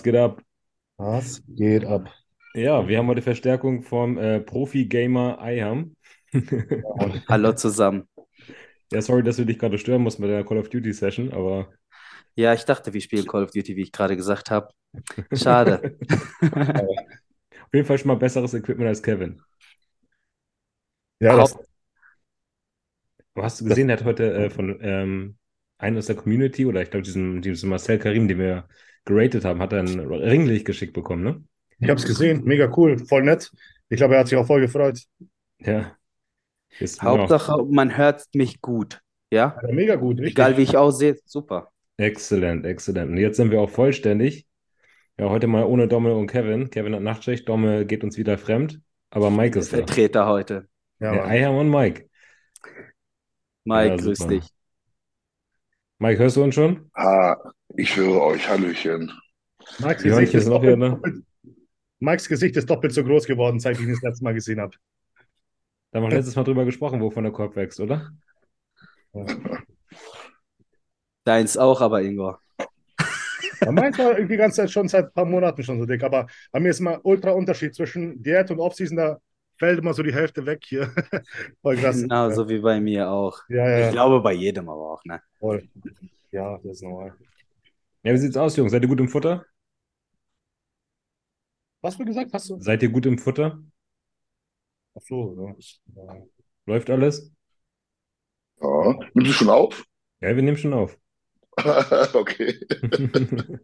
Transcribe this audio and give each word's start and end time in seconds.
Was 0.00 0.04
geht 0.04 0.16
ab? 0.16 0.42
Was 0.96 1.42
geht 1.46 1.84
ab? 1.84 2.10
Ja, 2.54 2.88
wir 2.88 2.96
haben 2.96 3.08
heute 3.08 3.20
Verstärkung 3.20 3.82
vom 3.82 4.16
äh, 4.16 4.40
Profi-Gamer 4.40 5.38
Iham. 5.42 5.94
Hallo 7.28 7.52
zusammen. 7.52 8.08
Ja, 8.90 9.02
sorry, 9.02 9.22
dass 9.22 9.36
wir 9.36 9.44
dich 9.44 9.58
gerade 9.58 9.76
stören 9.76 10.00
mussten 10.00 10.22
bei 10.22 10.28
der 10.28 10.42
Call 10.42 10.56
of 10.56 10.70
Duty 10.70 10.94
Session, 10.94 11.30
aber 11.34 11.70
Ja, 12.34 12.54
ich 12.54 12.64
dachte, 12.64 12.94
wir 12.94 13.00
spielen 13.02 13.26
Call 13.26 13.44
of 13.44 13.50
Duty, 13.50 13.76
wie 13.76 13.82
ich 13.82 13.92
gerade 13.92 14.16
gesagt 14.16 14.50
habe. 14.50 14.70
Schade. 15.34 15.98
auf 16.40 17.74
jeden 17.74 17.86
Fall 17.86 17.98
schon 17.98 18.08
mal 18.08 18.16
besseres 18.16 18.54
Equipment 18.54 18.88
als 18.88 19.02
Kevin. 19.02 19.42
Ja, 21.20 21.36
das, 21.36 21.58
hast 23.36 23.60
du 23.60 23.66
gesehen, 23.66 23.90
er 23.90 23.98
hat 23.98 24.04
heute 24.06 24.32
äh, 24.32 24.48
von 24.48 24.78
ähm, 24.80 25.36
einem 25.76 25.98
aus 25.98 26.06
der 26.06 26.16
Community 26.16 26.64
oder 26.64 26.80
ich 26.80 26.90
glaube, 26.90 27.04
diesem, 27.04 27.42
diesem 27.42 27.68
Marcel 27.68 27.98
Karim, 27.98 28.28
den 28.28 28.38
wir 28.38 28.66
geratet 29.04 29.44
haben, 29.44 29.60
hat 29.60 29.72
er 29.72 29.80
ein 29.80 30.00
Ringlicht 30.00 30.64
geschickt 30.66 30.92
bekommen, 30.92 31.22
ne? 31.24 31.44
ich 31.78 31.88
habe 31.88 31.98
es 31.98 32.06
gesehen, 32.06 32.44
mega 32.44 32.70
cool, 32.76 32.98
voll 32.98 33.22
nett. 33.22 33.50
Ich 33.88 33.96
glaube, 33.96 34.14
er 34.14 34.20
hat 34.20 34.28
sich 34.28 34.38
auch 34.38 34.46
voll 34.46 34.60
gefreut. 34.60 35.02
Ja. 35.58 35.96
Ist, 36.78 37.02
Hauptsache, 37.02 37.64
man 37.64 37.96
hört 37.96 38.24
mich 38.34 38.60
gut. 38.60 39.00
Ja? 39.32 39.58
Ja, 39.62 39.72
mega 39.72 39.96
gut, 39.96 40.18
richtig. 40.18 40.34
Egal 40.34 40.56
wie 40.56 40.62
ich 40.62 40.76
aussehe, 40.76 41.18
super. 41.24 41.70
Exzellent, 41.96 42.64
exzellent. 42.66 43.10
Und 43.10 43.16
jetzt 43.18 43.36
sind 43.36 43.50
wir 43.50 43.60
auch 43.60 43.70
vollständig. 43.70 44.46
Ja, 45.18 45.28
heute 45.28 45.46
mal 45.46 45.64
ohne 45.64 45.88
Dommel 45.88 46.12
und 46.12 46.28
Kevin. 46.28 46.70
Kevin 46.70 46.94
hat 46.94 47.02
Nachtschicht, 47.02 47.48
Dommel 47.48 47.84
geht 47.84 48.04
uns 48.04 48.16
wieder 48.16 48.38
fremd, 48.38 48.80
aber 49.10 49.30
Mike 49.30 49.58
ist 49.58 49.72
da. 49.72 49.78
Vertreter 49.78 50.26
heute. 50.26 50.68
Ja, 50.98 51.14
Ja, 51.14 51.26
Mann. 51.26 51.34
Iham 51.34 51.56
und 51.56 51.70
Mike. 51.70 52.08
Mike, 53.64 53.88
Ja, 53.90 53.96
grüß 53.96 54.26
dich. 54.28 54.44
Mike, 55.98 56.18
hörst 56.18 56.36
du 56.36 56.42
uns 56.42 56.54
schon? 56.54 56.90
Ah, 56.94 57.36
ich 57.76 57.96
höre 57.96 58.20
euch, 58.22 58.48
Hallöchen. 58.48 59.12
Mikes 59.78 60.02
Die 60.02 60.08
Gesicht, 60.08 60.34
ist 60.34 60.48
doppelt, 60.48 60.76
wieder, 60.76 60.88
ne? 61.00 61.22
Mikes 61.98 62.28
Gesicht 62.28 62.56
ist 62.56 62.68
doppelt 62.68 62.92
so 62.92 63.04
groß 63.04 63.26
geworden, 63.26 63.60
seit 63.60 63.76
ich 63.78 63.82
ihn 63.84 63.90
das 63.92 64.02
letzte 64.02 64.24
Mal 64.24 64.34
gesehen 64.34 64.60
habe. 64.60 64.76
Da 65.92 65.98
haben 66.00 66.08
wir 66.08 66.16
letztes 66.16 66.36
Mal 66.36 66.44
drüber 66.44 66.64
gesprochen, 66.64 67.00
wovon 67.00 67.24
der 67.24 67.32
Korb 67.32 67.56
wächst, 67.56 67.80
oder? 67.80 68.10
Deins 71.24 71.56
auch, 71.56 71.80
aber 71.80 72.02
Ingo. 72.02 72.36
Ja, 73.60 73.72
meins 73.72 73.98
war 73.98 74.12
irgendwie 74.12 74.34
die 74.34 74.38
ganze 74.38 74.56
Zeit 74.62 74.70
schon 74.70 74.88
seit 74.88 75.06
ein 75.06 75.12
paar 75.12 75.24
Monaten 75.26 75.62
schon 75.62 75.78
so 75.78 75.86
dick, 75.86 76.02
aber 76.02 76.26
bei 76.50 76.60
mir 76.60 76.70
ist 76.70 76.80
immer 76.80 77.00
ultra 77.04 77.32
Unterschied 77.32 77.74
zwischen 77.74 78.22
Diät 78.22 78.50
und 78.50 78.58
Offseason, 78.58 78.96
da 78.96 79.18
fällt 79.58 79.78
immer 79.80 79.92
so 79.92 80.02
die 80.02 80.14
Hälfte 80.14 80.46
weg 80.46 80.60
hier. 80.64 80.90
Voll 81.62 81.76
krass. 81.76 82.00
Genau, 82.00 82.30
so 82.30 82.48
wie 82.48 82.58
bei 82.58 82.80
mir 82.80 83.10
auch. 83.10 83.38
Ja, 83.48 83.68
ja, 83.68 83.78
Ich 83.78 83.84
ja, 83.86 83.90
glaube, 83.90 84.20
bei 84.20 84.32
jedem 84.32 84.68
aber 84.68 84.92
auch, 84.92 85.04
ne? 85.04 85.20
voll. 85.38 85.68
Ja, 86.30 86.56
das 86.58 86.76
ist 86.76 86.82
normal. 86.82 87.12
Ja, 88.02 88.12
wie 88.12 88.18
sieht's 88.18 88.36
aus, 88.36 88.56
Jungs? 88.56 88.72
Seid 88.72 88.82
ihr 88.82 88.88
gut 88.88 89.00
im 89.00 89.08
Futter? 89.08 89.44
Was 91.82 91.96
du 91.98 92.04
gesagt 92.04 92.32
hast 92.32 92.48
du? 92.50 92.64
Seid 92.64 92.84
ihr 92.84 92.90
gut 92.90 93.06
im 93.06 93.18
Futter? 93.18 93.60
Ach 94.94 95.00
so, 95.02 95.34
ja. 95.36 95.56
Ja. 95.94 96.22
Läuft 96.66 96.90
alles? 96.90 97.32
Ja, 98.62 98.98
nimmst 99.14 99.30
du 99.32 99.34
schon 99.34 99.50
auf? 99.50 99.84
Ja, 100.22 100.34
wir 100.34 100.42
nehmen 100.42 100.56
schon 100.56 100.72
auf. 100.72 100.98
Okay. 102.14 102.54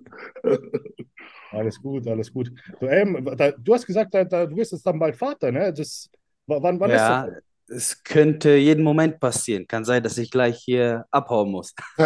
Alles 1.50 1.80
gut, 1.80 2.06
alles 2.08 2.32
gut. 2.32 2.50
Du, 2.80 2.86
ähm, 2.86 3.24
da, 3.36 3.52
du 3.52 3.74
hast 3.74 3.86
gesagt, 3.86 4.14
da, 4.14 4.24
da, 4.24 4.46
du 4.46 4.56
wirst 4.56 4.72
jetzt 4.72 4.84
dann 4.86 4.98
bald 4.98 5.16
Vater, 5.16 5.52
ne? 5.52 5.72
Das, 5.72 6.10
wann, 6.46 6.80
wann 6.80 6.92
Ja, 6.92 6.94
ist 6.94 7.26
es 7.68 8.02
könnte 8.04 8.56
jeden 8.56 8.84
Moment 8.84 9.20
passieren. 9.20 9.66
Kann 9.66 9.84
sein, 9.84 10.02
dass 10.02 10.18
ich 10.18 10.30
gleich 10.30 10.58
hier 10.58 11.06
abhauen 11.10 11.50
muss. 11.50 11.74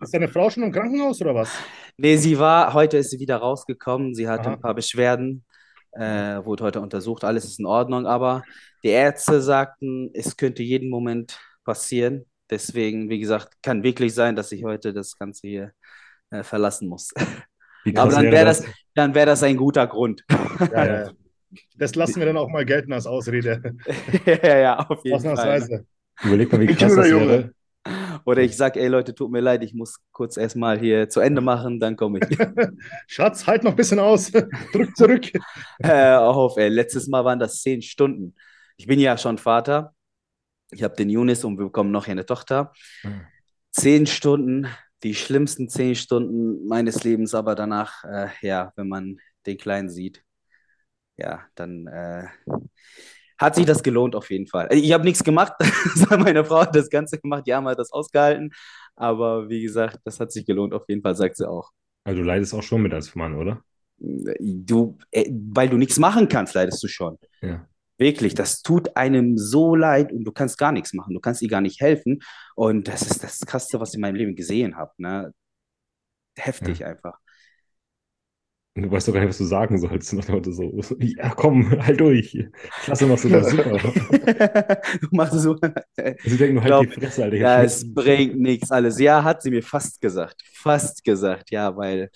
Ist 0.00 0.14
deine 0.14 0.28
Frau 0.28 0.50
schon 0.50 0.64
im 0.64 0.72
Krankenhaus 0.72 1.20
oder 1.20 1.34
was? 1.34 1.50
Nee, 1.96 2.16
sie 2.16 2.38
war, 2.38 2.72
heute 2.74 2.98
ist 2.98 3.10
sie 3.10 3.18
wieder 3.18 3.36
rausgekommen. 3.38 4.14
Sie 4.14 4.28
hatte 4.28 4.48
Aha. 4.48 4.52
ein 4.52 4.60
paar 4.60 4.74
Beschwerden, 4.74 5.44
äh, 5.92 6.44
wurde 6.44 6.64
heute 6.64 6.80
untersucht. 6.80 7.24
Alles 7.24 7.44
ist 7.44 7.58
in 7.58 7.66
Ordnung, 7.66 8.06
aber 8.06 8.44
die 8.84 8.88
Ärzte 8.88 9.40
sagten, 9.40 10.10
es 10.14 10.36
könnte 10.36 10.62
jeden 10.62 10.90
Moment 10.90 11.40
passieren. 11.64 12.24
Deswegen, 12.50 13.10
wie 13.10 13.18
gesagt, 13.18 13.56
kann 13.62 13.82
wirklich 13.82 14.14
sein, 14.14 14.36
dass 14.36 14.52
ich 14.52 14.64
heute 14.64 14.94
das 14.94 15.18
Ganze 15.18 15.48
hier 15.48 15.72
äh, 16.30 16.42
verlassen 16.42 16.88
muss. 16.88 17.12
Aber 17.94 18.10
dann 18.10 18.24
wäre 18.24 18.44
das? 18.44 18.62
das, 18.62 18.70
dann 18.94 19.14
wäre 19.14 19.26
das 19.26 19.42
ein 19.42 19.56
guter 19.56 19.86
Grund. 19.86 20.22
Ja, 20.72 20.86
ja. 20.86 21.10
Das 21.76 21.94
lassen 21.94 22.16
wir 22.16 22.26
dann 22.26 22.36
auch 22.36 22.48
mal 22.48 22.64
gelten 22.64 22.92
als 22.92 23.06
Ausrede. 23.06 23.76
ja, 24.26 24.58
ja, 24.58 24.78
auf 24.78 25.04
jeden 25.04 25.20
Fall. 25.20 25.32
Ausnahmsweise. 25.32 25.86
Überleg 26.22 26.52
mal, 26.52 26.60
wie 26.60 26.70
Ich 26.70 26.76
krass 26.78 26.94
das 26.94 27.06
wäre. 27.06 27.52
Oder 28.24 28.42
ich 28.42 28.56
sag, 28.56 28.76
ey 28.76 28.88
Leute, 28.88 29.14
tut 29.14 29.30
mir 29.30 29.40
leid, 29.40 29.62
ich 29.62 29.72
muss 29.72 29.96
kurz 30.12 30.36
erstmal 30.36 30.78
hier 30.78 31.08
zu 31.08 31.20
Ende 31.20 31.40
machen, 31.40 31.80
dann 31.80 31.96
komme 31.96 32.20
ich. 32.20 32.38
Schatz, 33.06 33.46
halt 33.46 33.64
noch 33.64 33.70
ein 33.70 33.76
bisschen 33.76 33.98
aus. 33.98 34.30
Drück 34.72 34.96
zurück. 34.96 35.30
Äh, 35.78 36.14
auf, 36.14 36.56
ey. 36.56 36.68
Letztes 36.68 37.06
Mal 37.08 37.24
waren 37.24 37.38
das 37.38 37.62
zehn 37.62 37.80
Stunden. 37.80 38.34
Ich 38.76 38.86
bin 38.86 39.00
ja 39.00 39.16
schon 39.16 39.38
Vater. 39.38 39.94
Ich 40.70 40.82
habe 40.82 40.96
den 40.96 41.08
Junis 41.08 41.44
und 41.44 41.58
wir 41.58 41.66
bekommen 41.66 41.90
noch 41.90 42.08
eine 42.08 42.26
Tochter. 42.26 42.72
Hm. 43.02 43.22
Zehn 43.70 44.06
Stunden, 44.06 44.66
die 45.02 45.14
schlimmsten 45.14 45.68
zehn 45.68 45.94
Stunden 45.94 46.66
meines 46.66 47.04
Lebens, 47.04 47.34
aber 47.34 47.54
danach, 47.54 48.04
äh, 48.04 48.28
ja, 48.42 48.72
wenn 48.76 48.88
man 48.88 49.18
den 49.46 49.56
Kleinen 49.56 49.88
sieht, 49.88 50.24
ja, 51.18 51.42
dann 51.54 51.86
äh, 51.88 52.26
hat 53.38 53.54
sich 53.54 53.66
das 53.66 53.82
gelohnt 53.82 54.14
auf 54.16 54.30
jeden 54.30 54.46
Fall. 54.46 54.68
Ich 54.72 54.92
habe 54.92 55.04
nichts 55.04 55.22
gemacht, 55.22 55.52
meine 56.10 56.44
Frau 56.44 56.60
hat 56.60 56.74
das 56.74 56.90
Ganze 56.90 57.18
gemacht, 57.18 57.44
die 57.46 57.54
haben 57.54 57.66
halt 57.66 57.78
das 57.78 57.92
ausgehalten. 57.92 58.52
Aber 58.96 59.48
wie 59.48 59.62
gesagt, 59.62 59.98
das 60.04 60.18
hat 60.18 60.32
sich 60.32 60.46
gelohnt 60.46 60.74
auf 60.74 60.88
jeden 60.88 61.02
Fall, 61.02 61.14
sagt 61.14 61.36
sie 61.36 61.48
auch. 61.48 61.70
Also 62.04 62.22
du 62.22 62.26
leidest 62.26 62.54
auch 62.54 62.62
schon 62.62 62.82
mit 62.82 62.92
als 62.92 63.14
Mann, 63.14 63.36
oder? 63.36 63.62
Du, 63.98 64.96
äh, 65.10 65.30
weil 65.30 65.68
du 65.68 65.76
nichts 65.76 65.98
machen 65.98 66.28
kannst, 66.28 66.54
leidest 66.54 66.82
du 66.82 66.88
schon. 66.88 67.18
Ja. 67.42 67.66
Wirklich, 67.98 68.34
das 68.34 68.62
tut 68.62 68.96
einem 68.96 69.36
so 69.36 69.74
leid 69.74 70.12
und 70.12 70.24
du 70.24 70.30
kannst 70.30 70.56
gar 70.56 70.70
nichts 70.70 70.94
machen. 70.94 71.14
Du 71.14 71.20
kannst 71.20 71.42
ihr 71.42 71.48
gar 71.48 71.60
nicht 71.60 71.80
helfen. 71.80 72.20
Und 72.54 72.86
das 72.86 73.02
ist 73.02 73.24
das 73.24 73.40
Krasseste, 73.40 73.80
was 73.80 73.90
ich 73.90 73.96
in 73.96 74.02
meinem 74.02 74.14
Leben 74.14 74.36
gesehen 74.36 74.76
habe. 74.76 74.92
Ne? 74.98 75.34
Heftig 76.36 76.84
einfach. 76.84 77.18
Du 78.82 78.90
weißt 78.90 79.08
doch 79.08 79.12
gar 79.12 79.20
nicht, 79.20 79.30
was 79.30 79.38
du 79.38 79.44
sagen 79.44 79.78
sollst. 79.78 80.12
Dem 80.12 80.20
Motto 80.28 80.52
so, 80.52 80.72
so, 80.82 80.96
ja, 80.98 81.30
komm, 81.30 81.70
halt 81.84 82.00
durch. 82.00 82.38
Klasse 82.84 83.06
machst 83.06 83.24
du 83.24 83.28
das 83.28 83.50
super. 83.50 83.78
du 85.00 85.08
machst 85.10 85.34
so. 85.34 85.56
Sie 86.24 86.36
denken 86.36 86.54
nur, 86.54 86.62
halt 86.62 86.70
Glaub- 86.70 86.86
die 86.86 87.00
Fresse, 87.00 87.24
Alter. 87.24 87.36
Ja, 87.36 87.62
es 87.62 87.92
bringt 87.94 88.38
nichts 88.38 88.70
alles. 88.70 88.98
Ja, 88.98 89.22
hat 89.24 89.42
sie 89.42 89.50
mir 89.50 89.62
fast 89.62 90.00
gesagt. 90.00 90.42
Fast 90.52 91.04
gesagt, 91.04 91.50
ja, 91.50 91.76
weil 91.76 92.10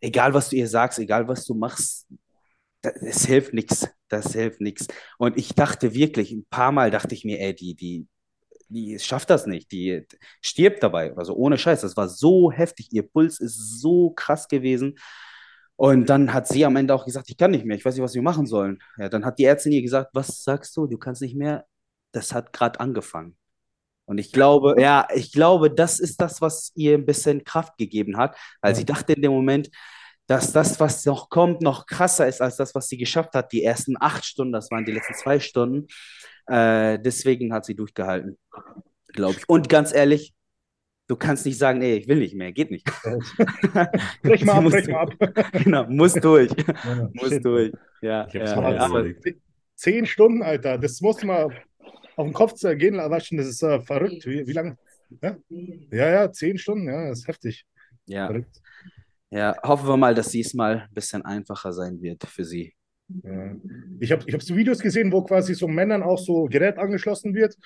egal 0.00 0.34
was 0.34 0.50
du 0.50 0.56
ihr 0.56 0.68
sagst, 0.68 0.98
egal 0.98 1.26
was 1.26 1.44
du 1.44 1.54
machst, 1.54 2.06
es 2.82 3.26
hilft 3.26 3.54
nichts. 3.54 3.88
Das 4.08 4.32
hilft 4.32 4.60
nichts. 4.60 4.86
Und 5.18 5.36
ich 5.36 5.54
dachte 5.54 5.94
wirklich, 5.94 6.32
ein 6.32 6.46
paar 6.48 6.72
Mal 6.72 6.90
dachte 6.90 7.14
ich 7.14 7.24
mir, 7.24 7.40
ey, 7.40 7.54
die, 7.54 7.74
die, 7.74 8.06
die 8.68 8.98
schafft 8.98 9.30
das 9.30 9.46
nicht, 9.46 9.72
die 9.72 10.06
stirbt 10.40 10.82
dabei. 10.82 11.14
Also 11.16 11.34
ohne 11.34 11.58
Scheiß, 11.58 11.80
das 11.82 11.96
war 11.96 12.08
so 12.08 12.50
heftig. 12.52 12.88
Ihr 12.92 13.02
Puls 13.02 13.40
ist 13.40 13.80
so 13.80 14.10
krass 14.10 14.48
gewesen. 14.48 14.94
Und 15.78 16.06
dann 16.06 16.34
hat 16.34 16.48
sie 16.48 16.64
am 16.64 16.74
Ende 16.74 16.92
auch 16.92 17.04
gesagt, 17.04 17.30
ich 17.30 17.36
kann 17.36 17.52
nicht 17.52 17.64
mehr, 17.64 17.76
ich 17.76 17.84
weiß 17.84 17.94
nicht, 17.94 18.02
was 18.02 18.14
wir 18.14 18.22
machen 18.22 18.46
sollen. 18.46 18.80
Ja, 18.96 19.08
dann 19.08 19.24
hat 19.24 19.38
die 19.38 19.44
Ärztin 19.44 19.70
ihr 19.70 19.80
gesagt, 19.80 20.10
was 20.12 20.42
sagst 20.42 20.76
du, 20.76 20.88
du 20.88 20.98
kannst 20.98 21.22
nicht 21.22 21.36
mehr. 21.36 21.66
Das 22.10 22.34
hat 22.34 22.52
gerade 22.52 22.80
angefangen. 22.80 23.36
Und 24.04 24.18
ich 24.18 24.32
glaube, 24.32 24.74
ja, 24.80 25.06
ich 25.14 25.30
glaube, 25.30 25.70
das 25.70 26.00
ist 26.00 26.20
das, 26.20 26.40
was 26.40 26.72
ihr 26.74 26.94
ein 26.94 27.06
bisschen 27.06 27.44
Kraft 27.44 27.78
gegeben 27.78 28.16
hat, 28.16 28.36
weil 28.60 28.74
sie 28.74 28.84
dachte 28.84 29.12
in 29.12 29.22
dem 29.22 29.30
Moment, 29.30 29.70
dass 30.26 30.52
das, 30.52 30.80
was 30.80 31.06
noch 31.06 31.28
kommt, 31.28 31.62
noch 31.62 31.86
krasser 31.86 32.26
ist 32.26 32.42
als 32.42 32.56
das, 32.56 32.74
was 32.74 32.88
sie 32.88 32.98
geschafft 32.98 33.34
hat. 33.34 33.52
Die 33.52 33.62
ersten 33.62 33.94
acht 34.00 34.24
Stunden, 34.24 34.52
das 34.52 34.72
waren 34.72 34.84
die 34.84 34.92
letzten 34.92 35.14
zwei 35.14 35.38
Stunden. 35.38 35.86
Äh, 36.46 36.98
deswegen 36.98 37.52
hat 37.52 37.66
sie 37.66 37.76
durchgehalten, 37.76 38.36
glaube 39.12 39.36
ich. 39.38 39.48
Und 39.48 39.68
ganz 39.68 39.94
ehrlich, 39.94 40.34
du 41.08 41.16
kannst 41.16 41.44
nicht 41.46 41.58
sagen, 41.58 41.82
ey, 41.82 41.96
ich 41.96 42.06
will 42.08 42.18
nicht 42.18 42.34
mehr, 42.36 42.52
geht 42.52 42.70
nicht. 42.70 42.86
Brech 44.22 44.44
mal 44.44 44.52
ab, 44.54 44.64
Sie 44.64 44.70
brech 44.70 44.86
muss- 44.86 44.88
mal 44.88 45.00
ab. 45.00 45.52
Genau, 45.64 45.84
muss 45.88 46.14
durch, 46.14 46.50
Ja, 46.84 47.10
muss 47.14 47.28
shit. 47.30 47.44
durch. 47.44 47.72
Ja, 48.02 48.26
Ich 48.28 48.36
hab's 48.40 48.50
ja, 48.50 48.60
mal 48.60 48.74
ja, 48.74 48.80
aber. 48.84 49.04
Zehn 49.74 50.06
Stunden, 50.06 50.42
Alter. 50.42 50.76
Das 50.78 51.00
musst 51.00 51.22
du 51.22 51.26
mal 51.26 51.44
auf 52.16 52.26
den 52.26 52.32
Kopf 52.32 52.54
gehen 52.60 52.94
lassen. 52.94 53.36
Das 53.36 53.46
ist 53.46 53.62
äh, 53.62 53.80
verrückt. 53.80 54.26
Wie, 54.26 54.46
wie 54.46 54.52
lange? 54.52 54.76
Ja? 55.22 55.36
ja, 55.90 56.10
ja, 56.10 56.32
zehn 56.32 56.58
Stunden. 56.58 56.86
Ja, 56.88 57.08
das 57.08 57.20
ist 57.20 57.28
heftig. 57.28 57.64
ja, 58.06 58.26
Verrückt. 58.26 58.60
ja, 59.30 59.56
hoffen 59.62 59.88
wir 59.88 59.96
mal, 59.96 60.14
dass 60.14 60.28
diesmal 60.30 60.80
ein 60.88 60.94
bisschen 60.94 61.24
einfacher 61.24 61.72
sein 61.72 62.00
wird 62.02 62.24
für 62.24 62.44
sie. 62.44 62.74
Ja. 63.22 63.54
Ich 64.00 64.12
habe 64.12 64.22
ich 64.26 64.34
hab 64.34 64.42
so 64.42 64.54
Videos 64.54 64.80
gesehen, 64.80 65.10
wo 65.12 65.22
quasi 65.22 65.54
so 65.54 65.66
Männern 65.68 66.02
auch 66.02 66.18
so 66.18 66.44
Gerät 66.46 66.76
angeschlossen 66.76 67.34
wird, 67.34 67.56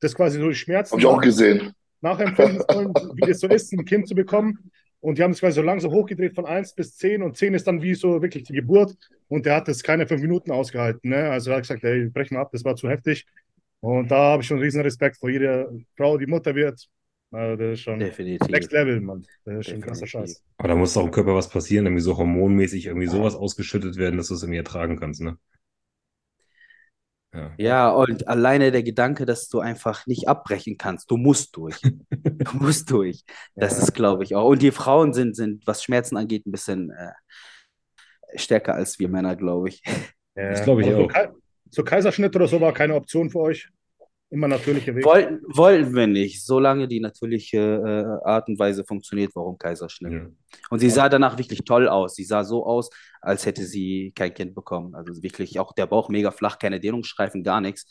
das 0.00 0.14
quasi 0.14 0.38
so 0.38 0.48
die 0.48 0.54
Schmerzen 0.54 0.92
Habe 0.92 1.00
ich 1.02 1.06
auch 1.06 1.20
gesehen. 1.20 1.72
Nachempfinden 2.06 2.62
sollen, 2.70 2.92
wie 3.14 3.26
das 3.26 3.40
so 3.40 3.48
ist, 3.48 3.72
ein 3.72 3.84
Kind 3.84 4.08
zu 4.08 4.14
bekommen. 4.14 4.70
Und 5.00 5.18
die 5.18 5.22
haben 5.22 5.32
es 5.32 5.40
quasi 5.40 5.56
so 5.56 5.62
langsam 5.62 5.92
hochgedreht 5.92 6.34
von 6.34 6.46
1 6.46 6.74
bis 6.74 6.96
10 6.96 7.22
und 7.22 7.36
10 7.36 7.54
ist 7.54 7.66
dann 7.66 7.82
wie 7.82 7.94
so 7.94 8.22
wirklich 8.22 8.44
die 8.44 8.54
Geburt. 8.54 8.96
Und 9.28 9.46
der 9.46 9.56
hat 9.56 9.68
das 9.68 9.82
keine 9.82 10.06
fünf 10.06 10.22
Minuten 10.22 10.50
ausgehalten. 10.50 11.10
Ne? 11.10 11.30
Also 11.30 11.50
er 11.50 11.56
hat 11.56 11.62
gesagt, 11.64 11.84
ey, 11.84 12.08
brech 12.08 12.30
mal 12.30 12.40
ab, 12.40 12.50
das 12.52 12.64
war 12.64 12.76
zu 12.76 12.88
heftig. 12.88 13.26
Und 13.80 14.10
da 14.10 14.32
habe 14.32 14.42
ich 14.42 14.48
schon 14.48 14.58
riesen 14.58 14.80
Respekt 14.80 15.18
vor 15.18 15.30
jeder 15.30 15.70
Frau, 15.96 16.16
die 16.18 16.26
Mutter 16.26 16.54
wird. 16.54 16.88
Also 17.30 17.56
das 17.56 17.72
ist 17.74 17.80
schon 17.80 17.98
Definitiv. 17.98 18.48
Next 18.48 18.72
Level, 18.72 19.00
Mann. 19.00 19.24
Das 19.44 19.58
ist 19.58 19.70
schon 19.70 19.80
krasser. 19.80 20.06
Scheiß. 20.06 20.42
Aber 20.56 20.68
da 20.68 20.74
muss 20.74 20.94
doch 20.94 21.04
im 21.04 21.10
Körper 21.10 21.34
was 21.34 21.48
passieren, 21.48 21.86
irgendwie 21.86 22.02
so 22.02 22.16
hormonmäßig 22.16 22.86
irgendwie 22.86 23.08
sowas 23.08 23.34
ausgeschüttet 23.34 23.96
werden, 23.96 24.16
dass 24.16 24.28
du 24.28 24.34
es 24.34 24.42
irgendwie 24.42 24.58
ertragen 24.58 24.98
kannst, 24.98 25.20
ne? 25.20 25.36
Ja. 27.36 27.52
Ja, 27.58 27.90
und 27.90 28.26
alleine 28.28 28.72
der 28.72 28.82
Gedanke, 28.82 29.26
dass 29.26 29.48
du 29.48 29.60
einfach 29.60 30.06
nicht 30.06 30.28
abbrechen 30.28 30.78
kannst. 30.78 31.10
Du 31.10 31.16
musst 31.16 31.56
durch. 31.56 31.78
Du 31.80 31.90
musst 32.58 32.90
durch. 32.90 33.24
Das 33.54 33.76
Ja. 33.76 33.82
ist, 33.84 33.92
glaube 33.94 34.24
ich, 34.24 34.34
auch. 34.34 34.48
Und 34.48 34.62
die 34.62 34.70
Frauen 34.70 35.12
sind, 35.12 35.36
sind, 35.36 35.66
was 35.66 35.82
Schmerzen 35.82 36.16
angeht, 36.16 36.46
ein 36.46 36.52
bisschen 36.52 36.90
äh, 36.90 37.12
stärker 38.36 38.74
als 38.74 38.98
wir 38.98 39.08
Männer, 39.08 39.36
glaube 39.36 39.68
ich. 39.68 39.82
Ja. 40.34 40.50
Das 40.50 40.64
glaube 40.64 40.82
ich 40.82 40.88
Aber 40.88 40.96
so 40.96 41.04
auch. 41.08 41.28
So 41.70 41.82
Kaiserschnitt 41.84 42.34
oder 42.36 42.46
so 42.46 42.60
war 42.60 42.72
keine 42.72 42.94
Option 42.94 43.28
für 43.28 43.40
euch. 43.40 43.68
Immer 44.28 44.48
natürliche 44.48 44.94
Weg. 44.94 45.04
Wollten, 45.04 45.40
wollten 45.46 45.94
wir 45.94 46.08
nicht, 46.08 46.44
solange 46.44 46.88
die 46.88 46.98
natürliche 46.98 47.58
äh, 47.58 48.28
Art 48.28 48.48
und 48.48 48.58
Weise 48.58 48.84
funktioniert, 48.84 49.30
warum 49.34 49.56
Kaiserschnitt. 49.56 50.12
Ja. 50.12 50.26
Und 50.70 50.80
sie 50.80 50.90
sah 50.90 51.08
danach 51.08 51.38
wirklich 51.38 51.64
toll 51.64 51.88
aus. 51.88 52.16
Sie 52.16 52.24
sah 52.24 52.42
so 52.42 52.66
aus, 52.66 52.90
als 53.20 53.46
hätte 53.46 53.64
sie 53.64 54.12
kein 54.16 54.34
Kind 54.34 54.54
bekommen. 54.54 54.96
Also 54.96 55.22
wirklich 55.22 55.60
auch 55.60 55.72
der 55.72 55.86
Bauch 55.86 56.08
mega 56.08 56.32
flach, 56.32 56.58
keine 56.58 56.80
Dehnungsstreifen, 56.80 57.44
gar 57.44 57.60
nichts. 57.60 57.86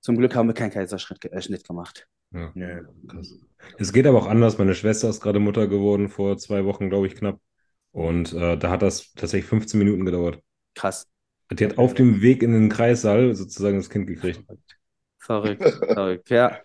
Zum 0.00 0.16
Glück 0.16 0.34
haben 0.34 0.48
wir 0.48 0.54
keinen 0.54 0.72
Kaiserschnitt 0.72 1.24
äh, 1.26 1.40
Schnitt 1.40 1.66
gemacht. 1.66 2.08
Ja. 2.32 2.52
Ja, 2.56 2.80
krass. 3.06 3.38
Es 3.78 3.92
geht 3.92 4.06
aber 4.06 4.18
auch 4.18 4.26
anders. 4.26 4.58
Meine 4.58 4.74
Schwester 4.74 5.08
ist 5.08 5.20
gerade 5.20 5.38
Mutter 5.38 5.68
geworden, 5.68 6.08
vor 6.08 6.36
zwei 6.38 6.64
Wochen, 6.64 6.90
glaube 6.90 7.06
ich, 7.06 7.14
knapp. 7.14 7.40
Und 7.92 8.32
äh, 8.32 8.58
da 8.58 8.70
hat 8.70 8.82
das 8.82 9.12
tatsächlich 9.12 9.48
15 9.48 9.78
Minuten 9.78 10.04
gedauert. 10.04 10.40
Krass. 10.74 11.06
Die 11.52 11.64
hat 11.64 11.78
auf 11.78 11.94
dem 11.94 12.20
Weg 12.20 12.42
in 12.42 12.52
den 12.52 12.68
Kreissaal 12.68 13.34
sozusagen 13.34 13.76
das 13.76 13.88
Kind 13.88 14.08
gekriegt. 14.08 14.42
Verrückt, 15.26 15.62
verrückt. 15.92 16.30
Ja. 16.30 16.60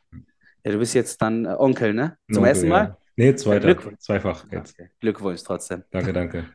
ja, 0.63 0.71
du 0.71 0.77
bist 0.77 0.93
jetzt 0.93 1.19
dann 1.19 1.45
äh, 1.45 1.55
Onkel, 1.57 1.95
ne? 1.95 2.17
Zum 2.31 2.43
Onkel, 2.43 2.49
ersten 2.49 2.67
ja. 2.67 2.71
Mal? 2.71 2.97
Nee, 3.15 3.35
zweiter. 3.35 3.65
Glückwunsch. 3.65 3.99
Zweifach 3.99 4.45
jetzt. 4.51 4.79
Okay. 4.79 4.89
Glückwunsch 4.99 5.43
trotzdem. 5.43 5.83
Danke, 5.89 6.13
danke. 6.13 6.45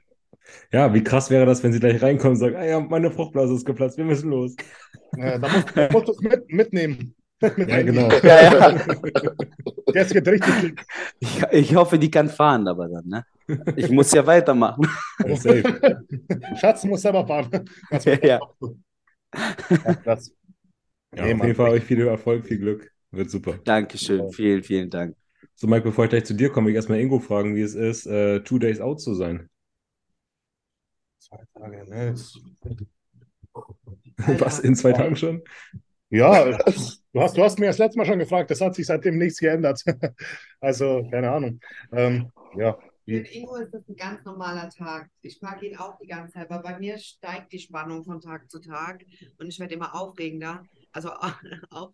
Ja, 0.72 0.94
wie 0.94 1.02
krass 1.02 1.30
wäre 1.30 1.44
das, 1.44 1.64
wenn 1.64 1.72
sie 1.72 1.80
gleich 1.80 2.00
reinkommen 2.00 2.34
und 2.34 2.38
sagen, 2.38 2.54
ah 2.54 2.64
ja, 2.64 2.78
meine 2.78 3.10
Fruchtblase 3.10 3.54
ist 3.54 3.66
geplatzt, 3.66 3.98
wir 3.98 4.04
müssen 4.04 4.30
los. 4.30 4.54
Ja, 5.16 5.36
da 5.36 5.48
musst, 5.48 5.76
da 5.76 5.88
musst 5.90 6.06
du 6.06 6.12
es 6.12 6.20
mit, 6.20 6.52
mitnehmen. 6.52 7.14
Mit 7.56 7.68
Ja, 7.68 7.82
genau. 7.82 8.08
Ja, 8.22 8.70
ja. 8.70 8.80
Jetzt 9.94 10.12
geht 10.14 10.26
richtig. 10.26 10.80
Ich, 11.18 11.42
ich 11.50 11.74
hoffe, 11.74 11.98
die 11.98 12.10
kann 12.10 12.30
fahren, 12.30 12.66
aber 12.66 12.88
dann, 12.88 13.06
ne? 13.06 13.26
Ich 13.76 13.90
muss 13.90 14.10
ja 14.12 14.26
weitermachen. 14.26 14.88
Ja, 15.22 15.36
safe. 15.36 16.00
Schatz 16.58 16.84
muss 16.84 17.02
selber 17.02 17.26
fahren. 17.26 17.68
Das 17.90 18.06
Ja, 18.06 18.14
ja. 18.22 18.40
Ja, 19.84 19.94
krass. 19.96 20.32
Ja, 21.16 21.24
Nee, 21.24 21.32
auf 21.32 21.38
Mann. 21.38 21.46
jeden 21.48 21.56
Fall 21.56 21.70
euch 21.70 21.84
viel 21.84 22.06
Erfolg, 22.06 22.46
viel 22.46 22.58
Glück. 22.58 22.92
Wird 23.10 23.30
super. 23.30 23.58
Dankeschön. 23.64 24.30
Vielen, 24.30 24.62
vielen 24.62 24.90
Dank. 24.90 25.16
So, 25.54 25.66
Mike, 25.66 25.82
bevor 25.84 26.04
ich 26.04 26.10
gleich 26.10 26.24
zu 26.24 26.34
dir 26.34 26.50
komme, 26.50 26.70
ich 26.70 26.76
erstmal 26.76 27.00
Ingo 27.00 27.18
fragen, 27.18 27.56
wie 27.56 27.62
es 27.62 27.74
ist, 27.74 28.06
äh, 28.06 28.40
two 28.40 28.58
days 28.58 28.80
out 28.80 29.00
zu 29.00 29.14
sein. 29.14 29.48
Zwei 31.18 31.42
Tage, 31.54 31.84
ne? 31.88 32.10
Das- 32.12 32.38
Was, 34.40 34.58
in 34.60 34.74
zwei 34.74 34.92
Tagen 34.92 35.16
schon? 35.16 35.42
Ja, 36.10 36.44
du 37.12 37.20
hast, 37.20 37.36
du 37.36 37.42
hast 37.42 37.58
mir 37.58 37.66
das 37.66 37.78
letzte 37.78 37.98
Mal 37.98 38.06
schon 38.06 38.18
gefragt, 38.18 38.50
das 38.50 38.60
hat 38.60 38.74
sich 38.74 38.86
seitdem 38.86 39.18
nichts 39.18 39.38
geändert. 39.38 39.82
Also, 40.60 41.06
keine 41.10 41.30
Ahnung. 41.30 41.60
Ähm, 41.92 42.30
ja, 42.56 42.78
Für 43.04 43.12
Ingo 43.18 43.56
ist 43.56 43.72
das 43.72 43.86
ein 43.88 43.94
ganz 43.96 44.24
normaler 44.24 44.68
Tag. 44.70 45.10
Ich 45.22 45.40
mag 45.42 45.62
ihn 45.62 45.76
auch 45.76 45.98
die 45.98 46.06
ganze 46.06 46.32
Zeit, 46.34 46.50
aber 46.50 46.62
bei 46.62 46.78
mir 46.78 46.98
steigt 46.98 47.52
die 47.52 47.58
Spannung 47.58 48.04
von 48.04 48.20
Tag 48.20 48.50
zu 48.50 48.58
Tag 48.60 49.04
und 49.38 49.48
ich 49.48 49.60
werde 49.60 49.74
immer 49.74 49.94
aufregender, 49.94 50.64
also 50.96 51.10
auf, 51.70 51.92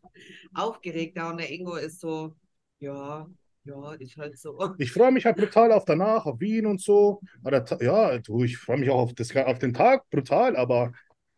aufgeregter 0.55 1.29
und 1.29 1.39
der 1.39 1.51
Ingo 1.51 1.75
ist 1.77 2.01
so, 2.01 2.35
ja, 2.79 3.27
ja, 3.65 3.93
ist 3.95 4.17
halt 4.17 4.39
so. 4.39 4.75
ich 4.79 4.93
freue 4.93 5.13
mich 5.13 5.25
halt 5.25 5.37
brutal 5.37 5.73
auf 5.73 5.85
danach, 5.85 6.27
auf 6.27 6.41
Wien 6.41 6.67
und 6.67 6.81
so. 6.81 7.21
Aber 7.45 7.65
ja, 7.81 8.19
du, 8.19 8.45
ich 8.45 8.57
freue 8.57 8.79
mich 8.79 8.91
auch 8.91 9.01
auf, 9.01 9.15
das, 9.15 9.35
auf 9.37 9.59
den 9.59 9.75
Tag 9.75 10.09
brutal, 10.11 10.57
aber 10.57 10.93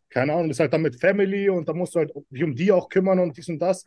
keine 0.09 0.33
Ahnung, 0.33 0.49
ist 0.49 0.59
halt 0.59 0.73
dann 0.73 0.81
mit 0.81 0.99
Family 0.99 1.49
und 1.49 1.67
da 1.67 1.73
musst 1.73 1.95
du 1.95 1.99
halt 1.99 2.11
dich 2.29 2.43
um 2.43 2.55
die 2.55 2.71
auch 2.71 2.89
kümmern 2.89 3.19
und 3.19 3.35
dies 3.37 3.49
und 3.49 3.59
das. 3.59 3.83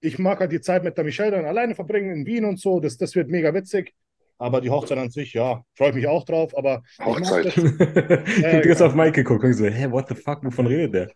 Ich 0.00 0.18
mag 0.18 0.40
halt 0.40 0.52
die 0.52 0.60
Zeit 0.60 0.84
mit 0.84 0.96
der 0.96 1.04
Michelle 1.04 1.30
dann 1.30 1.44
alleine 1.44 1.74
verbringen 1.74 2.10
in 2.12 2.26
Wien 2.26 2.44
und 2.44 2.60
so. 2.60 2.80
Das, 2.80 2.98
das 2.98 3.14
wird 3.14 3.28
mega 3.30 3.54
witzig. 3.54 3.94
Aber 4.38 4.60
die 4.60 4.70
Hochzeit 4.70 4.98
an 4.98 5.10
sich, 5.10 5.32
ja, 5.34 5.62
freue 5.76 5.90
ich 5.90 5.94
mich 5.94 6.06
auch 6.06 6.24
drauf. 6.24 6.56
Aber 6.56 6.82
Hochzeit. 7.04 7.46
ich 7.56 8.44
hab 8.44 8.64
jetzt 8.64 8.82
auf 8.82 8.94
Mike 8.94 9.12
geguckt 9.12 9.44
und 9.44 9.52
so, 9.54 9.66
hä, 9.66 9.90
what 9.90 10.08
the 10.08 10.14
fuck, 10.14 10.44
wovon 10.44 10.66
redet 10.66 10.94
der? 10.94 11.10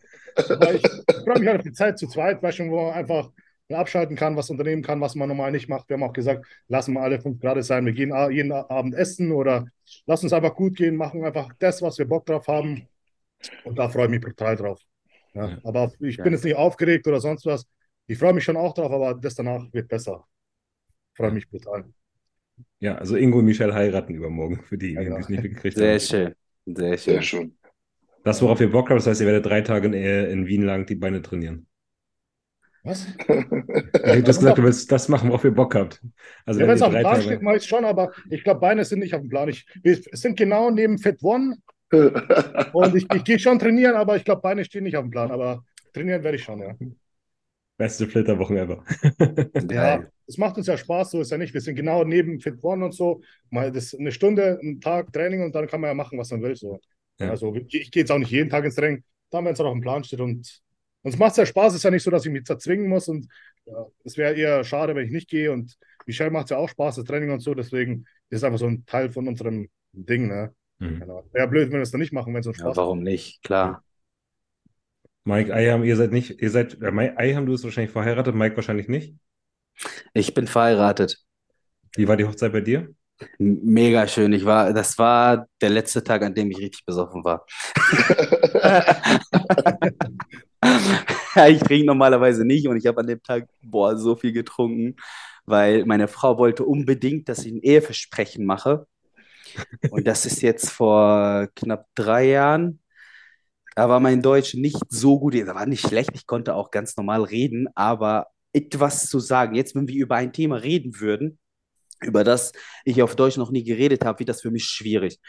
Aber 0.51 0.75
ich 0.75 0.83
freue 1.25 1.39
mich 1.39 1.49
halt 1.49 1.59
auf 1.59 1.65
die 1.65 1.73
Zeit 1.73 1.99
zu 1.99 2.07
zweit, 2.07 2.43
weißt 2.43 2.61
du, 2.61 2.71
wo 2.71 2.85
man 2.87 2.95
einfach 2.95 3.31
abschalten 3.73 4.15
kann, 4.17 4.37
was 4.37 4.49
unternehmen 4.51 4.83
kann, 4.83 5.01
was 5.01 5.17
man 5.17 5.29
normal 5.29 5.51
nicht 5.51 5.69
macht. 5.69 5.89
Wir 5.89 5.95
haben 5.95 6.05
auch 6.05 6.13
gesagt, 6.13 6.47
lassen 6.69 6.95
wir 6.95 7.01
alle 7.01 7.21
fünf 7.21 7.41
Grad 7.41 7.63
sein. 7.65 7.85
Wir 7.85 7.93
gehen 7.93 8.15
jeden 8.31 8.53
Abend 8.53 8.95
essen 8.95 9.33
oder 9.33 9.67
lass 10.07 10.23
uns 10.23 10.33
einfach 10.33 10.55
gut 10.55 10.77
gehen, 10.77 10.95
machen 10.97 11.25
einfach 11.25 11.49
das, 11.59 11.83
was 11.83 11.99
wir 11.99 12.07
Bock 12.07 12.27
drauf 12.27 12.47
haben. 12.47 12.87
Und 13.65 13.77
da 13.79 13.89
freue 13.89 14.05
ich 14.05 14.11
mich 14.11 14.21
brutal 14.21 14.55
drauf. 14.57 14.81
Ja, 15.35 15.49
Ja. 15.49 15.59
aber 15.65 15.93
ich 16.01 16.17
Ja. 16.17 16.25
bin 16.25 16.33
jetzt 16.33 16.45
nicht 16.45 16.57
aufgeregt 16.57 17.07
oder 17.09 17.21
sonst 17.21 17.45
was. 17.45 17.67
Ich 18.07 18.19
freue 18.19 18.33
mich 18.33 18.45
schon 18.45 18.57
auch 18.57 18.73
drauf, 18.73 18.93
aber 18.93 19.15
das 19.15 19.35
danach 19.35 19.65
wird 19.73 19.89
besser. 19.89 20.25
Freue 21.15 21.33
mich 21.33 21.49
brutal. 21.49 21.87
Ja, 22.81 22.97
also 22.97 23.17
Ingo 23.17 23.39
und 23.39 23.45
Michelle 23.47 23.75
heiraten 23.75 24.15
übermorgen, 24.15 24.63
für 24.63 24.79
die, 24.79 24.97
die 24.97 25.05
Ja, 25.05 25.19
es 25.19 25.29
nicht 25.29 25.43
mitgekriegt 25.43 25.77
Sehr 25.77 25.95
haben. 25.95 26.01
schön. 26.01 26.35
Sehr 26.67 26.99
Sehr 27.05 27.23
schön. 27.23 27.23
schön. 27.23 27.59
Das, 28.25 28.43
worauf 28.43 28.61
ihr 28.61 28.71
Bock 28.71 28.91
habt, 28.91 28.99
das 29.01 29.07
heißt, 29.07 29.21
ihr 29.23 29.27
werdet 29.27 29.47
drei 29.47 29.63
Tage 29.63 29.87
in, 29.89 29.95
äh, 29.95 30.31
in 30.31 30.47
Wien 30.47 30.63
lang 30.63 30.87
die 30.87 30.97
Beine 30.97 31.23
trainieren. 31.23 31.67
Was? 32.85 33.07
Ich 34.05 34.13
habe 34.13 34.23
das 34.23 34.39
gesagt, 34.39 34.59
du 34.59 34.63
willst 34.63 34.91
das 34.93 35.09
machen, 35.09 35.29
worauf 35.29 35.45
ihr 35.45 35.51
Bock 35.51 35.75
habt. 35.75 36.01
Also 36.45 36.61
Ja, 36.61 36.67
wenn 36.69 36.75
es 36.77 36.83
auf 36.83 36.93
dem 36.93 37.01
Plan 37.01 37.15
Tage... 37.15 37.23
steht, 37.23 37.43
mache 37.43 37.57
ich 37.57 37.63
es 37.63 37.69
schon, 37.69 37.85
aber 37.85 38.13
ich 38.31 38.45
glaube, 38.45 38.61
Beine 38.61 38.85
sind 38.85 39.01
nicht 39.01 39.15
auf 39.15 39.21
dem 39.21 39.29
Plan. 39.29 39.49
Ich, 39.49 39.67
wir 39.83 39.99
sind 40.13 40.37
genau 40.39 40.71
neben 40.71 40.99
Fit 40.99 41.23
One 41.23 41.57
und 42.73 42.95
ich, 42.95 43.07
ich 43.13 43.25
gehe 43.25 43.39
schon 43.39 43.59
trainieren, 43.59 43.95
aber 43.97 44.17
ich 44.17 44.25
glaube, 44.25 44.43
Beine 44.43 44.65
stehen 44.65 44.85
nicht 44.85 44.97
auf 44.97 45.05
dem 45.05 45.11
Plan. 45.11 45.31
Aber 45.31 45.65
trainieren 45.93 46.23
werde 46.23 46.37
ich 46.37 46.45
schon, 46.45 46.61
ja. 46.61 46.75
Beste 47.79 48.07
Flitterwochen 48.07 48.57
ever. 48.57 48.85
Ja, 49.71 50.05
es 50.27 50.39
macht 50.39 50.57
uns 50.57 50.67
ja 50.67 50.77
Spaß, 50.77 51.11
so 51.11 51.21
ist 51.21 51.31
ja 51.31 51.39
nicht. 51.39 51.53
Wir 51.55 51.61
sind 51.61 51.77
genau 51.77 52.05
neben 52.05 52.41
Fit 52.41 52.63
One 52.63 52.85
und 52.87 52.93
so. 52.93 53.21
Mal 53.51 53.71
das 53.71 53.95
eine 53.95 54.13
Stunde, 54.13 54.59
einen 54.61 54.81
Tag 54.81 55.13
Training 55.13 55.43
und 55.43 55.55
dann 55.55 55.67
kann 55.67 55.81
man 55.81 55.89
ja 55.89 55.95
machen, 55.95 56.19
was 56.19 56.31
man 56.31 56.43
will. 56.43 56.57
So. 56.57 56.81
Ja. 57.19 57.31
Also 57.31 57.55
ich, 57.55 57.75
ich 57.75 57.91
gehe 57.91 58.03
jetzt 58.03 58.11
auch 58.11 58.19
nicht 58.19 58.31
jeden 58.31 58.51
Tag 58.51 58.65
ins 58.65 58.75
Training, 58.75 59.05
dann, 59.31 59.45
wenn 59.45 59.53
es 59.53 59.61
auch 59.61 59.67
auf 59.67 59.73
dem 59.73 59.83
Plan 59.83 60.03
steht. 60.05 60.21
Und 60.21 60.61
uns 61.03 61.19
macht 61.19 61.33
es 61.33 61.37
ja 61.37 61.47
Spaß. 61.47 61.73
Es 61.73 61.79
ist 61.79 61.83
ja 61.85 61.91
nicht 61.91 62.03
so, 62.03 62.11
dass 62.11 62.25
ich 62.25 62.33
mich 62.33 62.45
zerzwingen 62.45 62.89
muss. 62.89 63.09
Und 63.09 63.29
ja, 63.67 63.87
es 64.05 64.17
wäre 64.17 64.35
eher 64.35 64.65
schade, 64.65 64.95
wenn 64.95 65.07
ich 65.07 65.13
nicht 65.13 65.29
gehe. 65.29 65.53
Und 65.53 65.77
Michelle 66.07 66.31
macht 66.31 66.45
es 66.47 66.51
ja 66.51 66.57
auch 66.57 66.69
Spaß, 66.69 66.97
das 66.97 67.05
Training 67.05 67.31
und 67.31 67.41
so. 67.41 67.55
Deswegen 67.55 68.07
ist 68.31 68.39
es 68.39 68.45
einfach 68.45 68.59
so 68.59 68.67
ein 68.67 68.87
Teil 68.87 69.11
von 69.11 69.29
unserem 69.29 69.69
Ding. 69.93 70.29
Ne? 70.29 70.55
Mhm. 70.79 71.01
Genau. 71.01 71.25
Wäre 71.33 71.49
blöd, 71.49 71.69
wenn 71.69 71.79
wir 71.79 71.83
es 71.83 71.91
dann 71.91 72.01
nicht 72.01 72.13
machen, 72.13 72.33
wenn 72.35 72.41
es 72.41 72.47
uns 72.47 72.59
Ja, 72.59 72.65
Spaß 72.65 72.77
warum 72.77 73.03
nicht? 73.03 73.43
Klar. 73.43 73.83
Mike, 75.27 75.53
Ayham, 75.53 75.85
ihr 75.85 75.97
seid 75.97 76.13
nicht, 76.13 76.41
ihr 76.41 76.51
seid, 76.51 76.81
äh, 76.81 77.13
Ayham, 77.17 77.47
du 77.47 77.53
bist 77.53 77.65
wahrscheinlich 77.65 77.93
verheiratet, 77.93 78.35
Mike 78.35 78.57
wahrscheinlich 78.57 78.89
nicht. 78.89 79.15
Ich 80.15 80.35
bin 80.35 80.47
verheiratet. 80.47 81.19
Wie 81.97 82.09
war 82.09 82.17
die 82.17 82.25
Hochzeit 82.25 82.53
bei 82.53 82.61
dir? 82.61 82.89
Mega 83.39 84.07
schön. 84.07 84.33
Ich 84.33 84.45
war, 84.45 84.73
das 84.73 84.99
war 84.99 85.47
der 85.61 85.71
letzte 85.71 86.05
Tag, 86.05 86.23
an 86.23 86.35
dem 86.35 86.51
ich 86.51 86.59
richtig 86.59 86.85
besoffen 86.85 87.25
war. 87.25 87.47
Ich 91.49 91.61
trinke 91.61 91.87
normalerweise 91.87 92.45
nicht 92.45 92.67
und 92.67 92.77
ich 92.77 92.87
habe 92.87 93.01
an 93.01 93.07
dem 93.07 93.23
Tag, 93.23 93.49
boah, 93.63 93.97
so 93.97 94.17
viel 94.17 94.33
getrunken, 94.33 94.97
weil 95.45 95.85
meine 95.85 96.09
Frau 96.09 96.39
wollte 96.39 96.65
unbedingt, 96.65 97.29
dass 97.29 97.45
ich 97.45 97.53
ein 97.53 97.63
Eheversprechen 97.63 98.47
mache. 98.47 98.87
Und 99.91 100.07
das 100.07 100.27
ist 100.27 100.43
jetzt 100.43 100.71
vor 100.71 101.49
knapp 101.55 101.87
drei 101.95 102.29
Jahren. 102.29 102.81
Da 103.77 103.91
war 103.91 104.01
mein 104.01 104.23
Deutsch 104.23 104.55
nicht 104.55 104.81
so 104.89 105.21
gut. 105.21 105.35
Da 105.35 105.55
war 105.55 105.67
nicht 105.67 105.87
schlecht. 105.87 106.11
Ich 106.15 106.27
konnte 106.27 106.55
auch 106.55 106.71
ganz 106.71 106.97
normal 106.97 107.23
reden, 107.25 107.69
aber 107.75 108.29
etwas 108.53 109.09
zu 109.09 109.21
sagen. 109.21 109.55
Jetzt, 109.55 109.75
wenn 109.75 109.87
wir 109.87 110.03
über 110.03 110.17
ein 110.17 110.33
Thema 110.33 110.57
reden 110.57 110.99
würden, 110.99 111.39
über 112.03 112.25
das 112.25 112.53
ich 112.85 113.03
auf 113.03 113.17
Deutsch 113.17 113.37
noch 113.37 113.51
nie 113.51 113.65
geredet 113.65 114.05
habe, 114.05 114.21
wird 114.21 114.31
das 114.31 114.41
für 114.41 114.51
mich 114.51 114.65
schwierig. 114.65 115.21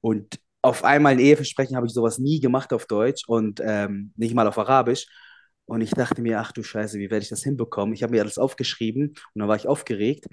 Und 0.00 0.38
auf 0.62 0.84
einmal 0.84 1.12
ein 1.12 1.20
Eheversprechen 1.20 1.76
habe 1.76 1.86
ich 1.86 1.94
sowas 1.94 2.18
nie 2.18 2.40
gemacht 2.40 2.72
auf 2.74 2.86
Deutsch 2.86 3.24
und 3.28 3.60
ähm, 3.64 4.12
nicht 4.16 4.34
mal 4.34 4.46
auf 4.46 4.58
Arabisch. 4.58 5.06
Und 5.64 5.80
ich 5.80 5.90
dachte 5.90 6.20
mir, 6.20 6.40
ach 6.40 6.52
du 6.52 6.62
Scheiße, 6.62 6.98
wie 6.98 7.10
werde 7.10 7.22
ich 7.22 7.30
das 7.30 7.42
hinbekommen? 7.44 7.94
Ich 7.94 8.02
habe 8.02 8.12
mir 8.12 8.20
alles 8.22 8.38
aufgeschrieben 8.38 9.08
und 9.08 9.40
dann 9.40 9.48
war 9.48 9.56
ich 9.56 9.68
aufgeregt. 9.68 10.26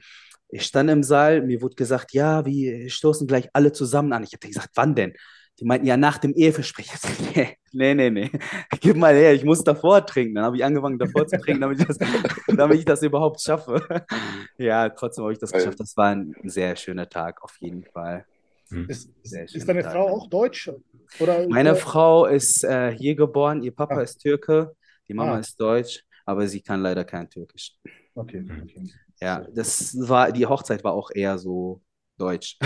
Ich 0.49 0.65
stand 0.65 0.89
im 0.89 1.01
Saal, 1.03 1.41
mir 1.43 1.61
wurde 1.61 1.75
gesagt, 1.75 2.13
ja, 2.13 2.45
wir 2.45 2.89
stoßen 2.89 3.25
gleich 3.25 3.49
alle 3.53 3.71
zusammen 3.71 4.13
an. 4.13 4.23
Ich 4.23 4.33
habe 4.33 4.47
gesagt, 4.47 4.71
wann 4.75 4.95
denn? 4.95 5.13
Die 5.59 5.65
meinten, 5.65 5.85
ja, 5.85 5.97
nach 5.97 6.17
dem 6.17 6.33
Eheversprechen. 6.33 6.97
Ich 7.03 7.33
gesagt, 7.33 7.57
nee, 7.73 7.93
nee, 7.95 8.09
nee, 8.11 8.31
gib 8.81 8.97
mal 8.97 9.15
her, 9.15 9.33
ich 9.33 9.43
muss 9.43 9.63
davor 9.63 10.05
trinken. 10.05 10.35
Dann 10.35 10.45
habe 10.45 10.57
ich 10.57 10.63
angefangen, 10.63 10.99
davor 10.99 11.25
zu 11.27 11.39
trinken, 11.39 11.61
damit 11.61 11.79
ich 11.81 11.87
das, 11.87 11.97
damit 12.47 12.77
ich 12.79 12.85
das 12.85 13.01
überhaupt 13.01 13.41
schaffe. 13.41 13.81
Ja, 14.57 14.89
trotzdem 14.89 15.23
habe 15.23 15.33
ich 15.33 15.39
das 15.39 15.51
geschafft. 15.51 15.79
Das 15.79 15.97
war 15.97 16.09
ein 16.11 16.35
sehr 16.43 16.75
schöner 16.75 17.09
Tag, 17.09 17.43
auf 17.43 17.57
jeden 17.59 17.83
Fall. 17.85 18.25
Ist, 18.87 19.09
Sehr 19.23 19.43
ist, 19.45 19.55
ist 19.55 19.67
deine 19.67 19.83
Frau 19.83 20.07
auch 20.07 20.27
deutsch? 20.29 20.71
Oder 21.19 21.47
Meine 21.49 21.75
Frau 21.75 22.25
ist 22.27 22.63
äh, 22.63 22.91
hier 22.95 23.15
geboren, 23.15 23.63
ihr 23.63 23.73
Papa 23.75 23.95
Ah. 23.95 24.01
ist 24.01 24.19
Türke, 24.19 24.75
die 25.07 25.13
Mama 25.13 25.35
Ah. 25.35 25.39
ist 25.39 25.59
deutsch, 25.59 26.03
aber 26.25 26.47
sie 26.47 26.61
kann 26.61 26.81
leider 26.81 27.03
kein 27.03 27.29
Türkisch. 27.29 27.73
Okay. 28.15 28.45
okay. 28.47 28.83
Ja, 29.21 29.45
das 29.53 29.95
war, 30.07 30.31
die 30.31 30.45
Hochzeit 30.45 30.83
war 30.83 30.93
auch 30.93 31.09
eher 31.13 31.37
so 31.37 31.81
deutsch. 32.17 32.57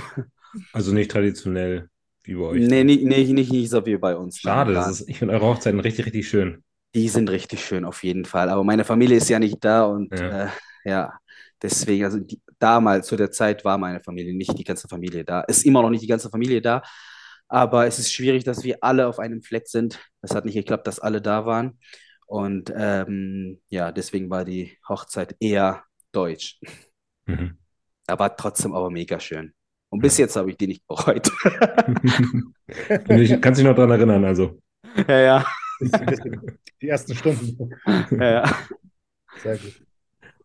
Also 0.74 0.94
nicht 0.94 1.12
traditionell 1.12 1.90
wie 2.28 2.36
bei 2.36 2.42
euch. 2.42 2.68
Nee, 2.68 2.84
nicht, 2.84 3.04
nicht, 3.04 3.32
nicht, 3.32 3.52
nicht 3.52 3.70
so 3.70 3.86
wie 3.86 3.98
bei 3.98 4.16
uns. 4.16 4.44
nein, 4.44 4.54
Schade, 4.56 4.74
das 4.74 4.88
ist, 4.88 5.10
ich 5.10 5.20
finde 5.20 5.34
eure 5.36 5.46
Hochzeiten 5.48 5.80
richtig, 5.80 6.06
richtig 6.06 6.28
schön. 6.28 6.64
Die 6.96 7.10
sind 7.10 7.30
richtig 7.30 7.64
schön, 7.66 7.86
auf 7.86 8.04
jeden 8.04 8.26
Fall. 8.26 8.50
Aber 8.50 8.64
meine 8.64 8.84
Familie 8.86 9.18
ist 9.18 9.30
ja 9.30 9.40
nicht 9.40 9.64
da 9.64 9.86
und 9.86 10.20
Ja. 10.20 10.30
äh, 10.30 10.48
ja, 10.86 11.14
deswegen, 11.62 12.06
also 12.06 12.20
die, 12.20 12.42
damals 12.60 13.08
zu 13.08 13.16
der 13.18 13.30
Zeit 13.32 13.64
war 13.66 13.78
meine 13.78 14.00
Familie 14.02 14.34
nicht 14.36 14.58
die 14.58 14.64
ganze 14.64 14.88
Familie 14.88 15.24
da. 15.26 15.42
Ist 15.42 15.66
immer 15.66 15.82
noch 15.82 15.90
nicht 15.90 16.02
die 16.04 16.08
ganze 16.08 16.30
Familie 16.30 16.62
da, 16.62 16.82
aber 17.50 17.86
es 17.88 18.00
ist 18.00 18.12
schwierig, 18.14 18.44
dass 18.46 18.64
wir 18.64 18.78
alle 18.82 19.08
auf 19.08 19.20
einem 19.20 19.42
Fleck 19.44 19.68
sind. 19.68 20.00
Es 20.22 20.34
hat 20.34 20.46
nicht 20.46 20.56
geklappt, 20.56 20.88
dass 20.88 21.00
alle 21.00 21.22
da 21.22 21.46
waren. 21.46 21.80
Und 22.26 22.74
ähm, 22.76 23.62
ja, 23.70 23.92
deswegen 23.92 24.30
war 24.30 24.44
die 24.46 24.78
Hochzeit 24.88 25.36
eher 25.40 25.84
deutsch. 26.12 26.60
Mhm. 27.28 27.58
Aber 28.08 28.36
trotzdem 28.36 28.74
aber 28.74 28.90
mega 28.90 29.20
schön. 29.20 29.54
Und 29.90 30.02
bis 30.02 30.18
jetzt 30.18 30.36
habe 30.36 30.50
ich 30.50 30.58
die 30.58 30.68
nicht 30.68 30.86
bereut. 30.88 31.30
Ich 33.10 33.42
kann 33.42 33.56
sich 33.56 33.64
noch 33.64 33.76
dran 33.76 33.92
erinnern, 33.92 34.26
also. 34.26 34.60
ja, 35.08 35.20
ja, 35.20 35.46
Die 36.82 36.90
ersten 36.90 37.16
Stunden. 37.16 37.72
ja, 38.12 38.32
ja. 38.32 38.58
Sehr 39.38 39.58
gut. 39.58 39.82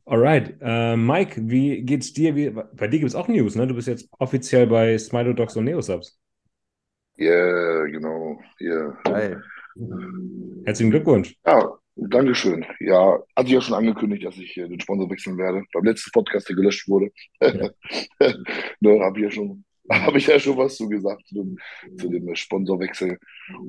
Alright. 0.05 0.57
Äh, 0.61 0.97
Mike, 0.97 1.41
wie 1.45 1.83
geht's 1.83 2.13
dir? 2.13 2.35
Wie, 2.37 2.51
bei 2.51 2.87
dir 2.89 3.01
gibt 3.01 3.09
es 3.09 3.15
auch 3.15 3.29
News, 3.29 3.57
ne? 3.57 3.67
Du 3.67 3.75
bist 3.75 3.89
jetzt 3.89 4.09
offiziell 4.19 4.67
bei 4.67 4.97
Smilo 4.99 5.33
Dogs 5.33 5.57
und 5.57 5.65
Neosubs. 5.65 6.19
Ja, 7.17 7.85
genau. 7.87 8.41
Ja. 8.59 8.97
Geil. 9.05 9.43
Herzlichen 10.65 10.91
Glückwunsch. 10.91 11.35
Ja, 11.47 11.79
Dankeschön. 11.95 12.65
Ja, 12.81 13.19
hatte 13.37 13.49
ich 13.49 13.53
ja 13.53 13.61
schon 13.61 13.75
angekündigt, 13.75 14.25
dass 14.25 14.39
ich 14.39 14.57
äh, 14.57 14.67
den 14.67 14.81
Sponsor 14.81 15.11
wechseln 15.11 15.37
werde. 15.37 15.63
Beim 15.73 15.85
letzten 15.85 16.11
Podcast, 16.11 16.49
der 16.49 16.57
gelöscht 16.57 16.89
wurde. 16.89 17.11
ne, 18.81 19.01
habe 19.01 19.19
ich 19.19 19.25
ja 19.25 19.31
schon, 19.31 19.65
habe 19.91 20.19
ich 20.19 20.27
ja 20.27 20.39
schon 20.39 20.57
was 20.57 20.77
zu 20.77 20.89
gesagt 20.89 21.27
zu 21.27 21.35
dem, 21.35 21.59
zu 21.99 22.09
dem 22.09 22.35
Sponsorwechsel. 22.35 23.19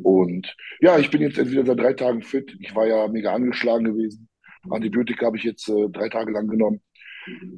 Und 0.03 0.56
ja, 0.80 0.98
ich 1.00 1.10
bin 1.10 1.22
jetzt 1.22 1.38
entweder 1.38 1.65
seit 1.65 1.80
drei 1.80 1.94
Tagen 1.94 2.22
fit. 2.22 2.56
Ich 2.60 2.74
war 2.74 2.88
ja 2.88 3.08
mega 3.10 3.34
angeschlagen 3.34 3.86
gewesen. 3.86 4.30
Antibiotika 4.70 5.25
habe 5.25 5.38
ich 5.38 5.44
jetzt 5.44 5.68
äh, 5.68 5.89
drei 5.89 6.08
Tage 6.08 6.32
lang 6.32 6.48
genommen. 6.48 6.82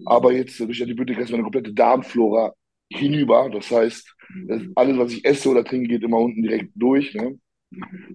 Aber 0.05 0.31
jetzt 0.31 0.59
äh, 0.59 0.65
durch 0.65 0.81
Antibiotika 0.81 1.21
ist 1.21 1.31
meine 1.31 1.43
komplette 1.43 1.73
Darmflora 1.73 2.53
hinüber. 2.91 3.49
Das 3.51 3.69
heißt, 3.69 4.15
das, 4.47 4.63
alles, 4.75 4.97
was 4.97 5.11
ich 5.13 5.25
esse 5.25 5.49
oder 5.49 5.63
trinke, 5.63 5.89
geht 5.89 6.03
immer 6.03 6.17
unten 6.17 6.41
direkt 6.41 6.71
durch. 6.75 7.13
Ne? 7.13 7.39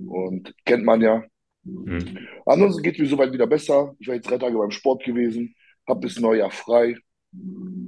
Und 0.08 0.52
kennt 0.64 0.84
man 0.84 1.00
ja. 1.00 1.22
Mhm. 1.64 2.18
Ansonsten 2.46 2.82
geht 2.82 2.94
es 2.94 3.00
mir 3.00 3.08
soweit 3.08 3.32
wieder 3.32 3.46
besser. 3.46 3.94
Ich 3.98 4.08
war 4.08 4.14
jetzt 4.14 4.30
drei 4.30 4.38
Tage 4.38 4.56
beim 4.56 4.70
Sport 4.70 5.04
gewesen, 5.04 5.54
habe 5.88 6.00
bis 6.00 6.18
Neujahr 6.18 6.50
frei. 6.50 6.96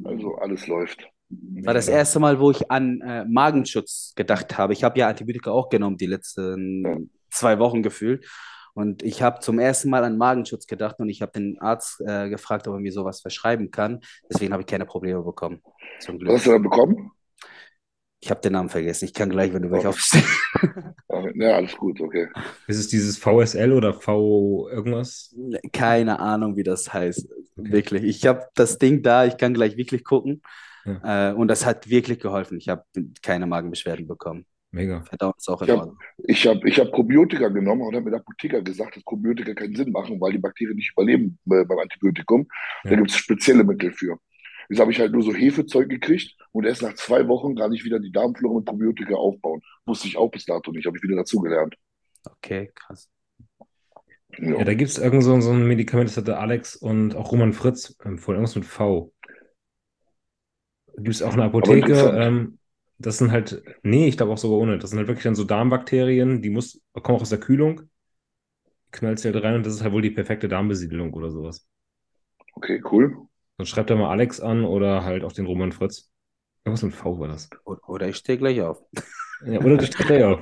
Also 0.05 0.35
alles 0.37 0.67
läuft. 0.67 1.09
War 1.63 1.75
das 1.75 1.89
erste 1.89 2.21
Mal, 2.21 2.39
wo 2.39 2.51
ich 2.51 2.71
an 2.71 3.01
äh, 3.01 3.25
Magenschutz 3.25 4.13
gedacht 4.15 4.59
habe. 4.59 4.75
Ich 4.75 4.85
habe 4.85 4.99
ja 4.99 5.09
Antibiotika 5.09 5.51
auch 5.51 5.71
genommen, 5.71 5.97
die 5.97 6.07
letzten 6.07 7.11
zwei 7.31 7.59
Wochen 7.59 7.83
gefühlt. 7.83 8.27
Und 8.75 9.03
ich 9.03 9.23
habe 9.23 9.41
zum 9.41 9.59
ersten 9.59 9.91
Mal 9.91 10.05
an 10.05 10.17
Magenschutz 10.17 10.67
gedacht 10.67 10.99
und 10.99 11.09
ich 11.09 11.21
habe 11.21 11.33
den 11.33 11.59
Arzt 11.61 12.01
äh, 12.07 12.29
gefragt, 12.31 12.67
ob 12.69 12.75
er 12.75 12.81
mir 12.81 12.93
sowas 12.93 13.21
verschreiben 13.21 13.71
kann. 13.71 14.01
Deswegen 14.31 14.53
habe 14.53 14.63
ich 14.63 14.67
keine 14.67 14.87
Probleme 14.87 15.23
bekommen. 15.23 15.63
Zum 16.01 16.17
Was 16.17 16.21
Glück. 16.21 16.33
hast 16.33 16.47
du 16.47 16.51
da 16.53 16.59
bekommen? 16.59 17.11
Ich 18.25 18.31
habe 18.31 18.41
den 18.41 18.53
Namen 18.53 18.69
vergessen. 18.69 19.05
Ich 19.07 19.15
kann 19.15 19.31
gleich, 19.31 19.53
wenn 19.53 19.63
du 19.63 19.69
gleich 19.69 19.85
aufstehst. 19.87 20.25
Ja, 21.35 21.57
alles 21.57 21.77
gut, 21.77 22.01
okay. 22.01 22.29
Ist 22.69 22.79
es 22.79 22.89
dieses 22.89 23.19
VSL 23.19 23.73
oder 23.73 23.93
V 23.95 24.69
irgendwas? 24.71 25.35
Keine 25.73 26.21
Ahnung, 26.21 26.57
wie 26.57 26.63
das 26.63 26.93
heißt. 26.93 27.29
Wirklich. 27.57 28.05
Ich 28.05 28.27
habe 28.27 28.47
das 28.55 28.79
Ding 28.79 29.03
da, 29.03 29.25
ich 29.27 29.37
kann 29.37 29.55
gleich 29.55 29.77
wirklich 29.77 30.05
gucken. 30.05 30.41
Äh, 30.85 31.33
und 31.33 31.49
das 31.49 31.67
hat 31.67 31.89
wirklich 31.91 32.21
geholfen. 32.21 32.59
Ich 32.59 32.69
habe 32.69 32.85
keine 33.23 33.47
Magenbeschwerden 33.47 34.07
bekommen. 34.07 34.47
Mega. 34.71 35.03
Verdauung 35.03 35.35
ist 35.37 35.49
auch 35.49 35.61
in 35.63 35.67
Ich 35.69 35.73
hab- 35.73 35.81
Ordnung. 35.81 35.99
Ich 36.19 36.47
habe 36.47 36.69
ich 36.69 36.79
hab 36.81 36.91
Probiotika 36.93 37.49
genommen 37.49 37.83
und 37.83 37.95
habe 37.95 38.05
mit 38.05 38.15
der 38.15 38.21
Apotheker 38.21 38.63
gesagt, 38.63 38.97
dass 38.97 39.03
Probiotika 39.05 39.53
keinen 39.55 39.75
Sinn 39.77 39.93
machen, 39.93 40.21
weil 40.21 40.33
die 40.33 40.39
Bakterien 40.39 40.77
nicht 40.77 40.93
überleben 40.93 41.39
äh, 41.51 41.65
beim 41.65 41.79
Antibiotikum. 41.79 42.47
Da 42.85 42.91
Ja. 42.91 42.97
gibt 42.97 43.11
es 43.11 43.17
spezielle 43.17 43.65
Mittel 43.65 43.93
für. 43.93 44.17
Jetzt 44.73 44.81
habe 44.81 44.91
ich 44.91 45.01
halt 45.01 45.13
nur 45.13 45.23
so 45.23 45.35
Hefezeug 45.35 45.91
gekriegt 45.91 46.35
und 46.53 46.65
erst 46.65 46.83
nach 46.83 46.95
zwei 46.95 47.29
Wochen 47.29 47.57
kann 47.57 47.73
ich 47.75 47.85
wieder 47.85 48.01
die 48.01 48.11
Darmflora 48.13 48.57
mit 48.57 48.65
Probiotika 48.65 49.15
aufbauen. 49.17 49.61
Wusste 49.87 50.09
ich 50.09 50.17
auch 50.17 50.31
bis 50.31 50.47
dato 50.47 50.73
nicht, 50.73 50.87
habe 50.87 50.97
ich 50.97 51.03
wieder 51.03 51.17
dazugelernt. 51.17 51.77
Okay, 52.27 52.71
krass. 52.75 53.09
Ja, 54.39 54.59
Ja. 54.59 54.65
da 54.65 54.75
gibt 54.75 54.91
es 54.91 54.99
irgend 54.99 55.23
so, 55.23 55.41
so 55.41 55.51
ein 55.53 55.67
Medikament, 55.67 56.09
das 56.09 56.17
hatte 56.17 56.39
Alex 56.39 56.77
und 56.77 57.15
auch 57.17 57.33
Roman 57.33 57.53
Fritz 57.53 57.95
empfohlen, 58.03 58.39
irgendwas 58.39 58.57
mit 58.57 58.65
V. 58.65 59.13
Gibt 60.97 61.09
es 61.15 61.23
auch 61.23 61.33
eine 61.33 61.45
Apotheke, 61.45 62.13
ähm, 62.21 62.59
das 62.99 63.19
sind 63.19 63.33
halt, 63.33 63.63
nee, 63.83 64.09
ich 64.09 64.17
glaube 64.17 64.33
auch 64.33 64.39
sogar 64.39 64.59
ohne, 64.59 64.79
das 64.79 64.91
sind 64.91 64.99
halt 64.99 65.09
wirklich 65.09 65.25
dann 65.25 65.35
so 65.35 65.45
Darmbakterien, 65.45 66.43
die 66.43 66.51
muss, 66.51 66.81
kommen 67.03 67.17
auch 67.17 67.23
aus 67.23 67.31
der 67.31 67.41
Kühlung, 67.41 67.83
knallst 68.93 69.25
du 69.25 69.33
halt 69.33 69.43
rein 69.45 69.57
und 69.57 69.67
das 69.67 69.75
ist 69.75 69.83
halt 69.83 69.93
wohl 69.93 70.03
die 70.03 70.11
perfekte 70.13 70.47
Darmbesiedelung 70.49 71.13
oder 71.15 71.31
sowas. 71.31 71.67
Okay, 72.57 72.81
cool. 72.83 73.29
Dann 73.63 73.67
schreibt 73.69 73.91
da 73.91 73.95
mal 73.95 74.11
Alex 74.11 74.41
an 74.41 74.65
oder 74.65 75.05
halt 75.05 75.23
auch 75.23 75.31
den 75.31 75.47
Roman 75.47 75.71
Fritz. 75.71 76.11
Irgendwas 76.65 76.83
mit 76.83 76.95
V 76.97 77.21
war 77.21 77.29
das. 77.29 77.49
Oder 77.65 78.09
ich 78.09 78.17
stehe 78.17 78.37
gleich 78.37 78.61
auf. 78.61 78.83
Ja, 79.47 79.61
oder 79.61 79.77
du 79.77 79.87
steht 79.87 80.05
gleich 80.05 80.25
auf. 80.25 80.41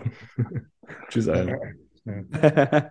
Tschüss, 1.10 1.28
Alter. 1.28 1.60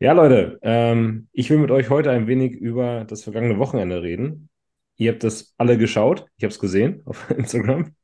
Ja, 0.00 0.12
Leute, 0.12 0.58
ähm, 0.62 1.28
ich 1.32 1.50
will 1.50 1.58
mit 1.58 1.70
euch 1.70 1.88
heute 1.88 2.10
ein 2.10 2.26
wenig 2.26 2.54
über 2.54 3.04
das 3.04 3.22
vergangene 3.22 3.58
Wochenende 3.58 4.02
reden. 4.02 4.48
Ihr 4.96 5.12
habt 5.12 5.22
das 5.22 5.54
alle 5.56 5.78
geschaut. 5.78 6.26
Ich 6.36 6.42
habe 6.44 6.50
es 6.52 6.58
gesehen 6.58 7.02
auf 7.04 7.30
Instagram. 7.36 7.94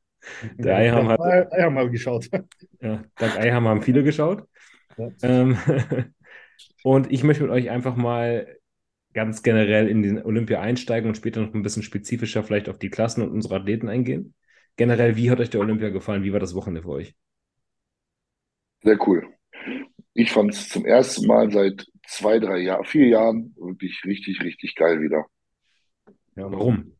Der 0.56 0.76
Eiham 0.76 1.08
hat, 1.08 1.18
Ja, 1.20 1.50
Eiham 1.52 1.74
mal 1.74 1.90
geschaut. 1.90 2.28
ja, 2.80 3.02
dank 3.16 3.36
Eiham 3.38 3.66
haben 3.66 3.82
viele 3.82 4.04
geschaut. 4.04 4.44
Ja. 4.96 5.10
Ähm, 5.22 5.58
und 6.84 7.10
ich 7.12 7.24
möchte 7.24 7.42
mit 7.42 7.52
euch 7.52 7.70
einfach 7.70 7.96
mal 7.96 8.46
ganz 9.16 9.42
generell 9.42 9.88
in 9.88 10.02
den 10.02 10.22
Olympia 10.22 10.60
einsteigen 10.60 11.08
und 11.08 11.16
später 11.16 11.40
noch 11.40 11.54
ein 11.54 11.62
bisschen 11.62 11.82
spezifischer 11.82 12.44
vielleicht 12.44 12.68
auf 12.68 12.78
die 12.78 12.90
Klassen 12.90 13.22
und 13.22 13.30
unsere 13.30 13.56
Athleten 13.56 13.88
eingehen. 13.88 14.34
Generell, 14.76 15.16
wie 15.16 15.30
hat 15.30 15.40
euch 15.40 15.48
der 15.48 15.60
Olympia 15.60 15.88
gefallen? 15.88 16.22
Wie 16.22 16.34
war 16.34 16.38
das 16.38 16.54
Wochenende 16.54 16.82
für 16.82 16.90
euch? 16.90 17.14
Sehr 18.82 18.98
cool. 19.08 19.26
Ich 20.12 20.30
fand 20.30 20.52
es 20.52 20.68
zum 20.68 20.84
ersten 20.84 21.26
Mal 21.26 21.50
seit 21.50 21.86
zwei, 22.06 22.38
drei 22.38 22.58
Jahren, 22.58 22.84
vier 22.84 23.06
Jahren 23.06 23.54
wirklich 23.56 24.02
richtig, 24.04 24.42
richtig 24.42 24.74
geil 24.74 25.00
wieder. 25.00 25.24
Ja, 26.36 26.52
Warum? 26.52 26.92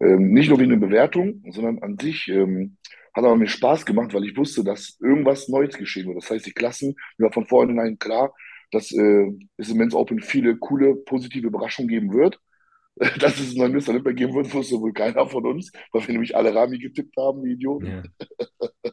Ähm, 0.00 0.32
nicht 0.32 0.48
nur 0.48 0.58
wegen 0.58 0.70
der 0.70 0.84
Bewertung, 0.84 1.44
sondern 1.50 1.78
an 1.78 1.96
sich 1.96 2.26
ähm, 2.26 2.76
hat 3.14 3.22
aber 3.22 3.36
mir 3.36 3.46
Spaß 3.46 3.86
gemacht, 3.86 4.12
weil 4.14 4.24
ich 4.24 4.36
wusste, 4.36 4.64
dass 4.64 4.98
irgendwas 5.00 5.48
Neues 5.48 5.78
geschehen 5.78 6.08
wird. 6.08 6.16
Das 6.16 6.28
heißt, 6.28 6.44
die 6.44 6.52
Klassen, 6.52 6.96
mir 7.18 7.26
war 7.26 7.32
von 7.32 7.46
vornherein 7.46 8.00
klar, 8.00 8.34
dass 8.70 8.92
äh, 8.92 9.32
es 9.56 9.70
im 9.70 9.78
Men's 9.78 9.94
Open 9.94 10.20
viele 10.20 10.56
coole, 10.56 10.96
positive 10.96 11.46
Überraschungen 11.46 11.88
geben 11.88 12.12
wird. 12.12 12.40
Dass 13.18 13.40
es 13.40 13.58
einen 13.58 13.72
Mr. 13.72 13.90
Olympia 13.90 14.12
geben 14.12 14.34
wird, 14.34 14.52
wusste 14.52 14.78
wohl 14.78 14.92
keiner 14.92 15.26
von 15.26 15.46
uns, 15.46 15.72
weil 15.90 16.06
wir 16.06 16.12
nämlich 16.12 16.36
alle 16.36 16.54
Rami 16.54 16.78
getippt 16.78 17.16
haben, 17.16 17.42
die 17.42 17.52
Idioten. 17.52 17.86
Ja. 17.86 18.90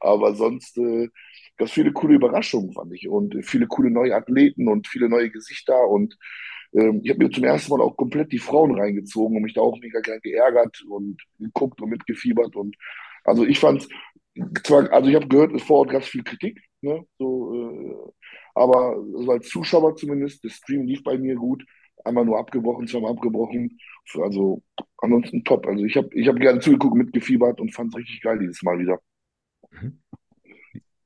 Aber 0.00 0.34
sonst 0.34 0.76
äh, 0.78 1.08
gab 1.56 1.68
es 1.68 1.72
viele 1.72 1.92
coole 1.92 2.14
Überraschungen, 2.14 2.72
fand 2.72 2.92
ich. 2.94 3.08
Und 3.08 3.36
viele 3.44 3.68
coole 3.68 3.90
neue 3.90 4.16
Athleten 4.16 4.66
und 4.66 4.88
viele 4.88 5.08
neue 5.08 5.30
Gesichter. 5.30 5.86
Und 5.86 6.16
ähm, 6.72 7.00
ich 7.04 7.10
habe 7.10 7.22
mir 7.24 7.30
zum 7.30 7.44
ersten 7.44 7.70
Mal 7.70 7.80
auch 7.80 7.96
komplett 7.96 8.32
die 8.32 8.38
Frauen 8.38 8.76
reingezogen 8.76 9.36
und 9.36 9.42
mich 9.44 9.54
da 9.54 9.60
auch 9.60 9.78
mega 9.78 10.00
gern 10.00 10.20
geärgert 10.20 10.82
und 10.88 11.22
geguckt 11.38 11.80
und 11.80 11.90
mitgefiebert. 11.90 12.56
Und 12.56 12.76
also 13.24 13.44
ich 13.44 13.60
fand 13.60 13.86
zwar, 14.64 14.92
also 14.92 15.08
ich 15.08 15.14
habe 15.14 15.28
gehört, 15.28 15.52
es 15.52 15.62
vor 15.62 15.78
Ort 15.78 15.90
gab 15.90 16.02
es 16.02 16.08
viel 16.08 16.24
Kritik, 16.24 16.60
ne? 16.80 17.04
So, 17.18 17.54
äh, 17.54 18.12
aber 18.54 18.96
also 18.96 19.32
als 19.32 19.48
Zuschauer 19.48 19.96
zumindest, 19.96 20.44
der 20.44 20.50
Stream 20.50 20.86
lief 20.86 21.02
bei 21.02 21.18
mir 21.18 21.34
gut. 21.34 21.64
Einmal 22.04 22.24
nur 22.24 22.38
abgebrochen, 22.38 22.86
zweimal 22.86 23.12
abgebrochen. 23.12 23.78
Also 24.20 24.62
ansonsten 24.98 25.42
top. 25.44 25.66
Also 25.66 25.84
ich 25.84 25.96
habe 25.96 26.08
ich 26.12 26.28
hab 26.28 26.36
gerne 26.36 26.60
zugeguckt, 26.60 26.96
mitgefiebert 26.96 27.60
und 27.60 27.74
fand 27.74 27.92
es 27.94 27.98
richtig 27.98 28.20
geil 28.22 28.38
dieses 28.38 28.62
Mal 28.62 28.78
wieder. 28.78 29.00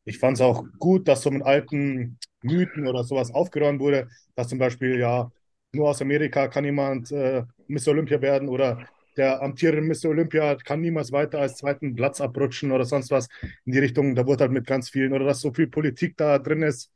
Ich 0.05 0.19
fand 0.19 0.37
es 0.37 0.40
auch 0.40 0.64
gut, 0.78 1.07
dass 1.07 1.23
so 1.23 1.31
mit 1.31 1.43
alten 1.43 2.19
Mythen 2.43 2.87
oder 2.87 3.05
sowas 3.05 3.33
aufgeräumt 3.33 3.81
wurde, 3.81 4.09
dass 4.35 4.49
zum 4.49 4.59
Beispiel 4.59 4.99
ja 4.99 5.31
nur 5.73 5.90
aus 5.90 6.02
Amerika 6.02 6.49
kann 6.49 6.64
jemand 6.64 7.12
äh, 7.12 7.45
Mr. 7.69 7.88
Olympia 7.88 8.21
werden 8.21 8.49
oder 8.49 8.88
der 9.17 9.43
amtierende 9.43 9.83
Mr. 9.83 10.11
Olympia 10.11 10.55
kann 10.57 10.81
niemals 10.81 11.12
weiter 11.12 11.40
als 11.40 11.57
zweiten 11.57 11.95
Platz 11.95 12.21
abrutschen 12.21 12.71
oder 12.73 12.85
sonst 12.85 13.11
was 13.11 13.28
in 13.64 13.73
die 13.73 13.81
Richtung. 13.81 14.14
Da 14.14 14.26
wurde 14.26 14.45
halt 14.45 14.52
mit 14.52 14.67
ganz 14.67 14.90
vielen 14.90 15.12
oder 15.12 15.25
dass 15.25 15.40
so 15.40 15.52
viel 15.52 15.67
Politik 15.67 16.17
da 16.17 16.38
drin 16.38 16.62
ist, 16.62 16.93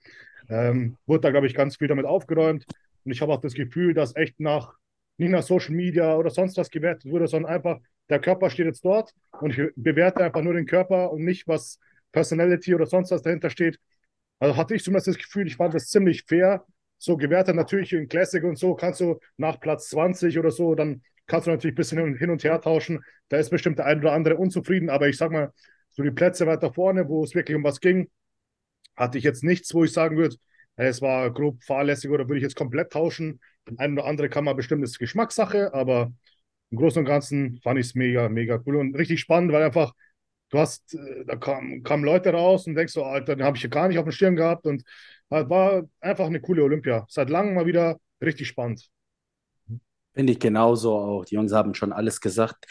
ähm, 0.48 0.96
wurde 1.06 1.22
da, 1.22 1.30
glaube 1.30 1.46
ich, 1.46 1.54
ganz 1.54 1.76
viel 1.76 1.88
damit 1.88 2.06
aufgeräumt. 2.06 2.64
Und 3.04 3.12
ich 3.12 3.20
habe 3.20 3.32
auch 3.32 3.40
das 3.40 3.54
Gefühl, 3.54 3.94
dass 3.94 4.16
echt 4.16 4.38
nach, 4.40 4.74
nicht 5.16 5.30
nach 5.30 5.42
Social 5.42 5.74
Media 5.74 6.16
oder 6.16 6.30
sonst 6.30 6.56
was 6.56 6.70
gewertet 6.70 7.10
wurde, 7.10 7.26
sondern 7.26 7.52
einfach, 7.52 7.78
der 8.08 8.20
Körper 8.20 8.50
steht 8.50 8.66
jetzt 8.66 8.84
dort 8.84 9.12
und 9.40 9.56
ich 9.56 9.70
bewerte 9.76 10.24
einfach 10.24 10.42
nur 10.42 10.54
den 10.54 10.66
Körper 10.66 11.12
und 11.12 11.24
nicht, 11.24 11.46
was 11.48 11.78
Personality 12.12 12.74
oder 12.74 12.86
sonst 12.86 13.10
was 13.10 13.22
dahinter 13.22 13.50
steht. 13.50 13.78
Also 14.38 14.56
hatte 14.56 14.74
ich 14.74 14.84
zumindest 14.84 15.08
das 15.08 15.18
Gefühl, 15.18 15.46
ich 15.46 15.56
fand 15.56 15.74
das 15.74 15.88
ziemlich 15.88 16.24
fair, 16.26 16.64
so 16.98 17.16
gewertet. 17.16 17.56
Natürlich 17.56 17.92
in 17.92 18.08
Classic 18.08 18.42
und 18.44 18.58
so 18.58 18.74
kannst 18.74 19.00
du 19.00 19.18
nach 19.36 19.60
Platz 19.60 19.88
20 19.90 20.38
oder 20.38 20.50
so, 20.50 20.74
dann 20.74 21.02
kannst 21.26 21.46
du 21.46 21.50
natürlich 21.50 21.74
ein 21.74 21.76
bisschen 21.76 22.16
hin 22.16 22.30
und 22.30 22.44
her 22.44 22.60
tauschen. 22.60 23.02
Da 23.28 23.38
ist 23.38 23.50
bestimmt 23.50 23.78
der 23.78 23.86
ein 23.86 24.00
oder 24.00 24.12
andere 24.12 24.36
unzufrieden, 24.36 24.90
aber 24.90 25.08
ich 25.08 25.16
sag 25.16 25.30
mal, 25.30 25.52
so 25.92 26.02
die 26.02 26.10
Plätze 26.10 26.46
weiter 26.46 26.72
vorne, 26.72 27.08
wo 27.08 27.22
es 27.22 27.34
wirklich 27.34 27.56
um 27.56 27.64
was 27.64 27.80
ging, 27.80 28.10
hatte 28.96 29.18
ich 29.18 29.24
jetzt 29.24 29.44
nichts, 29.44 29.72
wo 29.74 29.84
ich 29.84 29.92
sagen 29.92 30.16
würde, 30.16 30.36
es 30.76 31.02
war 31.02 31.30
grob 31.30 31.62
fahrlässig 31.64 32.10
oder 32.10 32.28
würde 32.28 32.38
ich 32.38 32.42
jetzt 32.42 32.56
komplett 32.56 32.92
tauschen. 32.92 33.40
Ein 33.76 33.94
oder 33.94 34.06
andere 34.06 34.28
kann 34.28 34.44
man 34.44 34.56
bestimmt, 34.56 34.82
ist 34.84 34.98
Geschmackssache, 34.98 35.72
aber 35.74 36.12
im 36.70 36.78
Großen 36.78 37.00
und 37.00 37.04
Ganzen 37.06 37.60
fand 37.62 37.78
ich 37.78 37.86
es 37.86 37.94
mega, 37.94 38.28
mega 38.28 38.60
cool 38.66 38.76
und 38.76 38.96
richtig 38.96 39.20
spannend, 39.20 39.52
weil 39.52 39.62
einfach, 39.62 39.92
du 40.50 40.58
hast, 40.58 40.94
äh, 40.94 41.24
da 41.26 41.36
kamen, 41.36 41.82
kamen 41.82 42.04
Leute 42.04 42.30
raus 42.32 42.66
und 42.66 42.74
denkst 42.74 42.92
so, 42.94 43.04
Alter, 43.04 43.36
den 43.36 43.44
habe 43.44 43.56
ich 43.56 43.62
ja 43.62 43.68
gar 43.68 43.88
nicht 43.88 43.98
auf 43.98 44.04
dem 44.04 44.12
Schirm 44.12 44.36
gehabt 44.36 44.66
und 44.66 44.82
halt 45.30 45.48
war 45.50 45.84
einfach 46.00 46.26
eine 46.26 46.40
coole 46.40 46.62
Olympia. 46.64 47.06
Seit 47.08 47.30
langem 47.30 47.54
mal 47.54 47.66
wieder 47.66 47.98
richtig 48.20 48.48
spannend. 48.48 48.90
Finde 50.14 50.32
ich 50.32 50.38
genauso 50.40 50.94
auch. 50.96 51.24
Die 51.24 51.36
Jungs 51.36 51.52
haben 51.52 51.74
schon 51.74 51.92
alles 51.92 52.20
gesagt. 52.20 52.66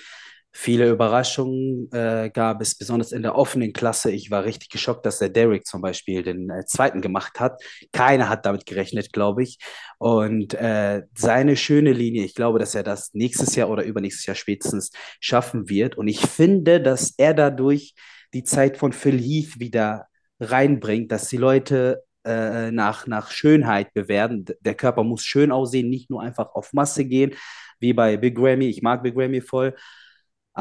Viele 0.53 0.89
Überraschungen 0.89 1.89
äh, 1.93 2.29
gab 2.33 2.61
es, 2.61 2.77
besonders 2.77 3.13
in 3.13 3.21
der 3.21 3.35
offenen 3.35 3.71
Klasse. 3.71 4.11
Ich 4.11 4.31
war 4.31 4.43
richtig 4.43 4.69
geschockt, 4.69 5.05
dass 5.05 5.19
der 5.19 5.29
Derek 5.29 5.65
zum 5.65 5.81
Beispiel 5.81 6.23
den 6.23 6.49
äh, 6.49 6.65
zweiten 6.65 6.99
gemacht 7.01 7.39
hat. 7.39 7.61
Keiner 7.93 8.27
hat 8.27 8.45
damit 8.45 8.65
gerechnet, 8.65 9.13
glaube 9.13 9.43
ich. 9.43 9.59
Und 9.97 10.53
äh, 10.55 11.03
seine 11.15 11.55
schöne 11.55 11.93
Linie, 11.93 12.25
ich 12.25 12.35
glaube, 12.35 12.59
dass 12.59 12.75
er 12.75 12.83
das 12.83 13.13
nächstes 13.13 13.55
Jahr 13.55 13.69
oder 13.69 13.83
übernächstes 13.83 14.25
Jahr 14.25 14.35
spätestens 14.35 14.91
schaffen 15.21 15.69
wird. 15.69 15.97
Und 15.97 16.09
ich 16.09 16.19
finde, 16.19 16.81
dass 16.81 17.13
er 17.17 17.33
dadurch 17.33 17.95
die 18.33 18.43
Zeit 18.43 18.77
von 18.77 18.91
Phil 18.91 19.19
Heath 19.19 19.59
wieder 19.59 20.07
reinbringt, 20.39 21.11
dass 21.11 21.29
die 21.29 21.37
Leute 21.37 22.03
äh, 22.25 22.71
nach, 22.71 23.07
nach 23.07 23.31
Schönheit 23.31 23.93
bewerten. 23.93 24.45
Der 24.59 24.75
Körper 24.75 25.03
muss 25.03 25.23
schön 25.23 25.51
aussehen, 25.51 25.89
nicht 25.89 26.09
nur 26.09 26.21
einfach 26.21 26.53
auf 26.53 26.73
Masse 26.73 27.05
gehen, 27.05 27.33
wie 27.79 27.93
bei 27.93 28.17
Big 28.17 28.35
Grammy. 28.35 28.67
Ich 28.67 28.81
mag 28.81 29.01
Big 29.03 29.15
Grammy 29.15 29.41
voll. 29.41 29.75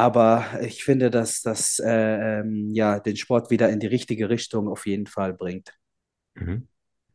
Aber 0.01 0.47
ich 0.63 0.83
finde, 0.83 1.11
dass 1.11 1.43
das 1.43 1.79
äh, 1.79 2.41
ähm, 2.41 2.71
ja, 2.73 3.01
den 3.01 3.17
Sport 3.17 3.51
wieder 3.51 3.69
in 3.69 3.81
die 3.81 3.87
richtige 3.87 4.31
Richtung 4.31 4.67
auf 4.67 4.87
jeden 4.87 5.07
Fall 5.07 5.35
bringt. 5.35 5.75
Mhm. 6.37 6.69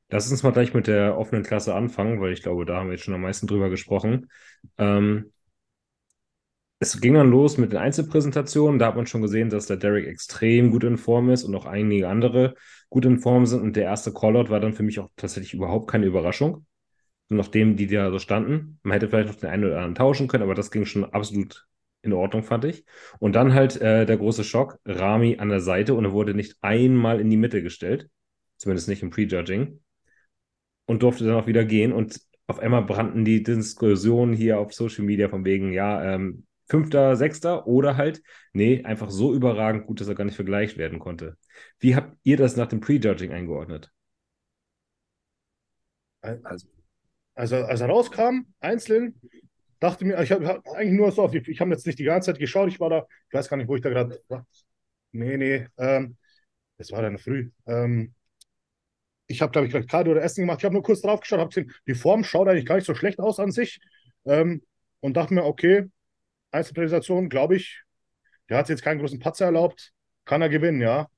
Lass 0.10 0.30
uns 0.30 0.44
mal 0.44 0.52
gleich 0.52 0.76
mit 0.76 0.86
der 0.86 1.18
offenen 1.18 1.42
Klasse 1.42 1.74
anfangen, 1.74 2.22
weil 2.22 2.32
ich 2.32 2.44
glaube, 2.44 2.64
da 2.64 2.76
haben 2.76 2.90
wir 2.90 2.94
jetzt 2.94 3.04
schon 3.04 3.16
am 3.16 3.22
meisten 3.22 3.48
drüber 3.48 3.72
gesprochen. 3.72 4.30
Ähm, 4.78 5.32
es 6.78 7.02
ging 7.02 7.16
dann 7.16 7.32
los 7.32 7.58
mit 7.58 7.72
den 7.72 7.80
Einzelpräsentationen. 7.80 8.78
Da 8.78 8.86
hat 8.86 8.96
man 8.96 9.08
schon 9.08 9.24
gesehen, 9.24 9.50
dass 9.50 9.66
der 9.66 9.78
Derek 9.78 10.06
extrem 10.06 10.70
gut 10.70 10.84
in 10.84 10.98
Form 10.98 11.32
ist 11.32 11.44
und 11.44 11.56
auch 11.56 11.66
einige 11.66 12.08
andere 12.08 12.54
gut 12.90 13.06
in 13.06 13.18
Form 13.18 13.48
sind. 13.48 13.64
Und 13.64 13.76
der 13.76 13.86
erste 13.86 14.14
Callout 14.14 14.52
war 14.52 14.60
dann 14.60 14.74
für 14.74 14.84
mich 14.84 15.00
auch 15.00 15.10
tatsächlich 15.16 15.56
überhaupt 15.56 15.90
keine 15.90 16.06
Überraschung. 16.06 16.68
Nachdem 17.30 17.78
die 17.78 17.88
da 17.88 18.12
so 18.12 18.20
standen. 18.20 18.80
Man 18.84 18.94
hätte 18.94 19.10
vielleicht 19.10 19.30
noch 19.30 19.40
den 19.40 19.50
einen 19.50 19.66
oder 19.66 19.78
anderen 19.78 19.96
tauschen 19.96 20.28
können, 20.28 20.44
aber 20.44 20.54
das 20.54 20.70
ging 20.70 20.86
schon 20.86 21.04
absolut 21.06 21.66
in 22.06 22.14
Ordnung, 22.14 22.44
fand 22.44 22.66
ich. 22.66 22.86
Und 23.20 23.36
dann 23.36 23.54
halt 23.54 23.80
äh, 23.82 24.06
der 24.06 24.18
große 24.18 24.44
Schock, 24.44 24.80
Rami 24.86 25.38
an 25.40 25.50
der 25.50 25.60
Seite 25.60 25.94
und 25.94 26.06
er 26.06 26.14
wurde 26.14 26.34
nicht 26.34 26.58
einmal 26.62 27.20
in 27.20 27.30
die 27.30 27.38
Mitte 27.38 27.62
gestellt, 27.62 28.10
zumindest 28.58 28.88
nicht 28.88 29.04
im 29.04 29.10
Prejudging, 29.10 29.82
und 30.86 31.04
durfte 31.04 31.26
dann 31.26 31.36
auch 31.36 31.48
wieder 31.48 31.66
gehen. 31.66 31.92
Und 31.92 32.22
auf 32.48 32.60
einmal 32.60 32.84
brannten 32.84 33.26
die 33.26 33.44
Diskussionen 33.44 34.34
hier 34.34 34.60
auf 34.60 34.74
Social 34.74 35.04
Media 35.04 35.30
von 35.30 35.46
wegen, 35.46 35.74
ja, 35.74 36.16
ähm, 36.16 36.46
Fünfter, 36.68 37.16
Sechster 37.16 37.68
oder 37.68 37.96
halt, 37.96 38.24
nee, 38.54 38.84
einfach 38.84 39.12
so 39.12 39.34
überragend 39.34 39.86
gut, 39.86 40.02
dass 40.02 40.08
er 40.08 40.16
gar 40.16 40.26
nicht 40.26 40.36
vergleicht 40.36 40.78
werden 40.78 40.98
konnte. 40.98 41.38
Wie 41.80 41.96
habt 41.96 42.18
ihr 42.24 42.38
das 42.38 42.56
nach 42.56 42.68
dem 42.68 42.80
Prejudging 42.80 43.32
eingeordnet? 43.32 43.92
Also, 46.22 46.68
also 47.36 47.56
als 47.58 47.82
er 47.82 47.88
rauskam, 47.88 48.48
einzeln, 48.60 49.20
dachte 49.80 50.06
mir, 50.06 50.22
ich 50.22 50.32
habe 50.32 50.48
hab 50.48 50.68
eigentlich 50.70 50.94
nur 50.94 51.12
so 51.12 51.24
auf 51.24 51.32
die, 51.32 51.40
ich 51.50 51.60
habe 51.62 51.72
jetzt 51.72 51.86
nicht 51.86 52.00
die 52.00 52.04
ganze 52.04 52.32
Zeit 52.32 52.40
geschaut, 52.40 52.70
ich 52.70 52.80
war 52.80 52.90
da, 52.90 53.06
ich 53.30 53.34
weiß 53.34 53.50
gar 53.50 53.58
nicht, 53.58 53.68
wo 53.68 53.76
ich 53.76 53.82
da 53.82 53.90
gerade 53.90 54.22
war. 54.28 54.46
Nee, 55.12 55.38
nee, 55.38 55.68
ähm, 55.78 56.18
das 56.78 56.92
war 56.92 57.02
dann 57.02 57.18
früh. 57.18 57.52
Ähm, 57.68 58.14
ich 59.28 59.42
habe, 59.42 59.52
glaube 59.52 59.68
ich, 59.68 59.74
gerade 59.74 59.88
Cardio 59.88 60.14
oder 60.14 60.24
Essen 60.24 60.42
gemacht. 60.42 60.60
Ich 60.60 60.66
habe 60.66 60.74
nur 60.74 60.84
kurz 60.84 61.02
drauf 61.02 61.22
geschaut, 61.22 61.40
habe 61.40 61.50
gesehen, 61.50 61.74
die 61.88 61.96
Form 61.96 62.24
schaut 62.24 62.48
eigentlich 62.48 62.66
gar 62.66 62.76
nicht 62.76 62.86
so 62.86 62.96
schlecht 62.96 63.20
aus 63.20 63.40
an 63.40 63.52
sich. 63.52 63.80
Ähm, 64.26 64.62
und 65.00 65.18
dachte 65.18 65.34
mir, 65.34 65.46
okay, 65.46 65.86
Einzelpräsentation, 66.52 67.30
glaube 67.30 67.56
ich, 67.56 67.84
der 68.50 68.58
hat 68.58 68.70
jetzt 68.70 68.84
keinen 68.84 69.00
großen 69.00 69.20
Patzer 69.20 69.46
erlaubt, 69.46 69.94
kann 70.26 70.42
er 70.42 70.50
gewinnen, 70.50 70.82
ja. 70.82 71.10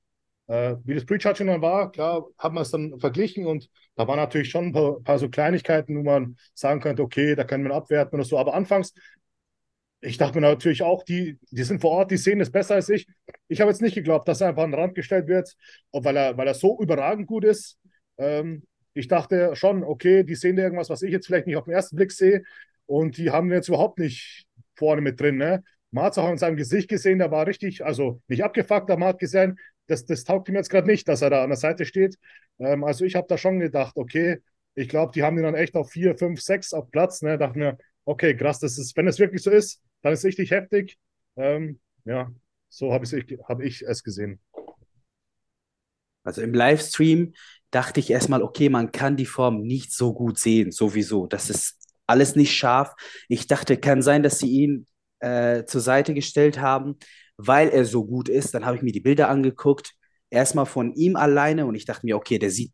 Äh, 0.48 0.76
wie 0.84 0.94
das 0.94 1.04
Pre-Charging 1.04 1.46
dann 1.46 1.62
war, 1.62 1.92
klar, 1.92 2.26
haben 2.38 2.54
wir 2.54 2.62
es 2.62 2.70
dann 2.70 2.98
verglichen 2.98 3.46
und 3.46 3.68
da 3.96 4.08
waren 4.08 4.16
natürlich 4.16 4.50
schon 4.50 4.66
ein 4.66 4.72
paar, 4.72 5.00
paar, 5.02 5.18
so 5.18 5.28
Kleinigkeiten, 5.28 5.96
wo 5.98 6.02
man 6.02 6.36
sagen 6.54 6.80
könnte, 6.80 7.02
okay, 7.02 7.34
da 7.34 7.44
können 7.44 7.64
wir 7.64 7.74
abwerten 7.74 8.18
oder 8.18 8.24
so. 8.24 8.38
Aber 8.38 8.54
anfangs, 8.54 8.94
ich 10.00 10.16
dachte 10.16 10.40
mir 10.40 10.46
natürlich 10.46 10.82
auch, 10.82 11.04
die, 11.04 11.38
die 11.50 11.64
sind 11.64 11.80
vor 11.80 11.90
Ort, 11.90 12.10
die 12.10 12.16
sehen 12.16 12.40
es 12.40 12.50
besser 12.50 12.76
als 12.76 12.88
ich. 12.88 13.06
Ich 13.48 13.60
habe 13.60 13.70
jetzt 13.70 13.82
nicht 13.82 13.94
geglaubt, 13.94 14.26
dass 14.26 14.40
er 14.40 14.48
einfach 14.48 14.62
an 14.62 14.70
den 14.70 14.80
Rand 14.80 14.94
gestellt 14.94 15.26
wird, 15.26 15.54
weil 15.92 16.16
er, 16.16 16.36
weil 16.36 16.46
er 16.46 16.54
so 16.54 16.78
überragend 16.80 17.26
gut 17.26 17.44
ist. 17.44 17.78
Ähm, 18.16 18.62
ich 18.94 19.08
dachte 19.08 19.54
schon, 19.54 19.84
okay, 19.84 20.24
die 20.24 20.34
sehen 20.34 20.56
da 20.56 20.62
irgendwas, 20.62 20.88
was 20.88 21.02
ich 21.02 21.12
jetzt 21.12 21.26
vielleicht 21.26 21.46
nicht 21.46 21.56
auf 21.56 21.64
den 21.64 21.74
ersten 21.74 21.96
Blick 21.96 22.12
sehe. 22.12 22.42
Und 22.86 23.18
die 23.18 23.30
haben 23.30 23.52
jetzt 23.52 23.68
überhaupt 23.68 23.98
nicht 23.98 24.46
vorne 24.76 25.02
mit 25.02 25.20
drin. 25.20 25.36
Ne? 25.36 25.62
Man 25.90 26.04
hat 26.04 26.16
auch 26.16 26.30
in 26.30 26.38
seinem 26.38 26.56
Gesicht 26.56 26.88
gesehen, 26.88 27.18
der 27.18 27.30
war 27.30 27.46
richtig, 27.46 27.84
also 27.84 28.22
nicht 28.28 28.44
abgefuckt, 28.44 28.90
aber 28.90 28.98
man 28.98 29.08
hat 29.10 29.18
gesehen, 29.18 29.58
das, 29.88 30.04
das 30.04 30.24
taugt 30.24 30.48
ihm 30.48 30.54
jetzt 30.54 30.70
gerade 30.70 30.86
nicht, 30.86 31.08
dass 31.08 31.22
er 31.22 31.30
da 31.30 31.42
an 31.42 31.50
der 31.50 31.56
Seite 31.56 31.84
steht. 31.84 32.16
Ähm, 32.58 32.84
also 32.84 33.04
ich 33.04 33.16
habe 33.16 33.26
da 33.28 33.36
schon 33.36 33.58
gedacht, 33.58 33.96
okay, 33.96 34.38
ich 34.74 34.88
glaube, 34.88 35.12
die 35.12 35.24
haben 35.24 35.36
ihn 35.36 35.42
dann 35.42 35.54
echt 35.54 35.74
auf 35.74 35.90
4, 35.90 36.16
5, 36.16 36.40
6 36.40 36.72
auf 36.72 36.90
Platz. 36.90 37.22
Ne? 37.22 37.36
Dachte 37.36 37.58
mir, 37.58 37.78
okay, 38.04 38.36
krass, 38.36 38.60
das 38.60 38.78
ist, 38.78 38.96
wenn 38.96 39.08
es 39.08 39.18
wirklich 39.18 39.42
so 39.42 39.50
ist, 39.50 39.82
dann 40.02 40.12
ist 40.12 40.20
es 40.20 40.24
richtig 40.26 40.52
heftig. 40.52 40.98
Ähm, 41.36 41.80
ja, 42.04 42.30
so 42.68 42.92
habe 42.92 43.04
hab 43.04 43.60
ich 43.60 43.82
es 43.82 44.04
gesehen. 44.04 44.40
Also 46.22 46.42
im 46.42 46.52
Livestream 46.52 47.32
dachte 47.70 48.00
ich 48.00 48.10
erstmal, 48.10 48.42
okay, 48.42 48.68
man 48.68 48.92
kann 48.92 49.16
die 49.16 49.26
Form 49.26 49.62
nicht 49.62 49.92
so 49.92 50.12
gut 50.12 50.38
sehen, 50.38 50.70
sowieso. 50.70 51.26
Das 51.26 51.50
ist 51.50 51.76
alles 52.06 52.36
nicht 52.36 52.54
scharf. 52.54 52.94
Ich 53.28 53.46
dachte, 53.46 53.76
kann 53.78 54.02
sein, 54.02 54.22
dass 54.22 54.38
sie 54.38 54.48
ihn 54.48 54.86
äh, 55.20 55.64
zur 55.64 55.80
Seite 55.80 56.14
gestellt 56.14 56.60
haben, 56.60 56.98
weil 57.38 57.70
er 57.70 57.86
so 57.86 58.04
gut 58.04 58.28
ist. 58.28 58.54
Dann 58.54 58.66
habe 58.66 58.76
ich 58.76 58.82
mir 58.82 58.92
die 58.92 59.00
Bilder 59.00 59.28
angeguckt, 59.30 59.94
erstmal 60.30 60.66
von 60.66 60.92
ihm 60.94 61.16
alleine 61.16 61.66
und 61.66 61.74
ich 61.74 61.86
dachte 61.86 62.04
mir, 62.06 62.16
okay, 62.16 62.38
der 62.38 62.50
sieht 62.50 62.72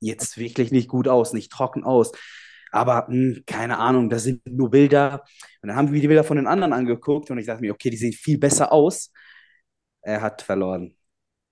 jetzt 0.00 0.38
wirklich 0.38 0.72
nicht 0.72 0.88
gut 0.88 1.08
aus, 1.08 1.32
nicht 1.32 1.52
trocken 1.52 1.84
aus. 1.84 2.12
Aber 2.72 3.06
mh, 3.08 3.36
hm, 3.36 3.44
keine 3.46 3.78
Ahnung, 3.78 4.10
das 4.10 4.24
sind 4.24 4.42
nur 4.46 4.70
Bilder. 4.70 5.24
Und 5.62 5.68
dann 5.68 5.76
haben 5.76 5.92
wir 5.92 6.00
die 6.00 6.08
Bilder 6.08 6.24
von 6.24 6.36
den 6.36 6.46
anderen 6.46 6.72
angeguckt 6.72 7.30
und 7.30 7.38
ich 7.38 7.46
dachte 7.46 7.60
mir, 7.62 7.72
okay, 7.72 7.90
die 7.90 7.96
sehen 7.96 8.12
viel 8.12 8.38
besser 8.38 8.72
aus. 8.72 9.12
Er 10.02 10.20
hat 10.22 10.42
verloren. 10.42 10.97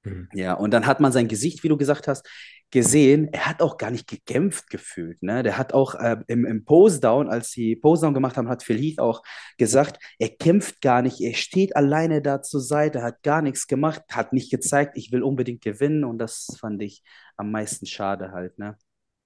Mhm. 0.07 0.29
Ja, 0.35 0.55
und 0.55 0.71
dann 0.71 0.87
hat 0.87 1.01
man 1.01 1.11
sein 1.11 1.27
Gesicht, 1.27 1.65
wie 1.65 1.69
du 1.69 1.77
gesagt 1.77 2.07
hast, 2.07 2.29
gesehen, 2.71 3.29
er 3.33 3.47
hat 3.47 3.61
auch 3.61 3.77
gar 3.77 3.91
nicht 3.91 4.09
gekämpft 4.09 4.71
gefühlt. 4.71 5.23
Ne? 5.23 5.43
Der 5.43 5.59
hat 5.59 5.73
auch 5.73 5.95
äh, 5.95 6.17
im, 6.29 6.45
im 6.45 6.65
Pose-Down, 6.65 7.29
als 7.29 7.51
sie 7.51 7.77
Pose-Down 7.77 8.15
gemacht 8.15 8.37
haben, 8.37 8.49
hat 8.49 8.63
Phil 8.63 8.79
Heath 8.79 8.99
auch 8.99 9.23
gesagt, 9.59 10.03
er 10.19 10.29
kämpft 10.29 10.81
gar 10.81 11.03
nicht, 11.03 11.21
er 11.21 11.35
steht 11.35 11.77
alleine 11.77 12.23
da 12.23 12.43
zur 12.43 12.61
Seite, 12.61 13.03
hat 13.03 13.23
gar 13.23 13.43
nichts 13.43 13.67
gemacht, 13.67 14.03
hat 14.11 14.33
nicht 14.33 14.51
gezeigt, 14.51 14.97
ich 14.97 15.11
will 15.13 15.23
unbedingt 15.23 15.63
gewinnen 15.63 16.05
und 16.05 16.19
das 16.19 16.57
fand 16.61 16.83
ich 16.83 17.03
am 17.37 17.51
meisten 17.51 17.87
schade 17.87 18.33
halt. 18.33 18.59
Ne? 18.59 18.77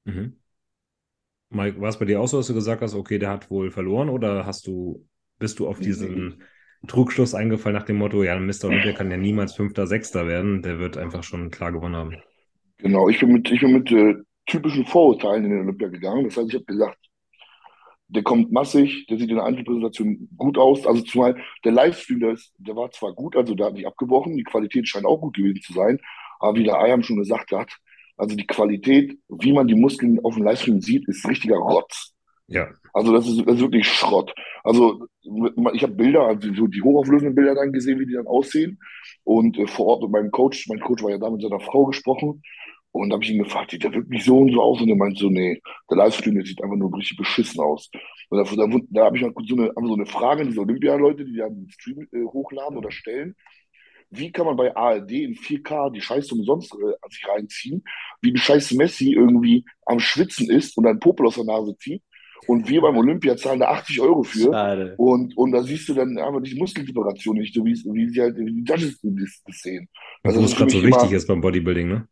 Mhm. 0.04 0.36
Mike, 1.50 1.80
war 1.80 1.88
es 1.88 1.98
bei 1.98 2.04
dir 2.04 2.20
auch 2.20 2.28
so, 2.28 2.38
dass 2.38 2.46
du 2.46 2.54
gesagt 2.54 2.80
hast, 2.80 2.94
okay, 2.94 3.18
der 3.18 3.30
hat 3.30 3.50
wohl 3.50 3.70
verloren 3.70 4.08
oder 4.08 4.46
hast 4.46 4.66
du, 4.66 5.06
bist 5.38 5.58
du 5.58 5.66
auf 5.66 5.80
diesen 5.80 6.42
Trugschluss 6.86 7.34
eingefallen 7.34 7.76
nach 7.76 7.84
dem 7.84 7.96
Motto, 7.96 8.22
ja, 8.22 8.38
Mr. 8.38 8.64
Olympia 8.64 8.92
kann 8.92 9.10
ja 9.10 9.16
niemals 9.16 9.54
Fünfter, 9.54 9.86
Sechster 9.86 10.26
werden, 10.26 10.62
der 10.62 10.78
wird 10.78 10.96
einfach 10.96 11.22
schon 11.22 11.50
klar 11.50 11.72
gewonnen 11.72 11.96
haben? 11.96 12.16
Genau, 12.78 13.08
ich 13.08 13.20
bin 13.20 13.32
mit, 13.32 13.50
ich 13.50 13.60
bin 13.60 13.72
mit 13.72 13.90
äh, 13.92 14.14
typischen 14.46 14.86
Vorurteilen 14.86 15.44
in 15.44 15.50
den 15.50 15.60
Olympia 15.60 15.88
gegangen. 15.88 16.24
Das 16.24 16.36
heißt, 16.36 16.48
ich 16.48 16.54
habe 16.54 16.64
gesagt, 16.64 16.98
der 18.08 18.22
kommt 18.22 18.50
massig, 18.50 19.06
der 19.08 19.18
sieht 19.18 19.30
in 19.30 19.36
der 19.36 19.44
Anti-Präsentation 19.44 20.28
gut 20.36 20.58
aus. 20.58 20.86
Also 20.86 21.02
zumal 21.02 21.36
der 21.64 21.72
Livestream, 21.72 22.20
der, 22.20 22.32
ist, 22.32 22.52
der 22.58 22.74
war 22.74 22.90
zwar 22.90 23.12
gut, 23.12 23.36
also 23.36 23.54
der 23.54 23.66
hat 23.66 23.74
nicht 23.74 23.86
abgebrochen, 23.86 24.36
die 24.36 24.42
Qualität 24.44 24.88
scheint 24.88 25.06
auch 25.06 25.20
gut 25.20 25.36
gewesen 25.36 25.62
zu 25.62 25.72
sein, 25.72 25.98
aber 26.40 26.58
wie 26.58 26.64
der 26.64 26.78
Ayam 26.78 27.02
schon 27.02 27.18
gesagt 27.18 27.52
hat, 27.52 27.70
also 28.16 28.36
die 28.36 28.46
Qualität, 28.46 29.18
wie 29.28 29.52
man 29.52 29.68
die 29.68 29.74
Muskeln 29.74 30.18
auf 30.24 30.34
dem 30.34 30.44
Livestream 30.44 30.80
sieht, 30.80 31.08
ist 31.08 31.26
richtiger 31.28 31.56
Rotz. 31.56 32.14
Ja. 32.50 32.68
Also 32.92 33.12
das 33.12 33.28
ist, 33.28 33.46
das 33.46 33.54
ist 33.54 33.60
wirklich 33.60 33.86
Schrott. 33.86 34.34
Also 34.64 35.06
ich 35.22 35.82
habe 35.82 35.94
Bilder, 35.94 36.22
also 36.22 36.52
so 36.52 36.66
die 36.66 36.82
hochauflösenden 36.82 37.34
Bilder 37.34 37.54
dann 37.54 37.72
gesehen, 37.72 38.00
wie 38.00 38.06
die 38.06 38.14
dann 38.14 38.26
aussehen. 38.26 38.80
Und 39.22 39.56
äh, 39.56 39.66
vor 39.68 39.86
Ort 39.86 40.02
mit 40.02 40.10
meinem 40.10 40.30
Coach, 40.32 40.66
mein 40.68 40.80
Coach 40.80 41.02
war 41.02 41.10
ja 41.10 41.18
da 41.18 41.30
mit 41.30 41.42
seiner 41.42 41.60
Frau 41.60 41.86
gesprochen. 41.86 42.42
Und 42.92 43.10
da 43.10 43.14
habe 43.14 43.24
ich 43.24 43.30
ihn 43.30 43.42
gefragt, 43.42 43.70
sieht 43.70 43.84
der 43.84 43.92
wirklich 43.92 44.24
so 44.24 44.38
und 44.38 44.52
so 44.52 44.60
aus? 44.60 44.80
Und 44.80 44.88
er 44.88 44.96
meinte 44.96 45.20
so, 45.20 45.30
nee, 45.30 45.60
der 45.88 45.98
Livestream 45.98 46.34
der 46.34 46.44
sieht 46.44 46.60
einfach 46.60 46.76
nur 46.76 46.92
richtig 46.96 47.18
beschissen 47.18 47.60
aus. 47.60 47.88
Und 48.30 48.38
da, 48.38 48.66
da, 48.66 48.78
da 48.90 49.04
habe 49.04 49.16
ich 49.16 49.22
mal 49.22 49.32
so 49.46 49.54
eine, 49.54 49.72
so 49.72 49.94
eine 49.94 50.06
Frage 50.06 50.42
an 50.42 50.48
diese 50.48 50.60
Olympia-Leute, 50.60 51.24
die 51.24 51.36
da 51.36 51.48
den 51.48 51.70
Stream 51.70 52.08
äh, 52.12 52.24
hochladen 52.24 52.76
oder 52.76 52.90
stellen. 52.90 53.36
wie 54.10 54.32
kann 54.32 54.46
man 54.46 54.56
bei 54.56 54.74
ARD 54.74 55.12
in 55.12 55.34
4K 55.36 55.92
die 55.92 56.00
Scheiße 56.00 56.34
umsonst 56.34 56.74
äh, 56.74 57.08
sich 57.10 57.28
reinziehen, 57.28 57.84
wie 58.22 58.32
ein 58.32 58.36
scheiß 58.36 58.72
Messi 58.72 59.12
irgendwie 59.12 59.64
am 59.86 60.00
Schwitzen 60.00 60.50
ist 60.50 60.76
und 60.76 60.86
einen 60.86 60.98
Popel 60.98 61.26
aus 61.26 61.36
der 61.36 61.44
Nase 61.44 61.76
zieht 61.78 62.02
und 62.46 62.68
wir 62.68 62.80
beim 62.80 62.96
Olympia 62.96 63.36
zahlen 63.36 63.60
da 63.60 63.68
80 63.68 64.00
Euro 64.00 64.22
für 64.22 64.52
Schade. 64.52 64.94
und, 64.96 65.36
und 65.36 65.52
da 65.52 65.62
siehst 65.62 65.88
du 65.88 65.94
dann 65.94 66.16
einfach 66.18 66.42
die 66.42 66.54
Muskelseparation 66.56 67.36
nicht, 67.36 67.54
so 67.54 67.64
wie, 67.64 67.72
wie 67.74 68.08
sie 68.08 68.20
halt 68.20 68.36
wie 68.38 68.44
die 68.52 68.64
Judges 68.64 68.98
das, 69.02 69.42
das 69.46 69.58
sehen. 69.60 69.88
Also, 70.22 70.38
Also 70.40 70.42
was 70.42 70.42
das 70.42 70.50
ist 70.52 70.56
gerade 70.58 70.70
so 70.70 70.82
wichtig 70.82 71.08
immer- 71.08 71.16
ist 71.16 71.26
beim 71.26 71.40
Bodybuilding, 71.40 71.88
ne? 71.88 72.08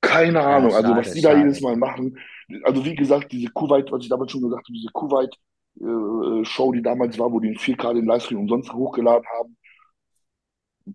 Keine 0.00 0.40
Ahnung, 0.40 0.72
also 0.74 0.88
schade, 0.88 1.00
was 1.00 1.12
die 1.12 1.20
da 1.20 1.36
jedes 1.36 1.60
Mal 1.60 1.76
machen. 1.76 2.16
Also 2.62 2.84
wie 2.84 2.94
gesagt, 2.94 3.32
diese 3.32 3.48
Kuwait, 3.50 3.90
was 3.90 4.02
ich 4.02 4.08
damals 4.08 4.30
schon 4.30 4.42
gesagt 4.42 4.64
habe, 4.66 4.72
diese 4.72 4.88
Kuwait-Show, 4.92 6.72
die 6.72 6.82
damals 6.82 7.18
war, 7.18 7.32
wo 7.32 7.40
die 7.40 7.48
in 7.48 7.56
4K 7.56 7.94
den 7.94 8.06
Livestream 8.06 8.38
umsonst 8.40 8.72
hochgeladen 8.72 9.24
haben. 9.38 9.56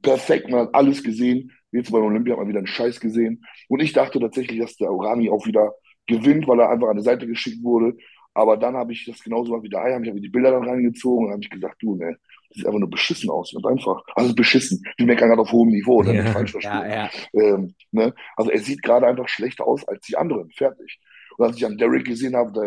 Perfekt, 0.02 0.50
man 0.50 0.62
hat 0.62 0.76
alles 0.76 1.04
gesehen. 1.04 1.52
Jetzt 1.72 1.92
beim 1.92 2.04
Olympia 2.04 2.34
hat 2.34 2.40
man 2.40 2.48
wieder 2.48 2.60
einen 2.60 2.68
Scheiß 2.68 3.00
gesehen. 3.00 3.44
Und 3.68 3.82
ich 3.82 3.92
dachte 3.94 4.20
tatsächlich, 4.20 4.60
dass 4.60 4.76
der 4.78 4.92
Orani 4.92 5.30
auch 5.30 5.46
wieder 5.46 5.74
gewinnt, 6.08 6.48
weil 6.48 6.60
er 6.60 6.70
einfach 6.70 6.88
an 6.90 6.98
die 6.98 7.04
Seite 7.04 7.28
geschickt 7.28 7.64
wurde. 7.64 7.98
Aber 8.34 8.56
dann 8.58 8.76
habe 8.78 8.94
ich 8.94 9.06
das 9.06 9.22
genauso 9.22 9.52
gemacht 9.52 9.64
wie 9.64 9.70
der 9.70 9.82
Eier, 9.84 10.02
ich 10.02 10.10
habe 10.10 10.22
die 10.22 10.30
Bilder 10.30 10.52
dann 10.52 10.68
reingezogen 10.68 11.26
und 11.28 11.32
habe 11.34 11.42
ich 11.44 11.50
gesagt, 11.50 11.82
du, 11.82 11.96
ne, 11.96 12.18
das 12.50 12.58
sieht 12.58 12.66
einfach 12.66 12.80
nur 12.80 12.90
beschissen 12.90 13.30
aus. 13.30 13.54
Ganz 13.54 13.66
einfach. 13.66 14.04
Also 14.16 14.34
beschissen. 14.36 14.84
Wir 14.98 15.06
meckern 15.06 15.30
gerade 15.30 15.42
auf 15.42 15.52
hohem 15.52 15.70
Niveau, 15.70 16.02
ne? 16.04 16.16
Ja. 16.16 16.26
Falsch 16.26 16.52
verstehen. 16.52 16.72
Ja, 16.72 16.88
ja. 16.88 17.10
Ähm, 17.34 17.76
ne? 17.92 18.14
Also 18.38 18.52
er 18.52 18.60
sieht 18.60 18.82
gerade 18.84 19.08
einfach 19.08 19.28
schlechter 19.28 19.66
aus 19.68 19.86
als 19.88 20.06
die 20.06 20.16
anderen. 20.18 20.50
Fertig. 20.52 21.00
Und 21.38 21.46
als 21.46 21.58
ich 21.58 21.66
an 21.66 21.78
Derek 21.78 22.06
gesehen 22.06 22.36
habe, 22.36 22.52
da, 22.54 22.62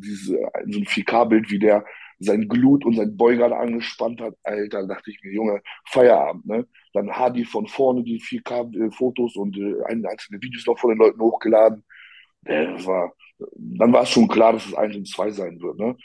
diese, 0.00 0.36
so 0.66 0.78
ein 0.78 0.84
4K-Bild, 0.86 1.50
wie 1.50 1.58
der 1.58 1.84
sein 2.18 2.46
Glut 2.46 2.84
und 2.84 2.94
sein 2.94 3.16
Boy 3.16 3.36
gerade 3.36 3.56
angespannt 3.56 4.20
hat, 4.20 4.34
Alter, 4.44 4.86
dachte 4.86 5.10
ich 5.10 5.18
mir, 5.24 5.32
Junge, 5.32 5.60
Feierabend, 5.88 6.46
ne? 6.46 6.66
Dann 6.92 7.10
Hadi 7.10 7.44
von 7.44 7.66
vorne 7.66 8.02
die 8.04 8.20
4K-Fotos 8.20 9.36
und 9.36 9.56
äh, 9.56 9.82
ein- 9.86 10.04
einzelne 10.06 10.40
Videos 10.42 10.66
noch 10.66 10.78
von 10.78 10.90
den 10.90 10.98
Leuten 10.98 11.20
hochgeladen. 11.20 11.82
Äh, 12.44 12.66
Das 12.74 12.86
war, 12.86 13.12
dann 13.56 13.92
war 13.92 14.02
es 14.02 14.10
schon 14.10 14.28
klar, 14.28 14.52
dass 14.52 14.66
es 14.66 14.74
1 14.74 14.96
und 14.96 15.08
2 15.08 15.30
sein 15.30 15.60
wird, 15.60 15.78
ne? 15.78 15.96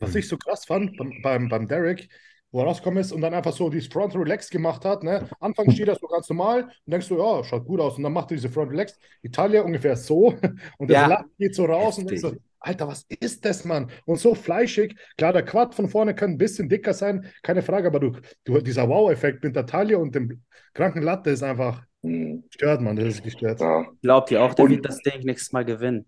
Was 0.00 0.14
ich 0.14 0.28
so 0.28 0.36
krass 0.36 0.64
fand 0.64 0.96
beim, 0.96 1.12
beim, 1.22 1.48
beim 1.48 1.66
Derek, 1.66 2.08
wo 2.52 2.60
er 2.60 2.66
rausgekommen 2.66 3.00
ist 3.00 3.10
und 3.12 3.20
dann 3.20 3.34
einfach 3.34 3.52
so 3.52 3.68
dieses 3.68 3.88
Front 3.92 4.14
Relax 4.14 4.48
gemacht 4.48 4.84
hat. 4.84 5.02
Ne? 5.02 5.28
Anfangs 5.40 5.74
steht 5.74 5.88
das 5.88 5.98
so 5.98 6.06
ganz 6.06 6.28
normal 6.28 6.62
und 6.64 6.92
denkst 6.92 7.08
du, 7.08 7.18
ja, 7.18 7.42
schaut 7.42 7.66
gut 7.66 7.80
aus. 7.80 7.96
Und 7.96 8.04
dann 8.04 8.12
macht 8.12 8.30
er 8.30 8.36
diese 8.36 8.48
Front 8.48 8.70
Relax. 8.70 8.96
Italien 9.22 9.64
ungefähr 9.64 9.96
so. 9.96 10.34
Und 10.78 10.88
Ja. 10.90 11.00
das 11.00 11.08
Lack 11.08 11.26
geht 11.36 11.54
so 11.54 11.64
raus 11.64 11.98
und 11.98 12.08
denkst 12.08 12.22
so, 12.22 12.32
Alter, 12.60 12.86
was 12.88 13.04
ist 13.20 13.44
das, 13.44 13.64
Mann? 13.64 13.90
Und 14.06 14.18
so 14.18 14.34
fleischig. 14.36 14.96
Klar, 15.16 15.32
der 15.32 15.44
Quad 15.44 15.74
von 15.74 15.88
vorne 15.88 16.14
kann 16.14 16.30
ein 16.30 16.38
bisschen 16.38 16.68
dicker 16.68 16.94
sein, 16.94 17.26
keine 17.42 17.62
Frage, 17.62 17.88
aber 17.88 17.98
du, 18.00 18.12
du 18.44 18.60
dieser 18.60 18.88
Wow-Effekt 18.88 19.42
mit 19.44 19.54
der 19.56 19.66
Taille 19.66 19.98
und 19.98 20.14
dem 20.14 20.42
kranken 20.74 21.02
Latte 21.02 21.30
ist 21.30 21.42
einfach 21.42 21.82
Hm, 22.04 22.44
gestört, 22.48 22.80
Mann. 22.80 22.94
Das 22.94 23.06
ist 23.06 23.24
gestört. 23.24 23.60
Ja, 23.60 23.84
Glaubt 24.00 24.30
ihr 24.30 24.40
auch, 24.40 24.54
der 24.54 24.64
Und- 24.66 24.70
wird 24.70 24.84
das 24.86 25.00
Ding 25.02 25.20
nächstes 25.24 25.52
Mal 25.52 25.64
gewinnen? 25.64 26.06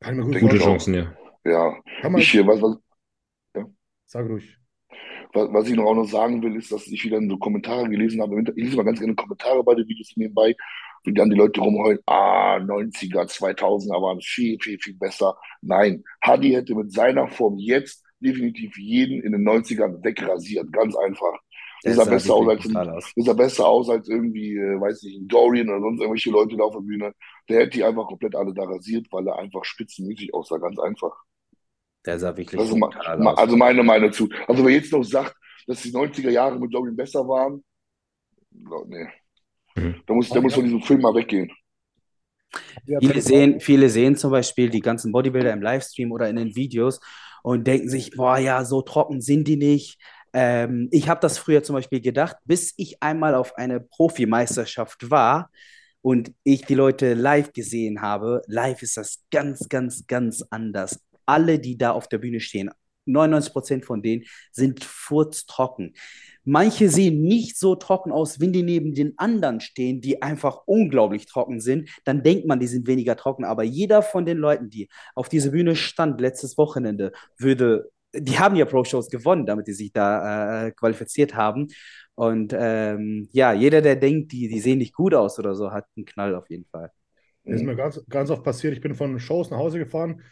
Kann 0.00 0.18
ich 0.18 0.26
mir 0.26 0.40
Gute 0.40 0.56
ich 0.56 0.62
auch. 0.62 0.66
Chancen, 0.66 0.94
ja. 0.94 1.14
ja. 1.44 1.76
Kann 2.00 2.12
man, 2.12 2.20
Ich, 2.20 2.34
äh, 2.34 2.46
was, 2.46 2.60
was, 2.60 2.76
sag 4.06 4.28
ruhig. 4.28 4.56
Was, 5.32 5.52
was 5.52 5.68
ich 5.68 5.74
noch 5.74 5.84
auch 5.84 5.94
noch 5.94 6.08
sagen 6.08 6.42
will, 6.42 6.56
ist, 6.56 6.72
dass 6.72 6.86
ich 6.86 7.04
wieder 7.04 7.18
in 7.18 7.28
so 7.28 7.36
Kommentare 7.36 7.88
gelesen 7.88 8.20
habe. 8.22 8.40
Ich 8.40 8.64
lese 8.64 8.76
mal 8.76 8.84
ganz 8.84 9.00
gerne 9.00 9.14
Kommentare 9.14 9.62
bei 9.62 9.74
den 9.74 9.86
Videos 9.88 10.12
nebenbei, 10.16 10.54
wie 11.04 11.12
dann 11.12 11.30
die 11.30 11.36
Leute 11.36 11.60
rumheulen, 11.60 11.98
ah, 12.06 12.56
90er, 12.56 13.26
2000er 13.26 14.00
waren 14.00 14.20
viel, 14.20 14.58
viel, 14.60 14.78
viel 14.78 14.94
besser. 14.94 15.36
Nein, 15.60 16.04
Hadi 16.22 16.52
hätte 16.52 16.74
mit 16.74 16.92
seiner 16.92 17.28
Form 17.28 17.58
jetzt 17.58 18.04
definitiv 18.20 18.76
jeden 18.78 19.22
in 19.22 19.32
den 19.32 19.46
90ern 19.46 20.02
wegrasiert. 20.02 20.72
Ganz 20.72 20.96
einfach. 20.96 21.38
Der 21.86 21.92
Ist 21.92 21.98
er 21.98 22.04
sah 22.04 22.10
besser 22.10 22.34
aus 22.34 22.48
als 22.48 22.76
aus. 22.76 23.12
ist 23.14 23.28
er 23.28 23.34
besser 23.34 23.66
aus 23.68 23.88
als 23.88 24.08
irgendwie, 24.08 24.56
äh, 24.56 24.80
weiß 24.80 25.02
nicht, 25.04 25.20
ein 25.20 25.28
Dorian 25.28 25.68
oder 25.68 25.80
sonst 25.80 26.00
irgendwelche 26.00 26.30
Leute 26.30 26.56
da 26.56 26.64
auf 26.64 26.74
der 26.74 26.80
Bühne. 26.80 27.14
Der 27.48 27.60
hätte 27.60 27.70
die 27.78 27.84
einfach 27.84 28.08
komplett 28.08 28.34
alle 28.34 28.52
da 28.52 28.64
rasiert, 28.64 29.06
weil 29.12 29.26
er 29.28 29.38
einfach 29.38 29.64
spitzenmäßig 29.64 30.34
aussah. 30.34 30.58
Ganz 30.58 30.78
einfach. 30.80 31.14
Der 32.04 32.18
sah 32.18 32.36
wirklich 32.36 32.60
ma 32.74 32.88
brutal 32.88 33.18
ma 33.18 33.32
aus. 33.32 33.38
also 33.38 33.56
meine 33.56 33.84
Meinung 33.84 34.10
dazu. 34.10 34.28
Also 34.48 34.64
wer 34.64 34.72
jetzt 34.72 34.92
noch 34.92 35.04
sagt, 35.04 35.36
dass 35.68 35.82
die 35.82 35.92
90er 35.92 36.30
Jahre 36.30 36.58
mit 36.58 36.74
Dorian 36.74 36.96
besser 36.96 37.26
waren, 37.28 37.64
glaub, 38.64 38.88
nee. 38.88 39.06
Mhm. 39.76 40.02
Da 40.06 40.14
muss, 40.14 40.28
der 40.30 40.42
muss 40.42 40.54
von 40.54 40.64
diesem 40.64 40.82
Film 40.82 41.02
mal 41.02 41.14
weggehen. 41.14 41.52
Ja, 42.86 42.98
Viele 43.00 43.20
sehen, 43.20 43.60
viele 43.60 43.88
sehen 43.90 44.16
zum 44.16 44.30
Beispiel 44.30 44.70
die 44.70 44.80
ganzen 44.80 45.12
Bodybuilder 45.12 45.52
im 45.52 45.62
Livestream 45.62 46.12
oder 46.12 46.28
in 46.28 46.36
den 46.36 46.56
Videos 46.56 47.00
und 47.42 47.66
denken 47.66 47.88
sich, 47.88 48.10
boah, 48.12 48.38
ja, 48.38 48.64
so 48.64 48.82
trocken 48.82 49.20
sind 49.20 49.46
die 49.46 49.56
nicht. 49.56 50.00
Ähm, 50.36 50.88
ich 50.92 51.08
habe 51.08 51.20
das 51.20 51.38
früher 51.38 51.62
zum 51.62 51.76
Beispiel 51.76 52.02
gedacht, 52.02 52.36
bis 52.44 52.74
ich 52.76 53.02
einmal 53.02 53.34
auf 53.34 53.56
eine 53.56 53.80
Profimeisterschaft 53.80 55.10
war 55.10 55.50
und 56.02 56.34
ich 56.44 56.66
die 56.66 56.74
Leute 56.74 57.14
live 57.14 57.54
gesehen 57.54 58.02
habe. 58.02 58.42
Live 58.46 58.82
ist 58.82 58.98
das 58.98 59.24
ganz, 59.30 59.66
ganz, 59.70 60.06
ganz 60.06 60.44
anders. 60.50 61.00
Alle, 61.24 61.58
die 61.58 61.78
da 61.78 61.92
auf 61.92 62.06
der 62.06 62.18
Bühne 62.18 62.40
stehen, 62.40 62.70
99 63.06 63.52
Prozent 63.52 63.84
von 63.86 64.02
denen 64.02 64.24
sind 64.52 64.84
furztrocken. 64.84 65.94
Manche 66.44 66.90
sehen 66.90 67.22
nicht 67.22 67.58
so 67.58 67.74
trocken 67.74 68.12
aus, 68.12 68.38
wenn 68.38 68.52
die 68.52 68.62
neben 68.62 68.92
den 68.92 69.14
anderen 69.16 69.60
stehen, 69.60 70.02
die 70.02 70.20
einfach 70.20 70.64
unglaublich 70.66 71.24
trocken 71.24 71.60
sind. 71.60 71.88
Dann 72.04 72.22
denkt 72.22 72.46
man, 72.46 72.60
die 72.60 72.66
sind 72.66 72.86
weniger 72.86 73.16
trocken. 73.16 73.44
Aber 73.44 73.62
jeder 73.62 74.02
von 74.02 74.26
den 74.26 74.36
Leuten, 74.36 74.68
die 74.68 74.90
auf 75.14 75.30
dieser 75.30 75.50
Bühne 75.50 75.76
stand 75.76 76.20
letztes 76.20 76.58
Wochenende, 76.58 77.12
würde, 77.38 77.90
die 78.12 78.38
haben 78.38 78.56
ja 78.56 78.64
Pro-Shows 78.64 79.08
gewonnen, 79.08 79.46
damit 79.46 79.66
die 79.66 79.72
sich 79.72 79.92
da 79.92 80.66
äh, 80.66 80.70
qualifiziert 80.72 81.34
haben. 81.34 81.68
Und 82.14 82.54
ähm, 82.58 83.28
ja, 83.32 83.52
jeder, 83.52 83.82
der 83.82 83.96
denkt, 83.96 84.32
die, 84.32 84.48
die 84.48 84.60
sehen 84.60 84.78
nicht 84.78 84.94
gut 84.94 85.14
aus 85.14 85.38
oder 85.38 85.54
so, 85.54 85.70
hat 85.70 85.84
einen 85.96 86.06
Knall 86.06 86.34
auf 86.34 86.48
jeden 86.48 86.64
Fall. 86.64 86.90
Das 87.44 87.56
ist 87.56 87.66
mir 87.66 87.76
ganz, 87.76 88.00
ganz 88.08 88.30
oft 88.30 88.42
passiert. 88.42 88.72
Ich 88.72 88.80
bin 88.80 88.94
von 88.94 89.20
Shows 89.20 89.50
nach 89.50 89.58
Hause 89.58 89.78
gefahren 89.78 90.22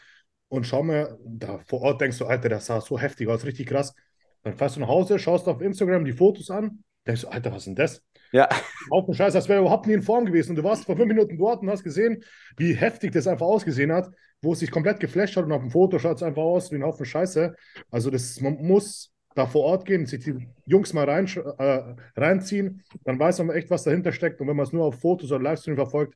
und 0.49 0.67
schau 0.67 0.83
mir 0.83 1.19
da 1.25 1.59
vor 1.59 1.83
Ort, 1.83 2.01
denkst 2.01 2.19
du, 2.19 2.27
Alter, 2.27 2.49
das 2.49 2.67
sah 2.67 2.81
so 2.81 2.99
heftig 2.99 3.29
aus, 3.29 3.45
richtig 3.45 3.69
krass. 3.69 3.95
Dann 4.43 4.55
fährst 4.55 4.77
du 4.77 4.81
nach 4.81 4.89
Hause, 4.89 5.19
schaust 5.19 5.47
auf 5.47 5.61
Instagram 5.61 6.05
die 6.05 6.13
Fotos 6.13 6.51
an, 6.51 6.83
denkst 7.07 7.23
du, 7.23 7.29
Alter, 7.29 7.53
was 7.53 7.59
ist 7.59 7.67
denn 7.67 7.77
das? 7.77 8.03
Ja, 8.35 8.49
Auf 8.91 9.07
den 9.07 9.15
Scheiß, 9.15 9.37
als 9.37 9.49
wäre 9.49 9.61
überhaupt 9.61 9.87
nie 9.87 9.93
in 9.93 10.03
Form 10.03 10.25
gewesen. 10.25 10.51
Und 10.51 10.57
du 10.57 10.65
warst 10.65 10.87
vor 10.87 10.97
fünf 10.97 11.07
Minuten 11.07 11.39
dort 11.39 11.63
und 11.63 11.71
hast 11.71 11.85
gesehen, 11.85 12.25
wie 12.57 12.75
heftig 12.75 13.13
das 13.13 13.29
einfach 13.29 13.47
ausgesehen 13.47 13.93
hat, 13.93 14.11
wo 14.43 14.55
es 14.55 14.59
sich 14.59 14.73
komplett 14.73 14.99
geflasht 14.99 15.37
hat 15.37 15.45
und 15.45 15.53
auf 15.53 15.61
dem 15.61 15.71
Foto 15.71 16.01
schaut 16.01 16.17
es 16.17 16.23
einfach 16.25 16.43
aus 16.43 16.73
wie 16.73 16.75
ein 16.75 16.83
Haufen 16.83 17.07
Scheiße. 17.07 17.55
Also 17.93 18.11
das, 18.11 18.41
man 18.41 18.61
muss 18.61 19.13
da 19.37 19.47
vor 19.47 19.63
Ort 19.63 19.85
gehen, 19.87 20.05
sich 20.07 20.25
die 20.25 20.49
Jungs 20.67 20.93
mal 20.93 21.09
rein, 21.09 21.29
äh, 21.59 21.95
reinziehen, 22.17 22.83
dann 23.05 23.21
weiß 23.21 23.39
man 23.39 23.51
echt, 23.51 23.71
was 23.71 23.85
dahinter 23.85 24.11
steckt. 24.11 24.41
Und 24.41 24.49
wenn 24.49 24.57
man 24.57 24.67
es 24.67 24.73
nur 24.73 24.85
auf 24.85 25.01
Fotos 25.01 25.31
oder 25.31 25.45
Livestream 25.45 25.77
verfolgt, 25.77 26.15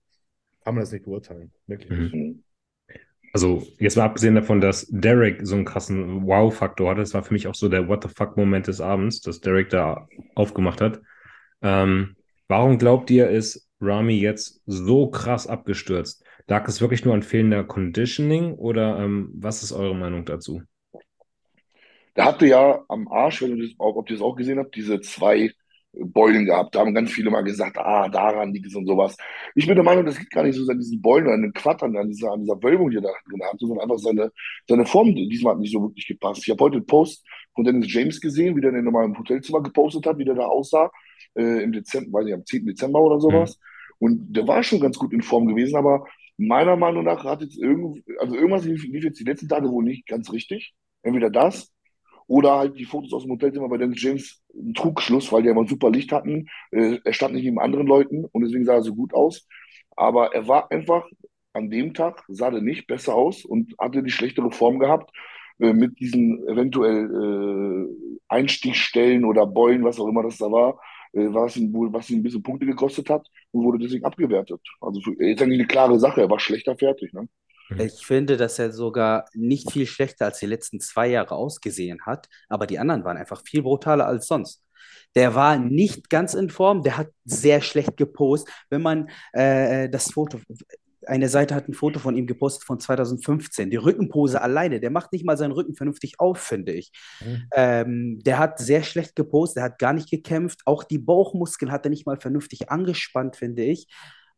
kann 0.65 0.75
man 0.75 0.83
das 0.83 0.91
nicht 0.91 1.05
beurteilen. 1.05 1.53
Wirklich. 1.69 2.13
Mhm. 2.13 2.43
Also, 3.33 3.63
jetzt 3.79 3.97
mal 3.97 4.07
abgesehen 4.07 4.35
davon, 4.35 4.61
dass 4.61 4.89
Derek 4.91 5.47
so 5.47 5.55
einen 5.55 5.65
krassen 5.65 6.27
Wow-Faktor 6.27 6.91
hatte, 6.91 7.01
das 7.03 7.15
war 7.15 7.23
für 7.23 7.35
mich 7.35 7.47
auch 7.47 7.55
so 7.55 7.69
der 7.69 7.87
What 7.87 8.03
the 8.03 8.09
fuck-Moment 8.09 8.67
des 8.67 8.81
Abends, 8.81 9.21
dass 9.21 9.41
Derek 9.41 9.71
da 9.71 10.09
aufgemacht 10.35 10.81
hat. 10.81 11.01
Ähm, 11.63 12.17
warum 12.49 12.79
glaubt 12.79 13.11
ihr, 13.11 13.29
ist 13.29 13.69
Rami 13.81 14.15
jetzt 14.15 14.63
so 14.67 15.09
krass 15.11 15.47
abgestürzt? 15.47 16.25
Lag 16.47 16.67
es 16.67 16.81
wirklich 16.81 17.05
nur 17.05 17.15
an 17.15 17.23
fehlender 17.23 17.65
Conditioning 17.65 18.55
oder 18.55 18.99
ähm, 18.99 19.31
was 19.35 19.63
ist 19.63 19.73
eure 19.73 19.95
Meinung 19.95 20.25
dazu? 20.25 20.63
Der 22.17 22.25
hatte 22.25 22.47
ja 22.47 22.85
am 22.89 23.07
Arsch, 23.09 23.43
wenn 23.43 23.57
du 23.57 23.63
das, 23.63 23.75
ob 23.79 24.11
ihr 24.11 24.17
das 24.17 24.25
auch 24.25 24.35
gesehen 24.35 24.59
habt, 24.59 24.75
diese 24.75 25.01
zwei 25.01 25.53
Beulen 25.93 26.47
gehabt. 26.47 26.75
Da 26.75 26.81
haben 26.81 26.95
ganz 26.95 27.11
viele 27.11 27.31
mal 27.31 27.43
gesagt, 27.43 27.79
ah, 27.79 28.09
daran 28.09 28.53
liegt 28.53 28.67
es 28.67 28.75
und 28.75 28.87
sowas. 28.87 29.17
Ich 29.55 29.67
bin 29.67 29.75
der 29.75 29.85
Meinung, 29.85 30.05
das 30.05 30.19
liegt 30.19 30.33
gar 30.33 30.45
nicht 30.45 30.57
so 30.57 30.71
an 30.71 30.79
diesen 30.79 31.01
Beulen 31.01 31.27
oder 31.27 31.35
an 31.35 31.43
den 31.43 31.53
Quattern, 31.53 31.97
an 31.97 32.09
dieser, 32.09 32.33
an 32.33 32.41
dieser 32.41 32.63
Wölbung, 32.63 32.91
die 32.91 32.97
er 32.97 33.03
da 33.03 33.11
drin 33.29 33.43
hat, 33.43 33.59
sondern 33.59 33.81
einfach 33.81 33.99
seine, 33.99 34.33
seine 34.69 34.87
Form, 34.87 35.15
diesmal 35.15 35.55
hat 35.55 35.61
nicht 35.61 35.73
so 35.73 35.83
wirklich 35.83 36.07
gepasst. 36.07 36.43
Ich 36.45 36.51
habe 36.51 36.65
heute 36.65 36.77
einen 36.77 36.87
Post 36.87 37.25
von 37.55 37.65
Dennis 37.65 37.93
James 37.93 38.21
gesehen, 38.21 38.57
wie 38.57 38.61
der 38.61 38.73
in 38.73 38.85
normalen 38.85 39.17
Hotelzimmer 39.19 39.63
gepostet 39.63 40.07
hat, 40.07 40.19
wie 40.19 40.25
der 40.25 40.35
da 40.35 40.45
aussah, 40.45 40.91
äh, 41.35 41.63
im 41.63 41.73
Dezember, 41.73 42.19
weiß 42.19 42.25
nicht, 42.27 42.35
am 42.35 42.47
10. 42.47 42.67
Dezember 42.67 43.01
oder 43.01 43.21
sowas. 43.21 43.59
Und 43.99 44.33
der 44.33 44.47
war 44.47 44.63
schon 44.63 44.81
ganz 44.81 44.99
gut 44.99 45.13
in 45.13 45.23
Form 45.23 45.47
gewesen, 45.47 45.77
aber 45.77 46.05
meiner 46.37 46.77
Meinung 46.77 47.05
nach 47.05 47.25
hat 47.25 47.43
jetzt 47.43 47.59
irgend, 47.59 48.03
also 48.21 48.35
irgendwas 48.35 48.65
lief, 48.65 48.85
lief 48.85 49.05
jetzt 49.05 49.19
die 49.21 49.25
letzten 49.25 49.49
Tage 49.49 49.71
wohl 49.71 49.85
nicht 49.85 50.07
ganz 50.07 50.33
richtig. 50.33 50.75
Entweder 51.03 51.31
das 51.31 51.73
oder 52.29 52.57
halt 52.59 52.79
die 52.79 52.85
Fotos 52.85 53.13
aus 53.13 53.23
dem 53.23 53.33
Hotelzimmer 53.33 53.69
bei 53.69 53.79
Dennis 53.79 54.03
James 54.03 54.43
ein 54.55 54.75
Trugschluss, 54.75 55.33
weil 55.33 55.43
die 55.43 55.49
immer 55.49 55.67
super 55.67 55.91
Licht 55.91 56.13
hatten. 56.13 56.47
Äh, 56.71 56.99
er 57.03 57.13
stand 57.13 57.35
nicht 57.35 57.45
neben 57.45 57.59
anderen 57.59 57.87
Leuten 57.87 58.25
und 58.27 58.43
deswegen 58.43 58.65
sah 58.65 58.75
er 58.75 58.83
so 58.83 58.95
gut 58.95 59.15
aus. 59.15 59.49
Aber 59.97 60.35
er 60.35 60.47
war 60.47 60.71
einfach 60.71 61.09
an 61.55 61.71
dem 61.71 61.95
Tag, 61.95 62.23
sah 62.29 62.51
er 62.51 62.61
nicht 62.61 62.87
besser 62.87 63.15
aus 63.15 63.45
und 63.45 63.75
hatte 63.79 64.03
die 64.03 64.11
schlechtere 64.11 64.51
Form 64.51 64.79
gehabt. 64.79 65.11
Äh, 65.59 65.73
mit 65.73 65.99
diesen 65.99 66.47
eventuell 66.47 67.11
äh, 67.11 68.17
Einstichstellen 68.29 69.25
oder 69.25 69.47
Beulen, 69.47 69.85
was 69.85 69.99
auch 69.99 70.07
immer 70.07 70.23
das 70.23 70.39
da 70.39 70.53
war, 70.53 70.81
was 71.13 71.57
ihn 71.57 71.73
was 71.73 72.11
ihn 72.11 72.21
ein 72.21 72.23
bisschen 72.23 72.43
Punkte 72.43 72.67
gekostet 72.67 73.09
hat 73.11 73.27
und 73.53 73.65
wurde 73.65 73.79
deswegen 73.79 74.05
abgewertet. 74.05 74.61
Also 74.81 75.01
für, 75.01 75.13
jetzt 75.23 75.43
eigentlich 75.43 75.61
eine 75.61 75.69
klare 75.69 75.99
Sache, 75.99 76.21
er 76.21 76.31
war 76.31 76.41
schlechter 76.41 76.77
fertig. 76.77 77.13
Ne? 77.13 77.29
Ich 77.79 78.07
finde, 78.07 78.37
dass 78.37 78.59
er 78.59 78.73
sogar 78.73 79.27
nicht 79.35 79.71
viel 79.71 79.87
schlechter 79.87 80.27
als 80.27 80.39
die 80.39 80.47
letzten 80.47 80.81
zwei 80.81 81.09
Jahre 81.09 81.35
ausgesehen 81.35 82.01
hat, 82.07 82.29
aber 82.49 82.67
die 82.67 82.79
anderen 82.79 83.05
waren 83.05 83.19
einfach 83.19 83.43
viel 83.45 83.63
brutaler 83.63 84.07
als 84.07 84.27
sonst. 84.27 84.65
Der 85.15 85.35
war 85.35 85.59
nicht 85.59 86.11
ganz 86.11 86.35
in 86.35 86.51
Form, 86.51 86.83
der 86.83 86.97
hat 86.97 87.09
sehr 87.25 87.61
schlecht 87.61 87.97
gepostet. 87.97 88.55
Wenn 88.71 88.83
man 88.83 89.11
äh, 89.33 89.89
das 89.89 90.13
Foto, 90.13 90.39
eine 91.09 91.29
Seite 91.29 91.55
hat 91.55 91.69
ein 91.69 91.75
Foto 91.75 91.99
von 91.99 92.17
ihm 92.17 92.27
gepostet 92.27 92.65
von 92.65 92.79
2015. 92.79 93.71
Die 93.71 93.77
Rückenpose 93.77 94.41
alleine, 94.41 94.81
der 94.81 94.91
macht 94.91 95.13
nicht 95.13 95.25
mal 95.25 95.37
seinen 95.37 95.53
Rücken 95.53 95.75
vernünftig 95.75 96.21
auf, 96.21 96.39
finde 96.39 96.73
ich. 96.73 96.93
Mhm. 97.25 97.49
Ähm, 97.55 98.19
der 98.25 98.39
hat 98.39 98.59
sehr 98.59 98.83
schlecht 98.83 99.17
gepostet, 99.17 99.57
der 99.57 99.65
hat 99.65 99.79
gar 99.79 99.93
nicht 99.93 100.11
gekämpft. 100.11 100.61
Auch 100.67 100.85
die 100.85 100.99
Bauchmuskeln 100.99 101.73
hat 101.73 101.87
er 101.87 101.91
nicht 101.91 102.07
mal 102.07 102.19
vernünftig 102.19 102.71
angespannt, 102.71 103.37
finde 103.37 103.65
ich. 103.65 103.89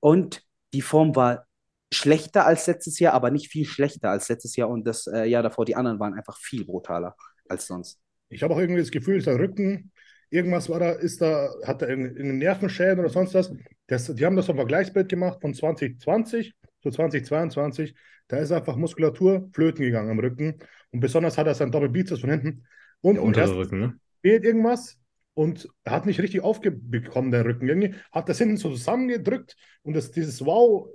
Und 0.00 0.42
die 0.72 0.82
Form 0.82 1.16
war 1.16 1.46
schlechter 1.92 2.46
als 2.46 2.66
letztes 2.66 2.98
Jahr, 3.00 3.14
aber 3.14 3.30
nicht 3.30 3.48
viel 3.48 3.66
schlechter 3.66 4.10
als 4.10 4.28
letztes 4.28 4.56
Jahr. 4.56 4.68
Und 4.68 4.86
das 4.86 5.06
äh, 5.06 5.24
Jahr 5.24 5.42
davor, 5.42 5.64
die 5.64 5.76
anderen 5.76 5.98
waren 5.98 6.14
einfach 6.14 6.38
viel 6.38 6.64
brutaler 6.64 7.16
als 7.48 7.66
sonst. 7.66 8.00
Ich 8.28 8.42
habe 8.42 8.54
auch 8.54 8.58
irgendwie 8.58 8.80
das 8.80 8.92
Gefühl, 8.92 9.20
sein 9.20 9.36
Rücken, 9.36 9.90
irgendwas 10.30 10.68
war 10.68 10.78
da, 10.78 10.92
ist 10.92 11.20
da, 11.20 11.50
hat 11.64 11.82
er 11.82 11.88
irgendeine 11.88 12.32
Nervenschäden 12.34 13.00
oder 13.00 13.08
sonst 13.08 13.34
was. 13.34 13.52
Das, 13.88 14.14
die 14.14 14.24
haben 14.24 14.36
das 14.36 14.48
auf 14.48 14.56
Vergleichsbild 14.56 15.08
gemacht 15.08 15.40
von 15.40 15.52
2020 15.52 16.54
zu 16.82 16.90
2022. 16.90 17.94
Da 18.28 18.38
ist 18.38 18.52
einfach 18.52 18.76
Muskulatur 18.76 19.48
flöten 19.52 19.84
gegangen 19.84 20.10
am 20.10 20.18
Rücken. 20.18 20.58
Und 20.90 21.00
besonders 21.00 21.38
hat 21.38 21.46
er 21.46 21.54
seinen 21.54 21.72
Doppelbizeps 21.72 22.20
von 22.20 22.30
hinten. 22.30 22.64
Und 23.00 23.16
der 23.16 23.24
untere 23.24 23.56
Rücken, 23.56 23.78
ne? 23.78 23.98
Fehlt 24.22 24.44
irgendwas 24.44 24.98
und 25.34 25.68
hat 25.86 26.06
nicht 26.06 26.20
richtig 26.20 26.42
aufbekommen, 26.42 27.30
der 27.30 27.44
Rücken. 27.44 27.68
Irgendwie 27.68 27.94
hat 28.12 28.28
das 28.28 28.38
hinten 28.38 28.56
so 28.56 28.70
zusammengedrückt 28.70 29.56
und 29.82 29.94
das, 29.94 30.10
dieses 30.10 30.44
Wow, 30.44 30.88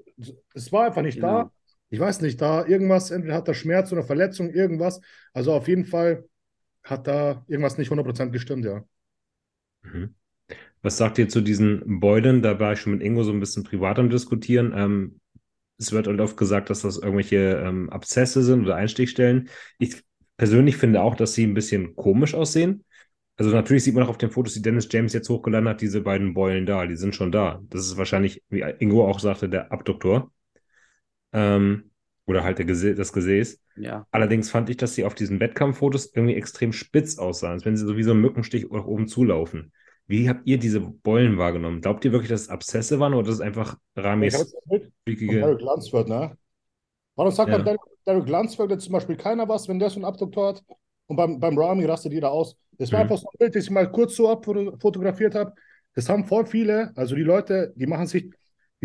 es 0.53 0.71
war 0.71 0.85
einfach 0.85 1.01
nicht 1.01 1.15
genau. 1.15 1.43
da. 1.43 1.51
Ich 1.89 1.99
weiß 1.99 2.21
nicht, 2.21 2.41
da 2.41 2.65
irgendwas, 2.65 3.11
entweder 3.11 3.35
hat 3.35 3.47
er 3.47 3.53
Schmerz 3.53 3.91
oder 3.91 4.03
Verletzung, 4.03 4.49
irgendwas. 4.49 5.01
Also 5.33 5.53
auf 5.53 5.67
jeden 5.67 5.85
Fall 5.85 6.25
hat 6.83 7.07
da 7.07 7.43
irgendwas 7.47 7.77
nicht 7.77 7.91
100% 7.91 8.31
gestimmt, 8.31 8.65
ja. 8.65 8.83
Mhm. 9.81 10.15
Was 10.81 10.97
sagt 10.97 11.17
ihr 11.17 11.27
zu 11.27 11.41
diesen 11.41 11.99
Beulen? 11.99 12.43
Da 12.43 12.59
war 12.59 12.73
ich 12.73 12.79
schon 12.79 12.93
mit 12.93 13.01
Ingo 13.01 13.23
so 13.23 13.31
ein 13.31 13.39
bisschen 13.39 13.63
privat 13.63 13.97
am 13.97 14.09
Diskutieren. 14.09 14.71
Ähm, 14.75 15.19
es 15.77 15.91
wird 15.91 16.07
halt 16.07 16.19
oft 16.21 16.37
gesagt, 16.37 16.69
dass 16.69 16.81
das 16.81 16.97
irgendwelche 16.97 17.61
ähm, 17.65 17.89
Abszesse 17.89 18.43
sind 18.43 18.63
oder 18.63 18.75
Einstichstellen. 18.75 19.49
Ich 19.79 20.03
persönlich 20.37 20.77
finde 20.77 21.01
auch, 21.01 21.15
dass 21.15 21.33
sie 21.33 21.45
ein 21.45 21.53
bisschen 21.53 21.95
komisch 21.95 22.33
aussehen. 22.33 22.83
Also 23.37 23.51
natürlich 23.51 23.83
sieht 23.83 23.95
man 23.95 24.03
auch 24.03 24.09
auf 24.09 24.17
den 24.17 24.31
Fotos, 24.31 24.53
die 24.53 24.61
Dennis 24.61 24.87
James 24.89 25.13
jetzt 25.13 25.27
hochgeladen 25.29 25.67
hat, 25.67 25.81
diese 25.81 26.01
beiden 26.01 26.33
Beulen 26.33 26.65
da, 26.65 26.85
die 26.85 26.95
sind 26.95 27.15
schon 27.15 27.31
da. 27.31 27.61
Das 27.69 27.81
ist 27.81 27.97
wahrscheinlich, 27.97 28.43
wie 28.49 28.61
Ingo 28.79 29.05
auch 29.07 29.19
sagte, 29.19 29.49
der 29.49 29.71
Abduktor. 29.73 30.31
Ähm, 31.33 31.91
oder 32.25 32.43
halt 32.43 32.57
Gese 32.65 32.95
das 32.95 33.11
Gesäß. 33.11 33.61
Ja. 33.75 34.07
Allerdings 34.11 34.49
fand 34.49 34.69
ich, 34.69 34.77
dass 34.77 34.95
sie 34.95 35.03
auf 35.03 35.15
diesen 35.15 35.39
Wettkampffotos 35.39 36.13
irgendwie 36.15 36.35
extrem 36.35 36.71
spitz 36.71 37.17
aussahen, 37.17 37.53
als 37.53 37.65
wenn 37.65 37.75
sie 37.75 37.85
so 37.85 37.97
wie 37.97 38.03
so 38.03 38.11
ein 38.11 38.21
Mückenstich 38.21 38.67
nach 38.71 38.85
oben 38.85 39.07
zulaufen. 39.07 39.73
Wie 40.07 40.29
habt 40.29 40.41
ihr 40.45 40.57
diese 40.57 40.81
Beulen 40.81 41.37
wahrgenommen? 41.37 41.81
Glaubt 41.81 42.05
ihr 42.05 42.11
wirklich, 42.11 42.29
dass 42.29 42.41
es 42.41 42.49
Abszesse 42.49 42.99
waren 42.99 43.13
oder 43.13 43.27
dass 43.27 43.35
es 43.35 43.41
einfach 43.41 43.77
Ramis 43.95 44.55
freakige... 45.03 45.39
Derek 45.39 45.61
Lunsford, 45.61 46.07
ne? 46.07 46.37
Warum 47.15 47.31
sagt 47.31 47.49
ja. 47.49 47.57
man 47.57 47.77
Derek 48.05 48.29
Lunsford 48.29 48.71
jetzt 48.71 48.83
zum 48.83 48.93
Beispiel 48.93 49.15
keiner 49.15 49.47
was, 49.49 49.67
wenn 49.67 49.79
der 49.79 49.89
so 49.89 49.95
einen 49.95 50.05
Abduktor 50.05 50.49
hat? 50.49 50.63
Und 51.07 51.15
beim, 51.15 51.39
beim 51.39 51.57
Rami 51.57 51.85
rastet 51.85 52.13
jeder 52.13 52.31
aus. 52.31 52.55
Das 52.77 52.91
war 52.91 52.99
mhm. 52.99 53.03
einfach 53.03 53.17
so 53.17 53.27
ein 53.27 53.37
Bild, 53.39 53.55
das 53.55 53.63
ich 53.63 53.71
mal 53.71 53.91
kurz 53.91 54.15
so 54.15 54.29
abfotografiert 54.29 55.35
habe. 55.35 55.53
Das 55.93 56.09
haben 56.09 56.25
voll 56.25 56.45
viele, 56.45 56.91
also 56.95 57.15
die 57.15 57.23
Leute, 57.23 57.73
die 57.75 57.87
machen 57.87 58.07
sich, 58.07 58.29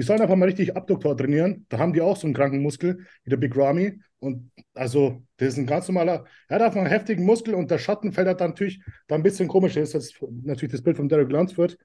die 0.01 0.07
sollen 0.07 0.23
einfach 0.23 0.37
mal 0.37 0.47
richtig 0.47 0.75
Abduktor 0.77 1.15
trainieren. 1.15 1.67
Da 1.69 1.79
haben 1.79 1.93
die 1.93 2.01
auch 2.01 2.17
so 2.17 2.27
einen 2.27 2.33
kranken 2.33 2.63
Muskel, 2.63 3.07
wie 3.23 3.29
der 3.31 3.37
Big 3.37 3.55
Rami. 3.55 4.01
Und 4.19 4.51
also, 4.73 5.23
das 5.37 5.49
ist 5.49 5.59
ein 5.59 5.67
ganz 5.67 5.89
normaler, 5.89 6.25
er 6.49 6.55
hat 6.55 6.63
einfach 6.63 6.81
einen 6.81 6.89
heftigen 6.89 7.27
Muskel 7.27 7.55
und 7.55 7.71
der 7.71 7.77
Schatten 7.77 8.13
fällt 8.15 8.27
halt 8.27 8.41
natürlich 8.41 8.83
da 9.09 9.15
ein 9.15 9.23
bisschen 9.23 9.47
komisch. 9.47 9.75
Das 9.75 9.95
ist 9.95 10.19
natürlich 10.43 10.73
das 10.73 10.81
Bild 10.81 10.97
von 10.97 11.11
Derek 11.11 11.31
Lunsford. 11.31 11.77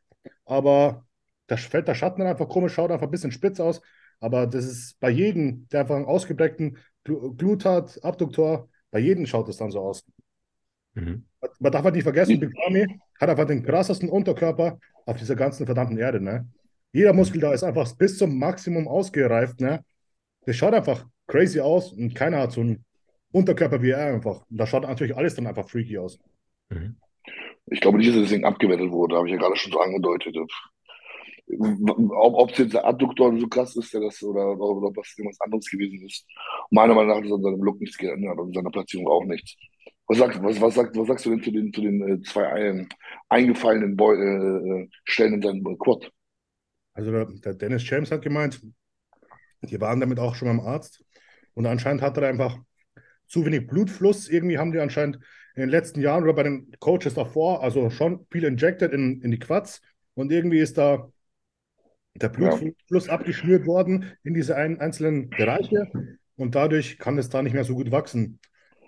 Aber 0.45 1.05
da 1.47 1.57
fällt 1.57 1.89
der 1.89 1.95
Schatten 1.95 2.19
dann 2.19 2.29
einfach 2.29 2.47
komisch, 2.47 2.73
schaut 2.73 2.89
einfach 2.89 3.07
ein 3.07 3.11
bisschen 3.11 3.33
spitz 3.33 3.59
aus. 3.59 3.81
Aber 4.21 4.47
das 4.47 4.63
ist 4.63 4.97
bei 5.01 5.09
jedem, 5.09 5.67
der 5.73 5.81
einfach 5.81 5.97
einen 5.97 6.05
ausgeprägten 6.05 6.77
Glut 7.03 7.65
hat, 7.65 8.01
Abduktor, 8.01 8.69
bei 8.91 8.99
jedem 8.99 9.25
schaut 9.25 9.49
es 9.49 9.57
dann 9.57 9.71
so 9.71 9.81
aus. 9.81 10.05
Mhm. 10.93 11.25
Man 11.59 11.71
darf 11.73 11.83
halt 11.83 11.95
nicht 11.95 12.03
vergessen, 12.03 12.39
Big 12.39 12.53
Ramy 12.63 12.87
hat 13.19 13.29
einfach 13.29 13.45
den 13.45 13.61
krassesten 13.61 14.07
Unterkörper 14.07 14.79
auf 15.05 15.17
dieser 15.17 15.35
ganzen 15.35 15.65
verdammten 15.65 15.97
Erde. 15.97 16.21
Ne? 16.21 16.47
Jeder 16.95 17.11
Muskel 17.11 17.41
da 17.41 17.53
ist 17.53 17.63
einfach 17.63 17.91
bis 17.97 18.17
zum 18.17 18.39
Maximum 18.39 18.87
ausgereift. 18.87 19.59
Ne? 19.59 19.83
Das 20.45 20.55
schaut 20.55 20.73
einfach 20.73 21.05
crazy 21.27 21.59
aus 21.59 21.91
und 21.91 22.15
keiner 22.15 22.39
hat 22.39 22.53
so 22.53 22.61
einen 22.61 22.85
Unterkörper 23.33 23.81
wie 23.81 23.89
er 23.89 24.13
einfach. 24.13 24.45
Und 24.49 24.55
da 24.57 24.65
schaut 24.65 24.83
natürlich 24.83 25.13
alles 25.13 25.35
dann 25.35 25.45
einfach 25.45 25.67
freaky 25.67 25.97
aus. 25.97 26.17
Mhm. 26.69 26.95
Ich 27.65 27.81
glaube 27.81 27.97
nicht, 27.97 28.11
dass 28.11 28.21
das 28.21 28.29
Ding 28.29 28.45
abgewertet 28.45 28.91
wurde, 28.91 29.17
habe 29.17 29.27
ich 29.27 29.33
ja 29.33 29.39
gerade 29.39 29.57
schon 29.57 29.73
so 29.73 29.79
angedeutet. 29.81 30.37
Ob 31.49 32.51
es 32.51 32.59
jetzt 32.59 32.75
der 32.75 32.85
Adduktor 32.85 33.37
so 33.37 33.47
krass 33.49 33.75
ist, 33.75 33.93
der 33.93 33.99
das, 33.99 34.23
oder, 34.23 34.57
oder 34.57 34.87
ob 34.87 34.95
das 34.95 35.13
irgendwas 35.17 35.41
anderes 35.41 35.69
gewesen 35.69 36.01
ist. 36.05 36.25
Meiner 36.71 36.93
Meinung 36.93 37.09
nach 37.09 37.17
hat 37.17 37.25
es 37.25 37.33
an 37.33 37.41
seinem 37.41 37.61
Look 37.61 37.81
nichts 37.81 37.97
geändert 37.97 38.39
und 38.39 38.55
seiner 38.55 38.71
Platzierung 38.71 39.07
auch 39.07 39.25
nichts. 39.25 39.53
Was, 40.07 40.19
sagt, 40.19 40.41
was, 40.41 40.61
was, 40.61 40.75
sagt, 40.75 40.95
was 40.95 41.07
sagst 41.07 41.25
du 41.25 41.31
denn 41.31 41.43
zu 41.43 41.51
den, 41.51 41.73
zu 41.73 41.81
den 41.81 42.07
äh, 42.07 42.21
zwei 42.21 42.47
ein, 42.47 42.87
eingefallenen 43.27 43.97
Boy, 43.97 44.15
äh, 44.15 44.83
äh 44.83 44.89
Stellen 45.03 45.33
in 45.33 45.41
seinem 45.41 45.77
Quad? 45.77 46.09
Also 46.95 47.11
der, 47.11 47.25
der, 47.25 47.53
Dennis 47.53 47.87
James 47.87 48.09
hat 48.09 48.21
gemeint, 48.21 48.61
die 49.61 49.79
waren 49.79 49.99
damit 49.99 50.17
auch 50.17 50.33
schon 50.33 50.47
beim 50.47 50.61
Arzt 50.61 51.03
und 51.53 51.65
anscheinend 51.67 52.01
hat 52.01 52.17
er 52.17 52.27
einfach 52.27 52.57
zu 53.27 53.45
wenig 53.45 53.67
Blutfluss. 53.67 54.29
Irgendwie 54.29 54.57
haben 54.57 54.71
die 54.71 54.79
anscheinend 54.79 55.19
in 55.55 55.61
den 55.61 55.69
letzten 55.69 56.01
Jahren 56.01 56.23
oder 56.23 56.33
bei 56.33 56.43
den 56.43 56.71
Coaches 56.79 57.13
davor, 57.13 57.61
also 57.63 57.89
schon 57.89 58.25
viel 58.31 58.45
injected 58.45 58.91
in, 58.93 59.21
in 59.21 59.31
die 59.31 59.39
Quads 59.39 59.81
und 60.15 60.31
irgendwie 60.31 60.59
ist 60.59 60.77
da 60.77 61.11
der 62.15 62.29
Blutfluss 62.29 63.07
ja. 63.07 63.13
abgeschnürt 63.13 63.65
worden 63.65 64.13
in 64.23 64.33
diese 64.33 64.55
ein, 64.55 64.79
einzelnen 64.79 65.29
Bereiche 65.29 65.91
und 66.37 66.55
dadurch 66.55 66.97
kann 66.97 67.17
es 67.17 67.29
da 67.29 67.41
nicht 67.41 67.53
mehr 67.53 67.65
so 67.65 67.75
gut 67.75 67.91
wachsen. 67.91 68.39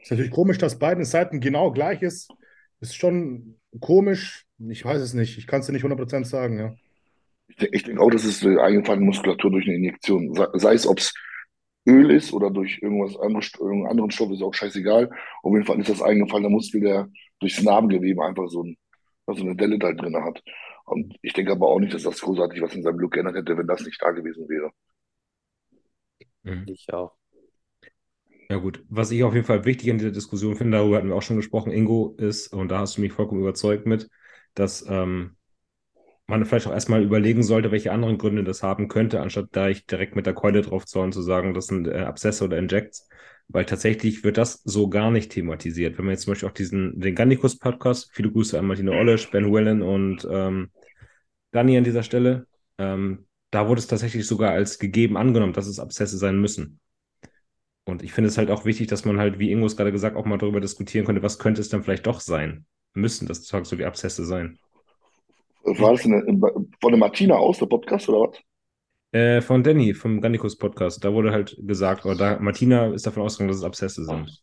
Ist 0.02 0.12
natürlich 0.12 0.32
komisch, 0.32 0.58
dass 0.58 0.80
beiden 0.80 1.04
Seiten 1.04 1.42
genau 1.42 1.72
gleich 1.72 2.02
ist. 2.02 2.32
Ist 2.80 2.96
schon 2.96 3.60
komisch. 3.82 4.46
Ich 4.70 4.86
weiß 4.86 5.02
es 5.02 5.14
nicht. 5.14 5.38
Ich 5.38 5.48
kann 5.48 5.60
es 5.60 5.66
dir 5.66 5.74
nicht 5.74 5.84
100% 5.84 6.24
sagen, 6.24 6.60
ja. 6.60 6.76
Ich, 7.48 7.84
denke 7.84 8.02
auch, 8.02 8.12
das 8.12 8.26
ist 8.26 8.44
äh, 8.44 8.60
eingefallene 8.60 9.06
Muskulatur 9.06 9.52
durch 9.52 9.66
eine 9.66 9.78
Injektion. 9.78 10.34
Sei, 10.34 10.48
sei 10.54 10.74
es, 10.74 10.86
ob 10.86 11.00
es 11.00 11.14
Öl 11.88 12.12
ist 12.12 12.34
oder 12.34 12.52
durch 12.52 12.80
irgendwas 12.82 13.18
anderes, 13.18 13.52
irgendeinen 13.54 13.92
anderen 13.92 14.12
Stoff, 14.12 14.32
ist 14.32 14.42
auch 14.42 14.54
scheißegal. 14.54 15.10
Auf 15.42 15.54
jeden 15.54 15.66
Fall 15.66 15.80
ist 15.80 15.90
das 15.90 16.02
eingefallene 16.02 16.50
Muskel, 16.50 16.82
der 16.82 17.10
durchs 17.40 17.64
Narbengewebe 17.64 18.24
einfach 18.24 18.48
so, 18.50 18.64
ein, 18.64 18.78
so 19.28 19.42
eine 19.44 19.56
Delle 19.56 19.80
da 19.80 19.94
drin 19.94 20.16
hat. 20.24 20.44
Und 20.86 21.16
ich 21.22 21.34
denke 21.34 21.54
aber 21.54 21.68
auch 21.68 21.80
nicht, 21.80 21.94
dass 21.94 22.04
das 22.04 22.22
großartig 22.22 22.62
was 22.62 22.76
in 22.76 22.84
seinem 22.84 23.00
Look 23.00 23.14
geändert 23.14 23.36
hätte, 23.36 23.58
wenn 23.58 23.68
das 23.68 23.86
nicht 23.86 24.02
da 24.02 24.12
gewesen 24.12 24.48
wäre. 24.50 24.72
Mhm. 26.44 26.66
Ich 26.68 26.92
auch. 26.94 27.14
Ja 28.50 28.58
gut, 28.58 28.84
was 28.88 29.12
ich 29.12 29.24
auf 29.24 29.34
jeden 29.34 29.46
Fall 29.46 29.66
wichtig 29.66 29.90
in 29.90 29.98
dieser 29.98 30.12
Diskussion 30.12 30.56
finde, 30.56 30.78
darüber 30.78 30.98
hatten 30.98 31.10
wir 31.10 31.16
auch 31.16 31.22
schon 31.22 31.36
gesprochen, 31.36 31.72
Ingo, 31.72 32.16
ist, 32.18 32.54
und 32.54 32.70
da 32.70 32.80
hast 32.80 32.98
du 32.98 33.02
mich 33.02 33.12
vollkommen 33.12 33.42
überzeugt 33.42 33.86
mit, 33.86 34.10
dass 34.54 34.86
ähm, 34.90 35.36
man 36.28 36.46
vielleicht 36.46 36.68
auch 36.68 36.74
erstmal 36.74 37.04
überlegen 37.04 37.42
sollte, 37.42 37.72
welche 37.72 37.92
anderen 37.92 38.18
Gründe 38.18 38.44
das 38.44 38.62
haben 38.62 38.90
könnte, 38.90 39.22
anstatt 39.22 39.48
da 39.54 39.70
ich 39.70 39.86
direkt 39.86 40.16
mit 40.16 40.26
der 40.26 40.34
Keule 40.34 40.62
drauf 40.62 40.86
zu 40.86 41.00
hauen, 41.00 41.12
zu 41.14 41.22
sagen, 41.22 41.54
das 41.54 41.68
sind 41.68 41.88
äh, 41.88 42.00
Abszesse 42.00 42.44
oder 42.44 42.58
Injects, 42.58 43.08
weil 43.48 43.66
tatsächlich 43.66 44.24
wird 44.24 44.38
das 44.38 44.62
so 44.64 44.90
gar 44.90 45.10
nicht 45.10 45.32
thematisiert. 45.32 45.98
Wenn 45.98 46.06
man 46.06 46.14
jetzt 46.14 46.24
zum 46.24 46.32
Beispiel 46.32 46.50
auch 46.50 46.54
diesen, 46.54 47.00
den 47.00 47.16
Gannikus-Podcast, 47.16 48.12
viele 48.14 48.32
Grüße 48.32 48.60
an 48.60 48.66
Martina 48.66 48.92
Ollisch, 48.92 49.32
Ben 49.32 49.52
Wellen 49.54 49.82
und 49.82 50.28
ähm, 50.30 50.70
Dani 51.52 51.78
an 51.78 51.86
dieser 51.86 52.04
Stelle, 52.04 52.46
ähm, 52.78 53.26
da 53.52 53.70
wurde 53.70 53.80
es 53.80 53.88
tatsächlich 53.88 54.28
sogar 54.28 54.52
als 54.52 54.80
gegeben 54.80 55.16
angenommen, 55.16 55.54
dass 55.54 55.68
es 55.68 55.80
Abszesse 55.80 56.18
sein 56.18 56.40
müssen. 56.40 56.80
Und 57.86 58.04
ich 58.04 58.12
finde 58.12 58.28
es 58.28 58.38
halt 58.38 58.52
auch 58.52 58.66
wichtig, 58.66 58.88
dass 58.88 59.06
man 59.06 59.18
halt, 59.18 59.40
wie 59.40 59.50
Ingo 59.50 59.66
es 59.66 59.78
gerade 59.78 59.94
gesagt, 59.94 60.18
auch 60.18 60.26
mal 60.26 60.38
darüber 60.38 60.60
diskutieren 60.60 61.06
könnte, 61.06 61.24
was 61.24 61.40
könnte 61.40 61.62
es 61.62 61.70
dann 61.70 61.84
vielleicht 61.84 62.06
doch 62.06 62.20
sein? 62.20 62.66
Müssen 62.94 63.28
das 63.28 63.46
so 63.46 63.78
wie 63.78 63.86
Abszesse 63.86 64.26
sein? 64.26 64.60
War 65.68 65.92
das 65.92 66.06
eine, 66.06 66.24
von 66.24 66.92
der 66.92 66.98
Martina 66.98 67.36
aus, 67.36 67.60
der 67.60 67.66
Podcast, 67.66 68.08
oder 68.08 68.30
was? 68.30 68.40
Äh, 69.12 69.42
von 69.42 69.64
Danny, 69.64 69.94
vom 69.94 70.22
Gannikus 70.22 70.58
Podcast. 70.58 71.04
Da 71.04 71.14
wurde 71.14 71.32
halt 71.32 71.58
gesagt, 71.60 72.06
oder 72.06 72.16
da, 72.16 72.40
Martina 72.40 72.94
ist 72.94 73.06
davon 73.06 73.24
ausgegangen, 73.24 73.50
dass 73.50 73.58
es 73.58 73.64
Abszesse 73.64 74.06
sind. 74.06 74.42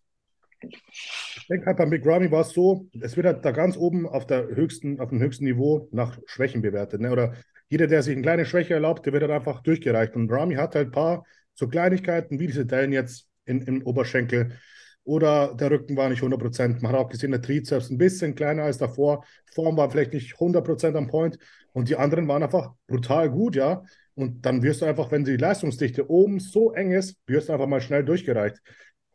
Ich 0.60 1.46
denke 1.48 1.66
halt, 1.66 1.76
beim 1.76 1.90
Big 1.90 2.04
Ramy 2.06 2.30
war 2.30 2.40
es 2.40 2.50
so, 2.50 2.86
es 3.00 3.16
wird 3.16 3.26
halt 3.26 3.44
da 3.44 3.50
ganz 3.52 3.76
oben 3.76 4.06
auf, 4.06 4.26
der 4.26 4.46
höchsten, 4.48 5.00
auf 5.00 5.10
dem 5.10 5.20
höchsten 5.20 5.44
Niveau 5.44 5.88
nach 5.92 6.18
Schwächen 6.26 6.62
bewertet. 6.62 7.00
Ne? 7.00 7.10
Oder 7.10 7.34
jeder, 7.68 7.86
der 7.86 8.02
sich 8.02 8.12
eine 8.12 8.22
kleine 8.22 8.46
Schwäche 8.46 8.74
erlaubt, 8.74 9.04
der 9.04 9.12
wird 9.12 9.22
halt 9.22 9.32
einfach 9.32 9.62
durchgereicht. 9.62 10.14
Und 10.14 10.30
Ramy 10.30 10.54
hat 10.54 10.74
halt 10.74 10.88
ein 10.88 10.92
paar 10.92 11.24
so 11.54 11.68
Kleinigkeiten, 11.68 12.38
wie 12.38 12.46
diese 12.46 12.66
Dellen 12.66 12.92
jetzt 12.92 13.28
in, 13.44 13.60
im 13.62 13.82
Oberschenkel. 13.82 14.58
Oder 15.04 15.54
der 15.54 15.70
Rücken 15.70 15.96
war 15.96 16.08
nicht 16.08 16.22
100%. 16.22 16.82
Man 16.82 16.92
hat 16.92 16.98
auch 16.98 17.08
gesehen, 17.08 17.30
der 17.30 17.42
Trizeps 17.42 17.90
ein 17.90 17.98
bisschen 17.98 18.34
kleiner 18.34 18.64
als 18.64 18.78
davor. 18.78 19.24
Form 19.52 19.76
war 19.76 19.90
vielleicht 19.90 20.14
nicht 20.14 20.38
100% 20.38 20.96
am 20.96 21.08
Point. 21.08 21.38
Und 21.72 21.88
die 21.88 21.96
anderen 21.96 22.26
waren 22.28 22.42
einfach 22.42 22.72
brutal 22.86 23.30
gut, 23.30 23.56
ja. 23.56 23.84
Und 24.14 24.46
dann 24.46 24.62
wirst 24.62 24.80
du 24.80 24.86
einfach, 24.86 25.10
wenn 25.10 25.24
die 25.24 25.36
Leistungsdichte 25.36 26.08
oben 26.08 26.40
so 26.40 26.72
eng 26.72 26.92
ist, 26.92 27.16
wirst 27.26 27.48
du 27.48 27.52
einfach 27.52 27.66
mal 27.66 27.80
schnell 27.80 28.04
durchgereicht. 28.04 28.62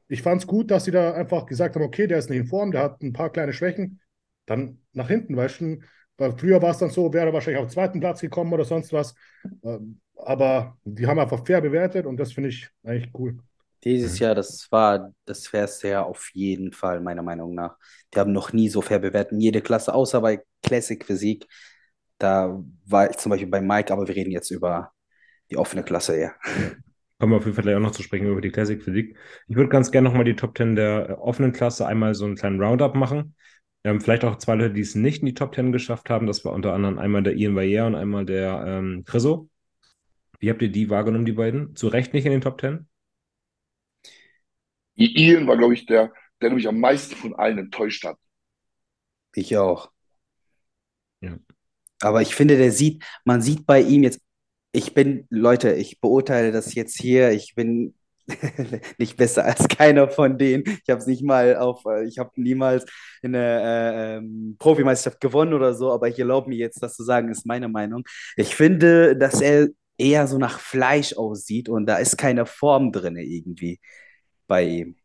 Ich 0.08 0.22
fand 0.22 0.42
es 0.42 0.48
gut, 0.48 0.72
dass 0.72 0.86
sie 0.86 0.92
da 0.92 1.14
einfach 1.14 1.46
gesagt 1.46 1.76
haben, 1.76 1.84
okay, 1.84 2.08
der 2.08 2.20
ist 2.20 2.30
nicht 2.30 2.40
in 2.40 2.48
Form, 2.48 2.72
der 2.72 2.84
hat 2.84 3.02
ein 3.02 3.14
paar 3.14 3.32
kleine 3.32 3.54
Schwächen. 3.54 4.02
Dann 4.46 4.80
nach 4.94 5.08
hinten, 5.08 5.38
weißt 5.38 5.62
Weil 6.18 6.38
früher 6.38 6.62
war 6.62 6.72
es 6.72 6.80
dann 6.80 6.90
so, 6.90 7.14
wäre 7.14 7.28
er 7.28 7.34
wahrscheinlich 7.34 7.62
auf 7.62 7.68
den 7.68 7.74
zweiten 7.74 8.00
Platz 8.00 8.20
gekommen 8.22 8.52
oder 8.52 8.66
sonst 8.66 8.92
was. 8.92 9.16
Ähm, 9.64 10.02
aber 10.16 10.78
die 10.84 11.08
haben 11.08 11.20
einfach 11.20 11.46
fair 11.46 11.62
bewertet 11.62 12.06
und 12.06 12.18
das 12.18 12.34
finde 12.34 12.50
ich 12.50 12.70
eigentlich 12.84 13.12
cool. 13.14 13.38
Dieses 13.84 14.20
Jahr, 14.20 14.36
das 14.36 14.68
war 14.72 15.14
das 15.26 15.48
fairste 15.48 15.90
Jahr 15.90 16.06
auf 16.06 16.32
jeden 16.34 16.74
Fall, 16.74 17.00
meiner 17.00 17.24
Meinung 17.24 17.56
nach. 17.56 17.78
Die 18.14 18.20
haben 18.20 18.34
noch 18.34 18.52
nie 18.52 18.70
so 18.70 18.82
fair 18.82 19.00
bewertet, 19.00 19.34
in 19.34 19.40
jede 19.40 19.62
Klasse, 19.62 19.94
außer 19.94 20.20
bei 20.22 20.44
Classic 20.64 21.04
Physik. 21.04 21.48
Da 22.18 22.62
war 22.86 23.10
ich 23.10 23.18
zum 23.18 23.30
Beispiel 23.30 23.48
bei 23.48 23.62
Mike, 23.62 23.94
aber 23.94 24.08
wir 24.08 24.16
reden 24.16 24.32
jetzt 24.32 24.52
über 24.52 24.92
die 25.50 25.58
offene 25.58 25.84
Klasse, 25.84 26.20
ja. 26.20 26.32
Kommen 27.20 27.34
wir 27.34 27.38
auf 27.38 27.46
jeden 27.46 27.56
Fall 27.56 27.64
gleich 27.64 27.76
auch 27.76 27.82
noch 27.82 27.92
zu 27.92 28.04
sprechen 28.04 28.28
über 28.28 28.42
die 28.42 28.52
Classic 28.52 28.82
Physik. 28.82 29.18
Ich 29.48 29.56
würde 29.56 29.70
ganz 29.70 29.92
gerne 29.92 30.08
nochmal 30.08 30.24
die 30.24 30.36
Top 30.36 30.58
10 30.58 30.76
der 30.76 31.10
äh, 31.10 31.14
offenen 31.14 31.52
Klasse 31.52 31.86
einmal 31.86 32.16
so 32.16 32.26
einen 32.26 32.36
kleinen 32.36 32.62
Roundup 32.62 32.96
machen. 32.96 33.36
Ähm, 33.84 34.00
vielleicht 34.00 34.24
auch 34.24 34.38
zwei 34.38 34.56
Leute, 34.56 34.74
die 34.74 34.82
es 34.82 34.96
nicht 34.96 35.22
in 35.22 35.26
die 35.26 35.34
Top 35.34 35.56
10 35.56 35.72
geschafft 35.72 36.10
haben. 36.10 36.28
Das 36.28 36.46
war 36.46 36.54
unter 36.54 36.74
anderem 36.74 36.98
einmal 36.98 37.24
der 37.24 37.36
Ian 37.36 37.56
Valliere 37.56 37.88
und 37.88 37.96
einmal 37.96 38.26
der 38.26 38.64
ähm, 38.66 39.04
Chriso. 39.06 39.50
Wie 40.40 40.50
habt 40.50 40.62
ihr 40.62 40.72
die 40.72 40.90
wahrgenommen, 40.90 41.26
die 41.26 41.34
beiden? 41.34 41.76
Zu 41.76 41.88
Recht 41.88 42.14
nicht 42.14 42.26
in 42.26 42.32
den 42.32 42.42
Top 42.42 42.62
10? 42.62 42.88
Ian 45.08 45.48
war, 45.48 45.58
glaube 45.58 45.74
ich, 45.74 45.86
der, 45.86 46.14
der 46.42 46.52
mich 46.52 46.68
am 46.68 46.80
meisten 46.80 47.16
von 47.16 47.36
allen 47.36 47.58
enttäuscht 47.58 48.04
hat. 48.06 48.18
Ich 49.34 49.56
auch. 49.58 49.92
Ja. 51.22 51.38
Aber 52.02 52.22
ich 52.22 52.36
finde, 52.36 52.58
der 52.58 52.72
sieht, 52.72 53.04
man 53.26 53.42
sieht 53.42 53.66
bei 53.66 53.82
ihm 53.82 54.04
jetzt, 54.04 54.22
ich 54.72 54.94
bin, 54.94 55.26
Leute, 55.30 55.74
ich 55.74 56.00
beurteile 56.00 56.52
das 56.52 56.74
jetzt 56.76 57.00
hier, 57.00 57.32
ich 57.32 57.56
bin 57.56 57.96
nicht 58.98 59.18
besser 59.18 59.46
als 59.46 59.68
keiner 59.68 60.08
von 60.10 60.38
denen. 60.38 60.64
Ich 60.66 60.90
habe 60.90 61.00
es 61.00 61.08
nicht 61.08 61.24
mal 61.24 61.56
auf, 61.58 61.84
äh, 61.86 62.06
ich 62.06 62.20
habe 62.20 62.32
niemals 62.36 62.86
in 63.22 63.34
der 63.34 63.62
äh, 63.62 64.18
ähm, 64.18 64.56
Profimeisterschaft 64.60 65.20
gewonnen 65.20 65.54
oder 65.54 65.74
so, 65.74 65.92
aber 65.92 66.08
ich 66.08 66.20
erlaube 66.20 66.50
mir 66.50 66.58
jetzt, 66.58 66.82
das 66.82 66.96
zu 66.96 67.04
sagen, 67.04 67.30
ist 67.30 67.46
meine 67.46 67.68
Meinung. 67.68 68.04
Ich 68.38 68.56
finde, 68.56 69.18
dass 69.18 69.42
er 69.42 69.70
eher 69.98 70.28
so 70.28 70.38
nach 70.38 70.60
Fleisch 70.60 71.14
aussieht 71.14 71.68
und 71.70 71.86
da 71.86 71.98
ist 71.98 72.18
keine 72.18 72.46
Form 72.46 72.92
drin 72.92 73.18
irgendwie 73.18 73.80
bei 74.50 74.64
ihm. 74.66 74.98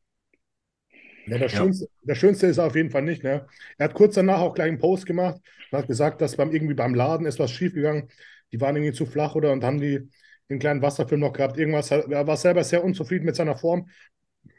Ja, 1.27 1.39
das, 1.39 1.53
Ja. 1.53 1.59
Schönste, 1.59 1.89
das 2.03 2.19
Schönste 2.19 2.47
ist 2.47 2.59
auf 2.59 2.77
jeden 2.77 2.91
Fall 2.91 3.03
nicht. 3.03 3.23
Ne? 3.25 3.47
Er 3.79 3.85
hat 3.85 3.95
kurz 3.95 4.15
danach 4.15 4.41
auch 4.41 4.55
gleich 4.55 4.69
einen 4.69 4.79
Post 4.79 5.07
gemacht 5.07 5.41
und 5.71 5.79
hat 5.79 5.87
gesagt, 5.87 6.21
dass 6.21 6.37
beim 6.37 6.53
irgendwie 6.53 6.75
beim 6.75 6.95
Laden 6.95 7.27
ist 7.27 7.39
was 7.39 7.51
schiefgegangen. 7.51 8.11
Die 8.53 8.61
waren 8.61 8.77
irgendwie 8.77 8.93
zu 8.93 9.07
flach 9.07 9.35
oder 9.35 9.53
und 9.53 9.65
haben 9.65 9.81
die 9.81 10.09
den 10.51 10.59
kleinen 10.59 10.83
Wasserfilm 10.83 11.21
noch 11.21 11.33
gehabt. 11.33 11.57
Irgendwas, 11.57 11.91
er 11.91 12.27
war 12.27 12.37
selber 12.37 12.63
sehr 12.65 12.85
unzufrieden 12.85 13.25
mit 13.25 13.37
seiner 13.37 13.57
Form. 13.57 13.89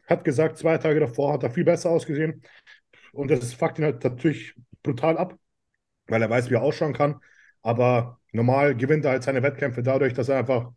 Hat 0.07 0.23
gesagt, 0.23 0.57
zwei 0.57 0.77
Tage 0.77 0.99
davor 0.99 1.33
hat 1.33 1.43
er 1.43 1.51
viel 1.51 1.65
besser 1.65 1.91
ausgesehen. 1.91 2.41
Und 3.13 3.31
das 3.31 3.53
fuckt 3.53 3.79
ihn 3.79 3.85
halt 3.85 4.03
natürlich 4.03 4.55
brutal 4.83 5.17
ab, 5.17 5.37
weil 6.07 6.21
er 6.21 6.29
weiß, 6.29 6.49
wie 6.49 6.55
er 6.55 6.63
ausschauen 6.63 6.93
kann. 6.93 7.21
Aber 7.63 8.19
normal 8.33 8.75
gewinnt 8.75 9.05
er 9.05 9.11
halt 9.11 9.23
seine 9.23 9.43
Wettkämpfe 9.43 9.83
dadurch, 9.83 10.13
dass 10.13 10.29
er 10.29 10.39
einfach 10.39 10.71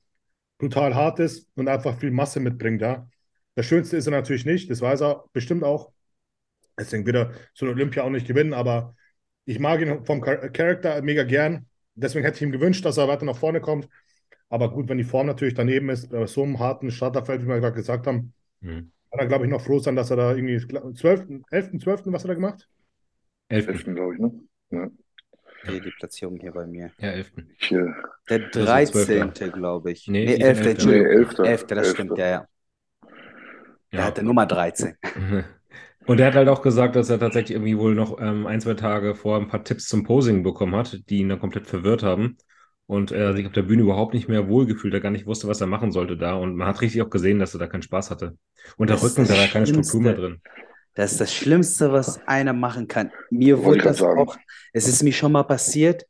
brutal 0.59 0.95
hart 0.95 1.21
ist 1.21 1.49
und 1.57 1.69
einfach 1.69 1.99
viel 1.99 2.11
Masse 2.13 2.41
mitbringt. 2.41 2.83
Ja. 2.83 3.09
Das 3.59 3.67
Schönste 3.67 3.97
ist 3.97 4.07
er 4.07 4.13
natürlich 4.13 4.47
nicht, 4.47 4.71
das 4.71 4.81
weiß 4.81 5.01
er 5.03 5.25
bestimmt 5.33 5.65
auch. 5.65 5.91
Deswegen 6.79 7.05
wird 7.07 7.17
er 7.17 7.33
so 7.55 7.67
eine 7.67 7.75
Olympia 7.75 8.05
auch 8.05 8.09
nicht 8.09 8.29
gewinnen, 8.29 8.55
aber 8.55 8.95
ich 9.47 9.59
mag 9.59 9.81
ihn 9.81 10.05
vom 10.05 10.21
Char- 10.23 10.49
Charakter 10.51 11.03
mega 11.03 11.25
gern. 11.25 11.67
Deswegen 11.97 12.25
hätte 12.25 12.37
ich 12.37 12.43
ihm 12.43 12.53
gewünscht, 12.53 12.85
dass 12.85 12.99
er 12.99 13.09
weiter 13.09 13.25
nach 13.25 13.37
vorne 13.37 13.61
kommt. 13.61 13.89
Aber 14.49 14.71
gut, 14.71 14.89
wenn 14.89 14.97
die 14.99 15.03
Form 15.03 15.27
natürlich 15.27 15.55
daneben 15.55 15.89
ist, 15.89 16.09
bei 16.09 16.25
so 16.29 16.45
einem 16.45 16.61
harten 16.61 16.93
Starterfeld, 16.93 17.43
wie 17.43 17.49
wir 17.49 17.59
gerade 17.59 17.75
gesagt 17.75 18.07
haben, 18.07 18.33
Hm. 18.63 18.93
kann 19.11 19.19
er, 19.19 19.27
glaube 19.27 19.45
ich, 19.47 19.51
noch 19.51 19.61
froh 19.61 19.81
sein, 19.81 19.97
dass 19.97 20.11
er 20.11 20.17
da 20.19 20.37
irgendwie 20.37 20.65
12., 20.95 21.27
11., 21.51 21.81
12., 21.81 22.13
was 22.13 22.23
hat 22.23 22.29
er 22.29 22.37
gemacht? 22.37 22.69
Elften. 23.49 23.73
Elften, 23.73 23.95
glaube 23.97 24.15
ich, 24.15 24.21
ne? 24.21 24.33
Ja. 24.71 24.89
Hier 25.65 25.81
die 25.81 25.91
Platzierung 25.99 26.39
hier 26.39 26.53
bei 26.53 26.65
mir. 26.65 26.93
Ja, 27.01 27.09
elften. 27.11 27.51
Ich, 27.59 27.73
äh, 27.73 27.77
Der 28.31 28.39
ist 28.47 28.55
der 28.55 28.85
Zwölfte. 28.85 29.19
13. 29.19 29.51
glaube 29.51 29.91
ich. 29.91 30.07
Nee, 30.07 30.27
Nee, 30.27 30.33
ich 30.35 30.39
bin 30.39 30.47
11. 30.47 30.59
Elfter. 30.59 30.71
Entschuldigung. 30.71 31.09
Nee, 31.09 31.17
Elfter. 31.17 31.45
11. 31.45 31.67
das 31.75 31.91
stimmt, 31.91 32.19
ja, 32.19 32.27
ja. 32.29 32.49
Er 33.93 33.99
Ja. 34.01 34.07
hatte 34.07 34.23
Nummer 34.23 34.47
13. 34.47 34.97
Und 36.07 36.21
er 36.21 36.27
hat 36.29 36.35
halt 36.35 36.49
auch 36.49 36.63
gesagt, 36.63 36.97
dass 36.97 37.11
er 37.11 37.19
tatsächlich 37.19 37.53
irgendwie 37.57 37.77
wohl 37.79 37.95
noch 37.95 38.19
ähm, 38.21 38.47
ein, 38.47 38.61
zwei 38.61 38.75
Tage 38.75 39.15
vorher 39.15 39.43
ein 39.45 39.49
paar 39.51 39.65
Tipps 39.65 39.87
zum 39.87 40.05
Posing 40.05 40.43
bekommen 40.43 40.75
hat, 40.77 40.99
die 41.11 41.19
ihn 41.19 41.29
dann 41.29 41.41
komplett 41.41 41.67
verwirrt 41.67 42.03
haben. 42.03 42.37
Und 42.87 43.13
er 43.13 43.35
sich 43.37 43.47
auf 43.47 43.53
der 43.53 43.63
Bühne 43.63 43.83
überhaupt 43.83 44.15
nicht 44.15 44.29
mehr 44.29 44.49
wohlgefühlt, 44.49 44.95
er 44.95 45.01
gar 45.01 45.11
nicht 45.11 45.27
wusste, 45.27 45.47
was 45.49 45.61
er 45.61 45.67
machen 45.67 45.93
sollte 45.93 46.17
da. 46.17 46.35
Und 46.35 46.57
man 46.57 46.67
hat 46.67 46.81
richtig 46.81 47.03
auch 47.03 47.11
gesehen, 47.11 47.39
dass 47.39 47.55
er 47.55 47.61
da 47.61 47.67
keinen 47.67 47.83
Spaß 47.83 48.11
hatte. 48.11 48.39
Und 48.79 48.89
der 48.89 48.97
Das 48.97 49.03
Rücken, 49.03 49.27
da 49.27 49.37
war 49.37 49.49
keine 49.49 49.67
Struktur 49.67 50.01
mehr 50.01 50.15
drin. 50.15 50.41
Das 50.95 51.13
ist 51.13 51.21
das 51.21 51.33
Schlimmste, 51.35 51.93
was 51.93 52.21
einer 52.27 52.53
machen 52.53 52.89
kann. 52.89 53.13
Mir 53.31 53.63
wurde 53.65 53.83
das 53.83 53.99
sagen. 53.99 54.21
auch, 54.21 54.37
es 54.73 54.89
ist 54.89 55.03
mir 55.03 55.13
schon 55.13 55.33
mal 55.33 55.45
passiert, 55.45 56.05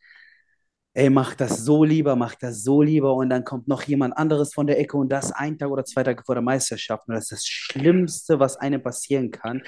ey, 0.99 1.11
mach 1.11 1.37
das 1.37 1.65
so 1.65 1.85
lieber, 1.85 2.17
mach 2.17 2.35
das 2.35 2.65
so 2.65 2.83
lieber 2.83 3.15
und 3.15 3.31
dann 3.31 3.45
kommt 3.45 3.69
noch 3.69 3.83
jemand 3.85 4.17
anderes 4.17 4.53
von 4.53 4.67
der 4.67 4.81
Ecke 4.81 4.97
und 4.97 5.11
das 5.11 5.31
ein 5.31 5.57
Tag 5.57 5.71
oder 5.71 5.85
zwei 5.85 6.03
Tage 6.03 6.25
vor 6.27 6.35
der 6.35 6.43
Meisterschaft. 6.43 7.07
Und 7.07 7.15
das 7.15 7.25
ist 7.27 7.33
das 7.33 7.47
Schlimmste, 7.47 8.41
was 8.41 8.57
einem 8.57 8.83
passieren 8.83 9.31
kann, 9.31 9.63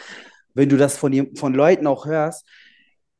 wenn 0.54 0.68
du 0.68 0.76
das 0.76 0.96
von, 0.96 1.36
von 1.36 1.54
Leuten 1.54 1.86
auch 1.86 2.04
hörst, 2.04 2.48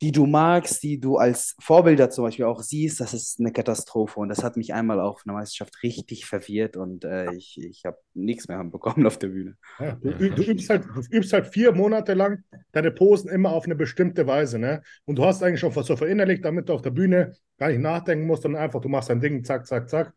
die 0.03 0.13
du 0.13 0.25
magst, 0.25 0.83
die 0.83 0.99
du 0.99 1.19
als 1.19 1.55
Vorbilder 1.61 2.09
zum 2.09 2.25
Beispiel 2.25 2.47
auch 2.47 2.63
siehst, 2.63 3.01
das 3.01 3.13
ist 3.13 3.39
eine 3.39 3.53
Katastrophe. 3.53 4.19
Und 4.19 4.31
das 4.31 4.43
hat 4.43 4.57
mich 4.57 4.73
einmal 4.73 4.99
auf 4.99 5.23
einer 5.27 5.35
Meisterschaft 5.35 5.83
richtig 5.83 6.25
verwirrt 6.25 6.79
und 6.79 7.05
äh, 7.05 7.35
ich, 7.35 7.61
ich 7.63 7.85
habe 7.85 7.99
nichts 8.15 8.49
mehr 8.49 8.65
bekommen 8.65 9.07
auf 9.07 9.19
der 9.19 9.29
Bühne. 9.29 9.57
Ja, 9.79 9.93
du, 9.93 10.13
du, 10.13 10.43
übst 10.43 10.71
halt, 10.71 10.85
du 10.85 11.03
übst 11.11 11.33
halt 11.35 11.49
vier 11.49 11.73
Monate 11.73 12.15
lang 12.15 12.43
deine 12.73 12.91
Posen 12.91 13.31
immer 13.31 13.53
auf 13.53 13.67
eine 13.67 13.75
bestimmte 13.75 14.27
Weise. 14.27 14.59
Ne? 14.59 14.83
Und 15.05 15.17
du 15.17 15.25
hast 15.25 15.43
eigentlich 15.43 15.61
schon 15.61 15.73
so 15.73 15.97
verinnerlicht, 15.97 16.45
damit 16.45 16.71
du 16.71 16.73
auf 16.73 16.83
der 16.83 16.91
Bühne 16.91 17.35
gar 17.59 17.69
nicht 17.69 17.81
nachdenken 17.81 18.27
musst, 18.27 18.45
sondern 18.45 18.63
einfach, 18.63 18.81
du 18.81 18.89
machst 18.89 19.11
dein 19.11 19.21
Ding, 19.21 19.45
zack, 19.45 19.67
zack, 19.67 19.91
zack. 19.91 20.15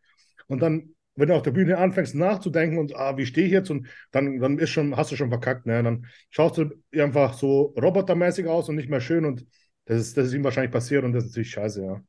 Und 0.47 0.61
dann, 0.61 0.95
wenn 1.15 1.27
du 1.27 1.35
auf 1.35 1.43
der 1.43 1.51
Bühne 1.51 1.77
anfängst 1.77 2.15
nachzudenken 2.15 2.77
und, 2.77 2.95
ah, 2.95 3.17
wie 3.17 3.25
stehe 3.25 3.47
ich 3.47 3.51
jetzt? 3.53 3.69
Und 3.69 3.87
dann, 4.11 4.39
dann 4.39 4.59
ist 4.59 4.69
schon, 4.69 4.95
hast 4.95 5.11
du 5.11 5.17
schon 5.17 5.29
verkackt. 5.29 5.65
Ne? 5.65 5.83
Dann 5.83 6.05
schaust 6.29 6.57
du 6.57 6.69
einfach 6.97 7.33
so 7.33 7.73
robotermäßig 7.79 8.47
aus 8.47 8.69
und 8.69 8.75
nicht 8.75 8.89
mehr 8.89 9.01
schön. 9.01 9.25
Und 9.25 9.45
das 9.85 10.01
ist, 10.01 10.17
das 10.17 10.27
ist 10.27 10.33
ihm 10.33 10.43
wahrscheinlich 10.43 10.71
passiert 10.71 11.03
und 11.03 11.13
das 11.13 11.25
ist 11.25 11.31
natürlich 11.31 11.51
scheiße, 11.51 11.83
ja. 11.83 12.01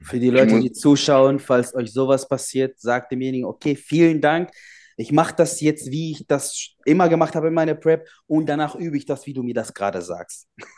Für 0.00 0.18
die 0.18 0.30
Leute, 0.30 0.60
die 0.60 0.72
zuschauen, 0.72 1.38
falls 1.38 1.74
euch 1.74 1.92
sowas 1.92 2.28
passiert, 2.28 2.78
sagt 2.78 3.12
demjenigen, 3.12 3.46
okay, 3.46 3.74
vielen 3.76 4.20
Dank. 4.20 4.50
Ich 4.96 5.12
mache 5.12 5.34
das 5.36 5.60
jetzt, 5.60 5.90
wie 5.90 6.12
ich 6.12 6.26
das 6.26 6.74
immer 6.84 7.08
gemacht 7.08 7.34
habe 7.34 7.48
in 7.48 7.54
meiner 7.54 7.74
Prep 7.74 8.06
und 8.26 8.46
danach 8.46 8.74
übe 8.74 8.96
ich 8.96 9.06
das, 9.06 9.26
wie 9.26 9.32
du 9.32 9.42
mir 9.42 9.54
das 9.54 9.72
gerade 9.72 10.02
sagst. 10.02 10.48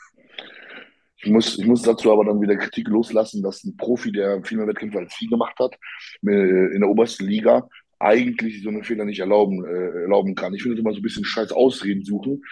Ich 1.22 1.32
muss, 1.32 1.58
ich 1.58 1.66
muss 1.66 1.82
dazu 1.82 2.12
aber 2.12 2.26
dann 2.26 2.40
wieder 2.40 2.56
Kritik 2.56 2.86
loslassen, 2.86 3.42
dass 3.42 3.64
ein 3.64 3.76
Profi, 3.76 4.12
der 4.12 4.44
viel 4.44 4.58
mehr 4.58 4.66
Wettkämpfe 4.68 4.98
als 4.98 5.14
viel 5.14 5.28
gemacht 5.28 5.58
hat, 5.58 5.74
in 6.22 6.78
der 6.78 6.88
obersten 6.88 7.26
Liga, 7.26 7.66
eigentlich 7.98 8.62
so 8.62 8.68
einen 8.68 8.84
Fehler 8.84 9.04
nicht 9.04 9.20
erlauben, 9.20 9.64
äh, 9.64 10.02
erlauben 10.02 10.34
kann. 10.34 10.54
Ich 10.54 10.62
finde 10.62 10.78
immer 10.78 10.92
so 10.92 10.98
ein 10.98 11.02
bisschen 11.02 11.24
scheiß 11.24 11.52
Ausreden 11.52 12.04
suchen, 12.04 12.42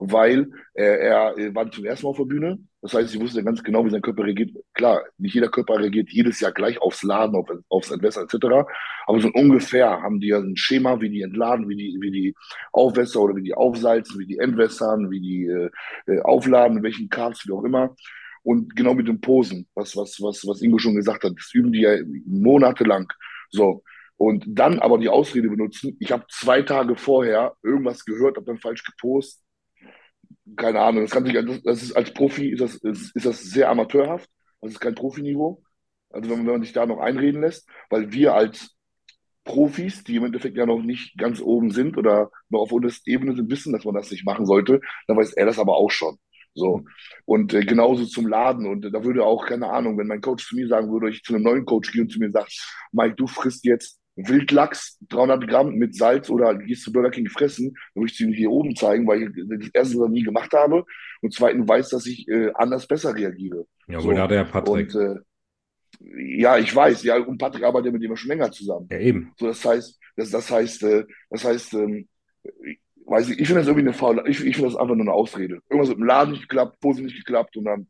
weil 0.00 0.50
er, 0.72 1.36
er 1.36 1.54
war 1.54 1.70
zum 1.70 1.84
ersten 1.84 2.06
Mal 2.06 2.10
auf 2.10 2.16
der 2.16 2.24
Bühne. 2.24 2.58
Das 2.80 2.94
heißt, 2.94 3.14
ich 3.14 3.20
wusste 3.20 3.44
ganz 3.44 3.62
genau, 3.62 3.84
wie 3.84 3.90
sein 3.90 4.00
Körper 4.00 4.24
reagiert. 4.24 4.56
Klar, 4.72 5.02
nicht 5.18 5.34
jeder 5.34 5.50
Körper 5.50 5.78
reagiert 5.78 6.10
jedes 6.10 6.40
Jahr 6.40 6.52
gleich 6.52 6.80
aufs 6.80 7.02
Laden, 7.02 7.36
auf, 7.36 7.46
aufs 7.68 7.90
Entwässern 7.90 8.24
etc. 8.24 8.66
Aber 9.06 9.20
so 9.20 9.28
ungefähr 9.34 10.00
haben 10.02 10.18
die 10.18 10.28
ja 10.28 10.38
ein 10.38 10.56
Schema, 10.56 11.00
wie 11.02 11.10
die 11.10 11.20
entladen, 11.20 11.68
wie 11.68 11.76
die, 11.76 11.98
wie 12.00 12.10
die 12.10 12.34
aufwässern 12.72 13.22
oder 13.22 13.36
wie 13.36 13.42
die 13.42 13.52
aufsalzen, 13.52 14.18
wie 14.18 14.26
die 14.26 14.38
entwässern, 14.38 15.10
wie 15.10 15.20
die 15.20 15.44
äh, 15.46 15.70
äh, 16.06 16.20
aufladen, 16.22 16.82
welchen 16.82 17.10
Carbs, 17.10 17.46
wie 17.46 17.52
auch 17.52 17.64
immer. 17.64 17.94
Und 18.42 18.74
genau 18.74 18.94
mit 18.94 19.06
den 19.06 19.20
Posen, 19.20 19.68
was, 19.74 19.94
was, 19.96 20.18
was, 20.22 20.46
was 20.46 20.62
Ingo 20.62 20.78
schon 20.78 20.94
gesagt 20.94 21.24
hat, 21.24 21.32
das 21.36 21.50
üben 21.52 21.72
die 21.72 21.82
ja 21.82 21.98
monatelang. 22.24 23.12
So. 23.50 23.82
Und 24.16 24.44
dann 24.46 24.78
aber 24.78 24.96
die 24.98 25.10
Ausrede 25.10 25.50
benutzen, 25.50 25.96
ich 26.00 26.12
habe 26.12 26.24
zwei 26.30 26.62
Tage 26.62 26.96
vorher 26.96 27.54
irgendwas 27.62 28.04
gehört, 28.06 28.36
habe 28.36 28.46
dann 28.46 28.58
falsch 28.58 28.84
gepostet. 28.84 29.42
Keine 30.56 30.80
Ahnung, 30.80 31.02
das 31.02 31.10
kann 31.10 31.24
sich, 31.24 31.34
das, 31.64 31.82
ist 31.82 31.92
als 31.96 32.12
Profi 32.12 32.50
ist 32.50 32.60
das, 32.60 32.74
ist, 32.76 33.14
ist 33.14 33.26
das 33.26 33.42
sehr 33.42 33.68
amateurhaft. 33.68 34.28
Das 34.60 34.72
ist 34.72 34.80
kein 34.80 34.94
Profiniveau. 34.94 35.62
Also 36.10 36.28
wenn 36.30 36.38
man, 36.38 36.46
wenn 36.46 36.54
man 36.54 36.62
sich 36.62 36.72
da 36.72 36.86
noch 36.86 36.98
einreden 36.98 37.40
lässt, 37.40 37.68
weil 37.88 38.12
wir 38.12 38.34
als 38.34 38.76
Profis, 39.44 40.04
die 40.04 40.16
im 40.16 40.24
Endeffekt 40.24 40.56
ja 40.56 40.66
noch 40.66 40.82
nicht 40.82 41.16
ganz 41.16 41.40
oben 41.40 41.70
sind 41.70 41.96
oder 41.96 42.30
noch 42.50 42.60
auf 42.60 42.72
unterster 42.72 43.06
Ebene 43.06 43.34
sind, 43.34 43.50
wissen, 43.50 43.72
dass 43.72 43.84
man 43.84 43.94
das 43.94 44.10
nicht 44.10 44.24
machen 44.24 44.46
sollte, 44.46 44.80
dann 45.06 45.16
weiß 45.16 45.32
er 45.32 45.46
das 45.46 45.58
aber 45.58 45.76
auch 45.76 45.90
schon. 45.90 46.18
So. 46.54 46.84
Und 47.24 47.54
äh, 47.54 47.64
genauso 47.64 48.04
zum 48.06 48.26
Laden. 48.26 48.66
Und 48.66 48.84
äh, 48.84 48.90
da 48.90 49.04
würde 49.04 49.24
auch, 49.24 49.46
keine 49.46 49.70
Ahnung, 49.70 49.98
wenn 49.98 50.08
mein 50.08 50.20
Coach 50.20 50.46
zu 50.46 50.56
mir 50.56 50.68
sagen 50.68 50.90
würde, 50.92 51.10
ich 51.10 51.22
zu 51.22 51.34
einem 51.34 51.44
neuen 51.44 51.64
Coach 51.64 51.92
gehe 51.92 52.02
und 52.02 52.10
zu 52.10 52.18
mir 52.18 52.30
sagt, 52.30 52.52
Mike, 52.92 53.14
du 53.16 53.26
frisst 53.26 53.64
jetzt 53.64 53.99
Wildlachs, 54.16 54.98
300 55.08 55.48
Gramm 55.48 55.74
mit 55.74 55.94
Salz 55.94 56.28
oder 56.30 56.54
gehst 56.56 56.82
zu 56.84 56.92
Burger 56.92 57.10
King 57.10 57.28
fressen, 57.28 57.74
dann 57.94 58.02
würde 58.02 58.12
ich 58.12 58.20
ihm 58.20 58.32
hier 58.32 58.50
oben 58.50 58.76
zeigen, 58.76 59.06
weil 59.06 59.22
ich 59.22 59.30
das 59.48 59.70
erste 59.72 59.98
noch 59.98 60.08
nie 60.08 60.22
gemacht 60.22 60.52
habe 60.52 60.84
und 61.22 61.32
zweitens 61.32 61.66
weiß, 61.68 61.88
dass 61.90 62.06
ich 62.06 62.28
äh, 62.28 62.50
anders 62.54 62.86
besser 62.86 63.14
reagiere. 63.14 63.66
Ja, 63.88 64.00
So. 64.00 64.08
wohl 64.08 64.14
da 64.16 64.22
hat 64.24 64.30
er 64.32 64.36
ja 64.38 64.44
Patrick. 64.44 64.94
Und 64.94 65.00
äh, 65.00 65.16
ja, 66.38 66.58
ich 66.58 66.74
weiß, 66.74 67.02
ja, 67.04 67.16
und 67.18 67.38
Patrick 67.38 67.64
arbeitet 67.64 67.92
mit 67.92 68.02
dem 68.02 68.16
schon 68.16 68.28
länger 68.30 68.50
zusammen. 68.52 68.88
ja, 68.90 68.98
eben. 68.98 69.32
So, 69.38 69.46
das 69.46 69.64
heißt, 69.64 69.98
das, 70.16 70.30
das 70.30 70.50
heißt, 70.50 70.82
äh, 70.84 71.04
das 71.30 71.44
heißt, 71.44 71.74
ähm, 71.74 72.08
ich 72.64 72.78
weiß 73.06 73.28
nicht, 73.28 73.40
ich 73.40 73.46
finde 73.46 73.60
das 73.62 73.68
irgendwie 73.68 73.86
eine 73.88 73.92
faule, 73.96 74.22
ich, 74.26 74.44
ich 74.44 74.54
finde 74.56 74.70
das 74.70 74.76
einfach 74.76 74.94
nur 74.94 75.04
eine 75.04 75.12
Ausrede. 75.12 75.60
Irgendwas 75.68 75.88
mit 75.88 75.98
dem 75.98 76.04
Laden 76.06 76.32
nicht 76.32 76.42
geklappt, 76.48 76.80
Pose 76.80 77.02
nicht 77.02 77.16
geklappt 77.16 77.56
und 77.56 77.64
dann 77.64 77.86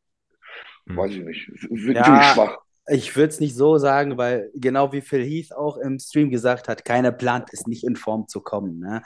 Hm. 0.89 0.97
Weiß 0.97 1.13
ich 1.13 1.23
nicht. 1.23 1.45
Finde 1.69 1.93
Ja. 1.93 2.21
ich 2.21 2.27
schwach. 2.29 2.57
Ich 2.93 3.15
würde 3.15 3.29
es 3.29 3.41
nicht 3.41 3.55
so 3.55 3.79
sagen, 3.79 4.19
weil 4.19 4.51
genau 4.55 4.93
wie 4.93 5.01
Phil 5.01 5.23
Heath 5.25 5.53
auch 5.53 5.77
im 5.77 5.99
Stream 5.99 6.31
gesagt 6.31 6.67
hat, 6.69 6.85
keiner 6.85 7.13
plant 7.13 7.49
es 7.53 7.67
nicht 7.67 7.85
in 7.85 7.95
Form 7.95 8.27
zu 8.27 8.41
kommen. 8.41 8.81
Ne? 8.81 9.03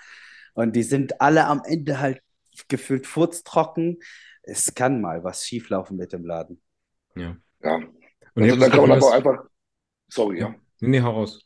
Und 0.54 0.74
die 0.74 0.82
sind 0.82 1.20
alle 1.20 1.46
am 1.46 1.60
Ende 1.66 2.00
halt 2.00 2.20
gefühlt 2.68 3.06
furztrocken. 3.06 3.98
Es 4.42 4.74
kann 4.74 5.00
mal 5.00 5.22
was 5.24 5.44
schieflaufen 5.44 5.96
mit 5.96 6.12
dem 6.12 6.24
Laden. 6.24 6.60
Ja. 7.14 7.36
Ja. 7.62 7.74
Und 8.34 8.42
Also 8.42 8.56
da 8.56 8.66
das 8.66 8.70
kann 8.70 8.88
man 8.88 9.00
dass- 9.00 9.12
einfach, 9.12 9.44
sorry, 10.08 10.40
ja. 10.40 10.54
Nee, 10.80 10.88
nee, 10.88 11.00
hau 11.02 11.10
raus. 11.12 11.40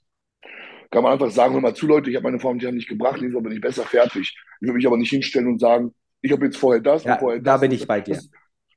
Kann 0.90 1.02
man 1.02 1.12
einfach 1.12 1.30
sagen, 1.30 1.54
hör 1.54 1.60
mal 1.60 1.74
zu, 1.74 1.86
Leute, 1.86 2.08
ich 2.10 2.16
habe 2.16 2.24
meine 2.24 2.40
Form 2.40 2.56
nicht 2.56 2.88
gebracht, 2.88 3.20
nächstes 3.20 3.34
Mal 3.34 3.42
bin 3.42 3.52
ich 3.52 3.60
besser 3.60 3.84
fertig. 3.84 4.34
Ich 4.60 4.66
will 4.66 4.72
mich 4.74 4.86
aber 4.86 4.96
nicht 4.96 5.10
hinstellen 5.10 5.46
und 5.48 5.60
sagen, 5.60 5.94
ich 6.22 6.32
habe 6.32 6.46
jetzt 6.46 6.56
vorher 6.56 6.80
das 6.80 7.02
und 7.04 7.10
Ja, 7.10 7.18
vorher 7.18 7.40
da 7.40 7.52
das. 7.52 7.60
bin 7.60 7.72
ich 7.72 7.86
bei 7.86 8.00
dir. 8.00 8.14
Das, 8.14 8.30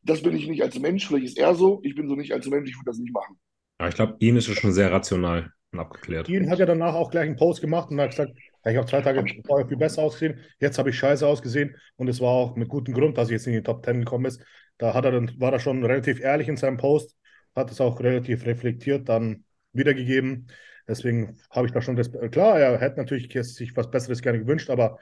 das 0.04 0.22
bin 0.24 0.36
ich 0.36 0.48
nicht 0.48 0.62
als 0.62 0.78
Mensch, 0.80 1.08
vielleicht 1.08 1.26
ist 1.28 1.38
er 1.38 1.56
so, 1.56 1.80
ich 1.84 1.96
bin 1.96 2.10
so 2.10 2.16
nicht 2.16 2.34
als 2.34 2.48
Mensch, 2.48 2.70
ich 2.70 2.76
würde 2.76 2.86
das 2.92 2.98
nicht 2.98 3.14
machen. 3.14 3.40
Aber 3.82 3.90
ich 3.90 3.96
glaube, 3.96 4.16
Ian 4.20 4.38
ist 4.38 4.48
es 4.48 4.60
schon 4.60 4.74
sehr 4.74 4.92
rational 4.92 5.52
und 5.72 5.80
abgeklärt. 5.80 6.28
Dean 6.28 6.52
hat 6.52 6.60
ja 6.60 6.68
danach 6.68 6.94
auch 6.94 7.10
gleich 7.10 7.26
einen 7.26 7.36
Post 7.36 7.62
gemacht 7.62 7.90
und 7.90 8.00
hat 8.00 8.12
gesagt, 8.12 8.32
ja, 8.64 8.72
ich 8.72 8.78
habe 8.78 8.86
zwei 8.86 9.02
Tage 9.02 9.26
vorher 9.44 9.68
viel 9.68 9.78
besser 9.78 10.04
ausgesehen, 10.04 10.40
jetzt 10.60 10.78
habe 10.78 10.92
ich 10.92 11.00
scheiße 11.00 11.26
ausgesehen 11.26 11.76
und 11.96 12.08
es 12.08 12.22
war 12.22 12.30
auch 12.30 12.56
mit 12.56 12.70
gutem 12.70 12.94
Grund, 12.94 13.18
dass 13.18 13.30
ich 13.30 13.34
jetzt 13.34 13.48
in 13.48 13.54
die 13.54 13.64
Top 13.64 13.84
10 13.84 14.02
gekommen 14.02 14.26
ist. 14.26 14.40
Da 14.78 14.94
hat 14.94 15.06
er 15.06 15.12
dann, 15.12 15.32
war 15.40 15.52
er 15.52 15.60
schon 15.60 15.84
relativ 15.84 16.20
ehrlich 16.20 16.48
in 16.48 16.58
seinem 16.58 16.78
Post, 16.78 17.18
hat 17.56 17.72
es 17.72 17.82
auch 17.82 18.00
relativ 18.00 18.46
reflektiert 18.46 19.10
dann 19.10 19.46
wiedergegeben. 19.74 20.46
Deswegen 20.88 21.40
habe 21.50 21.66
ich 21.66 21.74
da 21.74 21.82
schon 21.82 21.96
das, 21.96 22.12
klar, 22.30 22.60
er 22.60 22.80
hätte 22.80 22.98
natürlich 22.98 23.34
sich 23.34 23.76
was 23.76 23.90
Besseres 23.90 24.22
gerne 24.22 24.38
gewünscht, 24.38 24.70
aber 24.70 25.00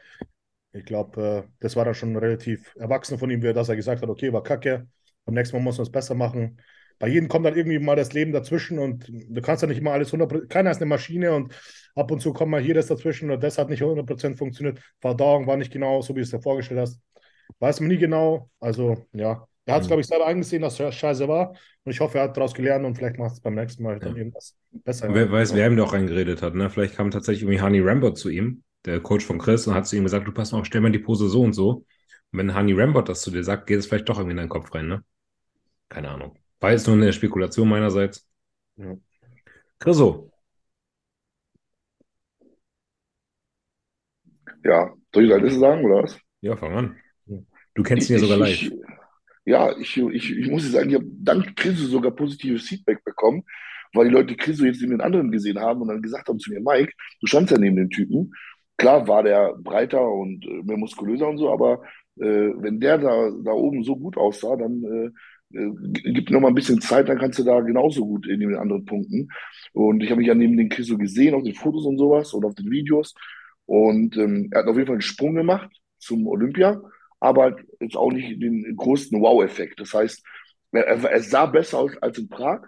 ich 0.72 0.86
glaube, 0.86 1.22
äh, 1.22 1.52
das 1.60 1.76
war 1.76 1.84
dann 1.84 1.96
schon 1.96 2.16
relativ 2.16 2.74
erwachsen 2.78 3.18
von 3.18 3.30
ihm, 3.30 3.42
dass 3.42 3.68
er 3.68 3.76
gesagt 3.76 4.02
hat, 4.02 4.10
okay, 4.10 4.32
war 4.32 4.42
kacke, 4.44 4.88
beim 5.26 5.36
nächsten 5.36 5.58
Mal 5.58 5.64
muss 5.64 5.78
man 5.78 5.84
es 5.84 5.92
besser 5.92 6.16
machen. 6.16 6.62
Bei 7.00 7.08
jedem 7.08 7.30
kommt 7.30 7.46
dann 7.46 7.56
irgendwie 7.56 7.80
mal 7.80 7.96
das 7.96 8.14
Leben 8.14 8.32
dazwischen 8.34 8.78
und 8.80 9.06
du 9.10 9.42
kannst 9.42 9.62
ja 9.64 9.68
nicht 9.70 9.80
immer 9.80 9.92
alles 9.94 10.12
100%, 10.12 10.50
keiner 10.50 10.72
ist 10.72 10.78
eine 10.78 10.86
Maschine 10.88 11.34
und 11.34 11.54
ab 11.96 12.12
und 12.12 12.20
zu 12.22 12.34
kommt 12.34 12.52
mal 12.52 12.62
hier 12.62 12.74
das 12.76 12.88
dazwischen 12.88 13.32
und 13.32 13.42
das 13.44 13.58
hat 13.58 13.70
nicht 13.70 13.82
100% 13.82 14.38
funktioniert. 14.38 14.80
Verdauung 15.00 15.48
war 15.48 15.58
nicht 15.58 15.72
genau 15.72 16.02
so, 16.02 16.14
wie 16.14 16.20
du 16.20 16.24
es 16.24 16.32
dir 16.32 16.42
vorgestellt 16.42 16.82
hast. 16.82 17.00
Weiß 17.60 17.80
man 17.80 17.90
nie 17.90 17.98
genau. 17.98 18.50
Also, 18.60 19.06
ja. 19.14 19.48
Er 19.66 19.76
hat 19.76 19.82
es, 19.82 19.86
Mhm. 19.86 19.90
glaube 19.90 20.02
ich, 20.02 20.08
selber 20.08 20.26
eingesehen, 20.26 20.62
dass 20.64 20.80
es 20.80 20.96
scheiße 20.96 21.28
war 21.28 21.52
und 21.84 21.92
ich 21.92 22.00
hoffe, 22.00 22.18
er 22.18 22.24
hat 22.26 22.36
daraus 22.38 22.54
gelernt 22.54 22.86
und 22.86 22.96
vielleicht 22.96 23.18
macht 23.20 23.34
es 23.34 23.42
beim 23.42 23.56
nächsten 23.56 23.84
Mal 23.84 24.00
dann 24.00 24.14
Ja. 24.14 24.18
irgendwas 24.18 24.56
besser. 24.72 25.08
Und 25.10 25.16
wer 25.16 25.32
weiß, 25.32 25.54
wer 25.54 25.68
ihm 25.68 25.78
da 25.78 25.84
auch 25.84 25.94
reingeredet 25.94 26.42
hat. 26.42 26.56
Ne? 26.56 26.70
Vielleicht 26.70 26.96
kam 26.96 27.12
tatsächlich 27.12 27.44
irgendwie 27.44 27.62
Hani 27.62 27.80
Rambert 27.82 28.18
zu 28.18 28.30
ihm, 28.30 28.64
der 28.86 29.00
Coach 29.00 29.26
von 29.26 29.38
Chris, 29.38 29.68
und 29.68 29.76
hat 29.76 29.88
zu 29.88 29.96
ihm 29.96 30.04
gesagt, 30.04 30.28
du 30.28 30.32
pass 30.32 30.52
mal 30.52 30.60
auf, 30.60 30.66
stell 30.66 30.82
mal 30.82 30.92
die 30.92 31.00
Pose 31.00 31.30
so 31.30 31.42
und 31.42 31.54
so. 31.54 31.86
Und 32.32 32.40
wenn 32.40 32.54
Hani 32.54 32.74
Rambert 32.74 33.10
das 33.10 33.22
zu 33.22 33.32
dir 33.32 33.44
sagt, 33.44 33.68
geht 33.68 33.80
es 33.80 33.88
vielleicht 33.88 34.10
doch 34.10 34.18
irgendwie 34.18 34.32
in 34.32 34.38
deinen 34.38 34.50
Kopf 34.50 34.74
rein, 34.74 34.88
ne? 34.88 35.04
Keine 35.90 36.10
Ahnung. 36.10 36.38
War 36.60 36.72
jetzt 36.72 36.88
nur 36.88 36.96
eine 36.96 37.14
Spekulation 37.14 37.68
meinerseits. 37.70 38.28
Ja. 38.78 38.96
Chriso, 39.80 40.32
Ja, 44.64 44.94
soll 45.14 45.26
ich 45.26 45.34
alles 45.34 45.56
sagen, 45.60 45.86
oder 45.86 46.04
was? 46.04 46.20
ja, 46.42 46.56
fang 46.56 46.74
an. 46.76 46.96
Du 47.76 47.84
kennst 47.84 48.10
ihn 48.10 48.16
ja 48.16 48.20
sogar 48.20 48.38
live. 48.38 48.62
ich- 48.62 48.72
Ja, 49.46 49.76
ich, 49.80 49.98
ich, 49.98 50.38
ich 50.38 50.50
muss 50.50 50.72
sagen, 50.72 50.90
ich 50.90 50.96
habe 50.96 51.08
dank 51.10 51.56
Chriso 51.56 51.86
sogar 51.88 52.12
positives 52.12 52.68
Feedback 52.68 53.04
bekommen, 53.04 53.44
weil 53.94 54.08
die 54.10 54.14
Leute 54.14 54.36
Chriso 54.36 54.66
jetzt 54.66 54.82
neben 54.82 54.92
den 54.94 55.02
anderen 55.02 55.32
gesehen 55.32 55.60
haben 55.60 55.82
und 55.82 55.88
dann 55.88 56.02
gesagt 56.02 56.28
haben 56.30 56.40
zu 56.40 56.52
mir, 56.52 56.62
Mike, 56.62 56.94
du 57.22 57.28
standst 57.28 57.52
ja 57.52 57.58
neben 57.58 57.78
dem 57.78 57.90
Typen. 57.90 58.32
Klar 58.78 59.08
war 59.08 59.24
der 59.24 59.56
breiter 59.58 60.08
und 60.08 60.46
äh, 60.46 60.64
mehr 60.64 60.78
muskulöser 60.78 61.28
und 61.30 61.38
so, 61.40 61.52
aber 61.52 61.84
äh, 62.18 62.52
wenn 62.58 62.80
der 62.80 63.00
da, 63.00 63.32
da 63.44 63.52
oben 63.52 63.84
so 63.84 63.96
gut 63.98 64.18
aussah, 64.18 64.56
dann 64.56 64.84
äh, 64.84 65.10
gib 65.52 66.30
noch 66.30 66.42
mal 66.42 66.50
ein 66.50 66.56
bisschen 66.56 66.82
Zeit, 66.82 67.10
dann 67.10 67.18
kannst 67.18 67.40
du 67.40 67.44
da 67.44 67.60
genauso 67.62 68.06
gut 68.06 68.28
in 68.28 68.40
den 68.40 68.56
anderen 68.56 68.86
Punkten. 68.86 69.30
Und 69.74 70.04
ich 70.04 70.10
habe 70.10 70.20
mich 70.20 70.28
ja 70.28 70.36
neben 70.36 70.58
den 70.58 70.70
Chriso 70.70 70.98
gesehen, 70.98 71.34
auf 71.34 71.44
den 71.44 71.56
Fotos 71.56 71.86
und 71.86 71.98
sowas 71.98 72.34
und 72.34 72.46
auf 72.46 72.56
den 72.56 72.70
Videos. 72.70 73.16
Und 73.66 74.18
ähm, 74.18 74.50
er 74.52 74.62
hat 74.62 74.68
auf 74.68 74.76
jeden 74.76 74.88
Fall 74.88 74.96
einen 74.96 75.02
Sprung 75.02 75.36
gemacht 75.36 75.70
zum 75.98 76.28
Olympia 76.28 76.82
aber 77.20 77.44
halt 77.44 77.66
jetzt 77.80 77.98
auch 77.98 78.12
nicht 78.12 78.42
den 78.42 78.76
größten 78.76 79.22
Wow-Effekt. 79.22 79.80
Das 79.80 79.94
heißt, 79.94 80.24
er, 80.72 80.86
er 80.86 81.24
sah 81.24 81.46
besser 81.46 81.80
aus 81.80 81.98
als 82.02 82.18
in 82.18 82.30
Prag, 82.30 82.62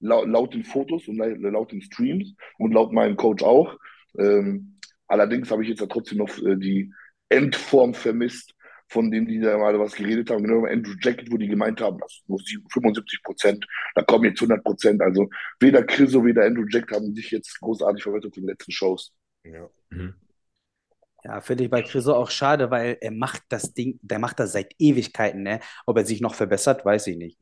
laut, 0.00 0.28
laut 0.28 0.54
den 0.54 0.64
Fotos 0.64 1.08
und 1.08 1.16
laut, 1.16 1.38
laut 1.38 1.72
den 1.72 1.82
Streams 1.82 2.34
und 2.58 2.72
laut 2.72 2.92
meinem 2.92 3.16
Coach 3.16 3.42
auch. 3.42 3.76
Ähm, 4.18 4.78
allerdings 5.06 5.50
habe 5.50 5.62
ich 5.62 5.68
jetzt 5.68 5.80
ja 5.80 5.86
trotzdem 5.86 6.18
noch 6.18 6.36
äh, 6.38 6.56
die 6.56 6.92
Endform 7.28 7.94
vermisst, 7.94 8.54
von 8.90 9.10
denen 9.10 9.26
die 9.26 9.40
da 9.40 9.56
mal 9.56 9.78
was 9.78 9.94
geredet 9.94 10.30
haben. 10.30 10.42
Genau, 10.42 10.66
Andrew 10.66 10.94
Jacket, 11.00 11.30
wo 11.30 11.36
die 11.36 11.46
gemeint 11.46 11.80
haben, 11.80 11.98
das 11.98 12.22
muss 12.26 12.44
75 12.72 13.22
Prozent, 13.22 13.66
da 13.94 14.02
kommen 14.02 14.24
jetzt 14.24 14.40
100 14.40 14.62
Prozent. 14.64 15.00
Also 15.00 15.30
weder 15.60 15.84
Chriso, 15.84 16.24
weder 16.24 16.44
Andrew 16.44 16.66
Jacket 16.68 16.96
haben 16.96 17.14
sich 17.14 17.30
jetzt 17.30 17.60
großartig 17.60 18.02
verbessert 18.02 18.36
in 18.36 18.42
den 18.42 18.50
letzten 18.50 18.72
Shows. 18.72 19.12
Ja. 19.44 19.70
Mhm. 19.90 20.14
Ja, 21.22 21.40
finde 21.40 21.64
ich 21.64 21.70
bei 21.70 21.82
Chriso 21.82 22.14
auch 22.14 22.30
schade, 22.30 22.70
weil 22.70 22.96
er 23.00 23.12
macht 23.12 23.42
das 23.50 23.74
Ding, 23.74 24.00
der 24.02 24.18
macht 24.18 24.40
das 24.40 24.52
seit 24.52 24.74
Ewigkeiten, 24.78 25.42
ne? 25.42 25.60
Ob 25.86 25.96
er 25.98 26.06
sich 26.06 26.20
noch 26.20 26.34
verbessert, 26.34 26.84
weiß 26.84 27.06
ich 27.08 27.16
nicht. 27.16 27.38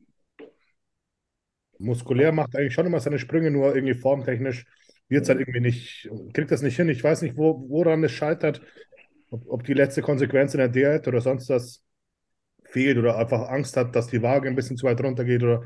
Muskulär 1.77 2.33
macht 2.33 2.55
eigentlich 2.55 2.73
schon 2.73 2.85
immer 2.85 2.99
seine 2.99 3.19
Sprünge, 3.19 3.51
nur 3.51 3.73
irgendwie 3.73 3.93
formtechnisch 3.93 4.65
wird 5.07 5.23
es 5.23 5.29
halt 5.29 5.39
irgendwie 5.39 5.61
nicht, 5.61 6.09
kriegt 6.33 6.51
das 6.51 6.61
nicht 6.61 6.75
hin. 6.75 6.89
Ich 6.89 7.03
weiß 7.03 7.23
nicht, 7.23 7.35
wo, 7.35 7.67
woran 7.69 8.03
es 8.03 8.11
scheitert, 8.11 8.61
ob, 9.29 9.49
ob 9.49 9.63
die 9.63 9.73
letzte 9.73 10.01
Konsequenz 10.01 10.53
in 10.53 10.59
der 10.59 10.69
Diät 10.69 11.07
oder 11.07 11.21
sonst 11.21 11.49
was 11.49 11.83
fehlt 12.63 12.97
oder 12.97 13.17
einfach 13.17 13.49
Angst 13.49 13.77
hat, 13.77 13.95
dass 13.95 14.07
die 14.07 14.21
Waage 14.21 14.47
ein 14.47 14.55
bisschen 14.55 14.77
zu 14.77 14.85
weit 14.85 15.01
runter 15.01 15.23
geht 15.25 15.43
oder 15.43 15.63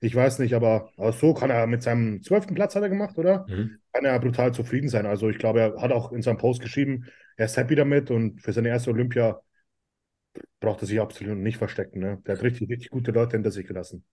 ich 0.00 0.14
weiß 0.14 0.38
nicht, 0.40 0.54
aber, 0.54 0.90
aber 0.96 1.12
so 1.12 1.32
kann 1.32 1.50
er 1.50 1.66
mit 1.66 1.82
seinem 1.82 2.22
zwölften 2.22 2.54
Platz 2.54 2.76
hat 2.76 2.82
er 2.82 2.90
gemacht, 2.90 3.16
oder? 3.18 3.46
Mhm. 3.48 3.78
Kann 3.92 4.04
er 4.04 4.18
brutal 4.20 4.52
zufrieden 4.52 4.88
sein. 4.88 5.06
Also 5.06 5.30
ich 5.30 5.38
glaube, 5.38 5.60
er 5.60 5.80
hat 5.80 5.90
auch 5.90 6.12
in 6.12 6.22
seinem 6.22 6.36
Post 6.36 6.60
geschrieben, 6.60 7.06
er 7.36 7.46
ist 7.46 7.56
happy 7.56 7.74
damit 7.74 8.10
und 8.10 8.42
für 8.42 8.52
seine 8.52 8.68
erste 8.68 8.90
Olympia 8.90 9.40
braucht 10.60 10.82
er 10.82 10.86
sich 10.86 11.00
absolut 11.00 11.38
nicht 11.38 11.56
verstecken. 11.56 12.00
Ne? 12.00 12.22
Der 12.26 12.36
hat 12.36 12.42
richtig, 12.42 12.68
richtig 12.68 12.90
gute 12.90 13.10
Leute 13.10 13.36
hinter 13.36 13.50
sich 13.50 13.66
gelassen. 13.66 14.04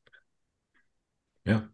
Ja. 1.46 1.70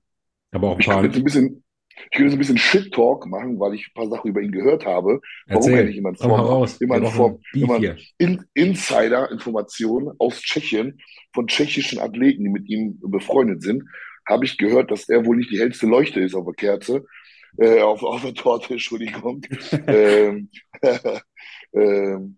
Aber 0.51 0.70
auch 0.70 0.76
ein 0.76 0.80
Ich 0.80 0.88
könnte 0.88 1.07
jetzt 1.07 1.17
ein 1.17 1.24
bisschen, 1.24 1.63
ich 2.05 2.17
könnte 2.17 2.25
jetzt 2.25 2.33
ein 2.33 2.39
bisschen 2.39 2.57
Shit-Talk 2.57 3.27
machen, 3.27 3.59
weil 3.59 3.73
ich 3.73 3.87
ein 3.87 3.93
paar 3.93 4.09
Sachen 4.09 4.29
über 4.29 4.41
ihn 4.41 4.51
gehört 4.51 4.85
habe. 4.85 5.21
Warum 5.47 5.63
Erzähl. 5.63 5.77
er 5.79 5.83
nicht 5.85 6.01
mal 6.01 6.15
Form, 6.15 6.29
brauchen 6.31 7.41
Form, 7.65 7.81
hier. 7.81 7.97
in, 8.17 8.45
Insider-Informationen 8.53 10.11
aus 10.17 10.41
Tschechien 10.41 10.99
von 11.33 11.47
tschechischen 11.47 11.99
Athleten, 11.99 12.43
die 12.43 12.49
mit 12.49 12.67
ihm 12.67 12.99
befreundet 13.01 13.61
sind, 13.61 13.83
habe 14.25 14.45
ich 14.45 14.57
gehört, 14.57 14.91
dass 14.91 15.09
er 15.09 15.25
wohl 15.25 15.37
nicht 15.37 15.51
die 15.51 15.59
hellste 15.59 15.87
Leuchte 15.87 16.19
ist 16.19 16.35
auf 16.35 16.45
der 16.45 16.55
Kerze, 16.55 17.05
äh, 17.57 17.81
auf, 17.81 18.03
auf 18.03 18.21
der 18.21 18.33
Torte, 18.33 18.73
Entschuldigung. 18.73 19.41
ähm, 19.87 20.49
ähm, 21.73 22.37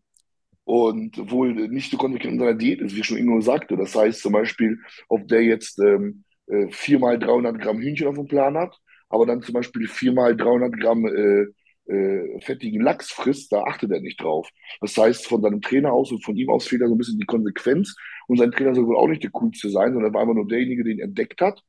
und 0.64 1.32
wohl 1.32 1.54
nicht 1.54 1.92
so 1.92 1.98
konsequent 1.98 2.34
in 2.34 2.40
seiner 2.40 2.54
Diät 2.54 2.82
ist, 2.82 2.96
wie 2.96 3.04
schon 3.04 3.18
Ingo 3.18 3.42
sagte. 3.42 3.76
Das 3.76 3.96
heißt 3.96 4.22
zum 4.22 4.34
Beispiel, 4.34 4.80
ob 5.10 5.28
der 5.28 5.44
jetzt 5.44 5.80
ähm, 5.80 6.24
äh, 6.48 6.68
viermal 6.70 7.20
300 7.20 7.60
Gramm 7.60 7.82
Hühnchen 7.82 8.08
auf 8.08 8.16
dem 8.16 8.28
Plan 8.28 8.56
hat, 8.56 8.78
aber 9.12 9.26
dann 9.26 9.42
zum 9.42 9.54
Beispiel 9.54 9.88
viermal 9.88 10.36
300 10.36 10.80
Gramm 10.80 11.06
äh, 11.06 11.46
äh, 11.92 12.40
fettigen 12.42 12.82
Lachs 12.82 13.12
frisst, 13.12 13.52
da 13.52 13.64
achtet 13.64 13.92
er 13.92 14.02
nicht 14.02 14.22
drauf. 14.22 14.50
Das 14.80 14.98
heißt, 14.98 15.28
von 15.28 15.42
seinem 15.42 15.62
Trainer 15.62 15.92
aus 15.92 16.12
und 16.12 16.24
von 16.24 16.36
ihm 16.36 16.50
aus 16.50 16.68
fehlt 16.68 16.82
da 16.82 16.88
so 16.88 16.96
ein 16.96 16.98
bisschen 16.98 17.20
die 17.20 17.26
Konsequenz. 17.26 17.96
Und 18.28 18.38
sein 18.38 18.52
Trainer 18.52 18.76
soll 18.76 18.88
wohl 18.88 18.98
auch 18.98 19.08
nicht 19.08 19.24
der 19.24 19.32
coolste 19.32 19.70
sein, 19.70 19.94
sondern 19.94 20.14
war 20.14 20.22
einfach 20.22 20.36
nur 20.36 20.48
derjenige, 20.48 20.84
den 20.84 21.00
er 21.00 21.06
entdeckt 21.06 21.42
hat. 21.42 21.62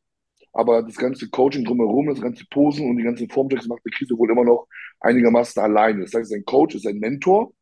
Aber 0.52 0.82
das 0.82 0.96
ganze 0.96 1.30
Coaching 1.30 1.64
drumherum, 1.64 2.08
das 2.08 2.20
ganze 2.20 2.44
Posen 2.50 2.88
und 2.88 2.98
die 2.98 3.04
ganzen 3.04 3.28
Formchecks 3.28 3.66
macht 3.66 3.84
der 3.84 3.92
Krise 3.92 4.16
wohl 4.18 4.30
immer 4.30 4.44
noch 4.44 4.68
einigermaßen 5.00 5.62
alleine. 5.62 6.02
Das 6.02 6.12
heißt, 6.14 6.30
sein 6.30 6.44
Coach 6.44 6.74
ist 6.74 6.82
sein 6.82 6.98
Mentor. 6.98 7.52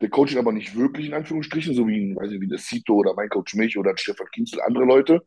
Der 0.00 0.10
Coach 0.10 0.32
ist 0.32 0.38
aber 0.38 0.52
nicht 0.52 0.76
wirklich 0.76 1.06
in 1.06 1.14
Anführungsstrichen, 1.14 1.74
so 1.74 1.88
wie, 1.88 2.14
weiß 2.14 2.30
ich, 2.30 2.40
wie 2.40 2.48
der 2.48 2.58
Sito 2.58 2.94
oder 2.94 3.14
mein 3.14 3.28
Coach 3.28 3.54
mich 3.54 3.76
oder 3.76 3.96
Stefan 3.96 4.28
Kinzel, 4.32 4.60
andere 4.60 4.84
Leute, 4.84 5.22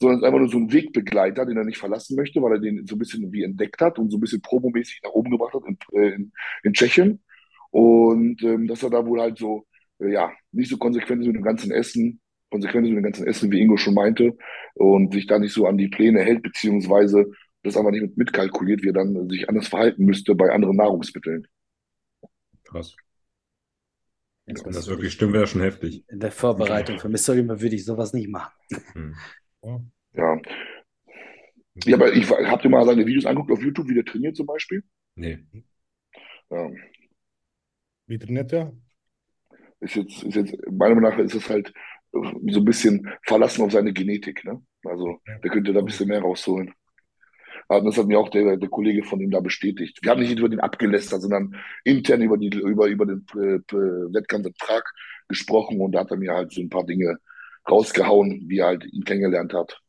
sondern 0.00 0.18
ist 0.18 0.24
einfach 0.24 0.38
nur 0.38 0.48
so 0.48 0.58
ein 0.58 0.72
Wegbegleiter, 0.72 1.46
den 1.46 1.56
er 1.56 1.64
nicht 1.64 1.78
verlassen 1.78 2.16
möchte, 2.16 2.42
weil 2.42 2.52
er 2.52 2.58
den 2.58 2.86
so 2.86 2.96
ein 2.96 2.98
bisschen 2.98 3.32
wie 3.32 3.42
entdeckt 3.42 3.80
hat 3.80 3.98
und 3.98 4.10
so 4.10 4.18
ein 4.18 4.20
bisschen 4.20 4.42
promomäßig 4.42 5.00
nach 5.02 5.12
oben 5.12 5.30
gebracht 5.30 5.54
hat 5.54 5.62
in, 5.66 5.78
äh, 5.92 6.14
in, 6.14 6.32
in 6.62 6.72
Tschechien. 6.72 7.22
Und 7.70 8.42
ähm, 8.42 8.66
dass 8.66 8.82
er 8.82 8.90
da 8.90 9.04
wohl 9.06 9.20
halt 9.20 9.38
so, 9.38 9.66
äh, 10.00 10.12
ja, 10.12 10.30
nicht 10.52 10.70
so 10.70 10.76
konsequent 10.76 11.22
ist 11.22 11.26
mit 11.26 11.36
dem 11.36 11.42
ganzen 11.42 11.70
Essen, 11.70 12.20
konsequent 12.50 12.86
ist 12.86 12.90
mit 12.90 12.98
dem 12.98 13.04
ganzen 13.04 13.26
Essen, 13.26 13.50
wie 13.50 13.60
Ingo 13.60 13.76
schon 13.76 13.94
meinte, 13.94 14.36
und 14.74 15.12
sich 15.12 15.26
da 15.26 15.38
nicht 15.38 15.52
so 15.52 15.66
an 15.66 15.78
die 15.78 15.88
Pläne 15.88 16.20
hält, 16.20 16.42
beziehungsweise 16.42 17.26
das 17.62 17.76
einfach 17.76 17.90
nicht 17.90 18.02
mit 18.02 18.16
mitkalkuliert, 18.16 18.82
wie 18.82 18.88
er 18.88 18.94
dann 18.94 19.28
sich 19.28 19.48
anders 19.48 19.68
verhalten 19.68 20.04
müsste 20.04 20.34
bei 20.34 20.50
anderen 20.52 20.76
Nahrungsmitteln. 20.76 21.46
Krass. 22.64 22.94
Wenn 24.46 24.54
das 24.54 24.86
wirklich 24.86 25.12
stimmt, 25.12 25.32
wäre 25.32 25.46
schon 25.48 25.60
heftig. 25.60 26.04
In 26.08 26.20
der 26.20 26.30
Vorbereitung 26.30 27.00
für 27.00 27.08
Mr. 27.08 27.30
Olympia 27.30 27.60
würde 27.60 27.74
ich 27.74 27.84
sowas 27.84 28.12
nicht 28.12 28.28
machen. 28.28 28.52
Hm. 28.92 29.14
Ja. 29.66 30.40
Ja, 31.84 31.96
aber 31.96 32.12
ich 32.12 32.30
habt 32.30 32.64
ihr 32.64 32.70
mal 32.70 32.86
seine 32.86 33.04
Videos 33.04 33.26
angeguckt 33.26 33.52
auf 33.52 33.62
YouTube, 33.62 33.88
wie 33.88 33.94
der 33.94 34.04
trainiert 34.04 34.36
zum 34.36 34.46
Beispiel? 34.46 34.82
Nee. 35.14 35.38
Ja. 36.50 36.70
Wie 38.06 38.18
trainiert 38.18 38.52
er? 38.52 38.72
Ist 39.80 39.96
jetzt, 39.96 40.22
ist 40.22 40.36
jetzt, 40.36 40.54
meiner 40.70 40.94
Meinung 40.94 41.10
nach 41.10 41.18
ist 41.18 41.34
es 41.34 41.50
halt 41.50 41.72
so 42.12 42.60
ein 42.60 42.64
bisschen 42.64 43.10
verlassen 43.22 43.62
auf 43.62 43.72
seine 43.72 43.92
Genetik, 43.92 44.44
ne? 44.44 44.62
Also 44.84 45.20
der 45.26 45.50
könnte 45.50 45.72
da 45.72 45.80
ein 45.80 45.84
bisschen 45.84 46.08
mehr 46.08 46.22
rausholen. 46.22 46.72
Aber 47.68 47.84
das 47.84 47.98
hat 47.98 48.06
mir 48.06 48.18
auch 48.18 48.30
der, 48.30 48.56
der 48.56 48.68
Kollege 48.68 49.02
von 49.02 49.20
ihm 49.20 49.30
da 49.30 49.40
bestätigt. 49.40 49.98
Wir 50.00 50.12
haben 50.12 50.20
nicht 50.20 50.38
über 50.38 50.48
den 50.48 50.60
abgelästert, 50.60 51.20
sondern 51.20 51.56
intern 51.84 52.22
über, 52.22 52.38
die, 52.38 52.48
über, 52.48 52.86
über 52.86 53.04
den 53.04 53.26
äh, 53.34 53.60
Wettkampf 54.14 54.46
in 54.46 54.54
Prag 54.54 54.84
gesprochen 55.28 55.80
und 55.80 55.92
da 55.92 56.00
hat 56.00 56.10
er 56.10 56.16
mir 56.16 56.32
halt 56.32 56.52
so 56.52 56.60
ein 56.62 56.70
paar 56.70 56.86
Dinge 56.86 57.18
rausgehauen, 57.70 58.44
wie 58.48 58.58
er 58.58 58.66
halt 58.66 58.84
ihn 58.84 59.04
kennengelernt 59.04 59.52
hat. 59.52 59.80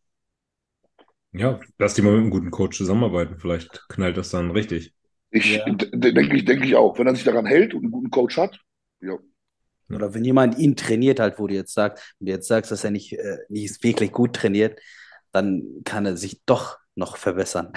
Ja, 1.34 1.60
lass 1.78 1.94
die 1.94 2.02
mal 2.02 2.14
mit 2.14 2.22
einem 2.22 2.30
guten 2.30 2.52
Coach 2.52 2.78
zusammenarbeiten. 2.78 3.38
Vielleicht 3.40 3.88
knallt 3.90 4.18
das 4.18 4.30
dann 4.30 4.52
richtig. 4.52 4.94
Ich 5.30 5.58
ja. 5.58 5.66
denke 5.66 6.36
ich, 6.36 6.46
denke 6.46 6.66
ich 6.66 6.76
auch. 6.76 6.98
Wenn 6.98 7.08
er 7.08 7.16
sich 7.16 7.26
daran 7.26 7.46
hält 7.46 7.74
und 7.74 7.84
einen 7.84 7.92
guten 7.92 8.10
Coach 8.10 8.38
hat, 8.38 8.60
ja. 9.02 9.18
Oder 9.90 10.14
wenn 10.14 10.26
jemand 10.26 10.58
ihn 10.58 10.76
trainiert 10.76 11.20
halt, 11.20 11.40
wo 11.40 11.48
du 11.48 11.54
jetzt 11.54 11.74
sagst, 11.74 12.16
wenn 12.20 12.26
du 12.26 12.32
jetzt 12.34 12.48
sagst, 12.48 12.72
dass 12.72 12.84
er 12.84 12.92
nicht, 12.92 13.14
äh, 13.14 13.38
nicht 13.48 13.84
wirklich 13.84 14.12
gut 14.12 14.34
trainiert, 14.34 14.80
dann 15.32 15.82
kann 15.86 16.06
er 16.06 16.18
sich 16.18 16.42
doch 16.46 16.78
noch 16.96 17.18
verbessern. 17.18 17.72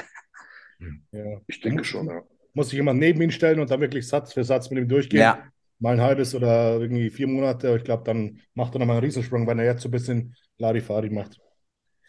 Ja. 1.13 1.41
Ich 1.47 1.61
denke 1.61 1.85
schon, 1.85 2.07
ja. 2.07 2.23
Muss 2.53 2.71
sich 2.71 2.77
jemand 2.77 2.99
neben 2.99 3.21
ihn 3.21 3.31
stellen 3.31 3.61
und 3.61 3.71
dann 3.71 3.81
wirklich 3.81 4.09
Satz 4.09 4.33
für 4.33 4.43
Satz 4.43 4.71
mit 4.71 4.79
ihm 4.83 4.89
durchgehen. 4.89 5.21
Ja. 5.21 5.45
Mal 5.81 5.95
ein 5.95 6.01
halbes 6.01 6.35
oder 6.35 6.79
irgendwie 6.79 7.11
vier 7.11 7.27
Monate. 7.27 7.75
Ich 7.77 7.85
glaube, 7.85 8.05
dann 8.05 8.41
macht 8.55 8.75
er 8.75 8.79
nochmal 8.79 8.97
einen 8.97 9.05
Riesensprung, 9.05 9.47
wenn 9.47 9.59
er 9.59 9.65
jetzt 9.65 9.83
so 9.83 9.89
ein 9.89 9.93
bisschen 9.93 10.37
Larifari 10.59 11.11
macht. 11.11 11.41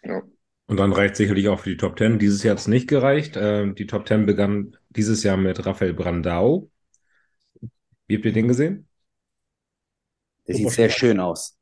Ja. 0.03 0.21
Und 0.67 0.77
dann 0.77 0.93
reicht 0.93 1.15
sicherlich 1.15 1.47
auch 1.49 1.59
für 1.59 1.69
die 1.71 1.77
Top 1.77 1.97
10. 1.97 2.19
Dieses 2.19 2.43
Jahr 2.43 2.53
hat 2.53 2.59
es 2.59 2.67
nicht 2.67 2.87
gereicht. 2.87 3.37
Ähm, 3.37 3.75
die 3.75 3.87
Top 3.87 4.07
10 4.07 4.25
begann 4.25 4.77
dieses 4.89 5.23
Jahr 5.23 5.37
mit 5.37 5.65
Rafael 5.65 5.93
Brandau. 5.93 6.69
Wie 8.07 8.15
habt 8.15 8.25
ihr 8.25 8.33
den 8.33 8.47
gesehen? 8.47 8.87
Der 10.47 10.55
sieht 10.55 10.69
sehr 10.71 10.89
schön 10.89 11.19
aus. 11.19 11.57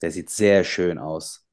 Der 0.00 0.10
sieht 0.10 0.30
sehr 0.30 0.64
schön 0.64 0.98
aus. 0.98 1.46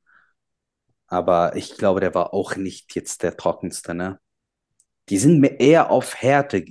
Aber 1.07 1.55
ich 1.55 1.78
glaube, 1.78 1.99
der 1.99 2.13
war 2.15 2.34
auch 2.34 2.55
nicht 2.55 2.95
jetzt 2.95 3.24
der 3.24 3.36
trockenste, 3.36 3.93
ne? 3.93 4.20
Die 5.09 5.17
sind 5.17 5.39
mir 5.39 5.59
eher 5.59 5.89
auf 5.89 6.15
Härte 6.15 6.63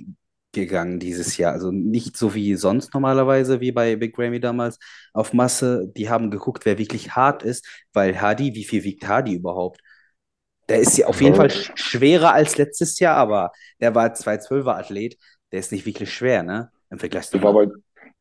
gegangen 0.51 0.99
dieses 0.99 1.37
Jahr. 1.37 1.53
Also 1.53 1.71
nicht 1.71 2.17
so 2.17 2.33
wie 2.33 2.55
sonst 2.55 2.93
normalerweise, 2.93 3.61
wie 3.61 3.71
bei 3.71 3.95
Big 3.95 4.15
Grammy 4.15 4.39
damals, 4.39 4.79
auf 5.13 5.33
Masse. 5.33 5.91
Die 5.95 6.09
haben 6.09 6.31
geguckt, 6.31 6.65
wer 6.65 6.77
wirklich 6.77 7.15
hart 7.15 7.43
ist, 7.43 7.67
weil 7.93 8.19
Hardy, 8.19 8.55
wie 8.55 8.63
viel 8.63 8.83
wiegt 8.83 9.07
Hardy 9.07 9.35
überhaupt? 9.35 9.81
Der 10.67 10.79
ist 10.79 10.97
ja 10.97 11.07
auf 11.07 11.19
jeden 11.21 11.35
Fall 11.35 11.49
schwerer 11.49 12.33
als 12.33 12.57
letztes 12.57 12.99
Jahr, 12.99 13.17
aber 13.17 13.51
der 13.79 13.95
war 13.95 14.13
212er 14.13 14.75
Athlet. 14.75 15.17
Der 15.51 15.59
ist 15.59 15.71
nicht 15.71 15.85
wirklich 15.85 16.13
schwer, 16.13 16.43
ne? 16.43 16.71
Im 16.91 16.99
Vergleich 16.99 17.25
zu. 17.25 17.37
Der 17.37 17.43
war 17.43 17.53
bei, 17.53 17.67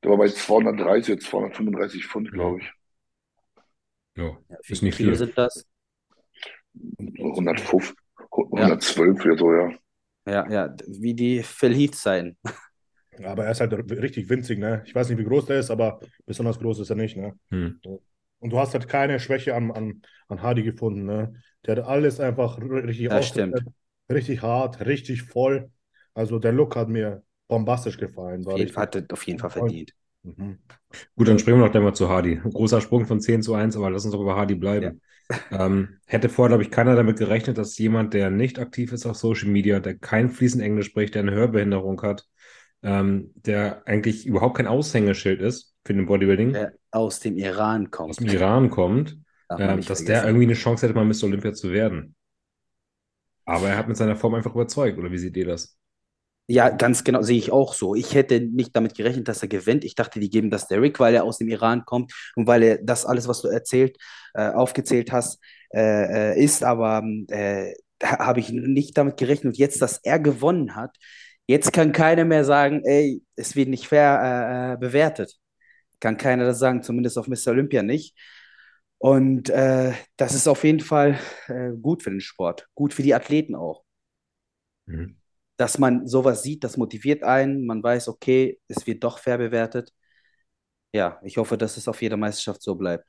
der 0.02 0.10
war 0.10 0.16
bei 0.16 0.28
230, 0.28 1.14
jetzt 1.14 1.26
235 1.26 2.06
Pfund, 2.06 2.32
glaube 2.32 2.60
ich. 2.60 2.72
Ja, 4.16 4.36
ist 4.66 4.82
nicht 4.82 4.96
viel. 4.96 5.14
sind 5.14 5.36
das? 5.36 5.66
105, 6.98 7.94
112 8.32 9.18
ja. 9.18 9.24
oder 9.24 9.38
so, 9.38 9.52
ja. 9.52 9.78
Ja, 10.28 10.50
ja, 10.50 10.74
wie 10.86 11.14
die 11.14 11.42
Heath 11.42 11.94
sein. 11.94 12.36
Aber 13.24 13.44
er 13.44 13.50
ist 13.50 13.60
halt 13.60 13.72
richtig 13.72 14.28
winzig, 14.28 14.58
ne? 14.58 14.82
Ich 14.86 14.94
weiß 14.94 15.08
nicht, 15.08 15.18
wie 15.18 15.24
groß 15.24 15.46
der 15.46 15.58
ist, 15.58 15.72
aber 15.72 15.98
besonders 16.24 16.60
groß 16.60 16.78
ist 16.78 16.90
er 16.90 16.94
nicht, 16.94 17.16
ne? 17.16 17.36
Hm. 17.50 17.80
Und 18.38 18.50
du 18.50 18.58
hast 18.60 18.74
halt 18.74 18.86
keine 18.86 19.18
Schwäche 19.18 19.56
an, 19.56 19.72
an, 19.72 20.02
an 20.28 20.40
Hardy 20.40 20.62
gefunden, 20.62 21.04
ne? 21.04 21.34
Der 21.66 21.76
hat 21.76 21.84
alles 21.84 22.20
einfach 22.20 22.58
richtig 22.60 23.52
richtig 24.10 24.42
hart, 24.42 24.80
richtig 24.86 25.22
voll. 25.22 25.70
Also 26.14 26.38
der 26.38 26.52
Look 26.52 26.76
hat 26.76 26.88
mir 26.88 27.22
bombastisch 27.48 27.98
gefallen. 27.98 28.46
Auf 28.46 28.58
jeden, 28.58 28.72
Fall, 28.72 28.86
hat 28.86 29.12
auf 29.12 29.26
jeden 29.26 29.38
Fall 29.38 29.50
verdient. 29.50 29.92
Mhm. 30.22 30.58
Gut, 31.16 31.28
dann 31.28 31.38
springen 31.38 31.58
wir 31.58 31.66
noch 31.66 31.72
gleich 31.72 31.82
mal 31.82 31.94
zu 31.94 32.08
Hardy. 32.08 32.36
Großer 32.36 32.80
Sprung 32.80 33.06
von 33.06 33.20
10 33.20 33.42
zu 33.42 33.54
1, 33.54 33.76
aber 33.76 33.90
lass 33.90 34.04
uns 34.04 34.12
doch 34.12 34.20
über 34.20 34.36
Hardy 34.36 34.54
bleiben. 34.54 34.86
Ja. 34.86 34.92
Ähm, 35.50 35.98
hätte 36.06 36.28
vorher, 36.28 36.50
glaube 36.50 36.62
ich, 36.62 36.70
keiner 36.70 36.96
damit 36.96 37.18
gerechnet, 37.18 37.58
dass 37.58 37.76
jemand, 37.78 38.14
der 38.14 38.30
nicht 38.30 38.58
aktiv 38.58 38.92
ist 38.92 39.06
auf 39.06 39.16
Social 39.16 39.48
Media, 39.48 39.80
der 39.80 39.96
kein 39.98 40.30
fließend 40.30 40.62
Englisch 40.62 40.86
spricht, 40.86 41.14
der 41.14 41.22
eine 41.22 41.32
Hörbehinderung 41.32 42.00
hat, 42.02 42.26
ähm, 42.82 43.32
der 43.34 43.86
eigentlich 43.86 44.26
überhaupt 44.26 44.56
kein 44.56 44.66
Aushängeschild 44.66 45.40
ist 45.40 45.74
für 45.84 45.94
den 45.94 46.06
Bodybuilding. 46.06 46.52
Der 46.52 46.72
aus 46.90 47.20
dem 47.20 47.36
Iran 47.36 47.90
kommt. 47.90 48.10
Aus 48.10 48.16
dem 48.16 48.28
Iran 48.28 48.70
kommt, 48.70 49.18
ähm, 49.50 49.80
dass 49.82 50.04
der 50.04 50.24
irgendwie 50.24 50.44
eine 50.46 50.54
Chance 50.54 50.86
hätte, 50.86 50.94
mal 50.98 51.04
Mr. 51.04 51.24
Olympia 51.24 51.52
zu 51.52 51.72
werden. 51.72 52.14
Aber 53.44 53.68
er 53.68 53.78
hat 53.78 53.88
mit 53.88 53.96
seiner 53.96 54.16
Form 54.16 54.34
einfach 54.34 54.54
überzeugt, 54.54 54.98
oder 54.98 55.10
wie 55.10 55.18
seht 55.18 55.36
ihr 55.36 55.46
das? 55.46 55.77
Ja, 56.50 56.70
ganz 56.70 57.04
genau, 57.04 57.20
sehe 57.20 57.36
ich 57.36 57.52
auch 57.52 57.74
so. 57.74 57.94
Ich 57.94 58.14
hätte 58.14 58.40
nicht 58.40 58.74
damit 58.74 58.94
gerechnet, 58.94 59.28
dass 59.28 59.42
er 59.42 59.48
gewinnt. 59.48 59.84
Ich 59.84 59.94
dachte, 59.94 60.18
die 60.18 60.30
geben 60.30 60.48
das 60.48 60.66
Derek, 60.66 60.98
weil 60.98 61.14
er 61.14 61.24
aus 61.24 61.36
dem 61.36 61.48
Iran 61.48 61.84
kommt 61.84 62.14
und 62.36 62.46
weil 62.46 62.62
er 62.62 62.78
das 62.78 63.04
alles, 63.04 63.28
was 63.28 63.42
du 63.42 63.48
erzählt, 63.48 63.98
äh, 64.32 64.48
aufgezählt 64.48 65.12
hast, 65.12 65.40
äh, 65.74 66.32
äh 66.32 66.42
ist. 66.42 66.64
Aber 66.64 67.02
äh, 67.28 67.74
habe 68.02 68.40
ich 68.40 68.50
nicht 68.50 68.96
damit 68.96 69.18
gerechnet. 69.18 69.52
Und 69.52 69.58
jetzt, 69.58 69.82
dass 69.82 69.98
er 70.02 70.18
gewonnen 70.18 70.74
hat, 70.74 70.96
jetzt 71.46 71.72
kann 71.74 71.92
keiner 71.92 72.24
mehr 72.24 72.44
sagen, 72.44 72.82
ey, 72.84 73.22
es 73.36 73.54
wird 73.54 73.68
nicht 73.68 73.86
fair 73.86 74.72
äh, 74.72 74.74
äh, 74.74 74.76
bewertet. 74.78 75.34
Kann 76.00 76.16
keiner 76.16 76.46
das 76.46 76.58
sagen, 76.60 76.82
zumindest 76.82 77.18
auf 77.18 77.28
Mr. 77.28 77.48
Olympia 77.48 77.82
nicht. 77.82 78.16
Und 78.98 79.48
das 79.50 80.34
ist 80.34 80.48
auf 80.48 80.64
jeden 80.64 80.80
Fall 80.80 81.18
gut 81.80 82.02
für 82.02 82.10
den 82.10 82.20
Sport, 82.20 82.68
gut 82.74 82.94
für 82.94 83.02
die 83.02 83.14
Athleten 83.14 83.54
auch. 83.54 83.84
Mhm 84.86 85.18
dass 85.58 85.76
man 85.76 86.06
sowas 86.06 86.42
sieht, 86.42 86.64
das 86.64 86.76
motiviert 86.76 87.24
einen. 87.24 87.66
Man 87.66 87.82
weiß, 87.82 88.08
okay, 88.08 88.60
es 88.68 88.86
wird 88.86 89.02
doch 89.02 89.18
fair 89.18 89.38
bewertet. 89.38 89.92
Ja, 90.94 91.20
ich 91.22 91.36
hoffe, 91.36 91.58
dass 91.58 91.76
es 91.76 91.88
auf 91.88 92.00
jeder 92.00 92.16
Meisterschaft 92.16 92.62
so 92.62 92.76
bleibt. 92.76 93.04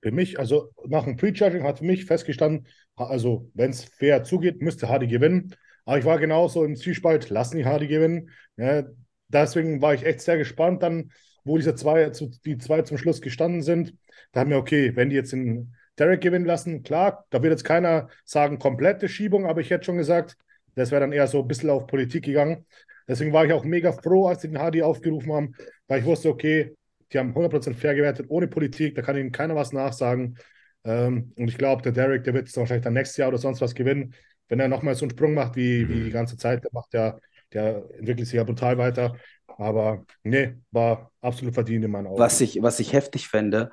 Für 0.00 0.12
mich, 0.12 0.38
also 0.38 0.70
nach 0.86 1.04
dem 1.04 1.16
Prejudging 1.16 1.64
hat 1.64 1.80
für 1.80 1.84
mich 1.84 2.06
festgestanden, 2.06 2.68
also 2.94 3.50
wenn 3.52 3.70
es 3.70 3.84
fair 3.84 4.22
zugeht, 4.22 4.62
müsste 4.62 4.88
Hardy 4.88 5.08
gewinnen. 5.08 5.54
Aber 5.84 5.98
ich 5.98 6.04
war 6.04 6.20
genauso 6.20 6.64
im 6.64 6.76
Zwiespalt, 6.76 7.30
lassen 7.30 7.56
die 7.56 7.66
Hardy 7.66 7.88
gewinnen. 7.88 8.30
Ja, 8.56 8.84
deswegen 9.28 9.82
war 9.82 9.92
ich 9.92 10.06
echt 10.06 10.20
sehr 10.20 10.38
gespannt 10.38 10.84
dann, 10.84 11.10
wo 11.44 11.56
diese 11.56 11.74
zwei, 11.74 12.10
die 12.44 12.58
zwei 12.58 12.82
zum 12.82 12.96
Schluss 12.96 13.20
gestanden 13.20 13.62
sind. 13.62 13.94
Da 14.30 14.40
haben 14.40 14.50
wir, 14.50 14.58
okay, 14.58 14.94
wenn 14.94 15.10
die 15.10 15.16
jetzt 15.16 15.32
den 15.32 15.74
Derek 15.98 16.20
gewinnen 16.20 16.46
lassen, 16.46 16.84
klar, 16.84 17.26
da 17.30 17.42
wird 17.42 17.50
jetzt 17.50 17.64
keiner 17.64 18.08
sagen, 18.24 18.60
komplette 18.60 19.08
Schiebung, 19.08 19.46
aber 19.46 19.60
ich 19.60 19.70
hätte 19.70 19.84
schon 19.84 19.98
gesagt, 19.98 20.36
das 20.80 20.90
wäre 20.90 21.00
dann 21.00 21.12
eher 21.12 21.26
so 21.26 21.40
ein 21.40 21.48
bisschen 21.48 21.70
auf 21.70 21.86
Politik 21.86 22.24
gegangen. 22.24 22.66
Deswegen 23.06 23.32
war 23.32 23.44
ich 23.44 23.52
auch 23.52 23.64
mega 23.64 23.92
froh, 23.92 24.28
als 24.28 24.42
sie 24.42 24.48
den 24.48 24.58
Hardy 24.58 24.82
aufgerufen 24.82 25.32
haben, 25.32 25.54
weil 25.88 26.00
ich 26.00 26.06
wusste, 26.06 26.28
okay, 26.28 26.74
die 27.12 27.18
haben 27.18 27.34
100% 27.34 27.74
fair 27.74 27.94
gewertet, 27.94 28.26
ohne 28.28 28.48
Politik, 28.48 28.94
da 28.94 29.02
kann 29.02 29.16
ihnen 29.16 29.32
keiner 29.32 29.56
was 29.56 29.72
nachsagen. 29.72 30.38
Ähm, 30.84 31.32
und 31.36 31.48
ich 31.48 31.58
glaube, 31.58 31.82
der 31.82 31.92
Derek, 31.92 32.24
der 32.24 32.34
wird 32.34 32.48
es 32.48 32.56
wahrscheinlich 32.56 32.84
dann 32.84 32.94
nächstes 32.94 33.16
Jahr 33.16 33.28
oder 33.28 33.38
sonst 33.38 33.60
was 33.60 33.74
gewinnen. 33.74 34.14
Wenn 34.48 34.60
er 34.60 34.68
nochmal 34.68 34.94
so 34.94 35.04
einen 35.04 35.10
Sprung 35.10 35.34
macht 35.34 35.56
wie, 35.56 35.88
wie 35.88 36.04
die 36.04 36.10
ganze 36.10 36.36
Zeit, 36.36 36.64
der 36.64 36.70
macht 36.72 36.94
ja, 36.94 37.18
der 37.52 37.84
entwickelt 37.98 38.26
sich 38.26 38.36
ja 38.36 38.44
brutal 38.44 38.78
weiter. 38.78 39.16
Aber 39.46 40.04
nee, 40.22 40.54
war 40.70 41.10
absolut 41.20 41.54
verdient 41.54 41.84
in 41.84 41.90
meinen 41.90 42.06
Augen. 42.06 42.18
Was 42.18 42.40
ich, 42.40 42.62
was 42.62 42.80
ich 42.80 42.92
heftig 42.92 43.28
fände, 43.28 43.70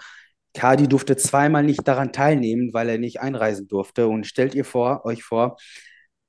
Kadi 0.53 0.87
durfte 0.87 1.15
zweimal 1.15 1.63
nicht 1.63 1.87
daran 1.87 2.11
teilnehmen, 2.11 2.73
weil 2.73 2.89
er 2.89 2.97
nicht 2.97 3.21
einreisen 3.21 3.67
durfte. 3.67 4.07
Und 4.07 4.25
stellt 4.25 4.55
ihr 4.55 4.65
vor, 4.65 5.05
euch 5.05 5.23
vor, 5.23 5.57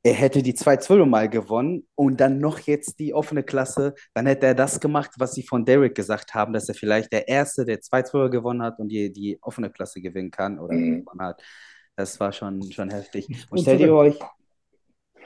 er 0.03 0.15
hätte 0.15 0.43
die 0.43 0.55
2-12 0.55 1.07
mal 1.07 1.29
gewonnen 1.29 1.87
und 1.95 2.21
dann 2.21 2.39
noch 2.39 2.61
jetzt 2.61 2.99
die 3.01 3.15
offene 3.15 3.43
Klasse, 3.43 3.95
dann 4.15 4.27
hätte 4.27 4.47
er 4.47 4.55
das 4.55 4.81
gemacht, 4.81 5.11
was 5.19 5.35
sie 5.35 5.43
von 5.43 5.65
Derek 5.65 5.95
gesagt 5.95 6.35
haben, 6.35 6.53
dass 6.53 6.69
er 6.69 6.75
vielleicht 6.75 7.13
der 7.13 7.29
Erste, 7.29 7.65
der 7.65 7.81
2-12 7.81 8.31
gewonnen 8.31 8.63
hat 8.63 8.79
und 8.79 8.89
die, 8.89 9.13
die 9.13 9.39
offene 9.43 9.71
Klasse 9.71 10.01
gewinnen 10.01 10.31
kann 10.31 10.59
oder 10.59 10.75
mhm. 10.75 11.05
gewonnen 11.05 11.23
hat. 11.23 11.43
Das 11.97 12.21
war 12.21 12.33
schon, 12.33 12.63
schon 12.71 12.91
heftig. 12.91 13.29
Und, 13.29 13.51
und 13.51 13.61
stellt 13.61 13.81
ihr 13.81 13.93
euch. 13.93 14.17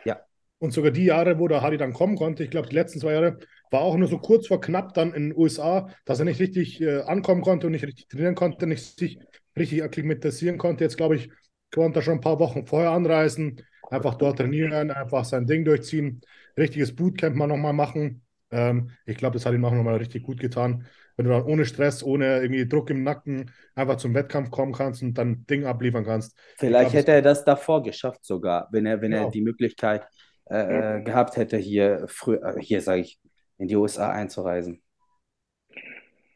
Ja. 0.07 0.20
Und 0.59 0.73
sogar 0.73 0.91
die 0.91 1.05
Jahre, 1.05 1.39
wo 1.39 1.49
der 1.49 1.61
Hardy 1.61 1.77
dann 1.77 1.93
kommen 1.93 2.16
konnte, 2.16 2.43
ich 2.43 2.51
glaube, 2.51 2.68
die 2.68 2.75
letzten 2.75 2.99
zwei 2.99 3.12
Jahre, 3.12 3.39
war 3.70 3.83
auch 3.83 3.97
nur 3.97 4.09
so 4.09 4.18
kurz 4.18 4.47
vor 4.47 4.61
knapp 4.61 4.95
dann 4.95 5.12
in 5.12 5.31
den 5.31 5.39
USA, 5.39 5.91
dass 6.07 6.18
er 6.18 6.25
nicht 6.25 6.41
richtig 6.41 6.81
äh, 6.81 7.03
ankommen 7.03 7.43
konnte 7.43 7.66
und 7.66 7.73
nicht 7.73 7.85
richtig 7.85 8.09
trainieren 8.09 8.35
konnte, 8.35 8.66
nicht 8.66 8.99
sich 8.99 9.18
richtig 9.57 9.83
akklimatisieren 9.83 10.57
konnte. 10.57 10.85
Jetzt, 10.85 10.97
glaube 10.97 11.16
ich, 11.16 11.31
konnte 11.75 12.01
er 12.01 12.03
schon 12.03 12.14
ein 12.14 12.20
paar 12.20 12.39
Wochen 12.39 12.66
vorher 12.66 12.91
anreisen 12.91 13.62
einfach 13.93 14.14
dort 14.14 14.39
trainieren, 14.39 14.91
einfach 14.91 15.25
sein 15.25 15.47
Ding 15.47 15.64
durchziehen, 15.64 16.23
richtiges 16.57 16.97
Bootcamp 16.97 17.37
mal 17.37 17.47
nochmal 17.47 17.75
machen. 17.75 18.23
Ähm, 18.51 18.91
ich 19.07 19.16
glaube, 19.16 19.35
das 19.35 19.47
hat 19.47 19.55
ihm 19.55 19.64
auch 19.64 19.73
nochmal 19.73 19.97
richtig 19.97 20.23
gut 20.23 20.41
getan. 20.41 20.87
Wenn 21.16 21.27
du 21.27 21.33
dann 21.33 21.45
ohne 21.45 21.66
Stress, 21.66 22.03
ohne 22.03 22.41
irgendwie 22.41 22.66
Druck 22.66 22.89
im 22.89 23.03
Nacken 23.03 23.51
einfach 23.75 23.97
zum 23.97 24.14
Wettkampf 24.14 24.51
kommen 24.51 24.73
kannst 24.73 25.03
und 25.03 25.14
dann 25.14 25.45
Ding 25.47 25.66
abliefern 25.66 26.05
kannst. 26.05 26.37
Vielleicht 26.57 26.91
glaub, 26.91 27.01
hätte 27.01 27.12
er 27.12 27.23
das 27.23 27.45
davor 27.45 27.83
geschafft 27.83 28.25
sogar, 28.25 28.68
wenn 28.73 28.87
er, 28.87 29.03
wenn 29.03 29.11
genau. 29.11 29.27
er 29.27 29.31
die 29.31 29.43
Möglichkeit 29.43 30.07
äh. 30.47 30.99
Äh, 30.99 31.03
gehabt 31.03 31.37
hätte, 31.37 31.59
hier 31.59 32.05
früh, 32.09 32.37
äh, 32.37 32.59
hier 32.61 32.81
sage 32.81 33.03
ich, 33.03 33.20
in 33.59 33.68
die 33.68 33.77
USA 33.77 34.11
einzureisen. 34.11 34.83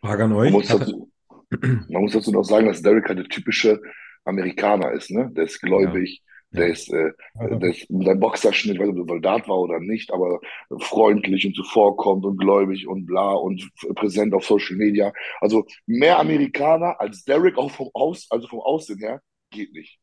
Frage 0.00 0.24
an 0.24 0.32
euch. 0.34 0.52
Man 0.52 0.60
muss, 0.60 0.68
dazu, 0.68 1.10
man 1.50 2.02
muss 2.02 2.12
dazu 2.12 2.30
noch 2.30 2.44
sagen, 2.44 2.66
dass 2.66 2.82
Derek 2.82 3.08
halt 3.08 3.18
der 3.18 3.28
typische 3.28 3.80
Amerikaner 4.26 4.92
ist, 4.92 5.10
ne? 5.10 5.30
Der 5.34 5.44
ist 5.44 5.60
gläubig, 5.60 6.22
ja 6.22 6.26
der 6.56 6.68
ist, 6.68 6.92
äh, 6.92 7.12
der 7.34 7.70
ist 7.70 7.86
sein 7.88 8.20
Boxerschnitt, 8.20 8.74
ich 8.74 8.80
weiß 8.80 8.88
nicht, 8.88 8.98
ob 8.98 9.08
er 9.08 9.14
Soldat 9.14 9.48
war 9.48 9.58
oder 9.58 9.80
nicht, 9.80 10.12
aber 10.12 10.40
freundlich 10.80 11.46
und 11.46 11.54
zuvorkommt 11.54 12.24
und 12.24 12.38
gläubig 12.38 12.86
und 12.86 13.06
bla 13.06 13.32
und 13.32 13.68
präsent 13.94 14.34
auf 14.34 14.44
Social 14.44 14.76
Media. 14.76 15.12
Also 15.40 15.66
mehr 15.86 16.18
Amerikaner 16.18 17.00
als 17.00 17.24
Derek 17.24 17.58
auch 17.58 17.70
vom 17.70 17.90
Aus, 17.94 18.26
also 18.30 18.48
vom 18.48 18.60
Aussehen 18.60 18.98
her, 18.98 19.20
geht 19.50 19.72
nicht. 19.72 19.98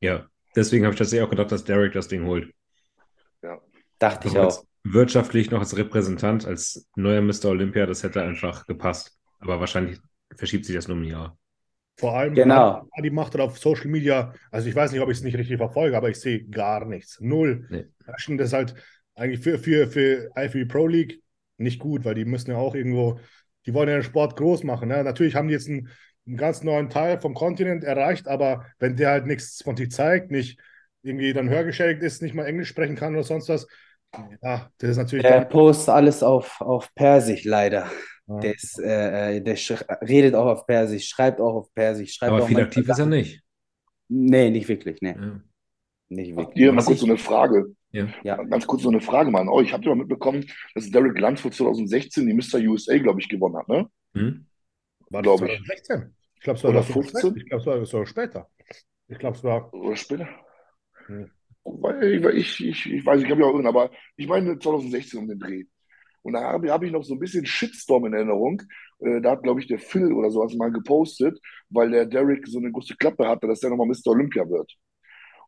Ja, 0.00 0.26
deswegen 0.56 0.84
habe 0.84 0.94
ich 0.94 0.98
tatsächlich 0.98 1.26
auch 1.26 1.30
gedacht, 1.30 1.52
dass 1.52 1.64
Derek 1.64 1.92
das 1.92 2.08
Ding 2.08 2.24
holt. 2.24 2.52
Dachte 3.98 4.28
ich 4.28 4.38
auch. 4.38 4.64
wirtschaftlich 4.82 5.50
noch 5.50 5.60
als 5.60 5.76
Repräsentant, 5.76 6.46
als 6.46 6.88
neuer 6.96 7.20
Mr. 7.20 7.46
Olympia, 7.46 7.84
das 7.86 8.02
hätte 8.02 8.22
einfach 8.22 8.66
gepasst. 8.66 9.18
Aber 9.38 9.60
wahrscheinlich 9.60 9.98
verschiebt 10.34 10.64
sich 10.64 10.74
das 10.74 10.88
nur 10.88 10.96
um 10.96 11.02
ein 11.02 11.08
Jahr. 11.08 11.39
Vor 12.00 12.16
allem, 12.16 12.34
Genau. 12.34 12.88
die 13.02 13.10
macht 13.10 13.38
auf 13.38 13.58
Social 13.58 13.88
Media. 13.88 14.32
Also 14.50 14.68
ich 14.68 14.74
weiß 14.74 14.92
nicht, 14.92 15.00
ob 15.00 15.10
ich 15.10 15.18
es 15.18 15.22
nicht 15.24 15.36
richtig 15.36 15.58
verfolge, 15.58 15.96
aber 15.96 16.08
ich 16.08 16.18
sehe 16.18 16.44
gar 16.44 16.84
nichts. 16.86 17.18
Null. 17.20 17.66
Nee. 17.70 17.84
Das 18.06 18.26
ist 18.28 18.52
halt 18.52 18.74
eigentlich 19.14 19.40
für, 19.40 19.58
für, 19.58 19.86
für 19.86 20.30
IFB 20.36 20.64
Pro 20.66 20.86
League 20.86 21.20
nicht 21.58 21.78
gut, 21.78 22.04
weil 22.04 22.14
die 22.14 22.24
müssen 22.24 22.50
ja 22.50 22.56
auch 22.56 22.74
irgendwo, 22.74 23.20
die 23.66 23.74
wollen 23.74 23.88
ja 23.88 23.96
den 23.96 24.02
Sport 24.02 24.36
groß 24.36 24.64
machen. 24.64 24.88
Ne? 24.88 25.04
Natürlich 25.04 25.34
haben 25.36 25.48
die 25.48 25.54
jetzt 25.54 25.68
einen, 25.68 25.88
einen 26.26 26.36
ganz 26.36 26.62
neuen 26.62 26.88
Teil 26.88 27.20
vom 27.20 27.34
Kontinent 27.34 27.84
erreicht, 27.84 28.28
aber 28.28 28.64
wenn 28.78 28.96
der 28.96 29.10
halt 29.10 29.26
nichts 29.26 29.62
von 29.62 29.76
sich 29.76 29.90
zeigt, 29.90 30.30
nicht 30.30 30.58
irgendwie 31.02 31.32
dann 31.32 31.48
hörgeschädigt 31.48 32.02
ist, 32.02 32.22
nicht 32.22 32.34
mal 32.34 32.46
Englisch 32.46 32.68
sprechen 32.68 32.96
kann 32.96 33.14
oder 33.14 33.24
sonst 33.24 33.48
was, 33.48 33.66
ja, 34.42 34.70
das 34.78 34.90
ist 34.90 34.96
natürlich 34.96 35.24
Der 35.24 35.42
postet 35.42 35.90
alles 35.90 36.22
auf, 36.22 36.60
auf 36.60 36.94
Persisch, 36.94 37.44
leider. 37.44 37.86
Der, 38.38 38.54
ist, 38.54 38.78
äh, 38.78 39.36
äh, 39.36 39.40
der 39.40 39.56
redet 40.02 40.34
auch 40.34 40.46
auf 40.46 40.66
Persisch, 40.66 41.08
schreibt 41.08 41.40
auch 41.40 41.54
auf 41.54 41.74
Persisch, 41.74 42.14
schreibt 42.14 42.32
Aber 42.32 42.44
auch 42.44 42.48
viel 42.48 42.60
aktiv 42.60 42.88
ist 42.88 42.98
er 42.98 43.06
nicht. 43.06 43.42
Nee, 44.08 44.50
nicht 44.50 44.68
wirklich, 44.68 45.00
nee, 45.00 45.16
Ja. 45.18 45.40
nicht 46.08 46.36
wirklich. 46.36 46.54
Hier 46.54 46.72
mal 46.72 46.84
kurz 46.84 47.00
so 47.00 47.06
eine 47.06 47.16
Frage. 47.16 47.74
Ja. 47.92 48.08
Ja. 48.22 48.42
Ganz 48.44 48.66
kurz 48.66 48.82
so 48.82 48.88
eine 48.88 49.00
Frage 49.00 49.30
mal 49.30 49.40
an 49.40 49.48
euch. 49.48 49.72
Habt 49.72 49.84
ihr 49.84 49.88
mal 49.90 50.02
mitbekommen, 50.02 50.46
dass 50.74 50.90
Derek 50.90 51.18
Lunsford 51.18 51.54
2016 51.54 52.26
die 52.26 52.34
Mr. 52.34 52.60
USA, 52.68 52.96
glaube 52.98 53.20
ich, 53.20 53.28
gewonnen 53.28 53.56
hat, 53.56 53.68
ne? 53.68 53.88
Hm? 54.14 54.46
war 55.10 55.22
glaub 55.22 55.40
das 55.40 55.50
ich. 55.50 55.56
2016. 55.58 56.14
Ich 56.36 56.40
glaube, 56.42 56.56
es 56.56 56.64
war 56.64 56.70
Oder 56.70 56.78
das 56.80 56.90
15? 56.90 57.36
Ich 57.36 57.46
glaube, 57.46 57.82
es 57.82 57.92
war, 57.92 58.06
später. 58.06 58.48
Ich 59.08 59.18
glaube, 59.18 59.36
es 59.36 59.44
war. 59.44 59.74
Oder 59.74 59.96
später? 59.96 60.28
Hm. 61.06 61.30
Ich, 62.34 62.64
ich, 62.64 62.86
ich 62.90 63.06
weiß, 63.06 63.22
ich 63.22 63.30
habe 63.30 63.40
ja 63.40 63.46
auch 63.46 63.50
irgendeinen, 63.50 63.76
aber 63.76 63.90
ich 64.16 64.26
meine 64.26 64.58
2016 64.58 65.18
um 65.18 65.28
den 65.28 65.38
Dreh. 65.38 65.64
Und 66.22 66.34
da 66.34 66.42
habe 66.42 66.70
hab 66.70 66.82
ich 66.82 66.92
noch 66.92 67.04
so 67.04 67.14
ein 67.14 67.18
bisschen 67.18 67.46
Shitstorm 67.46 68.06
in 68.06 68.14
Erinnerung. 68.14 68.62
Äh, 69.00 69.20
da 69.20 69.32
hat, 69.32 69.42
glaube 69.42 69.60
ich, 69.60 69.66
der 69.66 69.78
Phil 69.78 70.12
oder 70.12 70.30
sowas 70.30 70.54
mal 70.54 70.70
gepostet, 70.70 71.40
weil 71.70 71.90
der 71.90 72.06
Derek 72.06 72.46
so 72.46 72.58
eine 72.58 72.70
große 72.72 72.96
Klappe 72.96 73.26
hatte, 73.28 73.46
dass 73.46 73.60
der 73.60 73.70
nochmal 73.70 73.88
Mr. 73.88 74.08
Olympia 74.08 74.48
wird. 74.48 74.76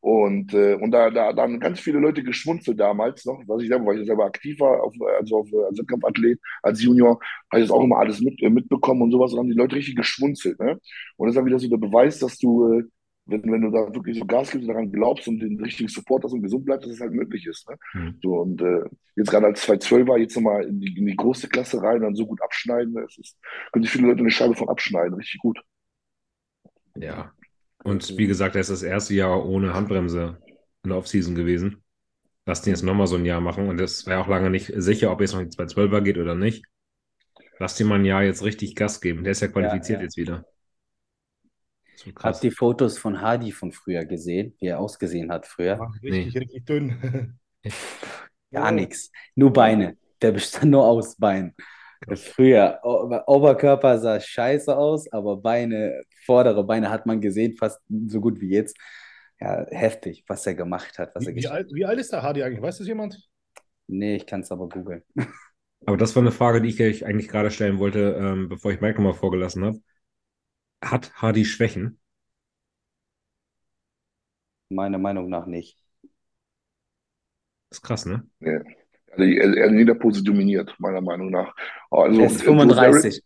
Und, 0.02 0.52
äh, 0.52 0.74
und 0.74 0.90
da, 0.90 1.10
da, 1.10 1.32
da 1.32 1.42
haben 1.42 1.60
ganz 1.60 1.78
viele 1.78 2.00
Leute 2.00 2.24
geschmunzelt 2.24 2.80
damals 2.80 3.24
noch, 3.24 3.40
was 3.46 3.62
ich 3.62 3.68
selber, 3.68 3.86
weil 3.86 4.00
ich 4.00 4.06
selber 4.06 4.24
aktiv 4.24 4.58
war, 4.58 4.82
auf, 4.82 4.92
also 5.20 5.38
auf, 5.38 5.48
als 5.68 5.78
Wettkampfathlet, 5.78 6.40
als 6.60 6.82
Junior, 6.82 7.20
habe 7.52 7.62
ich 7.62 7.68
das 7.68 7.70
auch 7.70 7.84
immer 7.84 7.98
alles 7.98 8.20
mit, 8.20 8.42
äh, 8.42 8.50
mitbekommen 8.50 9.02
und 9.02 9.12
sowas 9.12 9.32
und 9.32 9.38
haben 9.38 9.48
die 9.48 9.54
Leute 9.56 9.76
richtig 9.76 9.94
geschmunzelt. 9.94 10.58
Ne? 10.58 10.72
Und 11.16 11.26
das 11.28 11.34
ist 11.34 11.36
dann 11.36 11.46
wieder 11.46 11.58
so 11.60 11.68
der 11.68 11.76
Beweis, 11.76 12.18
dass 12.18 12.36
du, 12.38 12.80
äh, 12.80 12.82
wenn, 13.26 13.42
wenn 13.44 13.62
du 13.62 13.70
da 13.70 13.94
wirklich 13.94 14.18
so 14.18 14.24
Gas 14.24 14.50
gibst 14.50 14.66
und 14.66 14.74
daran 14.74 14.90
glaubst 14.90 15.28
und 15.28 15.38
den 15.38 15.60
richtigen 15.60 15.88
Support 15.88 16.24
hast 16.24 16.32
und 16.32 16.42
gesund 16.42 16.64
bleibst, 16.64 16.86
dass 16.86 16.94
es 16.94 17.00
halt 17.00 17.12
möglich 17.12 17.46
ist. 17.46 17.68
Ne? 17.68 17.76
Hm. 17.92 18.18
So, 18.22 18.40
und 18.40 18.60
äh, 18.60 18.84
jetzt 19.16 19.30
gerade 19.30 19.46
als 19.46 19.66
212er 19.68 20.18
jetzt 20.18 20.34
nochmal 20.36 20.64
in 20.64 20.80
die, 20.80 20.96
in 20.98 21.06
die 21.06 21.16
große 21.16 21.48
Klasse 21.48 21.82
rein 21.82 21.96
und 21.96 22.02
dann 22.02 22.14
so 22.14 22.26
gut 22.26 22.42
abschneiden, 22.42 22.94
das 22.94 23.16
ist, 23.18 23.38
können 23.72 23.84
sich 23.84 23.92
viele 23.92 24.08
Leute 24.08 24.20
eine 24.20 24.30
Scheibe 24.30 24.54
von 24.54 24.68
abschneiden, 24.68 25.14
richtig 25.14 25.40
gut. 25.40 25.60
Ja. 26.96 27.32
Und 27.84 28.16
wie 28.16 28.26
gesagt, 28.26 28.54
er 28.54 28.60
ist 28.60 28.70
das 28.70 28.82
erste 28.82 29.14
Jahr 29.14 29.44
ohne 29.44 29.74
Handbremse 29.74 30.38
in 30.84 30.90
der 30.90 30.98
Offseason 30.98 31.34
gewesen. 31.34 31.82
Lass 32.44 32.62
den 32.62 32.72
jetzt 32.72 32.82
nochmal 32.82 33.06
so 33.06 33.16
ein 33.16 33.24
Jahr 33.24 33.40
machen. 33.40 33.68
Und 33.68 33.78
das 33.78 34.06
wäre 34.06 34.20
auch 34.20 34.28
lange 34.28 34.50
nicht 34.50 34.72
sicher, 34.74 35.12
ob 35.12 35.20
jetzt 35.20 35.32
noch 35.32 35.42
die 35.42 35.48
212er 35.48 36.00
geht 36.00 36.18
oder 36.18 36.34
nicht. 36.34 36.64
Lass 37.58 37.76
den 37.76 37.86
mal 37.86 37.98
ein 37.98 38.04
Jahr 38.04 38.24
jetzt 38.24 38.44
richtig 38.44 38.74
Gas 38.74 39.00
geben. 39.00 39.22
Der 39.22 39.32
ist 39.32 39.40
ja 39.40 39.48
qualifiziert 39.48 40.00
ja. 40.00 40.04
jetzt 40.04 40.16
wieder. 40.16 40.44
So 41.96 42.10
Habt 42.22 42.42
die 42.42 42.50
Fotos 42.50 42.98
von 42.98 43.20
Hardy 43.20 43.52
von 43.52 43.72
früher 43.72 44.04
gesehen, 44.04 44.54
wie 44.58 44.66
er 44.66 44.80
ausgesehen 44.80 45.30
hat 45.30 45.46
früher? 45.46 45.78
war 45.78 45.94
richtig, 46.02 46.36
richtig 46.36 46.64
dünn. 46.64 47.38
Gar 48.50 48.72
nichts. 48.72 49.10
Nur 49.34 49.52
Beine. 49.52 49.96
Der 50.20 50.32
bestand 50.32 50.70
nur 50.70 50.84
aus 50.84 51.16
Beinen. 51.16 51.54
Früher, 52.16 52.80
Oberkörper 52.82 53.98
sah 53.98 54.18
scheiße 54.18 54.76
aus, 54.76 55.10
aber 55.12 55.36
Beine, 55.36 56.02
vordere 56.24 56.64
Beine 56.64 56.90
hat 56.90 57.06
man 57.06 57.20
gesehen, 57.20 57.56
fast 57.56 57.80
so 58.08 58.20
gut 58.20 58.40
wie 58.40 58.50
jetzt. 58.50 58.76
Ja, 59.40 59.66
heftig, 59.70 60.24
was 60.26 60.46
er 60.46 60.54
gemacht 60.54 60.98
hat, 60.98 61.14
was 61.14 61.24
er 61.24 61.30
Wie, 61.30 61.36
wie, 61.36 61.40
geschafft 61.40 61.54
alt, 61.54 61.70
wie 61.72 61.84
alt 61.84 61.98
ist 61.98 62.12
der 62.12 62.22
Hardy 62.22 62.42
eigentlich? 62.42 62.62
Weiß 62.62 62.78
das 62.78 62.86
jemand? 62.86 63.28
Nee, 63.86 64.16
ich 64.16 64.26
kann 64.26 64.40
es 64.40 64.50
aber 64.50 64.68
googeln. 64.68 65.02
Aber 65.84 65.96
das 65.96 66.14
war 66.14 66.22
eine 66.22 66.30
Frage, 66.30 66.62
die 66.62 66.68
ich 66.68 66.80
euch 66.80 67.04
eigentlich 67.04 67.26
gerade 67.26 67.50
stellen 67.50 67.80
wollte, 67.80 68.16
ähm, 68.16 68.48
bevor 68.48 68.70
ich 68.70 68.80
Mike 68.80 68.98
nochmal 69.02 69.14
vorgelassen 69.14 69.64
habe. 69.64 69.80
Hat 70.82 71.12
Hardy 71.14 71.44
Schwächen? 71.44 71.98
Meiner 74.68 74.98
Meinung 74.98 75.28
nach 75.28 75.46
nicht. 75.46 75.78
Das 77.68 77.78
ist 77.78 77.82
krass, 77.82 78.06
ne? 78.06 78.26
Also 78.40 79.24
er, 79.24 79.56
er 79.56 79.66
in 79.66 79.78
jeder 79.78 79.94
Pose 79.94 80.22
dominiert, 80.22 80.74
meiner 80.78 81.00
Meinung 81.00 81.30
nach. 81.30 81.54
Also, 81.90 82.20
Er 82.20 82.26
ist 82.26 82.38
so 82.38 82.44
Derek- 82.54 82.58
35. 82.60 83.22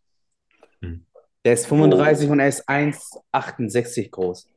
Hm. 0.82 1.06
Der 1.44 1.52
ist 1.52 1.66
35 1.66 2.28
und 2.28 2.40
er 2.40 2.48
ist 2.48 2.68
1,68 2.68 4.10
groß. 4.10 4.48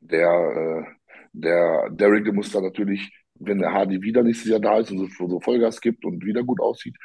der, 0.00 0.28
äh, 0.30 0.84
der 1.32 1.90
Derek, 1.90 2.24
der 2.24 2.32
muss 2.32 2.50
da 2.52 2.60
natürlich, 2.60 3.10
wenn 3.34 3.58
der 3.58 3.72
Hardy 3.72 4.00
wieder 4.00 4.22
nächstes 4.22 4.50
Jahr 4.50 4.60
da 4.60 4.78
ist 4.78 4.90
und 4.90 5.10
so, 5.12 5.28
so 5.28 5.40
Vollgas 5.40 5.80
gibt 5.80 6.04
und 6.06 6.24
wieder 6.24 6.42
gut 6.42 6.60
aussieht, 6.60 6.96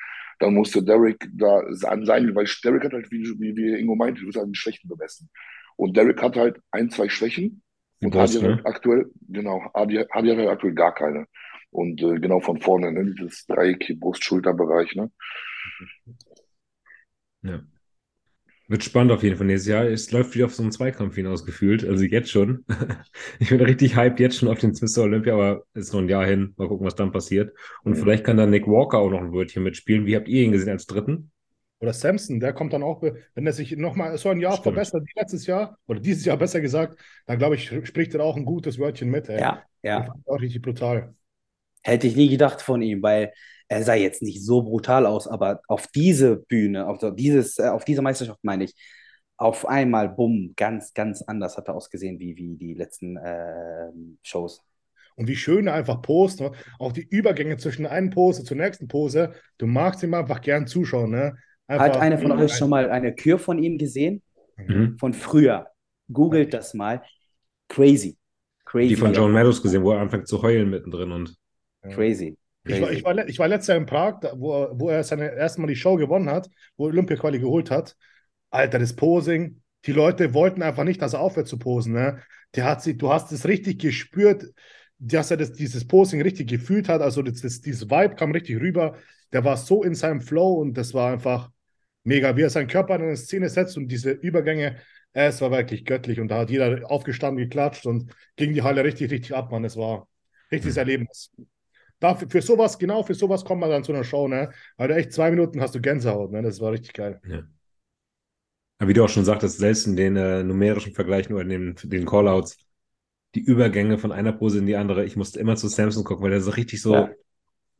dann 0.42 0.54
muss 0.54 0.72
der 0.72 0.82
Derek 0.82 1.30
da 1.34 1.60
an 1.84 2.06
sein, 2.06 2.34
weil 2.36 2.48
Derek 2.64 2.84
hat 2.84 2.94
halt, 2.94 3.12
wie, 3.12 3.24
wie, 3.40 3.56
wie 3.56 3.80
Ingo 3.80 3.96
meinte, 3.96 4.22
du 4.22 4.28
wirst 4.28 4.38
an 4.38 4.50
den 4.50 4.56
Schwächen 4.56 4.90
bemessen. 4.90 5.30
Und 5.76 5.96
Derek 5.96 6.22
hat 6.22 6.36
halt 6.36 6.60
ein, 6.72 6.90
zwei 6.90 7.10
Schwächen 7.10 7.62
und 8.02 8.16
hat 8.16 8.34
ne? 8.34 8.42
halt 8.42 8.66
aktuell, 8.66 9.12
genau, 9.30 9.62
Hardy, 9.74 10.04
Hardy 10.12 10.30
hat 10.30 10.38
halt 10.38 10.50
aktuell 10.50 10.74
gar 10.74 10.94
keine. 10.94 11.28
Und 11.70 12.02
äh, 12.02 12.20
genau 12.20 12.40
von 12.42 12.60
vorne, 12.60 12.92
ne, 12.92 13.14
dieses 13.18 13.46
Dreieck, 13.46 13.96
Brust-Schulter-Bereich, 14.00 14.96
ne? 14.96 15.12
Ja. 17.44 17.62
Wird 18.72 18.84
spannend 18.86 19.12
auf 19.12 19.22
jeden 19.22 19.36
Fall 19.36 19.48
nächstes 19.48 19.68
Jahr. 19.70 19.84
Es 19.86 20.12
läuft 20.12 20.34
wieder 20.34 20.46
auf 20.46 20.56
so 20.56 20.64
einen 20.64 20.72
Zweikampf 20.72 21.16
hinaus 21.16 21.46
gefühlt. 21.46 21.84
Also 21.86 22.04
jetzt 22.06 22.32
schon. 22.32 22.66
Ich 23.40 23.50
bin 23.50 23.60
richtig 23.62 23.96
hyped 23.96 24.20
jetzt 24.20 24.38
schon 24.38 24.48
auf 24.50 24.60
den 24.60 24.74
Mr. 24.74 25.04
Olympia, 25.04 25.34
aber 25.34 25.64
es 25.74 25.88
ist 25.88 25.94
noch 25.94 26.00
ein 26.02 26.08
Jahr 26.10 26.26
hin. 26.26 26.54
Mal 26.58 26.68
gucken, 26.70 26.86
was 26.86 26.96
dann 26.96 27.12
passiert. 27.12 27.54
Und 27.84 27.98
Mhm. 27.98 27.98
vielleicht 27.98 28.24
kann 28.24 28.38
dann 28.38 28.50
Nick 28.50 28.68
Walker 28.68 29.00
auch 29.00 29.10
noch 29.10 29.20
ein 29.20 29.34
Wörtchen 29.34 29.64
mitspielen. 29.64 30.06
Wie 30.06 30.16
habt 30.16 30.28
ihr 30.30 30.44
ihn 30.44 30.52
gesehen 30.54 30.70
als 30.70 30.86
Dritten? 30.86 31.32
Oder 31.80 31.94
Samson, 31.94 32.40
der 32.40 32.54
kommt 32.54 32.74
dann 32.74 32.84
auch, 32.84 33.02
wenn 33.02 33.46
er 33.48 33.54
sich 33.54 33.76
nochmal 33.76 34.18
so 34.18 34.30
ein 34.30 34.40
Jahr 34.40 34.54
Stimmt. 34.54 34.64
verbessert 34.64 35.04
wie 35.06 35.20
letztes 35.20 35.48
Jahr, 35.48 35.78
oder 35.88 36.00
dieses 36.00 36.24
Jahr 36.26 36.38
besser 36.38 36.62
gesagt, 36.62 37.00
dann 37.26 37.40
glaube 37.40 37.56
ich, 37.56 37.68
spricht 37.88 38.14
er 38.14 38.24
auch 38.24 38.38
ein 38.38 38.46
gutes 38.46 38.78
Wörtchen 38.80 39.10
mit. 39.10 39.28
Ey. 39.30 39.40
Ja, 39.42 39.64
ja. 39.82 40.14
Auch 40.26 40.40
richtig 40.40 40.62
brutal. 40.62 41.16
Hätte 41.84 42.06
ich 42.08 42.16
nie 42.16 42.30
gedacht 42.30 42.62
von 42.62 42.82
ihm, 42.82 43.02
weil 43.02 43.34
er 43.72 43.84
sah 43.84 43.94
jetzt 43.94 44.22
nicht 44.22 44.44
so 44.44 44.64
brutal 44.64 45.06
aus, 45.06 45.30
aber 45.30 45.62
auf 45.70 45.88
diese 45.88 46.36
Bühne, 46.36 46.88
auf 46.88 46.98
dieses, 47.16 47.58
äh, 47.58 47.70
auf 47.70 47.86
diese 47.86 48.02
Meisterschaft 48.02 48.40
meine 48.44 48.66
ich, 48.66 48.76
auf 49.38 49.66
einmal, 49.66 50.10
bumm, 50.10 50.54
ganz, 50.58 50.94
ganz 50.94 51.22
anders 51.22 51.56
hat 51.56 51.70
er 51.70 51.76
ausgesehen 51.76 52.20
wie, 52.20 52.36
wie 52.36 52.58
die 52.58 52.74
letzten 52.74 53.18
ähm, 53.24 54.18
Shows. 54.24 54.62
Und 55.16 55.30
wie 55.30 55.38
schön 55.38 55.68
er 55.68 55.76
einfach 55.76 56.02
post, 56.02 56.42
ne? 56.42 56.52
auch 56.80 56.92
die 56.92 57.08
Übergänge 57.10 57.56
zwischen 57.56 57.84
der 57.84 57.94
einen 57.94 58.10
Pose 58.10 58.44
zur 58.44 58.58
nächsten 58.58 58.90
Pose. 58.90 59.32
Du 59.58 59.68
magst 59.68 60.04
ihm 60.04 60.16
einfach 60.16 60.42
gern 60.42 60.68
zuschauen. 60.68 61.12
Ne? 61.12 61.38
Hat 61.70 61.80
Einfach- 61.80 62.02
einer 62.02 62.18
von 62.18 62.34
euch 62.34 62.54
schon 62.54 62.70
mal 62.70 62.90
eine 62.92 63.16
Kür 63.16 63.40
von 63.40 63.58
ihm 63.58 63.78
gesehen? 63.78 64.22
Mhm. 64.58 64.98
Von 65.00 65.14
früher. 65.14 65.68
Googelt 66.12 66.54
das 66.54 66.74
mal. 66.74 67.04
Crazy. 67.70 68.18
Crazy. 68.66 68.90
Die 68.90 68.96
von 68.98 69.14
John 69.14 69.32
Meadows 69.32 69.62
gesehen, 69.62 69.82
wo 69.82 69.94
er 69.94 70.02
anfängt 70.02 70.28
zu 70.28 70.42
heulen 70.42 70.70
mittendrin 70.70 71.14
und 71.14 71.38
Crazy. 71.84 72.38
Ich 72.64 72.80
war, 72.80 72.92
ich, 72.92 73.04
war, 73.04 73.28
ich 73.28 73.40
war 73.40 73.48
letztes 73.48 73.68
Jahr 73.70 73.78
in 73.78 73.86
Prag, 73.86 74.20
wo, 74.36 74.54
er- 74.54 74.80
wo 74.80 74.90
er 74.90 75.04
seine 75.04 75.34
erste 75.36 75.62
Mal 75.62 75.68
die 75.68 75.76
Show 75.76 75.96
gewonnen 75.96 76.30
hat, 76.30 76.50
wo 76.78 76.86
er 76.88 76.90
Olympia-Quali 76.92 77.40
geholt 77.40 77.72
hat. 77.72 77.96
Alter, 78.52 78.80
das 78.80 78.96
Posing. 78.96 79.62
Die 79.86 79.94
Leute 79.94 80.34
wollten 80.34 80.62
einfach 80.62 80.84
nicht, 80.84 81.02
dass 81.02 81.14
er 81.14 81.22
aufhört 81.22 81.48
zu 81.48 81.58
posen. 81.58 81.94
Ne? 81.94 82.22
Der 82.56 82.66
hat 82.66 82.84
sie, 82.84 82.98
du 82.98 83.12
hast 83.12 83.32
es 83.32 83.48
richtig 83.48 83.80
gespürt, 83.80 84.46
dass 85.00 85.32
er 85.32 85.38
das, 85.38 85.54
dieses 85.54 85.88
Posing 85.88 86.22
richtig 86.22 86.50
gefühlt 86.50 86.88
hat. 86.90 87.02
Also 87.02 87.24
das, 87.24 87.42
das, 87.42 87.62
dieses 87.62 87.90
Vibe 87.90 88.16
kam 88.16 88.32
richtig 88.32 88.60
rüber. 88.62 88.96
Der 89.34 89.44
war 89.44 89.58
so 89.58 89.84
in 89.84 89.96
seinem 89.96 90.22
Flow 90.22 90.54
und 90.62 90.76
das 90.78 90.94
war 90.94 91.12
einfach 91.14 91.50
mega, 92.04 92.36
wie 92.38 92.42
er 92.44 92.50
seinen 92.52 92.68
Körper 92.68 92.96
in 92.96 93.04
eine 93.04 93.18
Szene 93.18 93.50
setzt 93.50 93.78
und 93.78 93.88
diese 93.88 94.12
Übergänge. 94.12 94.78
Es 95.14 95.42
war 95.42 95.52
wirklich 95.52 95.84
göttlich 95.86 96.20
und 96.20 96.28
da 96.30 96.40
hat 96.40 96.50
jeder 96.52 96.90
aufgestanden, 96.90 97.44
geklatscht 97.44 97.86
und 97.86 98.14
ging 98.36 98.54
die 98.54 98.62
Halle 98.62 98.84
richtig, 98.84 99.12
richtig 99.12 99.36
ab, 99.36 99.52
Mann. 99.52 99.66
Es 99.66 99.76
war 99.78 100.08
richtiges 100.52 100.76
Mhm. 100.76 100.80
Erlebnis. 100.80 101.32
Dafür, 102.02 102.30
für 102.30 102.42
sowas, 102.42 102.78
genau 102.78 103.04
für 103.04 103.14
sowas 103.14 103.46
kommt 103.46 103.62
man 103.62 103.70
dann 103.70 103.84
zu 103.86 103.94
einer 103.94 104.04
Show, 104.04 104.28
ne? 104.28 104.52
Weil 104.78 104.90
du 104.90 104.96
echt 104.96 105.14
zwei 105.14 105.30
Minuten 105.32 105.62
hast 105.62 105.74
du 105.76 105.80
Gänsehaut, 105.82 106.32
ne? 106.32 106.42
Das 106.42 106.60
war 106.60 106.72
richtig 106.74 106.94
geil. 106.94 107.22
ja. 107.28 107.44
Aber 108.80 108.90
wie 108.90 108.94
du 108.94 109.04
auch 109.04 109.10
schon 109.10 109.26
sagtest, 109.26 109.60
selbst 109.60 109.86
in 109.88 109.96
den 109.96 110.16
äh, 110.16 110.44
numerischen 110.44 110.94
Vergleichen 110.94 111.34
oder 111.36 111.44
in 111.44 111.50
den, 111.50 111.76
den 111.84 112.06
Callouts, 112.06 112.58
die 113.36 113.42
Übergänge 113.42 113.98
von 113.98 114.12
einer 114.12 114.34
Pose 114.34 114.60
in 114.60 114.66
die 114.68 114.76
andere, 114.76 115.06
ich 115.06 115.16
musste 115.16 115.40
immer 115.40 115.56
zu 115.56 115.68
Samson 115.68 116.04
gucken, 116.04 116.24
weil 116.24 116.32
der 116.32 116.42
so 116.42 116.52
richtig 116.52 116.82
so 116.82 116.94
Ja. 116.96 117.10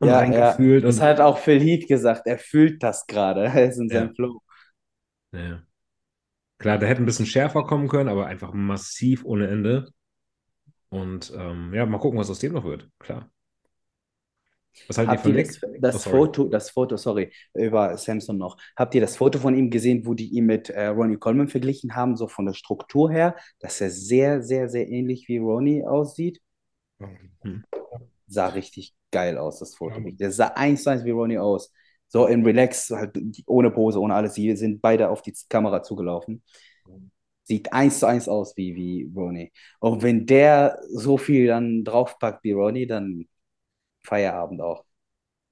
Ja, 0.04 0.24
ja. 0.26 0.58
Das 0.82 1.02
hat 1.02 1.20
auch 1.22 1.40
Phil 1.40 1.60
Heath 1.62 1.88
gesagt. 1.88 2.28
Er 2.28 2.40
fühlt 2.40 2.84
das 2.84 3.08
gerade. 3.08 3.46
Er 3.56 3.70
ist 3.70 3.78
in 3.80 3.90
Ja. 3.90 3.98
seinem 4.00 4.16
Flow. 4.16 4.42
Ja. 5.34 5.64
Klar, 6.60 6.78
der 6.80 6.90
hätte 6.90 7.04
ein 7.04 7.06
bisschen 7.06 7.26
schärfer 7.26 7.64
kommen 7.66 7.90
können, 7.90 8.10
aber 8.10 8.28
einfach 8.28 8.54
massiv 8.54 9.26
ohne 9.26 9.48
Ende. 9.50 9.92
Und 10.90 11.32
ähm, 11.36 11.74
ja, 11.74 11.86
mal 11.86 12.00
gucken, 12.00 12.20
was 12.20 12.30
aus 12.30 12.40
dem 12.40 12.54
noch 12.54 12.66
wird. 12.66 12.90
Klar. 13.00 13.32
Was 14.88 14.98
haltet 14.98 15.14
ihr 15.14 15.18
Habt 15.18 15.26
ihr 15.62 15.80
das, 15.80 15.94
das 15.94 16.08
Oh. 16.08 16.10
Foto, 16.12 16.46
das 16.46 16.70
Foto, 16.70 16.98
sorry, 16.98 17.32
über 17.54 17.98
Samson 17.98 18.38
noch. 18.38 18.58
Habt 18.76 18.96
ihr 18.96 19.02
das 19.02 19.18
Foto 19.18 19.40
von 19.40 19.56
ihm 19.56 19.70
gesehen, 19.70 20.06
wo 20.06 20.14
die 20.14 20.30
ihn 20.30 20.46
mit 20.46 20.70
äh, 20.70 20.88
Ronnie 20.88 21.18
Coleman 21.18 21.48
verglichen 21.48 21.96
haben, 21.96 22.16
so 22.16 22.28
von 22.28 22.46
der 22.46 22.54
Struktur 22.54 23.12
her, 23.12 23.36
dass 23.60 23.82
er 23.82 23.90
sehr, 23.90 24.42
sehr, 24.42 24.70
sehr 24.70 24.88
ähnlich 24.88 25.28
wie 25.28 25.38
Ronnie 25.38 25.86
aussieht? 25.86 26.42
Sah 28.28 28.48
richtig 28.48 28.94
geil 29.12 29.38
aus, 29.38 29.60
das 29.60 29.76
Foto. 29.76 30.00
Ja. 30.00 30.12
Der 30.12 30.32
sah 30.32 30.48
eins 30.48 30.84
zu 30.84 30.90
eins 30.90 31.04
wie 31.04 31.12
Ronnie 31.12 31.38
aus. 31.38 31.72
So 32.08 32.28
in 32.28 32.44
Relax, 32.44 32.90
halt 32.90 33.18
ohne 33.46 33.72
Pose, 33.72 34.00
ohne 34.00 34.14
alles. 34.16 34.34
Die 34.34 34.56
sind 34.56 34.82
beide 34.82 35.10
auf 35.10 35.22
die 35.22 35.34
Kamera 35.50 35.82
zugelaufen. 35.84 36.44
Sieht 37.44 37.74
eins 37.74 38.00
zu 38.00 38.06
eins 38.06 38.30
aus 38.30 38.56
wie, 38.56 38.76
wie 38.76 39.12
Ronnie. 39.16 39.52
Und 39.80 40.04
wenn 40.04 40.26
der 40.26 40.80
so 40.90 41.18
viel 41.18 41.48
dann 41.48 41.84
draufpackt 41.84 42.44
wie 42.44 42.52
Ronnie, 42.54 42.88
dann 42.88 43.28
Feierabend 44.04 44.62
auch. 44.62 44.84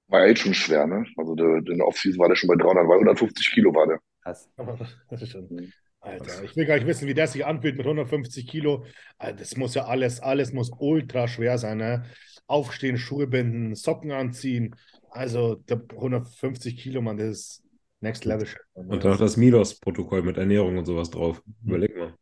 War 0.07 0.21
ja 0.21 0.27
jetzt 0.27 0.41
schon 0.41 0.53
schwer, 0.53 0.87
ne? 0.87 1.05
Also 1.17 1.35
der, 1.35 1.61
der 1.61 1.71
in 1.73 1.77
der 1.79 1.87
Offseason 1.87 2.19
war 2.19 2.29
der 2.29 2.35
schon 2.35 2.47
bei 2.47 2.55
300, 2.55 2.87
weil 2.87 2.97
150 2.99 3.51
Kilo 3.51 3.73
war 3.73 3.87
der. 3.87 3.99
Krass. 4.23 4.49
Aber 4.57 4.77
das 5.09 5.21
ist 5.21 5.29
schon. 5.31 5.47
Mhm. 5.49 5.71
Alter, 6.01 6.43
ich 6.43 6.55
will 6.55 6.65
gar 6.65 6.75
nicht 6.75 6.87
wissen, 6.87 7.07
wie 7.07 7.13
der 7.13 7.27
sich 7.27 7.45
anfühlt 7.45 7.75
mit 7.77 7.85
150 7.85 8.47
Kilo. 8.47 8.85
Alter, 9.17 9.37
Das 9.37 9.57
muss 9.57 9.75
ja 9.75 9.85
alles, 9.85 10.21
alles 10.21 10.53
muss 10.53 10.71
ultra 10.79 11.27
schwer 11.27 11.57
sein, 11.57 11.77
ne? 11.77 12.05
Aufstehen, 12.47 12.97
Schuhe 12.97 13.27
binden, 13.27 13.75
Socken 13.75 14.11
anziehen. 14.11 14.75
Also 15.11 15.55
der 15.55 15.81
150 15.95 16.77
Kilo, 16.77 17.01
Mann, 17.01 17.17
das 17.17 17.27
ist 17.27 17.63
Next 17.99 18.23
Level. 18.25 18.47
Mann. 18.75 18.91
Und 18.91 19.03
dann 19.03 19.11
noch 19.11 19.19
das 19.19 19.35
Milos-Protokoll 19.37 20.23
mit 20.23 20.37
Ernährung 20.37 20.77
und 20.77 20.85
sowas 20.85 21.09
drauf. 21.09 21.43
Überleg 21.65 21.95
mal. 21.97 22.15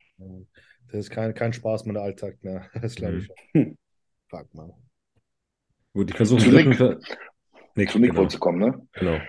Das 0.88 1.02
ist 1.02 1.10
kein, 1.12 1.34
kein 1.34 1.54
Spaß 1.54 1.86
mit 1.86 1.96
der 1.96 2.04
Alltag, 2.04 2.44
ne? 2.44 2.70
Das 2.82 2.96
glaube 2.96 3.18
ich 3.20 3.28
Mhm. 3.28 3.28
schon. 3.54 3.78
Fuck, 4.30 4.54
Mann. 4.56 4.74
Gut, 5.98 6.12
ich 6.12 6.16
versuche 6.16 6.44
Zu 6.44 6.52
Nick. 6.52 6.68
Nick, 7.76 7.90
Zu 7.90 7.98
Nick 7.98 8.12
genau. 8.12 8.26
du 8.26 8.38
kommen, 8.38 8.60
ne? 8.60 8.88
genau. 8.94 9.20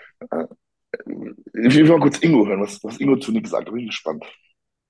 Ich 1.54 1.74
will 1.76 1.88
mal 1.88 1.98
kurz 1.98 2.18
Ingo 2.18 2.46
hören, 2.46 2.60
was, 2.60 2.84
was 2.84 3.00
Ingo 3.00 3.16
zu 3.16 3.32
Nick 3.32 3.48
sagt. 3.48 3.72
Bin 3.72 3.78
ich 3.78 3.86
gespannt. 3.86 4.22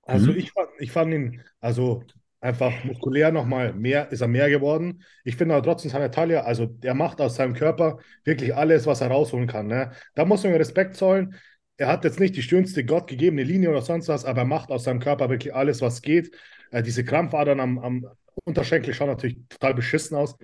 Also 0.03 0.33
Mhm. 0.33 0.39
ich 0.39 0.51
fand, 0.51 0.69
ich 0.81 0.91
fand 0.91 1.15
ihn, 1.15 1.45
also 1.61 2.03
einfach 2.41 2.83
muskulär 2.83 3.31
nochmal 3.31 3.75
mehr, 3.75 4.11
ist 4.11 4.23
er 4.23 4.27
mehr 4.27 4.51
geworden. 4.51 5.05
Ich 5.23 5.37
finde 5.37 5.55
aber 5.55 5.63
trotzdem 5.63 5.93
seine 5.93 6.11
Taille, 6.11 6.45
also 6.45 6.67
der 6.67 6.95
macht 6.95 7.21
aus 7.21 7.37
seinem 7.37 7.55
Körper 7.55 8.01
wirklich 8.25 8.57
alles, 8.57 8.87
was 8.87 9.01
er 9.01 9.13
rausholen 9.13 9.47
kann. 9.47 9.69
Ne? 9.69 9.93
Da 10.17 10.25
muss 10.25 10.43
man 10.43 10.55
Respekt 10.55 10.97
zollen. 10.97 11.37
Er 11.77 11.87
hat 11.87 12.03
jetzt 12.03 12.19
nicht 12.19 12.35
die 12.35 12.43
schönste 12.43 12.85
gottgegebene 12.85 13.45
Linie 13.45 13.71
oder 13.71 13.83
sonst 13.83 14.09
was, 14.09 14.25
aber 14.25 14.41
er 14.41 14.47
macht 14.47 14.71
aus 14.71 14.83
seinem 14.83 14.99
Körper 14.99 15.31
wirklich 15.31 15.55
alles, 15.55 15.81
was 15.81 16.03
geht. 16.03 16.37
Äh, 16.73 16.83
diese 16.83 17.05
Krampfadern 17.05 17.61
am, 17.61 17.79
am 17.79 18.05
Unterschenkel 18.43 18.95
schauen 18.95 19.11
natürlich 19.11 19.39
total 19.49 19.75
beschissen 19.75 20.17
aus. 20.17 20.37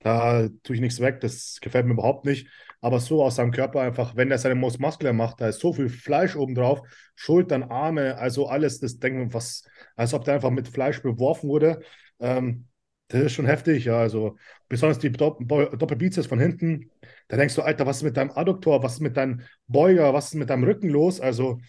Da 0.00 0.48
tue 0.62 0.76
ich 0.76 0.80
nichts 0.80 1.00
weg, 1.00 1.20
das 1.20 1.58
gefällt 1.60 1.86
mir 1.86 1.92
überhaupt 1.92 2.24
nicht. 2.24 2.48
Aber 2.80 3.00
so 3.00 3.22
aus 3.22 3.36
seinem 3.36 3.52
Körper 3.52 3.80
einfach, 3.82 4.16
wenn 4.16 4.30
er 4.30 4.38
seine 4.38 4.54
Most 4.54 4.80
Muscular 4.80 5.12
macht, 5.12 5.40
da 5.40 5.48
ist 5.48 5.60
so 5.60 5.72
viel 5.74 5.90
Fleisch 5.90 6.36
oben 6.36 6.54
drauf, 6.54 6.80
Schultern, 7.14 7.62
Arme, 7.64 8.16
also 8.16 8.48
alles, 8.48 8.80
das 8.80 8.98
denkt 8.98 9.18
man, 9.18 9.34
was, 9.34 9.64
als 9.96 10.14
ob 10.14 10.24
der 10.24 10.34
einfach 10.34 10.50
mit 10.50 10.68
Fleisch 10.68 11.02
beworfen 11.02 11.48
wurde. 11.50 11.80
Ähm, 12.18 12.66
das 13.08 13.22
ist 13.24 13.32
schon 13.32 13.44
heftig, 13.46 13.84
ja. 13.84 13.98
Also 14.00 14.36
besonders 14.68 14.98
die 14.98 15.12
Dopp 15.12 15.40
Doppelbizeps 15.46 16.26
von 16.28 16.38
hinten, 16.40 16.90
da 17.28 17.36
denkst 17.36 17.54
du, 17.56 17.62
Alter, 17.62 17.86
was 17.86 17.98
ist 17.98 18.02
mit 18.04 18.16
deinem 18.16 18.30
Adduktor, 18.30 18.82
was 18.82 18.94
ist 18.94 19.00
mit 19.00 19.16
deinem 19.16 19.42
Beuger, 19.66 20.14
was 20.14 20.26
ist 20.28 20.34
mit 20.34 20.48
deinem 20.48 20.64
Rücken 20.64 20.88
los? 20.88 21.20
Also, 21.20 21.60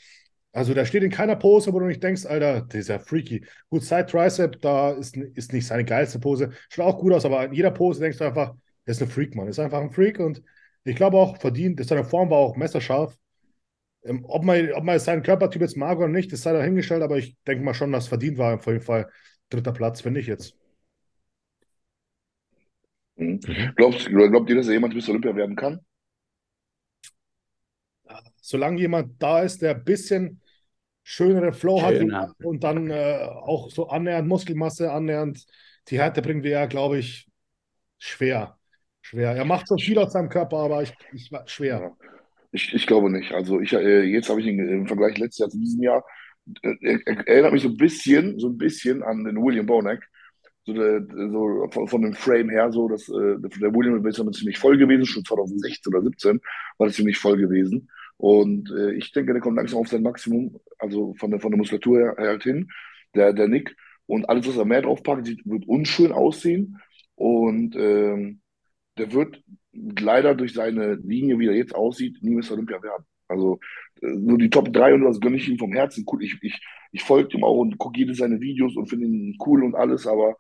also 0.54 0.74
der 0.74 0.86
steht 0.86 1.04
in 1.04 1.12
keiner 1.12 1.36
Pose, 1.36 1.72
wo 1.74 1.80
du 1.80 1.86
nicht 1.86 2.04
denkst, 2.04 2.26
Alter, 2.26 2.62
der 2.62 2.80
ist 2.82 2.90
ja 2.90 3.00
freaky. 3.00 3.46
Gut, 3.70 3.84
Side 3.84 4.08
Tricep, 4.08 4.62
da 4.62 4.92
ist, 4.92 5.16
ist 5.16 5.54
nicht 5.54 5.66
seine 5.66 5.86
geilste 5.86 6.20
Pose. 6.20 6.52
Schaut 6.70 6.86
auch 6.86 7.00
gut 7.00 7.14
aus, 7.14 7.26
aber 7.26 7.46
in 7.46 7.54
jeder 7.54 7.72
Pose 7.72 8.02
denkst 8.02 8.18
du 8.18 8.26
einfach, 8.26 8.54
der 8.86 8.92
ist 8.92 9.02
ein 9.02 9.08
Freak, 9.08 9.36
Mann. 9.36 9.46
Der 9.46 9.52
ist 9.52 9.60
einfach 9.60 9.80
ein 9.80 9.92
Freak 9.92 10.20
und 10.20 10.44
ich 10.84 10.96
glaube 10.96 11.18
auch 11.18 11.38
verdient, 11.38 11.80
dass 11.80 11.88
seine 11.88 12.04
Form 12.04 12.30
war 12.30 12.38
auch 12.38 12.58
messerscharf. 12.58 13.18
Ähm, 14.04 14.26
ob, 14.28 14.44
man, 14.44 14.72
ob 14.74 14.84
man 14.84 15.00
seinen 15.00 15.24
Körpertyp 15.24 15.62
jetzt 15.62 15.78
mag 15.78 15.98
oder 15.98 16.08
nicht, 16.08 16.34
das 16.34 16.42
sei 16.42 16.54
dahingestellt, 16.54 17.04
aber 17.04 17.18
ich 17.18 17.36
denke 17.48 17.64
mal 17.64 17.74
schon, 17.74 17.92
dass 17.92 18.08
verdient 18.08 18.38
war 18.38 18.56
auf 18.56 18.66
jeden 18.66 18.82
Fall 18.82 19.10
dritter 19.50 19.72
Platz, 19.72 20.02
finde 20.02 20.20
ich 20.20 20.28
jetzt. 20.28 20.56
Mhm. 23.16 23.40
Mhm. 23.46 23.74
Glaubst, 23.76 24.08
glaubt 24.08 24.50
ihr, 24.50 24.56
dass 24.56 24.68
er 24.68 24.74
jemand 24.74 24.94
bis 24.94 25.08
Olympia 25.08 25.36
werden 25.36 25.56
kann? 25.56 25.80
Solange 28.42 28.82
jemand 28.82 29.22
da 29.22 29.42
ist, 29.42 29.62
der 29.62 29.76
ein 29.76 29.84
bisschen 29.84 30.41
schöneren 31.04 31.54
Flow 31.54 31.82
hat 31.82 31.96
Schöner. 31.96 32.34
und 32.44 32.64
dann 32.64 32.90
äh, 32.90 33.28
auch 33.28 33.70
so 33.70 33.88
annähernd 33.88 34.28
Muskelmasse, 34.28 34.92
annähernd 34.92 35.46
die 35.88 36.00
Härte 36.00 36.22
bringt, 36.22 36.44
wäre 36.44 36.68
glaube 36.68 37.00
ich, 37.00 37.28
schwer. 37.98 38.58
Schwer. 39.02 39.32
Er 39.32 39.46
macht 39.46 39.68
so 39.68 39.78
viel 39.78 39.98
aus 39.98 40.14
seinem 40.14 40.30
Körper, 40.30 40.58
aber 40.58 40.84
ich, 40.84 40.94
ich 41.12 41.32
schwer. 41.48 41.98
Ich, 42.52 42.74
ich 42.74 42.86
glaube 42.86 43.10
nicht. 43.10 43.32
Also 43.32 43.60
ich, 43.60 43.74
äh, 43.74 44.04
jetzt 44.04 44.30
habe 44.30 44.42
ich 44.42 44.48
ihn 44.48 44.60
im 44.60 44.88
Vergleich 44.88 45.18
letztes 45.18 45.40
Jahr 45.40 45.50
zu 45.50 45.58
diesem 45.58 45.82
Jahr, 45.82 46.06
äh, 46.62 46.76
er, 46.82 47.00
er 47.06 47.28
erinnert 47.28 47.54
mich 47.54 47.64
so 47.64 47.70
ein 47.70 47.78
bisschen, 47.78 48.40
so 48.40 48.48
ein 48.50 48.58
bisschen 48.58 49.04
an 49.04 49.24
den 49.24 49.38
William 49.38 49.66
Bonac. 49.66 50.08
So, 50.64 50.74
der, 50.74 51.02
so 51.10 51.68
von, 51.72 51.88
von 51.88 52.02
dem 52.04 52.14
Frame 52.14 52.50
her, 52.50 52.72
so 52.72 52.88
dass 52.88 53.10
äh, 53.10 53.38
der 53.40 53.74
William 53.74 54.06
ist 54.06 54.38
ziemlich 54.38 54.60
voll 54.60 54.78
gewesen, 54.78 55.06
schon 55.06 55.26
2016 55.26 55.92
oder 55.92 56.04
17 56.04 56.40
war 56.78 56.88
das 56.88 56.96
ziemlich 56.96 57.18
voll 57.18 57.38
gewesen. 57.38 57.90
Und 58.22 58.70
äh, 58.70 58.92
ich 58.94 59.12
denke, 59.14 59.34
der 59.34 59.42
kommt 59.42 59.58
langsam 59.58 59.80
auf 59.80 59.88
sein 59.88 60.04
Maximum, 60.04 60.60
also 60.78 61.16
von 61.16 61.32
der, 61.32 61.40
von 61.40 61.50
der 61.50 61.58
Muskulatur 61.58 61.98
her 61.98 62.16
halt 62.20 62.44
hin, 62.44 62.70
der, 63.16 63.34
der 63.34 63.48
Nick. 63.48 63.76
Und 64.06 64.30
alles, 64.30 64.48
was 64.48 64.58
er 64.58 64.66
mehr 64.66 64.84
draufpackt, 64.84 65.26
sieht, 65.26 65.42
wird 65.44 65.68
unschön 65.68 66.12
aussehen. 66.12 66.78
Und 67.16 67.76
ähm, 67.76 68.42
der 69.00 69.12
wird 69.12 69.42
leider 69.74 70.36
durch 70.36 70.54
seine 70.54 70.96
Linie, 71.04 71.40
wie 71.40 71.48
er 71.48 71.56
jetzt 71.56 71.74
aussieht, 71.74 72.20
nie 72.22 72.36
Mr. 72.36 72.52
Olympia 72.52 72.84
werden. 72.84 73.06
Also 73.28 73.60
äh, 74.04 74.10
nur 74.10 74.38
die 74.38 74.52
Top 74.52 74.72
3 74.72 74.94
und 74.94 75.04
das 75.04 75.20
gönne 75.20 75.38
ich 75.38 75.50
ihm 75.50 75.58
vom 75.58 75.74
Herzen. 75.74 76.06
Cool, 76.06 76.24
ich, 76.24 76.38
ich, 76.44 76.62
ich 76.92 77.02
folge 77.02 77.36
ihm 77.36 77.44
auch 77.44 77.58
und 77.58 77.80
gucke 77.80 77.98
jede 77.98 78.14
seine 78.14 78.40
Videos 78.40 78.76
und 78.76 78.88
finde 78.88 79.08
ihn 79.08 79.36
cool 79.48 79.64
und 79.64 79.74
alles, 79.74 80.06
aber 80.06 80.36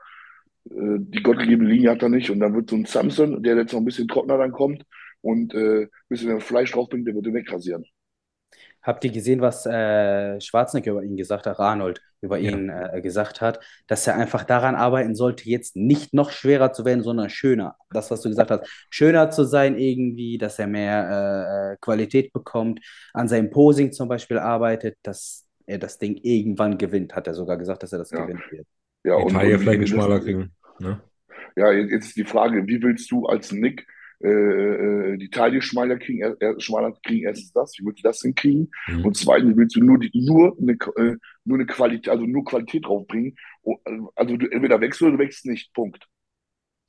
äh, 0.69 0.99
die 0.99 1.23
gottgegebene 1.23 1.67
Linie 1.67 1.89
hat 1.89 2.03
er 2.03 2.09
nicht. 2.09 2.29
Und 2.29 2.41
dann 2.41 2.53
wird 2.53 2.69
so 2.69 2.75
ein 2.75 2.86
Samson, 2.86 3.41
der 3.41 3.57
jetzt 3.57 3.73
noch 3.73 3.79
ein 3.79 3.86
bisschen 3.86 4.07
trockener 4.07 4.38
dann 4.38 4.51
kommt 4.51 4.86
und 5.22 5.53
äh, 5.53 5.84
ein 5.84 5.89
bisschen 6.09 6.30
mehr 6.30 6.39
Fleisch 6.41 6.72
draufbringt, 6.72 7.07
der 7.07 7.15
wird 7.15 7.26
den 7.26 7.34
wegrasieren. 7.34 7.86
Habt 8.84 9.05
ihr 9.05 9.11
gesehen, 9.11 9.41
was 9.41 9.65
äh, 9.67 10.41
Schwarzenegger 10.41 10.91
über 10.93 11.03
ihn 11.03 11.15
gesagt 11.15 11.45
hat, 11.45 11.59
Arnold 11.59 12.01
über 12.22 12.38
Ja. 12.39 12.51
ihn 12.51 12.69
äh, 12.69 12.99
gesagt 13.01 13.39
hat, 13.39 13.59
dass 13.88 14.07
er 14.07 14.15
einfach 14.15 14.43
daran 14.43 14.74
arbeiten 14.76 15.13
sollte, 15.15 15.47
jetzt 15.49 15.76
nicht 15.76 16.13
noch 16.15 16.32
schwerer 16.32 16.74
zu 16.74 16.84
werden, 16.84 17.03
sondern 17.03 17.30
schöner. 17.30 17.76
Das, 17.91 18.09
was 18.09 18.22
du 18.22 18.30
gesagt 18.30 18.49
hast, 18.51 18.67
schöner 18.89 19.30
zu 19.30 19.43
sein 19.43 19.78
irgendwie, 19.78 20.38
dass 20.39 20.57
er 20.57 20.65
mehr 20.67 21.74
äh, 21.74 21.78
Qualität 21.80 22.34
bekommt, 22.34 22.80
an 23.13 23.28
seinem 23.28 23.51
Posing 23.51 23.91
zum 23.91 24.07
Beispiel 24.09 24.39
arbeitet, 24.39 24.97
dass 25.03 25.47
er 25.67 25.78
das 25.78 25.99
Ding 25.99 26.17
irgendwann 26.22 26.78
gewinnt, 26.80 27.15
hat 27.15 27.28
er 27.28 27.36
sogar 27.36 27.57
gesagt, 27.57 27.84
dass 27.84 27.93
er 27.93 27.99
das 27.99 28.09
Ja. 28.11 28.22
gewinnen 28.26 28.41
wird. 28.49 28.65
Ja, 29.03 29.17
Die 29.17 29.24
und, 29.24 29.34
Taille 29.34 29.53
und 29.53 29.59
vielleicht 29.61 29.80
nicht 29.80 29.91
das- 29.93 29.97
schmaler 30.03 30.19
kriegen. 30.19 30.51
Ne? 30.80 31.01
Ja, 31.55 31.72
jetzt 31.72 31.91
jetzt 31.91 32.05
ist 32.07 32.17
die 32.17 32.24
Frage, 32.26 32.65
wie 32.67 32.82
willst 32.82 33.11
du 33.11 33.26
als 33.28 33.51
Nick 33.51 33.86
äh, 34.24 35.13
äh, 35.13 35.17
die 35.17 35.30
Taille 35.30 35.61
schmaler 35.61 35.97
kriegen? 35.97 36.22
Er, 36.22 36.36
er, 36.39 36.59
schmaler 36.59 36.93
kriegen, 37.05 37.26
erstens 37.28 37.51
das, 37.53 37.74
wie 37.80 37.86
willst 37.86 37.99
du 37.99 38.03
das 38.07 38.22
hinkriegen? 38.22 38.72
Mhm. 38.88 39.05
Und 39.05 39.17
zweitens 39.17 39.55
willst 39.57 39.76
du 39.76 39.82
nur, 39.84 39.99
die, 39.99 40.11
nur, 40.13 40.57
eine, 40.61 40.74
äh, 40.74 41.17
nur 41.45 41.57
eine 41.57 41.65
Qualität, 41.65 42.09
also 42.09 42.26
nur 42.26 42.45
Qualität 42.45 42.86
draufbringen. 42.86 43.36
Oh, 43.63 43.78
Also 44.15 44.38
du 44.38 44.47
entweder 44.51 44.82
wächst 44.82 45.01
oder 45.01 45.13
du 45.13 45.19
wächst 45.19 45.45
nicht. 45.45 45.74
Punkt. 45.74 46.07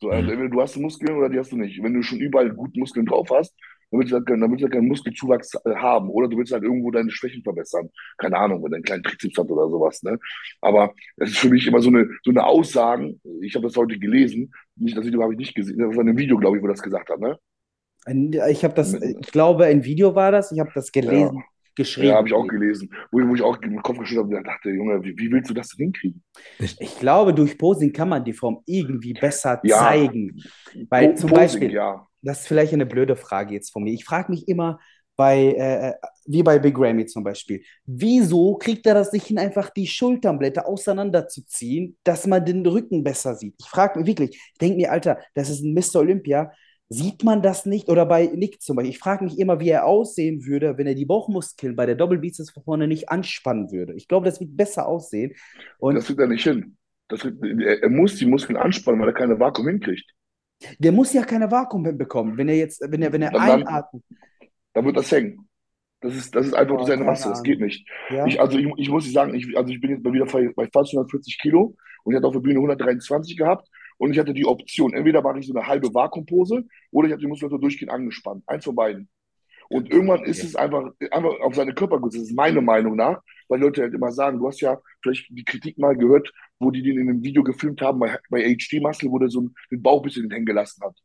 So, 0.01 0.11
also 0.11 0.31
Mhm. 0.31 0.33
entweder 0.33 0.51
du 0.51 0.61
hast 0.61 0.77
Muskeln 0.77 1.17
oder 1.17 1.29
die 1.29 1.39
hast 1.39 1.53
du 1.53 1.57
nicht. 1.57 1.83
Wenn 1.83 1.95
du 1.95 2.03
schon 2.03 2.21
überall 2.21 2.51
gut 2.53 2.77
Muskeln 2.77 3.07
drauf 3.07 3.29
hast, 3.31 3.55
dann 3.93 4.01
willst 4.01 4.11
du 4.11 4.17
halt, 4.17 4.27
keinen- 4.27 4.41
dann 4.41 4.51
willst 4.51 4.65
du 4.65 4.69
keinen 4.69 4.89
Muskelzuwachs 4.89 5.55
äh, 5.65 5.75
haben. 5.77 6.11
Oder 6.11 6.27
du 6.29 6.37
willst 6.39 6.53
halt 6.53 6.65
irgendwo 6.65 6.91
deine 6.91 7.11
Schwächen 7.11 7.43
verbessern. 7.45 7.89
Keine 8.19 8.37
Ahnung, 8.39 8.65
wenn 8.65 8.71
du 8.71 8.75
einen 8.77 8.85
kleinen 8.85 9.03
Trizeps 9.05 9.39
hast 9.39 9.51
oder 9.51 9.69
sowas. 9.69 10.03
Ne? 10.03 10.19
Aber 10.61 10.93
es 11.19 11.31
ist 11.31 11.39
für 11.39 11.49
mich 11.51 11.67
immer 11.67 11.81
so 11.81 11.91
eine, 11.91 12.09
so 12.25 12.31
eine 12.33 12.45
Aussagen. 12.45 13.21
Ich 13.43 13.55
habe 13.55 13.67
das 13.67 13.77
heute 13.77 13.99
gelesen. 13.99 14.53
Nicht, 14.75 14.97
das 14.97 15.05
Video 15.07 15.23
habe 15.23 15.35
ich 15.35 15.39
nicht 15.39 15.55
gesehen. 15.55 15.79
Das 15.79 15.89
war 15.95 16.03
in 16.03 16.09
einem 16.09 16.19
Video, 16.19 16.37
glaube 16.39 16.57
ich, 16.57 16.63
wo 16.63 16.67
das 16.67 16.83
gesagt 16.83 17.09
hat. 17.11 17.21
Ne? 17.21 17.39
Ein- 18.05 18.33
Ich 18.51 18.65
habe 18.65 18.75
das, 18.75 18.95
ich 18.95 19.31
glaube, 19.31 19.67
ein 19.67 19.85
Video 19.85 20.15
war 20.15 20.33
das, 20.33 20.51
ich 20.51 20.59
habe 20.59 20.71
das 20.75 20.91
gelesen, 20.91 21.45
geschrieben. 21.77 22.09
Ja, 22.09 22.17
habe 22.17 22.27
ich 22.29 22.35
auch 22.35 22.47
gelesen. 22.49 22.91
Wo, 23.11 23.21
ich- 23.21 23.27
wo 23.29 23.35
ich 23.35 23.43
auch 23.43 23.61
im 23.63 23.81
Kopf 23.83 23.99
geschüttelt 23.99 24.27
habe 24.27 24.37
und 24.39 24.47
dachte, 24.47 24.71
Junge, 24.71 25.03
wie, 25.05 25.17
wie 25.19 25.31
willst 25.31 25.51
du 25.51 25.55
das 25.55 25.69
denn 25.69 25.85
hinkriegen? 25.87 26.23
Ich 26.59 26.99
glaube, 26.99 27.33
durch 27.33 27.57
Posing 27.57 27.93
kann 27.93 28.09
man 28.09 28.25
die 28.25 28.33
Form 28.33 28.63
irgendwie 28.67 29.13
besser 29.13 29.61
Ja. 29.65 29.79
zeigen. 29.79 30.43
Weil 30.91 31.11
Po- 31.11 31.15
zum 31.17 31.31
Posing, 31.31 31.43
Beispiel, 31.61 31.73
ja. 31.73 32.07
Das 32.23 32.41
ist 32.41 32.49
vielleicht 32.49 32.73
eine 32.73 32.87
blöde 32.87 33.17
Frage 33.17 33.55
jetzt 33.55 33.71
von 33.73 33.83
mir. 33.83 33.93
Ich 33.93 34.05
frage 34.05 34.31
mich 34.31 34.49
immer 34.49 34.79
bei, 35.17 35.55
äh, 35.55 35.95
wie 36.27 36.43
bei 36.43 36.59
Big 36.59 36.79
Ramy 36.79 37.07
zum 37.07 37.25
Beispiel, 37.25 37.63
wieso 37.85 38.57
kriegt 38.57 38.87
er 38.87 38.95
das 38.95 39.13
nicht 39.13 39.27
hin, 39.27 39.39
einfach 39.39 39.71
die 39.71 39.87
Schulternblätter 39.87 40.67
auseinanderzuziehen, 40.67 41.99
dass 42.05 42.27
man 42.27 42.45
den 42.45 42.65
Rücken 42.67 43.05
besser 43.05 43.35
sieht? 43.35 43.55
Ich 43.59 43.67
frage 43.69 43.99
mich 43.99 44.09
wirklich, 44.09 44.31
ich 44.31 44.59
denke 44.61 44.77
mir, 44.77 44.93
Alter, 44.93 45.19
das 45.35 45.51
ist 45.51 45.63
ein 45.63 45.75
Mr. 45.75 46.01
Olympia. 46.01 46.53
Sieht 46.89 47.25
man 47.25 47.41
das 47.41 47.65
nicht? 47.65 47.89
Oder 47.89 48.05
bei 48.05 48.27
Nick 48.27 48.61
zum 48.61 48.77
Beispiel. 48.77 48.91
Ich 48.91 48.99
frage 48.99 49.25
mich 49.25 49.39
immer, 49.39 49.61
wie 49.61 49.71
er 49.71 49.87
aussehen 49.87 50.45
würde, 50.45 50.77
wenn 50.77 50.87
er 50.87 50.95
die 50.95 51.07
Bauchmuskeln 51.07 51.75
bei 51.75 51.87
der 51.87 51.95
Doppelbizeps 51.95 52.51
von 52.51 52.65
vorne 52.65 52.87
nicht 52.87 53.09
anspannen 53.09 53.71
würde. 53.71 53.95
Ich 53.95 54.09
glaube, 54.09 54.27
das 54.27 54.41
wird 54.41 54.57
besser 54.57 54.87
aussehen. 54.87 55.33
Und 55.79 55.95
Das 55.95 56.07
kriegt 56.07 56.21
er 56.21 56.27
nicht 56.27 56.45
hin. 56.45 56.77
Das, 57.09 57.25
er, 57.25 57.83
er 57.83 57.89
muss 57.89 58.17
die 58.17 58.27
Muskeln 58.27 58.59
anspannen, 58.59 59.01
weil 59.01 59.09
er 59.09 59.15
keine 59.15 59.39
Vakuum 59.41 59.69
hinkriegt. 59.69 60.05
Der 60.79 60.93
muss 60.93 61.13
ja 61.13 61.25
keine 61.25 61.51
Vakuum 61.51 61.85
hinbekommen, 61.87 62.37
wenn 62.37 62.49
er 62.49 62.57
jetzt, 62.57 62.81
wenn 62.87 63.03
er, 63.03 63.13
wenn 63.13 63.23
er 63.23 63.31
Dann- 63.31 63.43
einatmet. 63.43 64.03
Dann 64.75 64.85
wird 64.85 64.97
das 64.97 65.11
hängen. 65.13 65.49
Das 66.01 66.17
ist, 66.17 66.35
das 66.35 66.47
ist 66.47 66.55
einfach 66.55 66.77
durch 66.77 66.89
seine 66.89 67.05
Masse, 67.05 67.29
das 67.29 67.43
geht 67.45 67.61
nicht. 67.61 67.89
Ja? 68.11 68.27
Ich, 68.27 68.41
also 68.41 68.59
ich, 68.59 68.67
ich 68.77 68.89
muss 68.89 69.11
sagen, 69.13 69.35
ich, 69.35 69.57
also 69.57 69.73
ich 69.73 69.81
bin 69.81 69.91
jetzt 69.91 70.05
mal 70.05 70.13
wieder 70.13 70.27
bei, 70.27 70.51
bei 70.57 70.69
fast 70.73 70.93
140 70.93 71.39
Kilo 71.41 71.77
und 72.03 72.13
ich 72.13 72.17
hatte 72.17 72.27
auf 72.27 72.33
der 72.33 72.41
Bühne 72.41 72.57
123 72.57 73.37
gehabt 73.37 73.69
und 73.99 74.13
ich 74.13 74.19
hatte 74.19 74.35
die 74.35 74.45
Option, 74.47 74.95
entweder 74.95 75.23
mache 75.23 75.39
ich 75.39 75.47
so 75.47 75.55
eine 75.55 75.65
halbe 75.65 75.95
Vakuumpose 75.95 76.65
oder 76.91 77.07
ich 77.07 77.13
habe 77.13 77.21
die 77.21 77.29
Muskulatur 77.29 77.61
durchgehend 77.61 77.93
angespannt. 77.93 78.43
Eins 78.49 78.65
von 78.65 78.75
beiden. 78.75 79.09
Und 79.69 79.91
irgendwann 79.91 80.25
ist 80.25 80.45
es 80.45 80.57
einfach, 80.57 80.91
einfach 81.11 81.41
auf 81.41 81.55
seine 81.55 81.75
Körpergröße, 81.75 82.19
das 82.19 82.29
ist 82.29 82.37
meine 82.37 82.61
Meinung 82.61 82.97
nach, 82.97 83.21
weil 83.49 83.61
Leute 83.61 83.83
halt 83.83 83.95
immer 83.95 84.13
sagen, 84.13 84.39
du 84.39 84.47
hast 84.47 84.61
ja 84.61 84.79
vielleicht 85.03 85.27
die 85.31 85.45
Kritik 85.45 85.79
mal 85.79 85.97
gehört, 85.97 86.31
wo 86.59 86.71
die 86.71 86.83
den 86.83 86.99
in 86.99 87.09
einem 87.09 87.23
Video 87.23 87.43
gefilmt 87.43 87.81
haben, 87.81 87.99
bei, 87.99 88.19
bei 88.31 88.43
HD 88.43 88.81
Muscle, 88.81 89.11
wo 89.11 89.19
der 89.19 89.29
so 89.29 89.49
den 89.71 89.83
Bauch 89.83 90.01
ein 90.01 90.05
bisschen 90.05 90.31
hängen 90.31 90.47
gelassen 90.47 90.83
hat. 90.85 90.97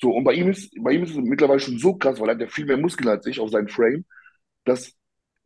So, 0.00 0.10
und 0.10 0.24
bei 0.24 0.34
ihm 0.34 0.50
ist, 0.50 0.72
bei 0.82 0.92
ihm 0.92 1.04
ist 1.04 1.10
es 1.10 1.16
mittlerweile 1.16 1.60
schon 1.60 1.78
so 1.78 1.94
krass, 1.96 2.20
weil 2.20 2.28
er 2.28 2.34
hat 2.34 2.40
ja 2.40 2.48
viel 2.48 2.66
mehr 2.66 2.76
Muskeln 2.76 3.08
als 3.08 3.26
ich 3.26 3.38
auf 3.40 3.50
seinem 3.50 3.68
Frame, 3.68 4.04
dass 4.64 4.92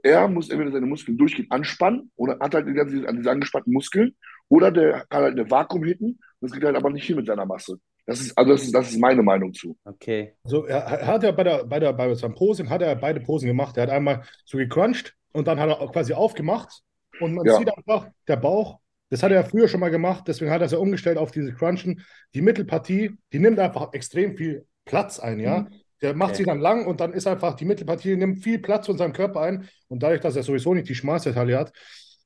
er 0.03 0.29
muss 0.29 0.49
entweder 0.49 0.72
seine 0.72 0.87
Muskeln 0.87 1.18
durchgehend 1.18 1.53
anspannen 1.53 2.11
oder 2.16 2.39
hat 2.41 2.55
halt 2.55 2.68
die 2.68 2.72
ganze, 2.72 3.07
an 3.09 3.16
diese 3.16 3.31
angespannten 3.31 3.72
Muskeln 3.72 4.16
oder 4.49 4.70
der 4.70 5.07
kann 5.09 5.22
halt 5.24 5.39
eine 5.39 5.51
Vakuum 5.51 5.85
hitten, 5.85 6.18
das 6.41 6.53
geht 6.53 6.64
halt 6.64 6.76
aber 6.76 6.91
nicht 6.91 7.07
hin 7.07 7.16
mit 7.16 7.26
seiner 7.26 7.47
Masse. 7.47 7.79
Das 8.09 8.20
ist, 8.20 8.38
also 8.38 8.52
das 8.52 8.62
ist, 8.62 8.74
das 8.74 8.90
ist 8.90 8.98
meine 8.98 9.22
Meinung 9.22 9.52
zu. 9.52 9.76
Okay. 9.84 10.32
Also 10.42 10.64
er, 10.64 10.78
er 10.78 11.06
hat 11.06 11.22
ja 11.22 11.30
bei 11.30 11.44
der, 11.44 11.64
bei 11.66 11.78
der, 11.78 11.92
bei 11.92 12.14
seinem 12.14 12.34
Posing 12.34 12.70
hat 12.70 12.80
er 12.80 12.96
beide 12.96 13.20
Posen 13.20 13.46
gemacht. 13.46 13.76
Er 13.76 13.82
hat 13.82 13.90
einmal 13.90 14.22
so 14.46 14.56
gecrunched 14.56 15.14
und 15.32 15.46
dann 15.46 15.61
hat 15.61 15.68
er 15.68 15.78
auch 15.80 15.92
quasi 15.92 16.14
aufgemacht 16.14 16.80
und 17.20 17.34
man 17.34 17.44
Ja. 17.46 17.59
sieht 17.59 17.68
einfach, 17.76 18.09
der 18.26 18.36
Bauch, 18.36 18.78
das 19.11 19.22
hat 19.22 19.30
er 19.30 19.42
ja 19.42 19.44
früher 19.44 19.68
schon 19.68 19.80
mal 19.80 19.90
gemacht, 19.90 20.24
deswegen 20.26 20.50
hat 20.50 20.62
er 20.62 20.66
es 20.66 20.72
ja 20.72 20.78
umgestellt 20.78 21.18
auf 21.18 21.32
diese 21.32 21.52
Crunchen. 21.52 22.02
Die 22.34 22.40
Mittelpartie, 22.40 23.12
die 23.32 23.38
nimmt 23.40 23.59
einfach 23.59 23.92
extrem 23.92 24.36
viel 24.38 24.66
Platz 24.86 25.18
ein, 25.20 25.38
ja. 25.38 25.61
Mhm. 25.61 25.68
Der 26.00 26.14
macht 26.14 26.30
Okay. 26.30 26.38
sie 26.38 26.44
dann 26.44 26.61
lang 26.61 26.86
und 26.86 27.00
dann 27.02 27.12
ist 27.12 27.26
einfach 27.26 27.56
die 27.56 27.66
Mittelpartie, 27.66 28.16
nimmt 28.16 28.42
viel 28.42 28.59
Platz 28.59 28.86
von 28.86 28.96
seinem 28.96 29.12
Körper 29.12 29.40
ein 29.42 29.68
und 29.88 30.02
dadurch, 30.02 30.22
dass 30.22 30.34
er 30.34 30.44
sowieso 30.44 30.72
nicht 30.72 30.88
die 30.88 30.94
Schmalzteile 30.94 31.59
hat, 31.59 31.72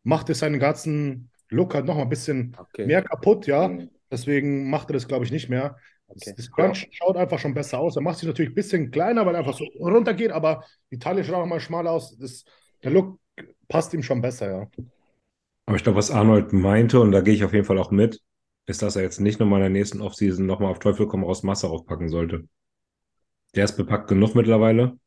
macht 0.05 0.31
es 0.31 0.39
seinen 0.39 0.61
ganzen 0.61 1.31
Look 1.49 1.75
halt 1.75 1.87
noch 1.87 1.97
mal 1.97 2.03
ein 2.03 2.09
bisschen 2.09 2.57
Okay. 2.57 2.87
mehr 2.87 3.03
kaputt, 3.03 3.49
ja. 3.49 3.67
Mhm. 3.67 3.91
Deswegen 4.13 4.71
macht 4.71 4.91
er 4.91 4.95
das, 4.95 5.09
glaube 5.09 5.27
ich, 5.27 5.33
nicht 5.33 5.51
mehr. 5.51 5.79
Das, 6.15 6.29
Okay. 6.29 6.35
das 6.37 6.51
Crunch 6.53 6.89
schaut 6.93 7.17
einfach 7.17 7.41
schon 7.41 7.55
besser 7.55 7.81
aus. 7.81 7.97
Er 7.97 8.03
macht 8.03 8.19
sich 8.19 8.29
natürlich 8.29 8.53
ein 8.53 8.57
bisschen 8.57 8.93
kleiner, 8.93 9.27
weil 9.27 9.35
er 9.35 9.41
einfach 9.41 9.57
so 9.59 9.65
runtergeht, 9.81 10.33
aber 10.33 10.65
die 10.93 11.01
Taille 11.01 11.25
schaut 11.25 11.37
auch 11.37 11.47
mal 11.47 11.61
schmal 11.61 11.89
aus. 11.89 12.17
Das, 12.19 12.45
der 12.85 12.93
Look 12.93 13.19
passt 13.69 13.95
ihm 13.95 14.05
schon 14.05 14.23
besser, 14.23 14.53
ja. 14.53 14.69
Aber 15.67 15.77
ich 15.77 15.83
glaube, 15.85 15.99
was 15.99 16.11
Arnold 16.13 16.53
meinte, 16.53 17.01
und 17.01 17.13
da 17.13 17.21
gehe 17.21 17.35
ich 17.35 17.45
auf 17.45 17.53
jeden 17.53 17.65
Fall 17.65 17.79
auch 17.79 17.91
mit, 17.91 18.21
ist, 18.67 18.83
dass 18.83 18.97
er 18.97 19.03
jetzt 19.03 19.21
nicht 19.21 19.41
nochmal 19.41 19.59
in 19.61 19.65
der 19.65 19.71
nächsten 19.71 20.01
Offseason 20.01 20.47
nochmal 20.47 20.71
auf 20.71 20.79
Teufel 20.79 21.09
komm 21.09 21.25
raus 21.25 21.43
Masse 21.43 21.69
aufpacken 21.69 22.09
sollte. 22.09 22.49
Der 23.55 23.65
ist 23.65 23.79
bepackt 23.79 24.09
genug 24.09 24.35
mittlerweile. 24.35 24.99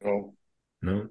Ja. 0.00 0.32
Ne? 0.80 1.08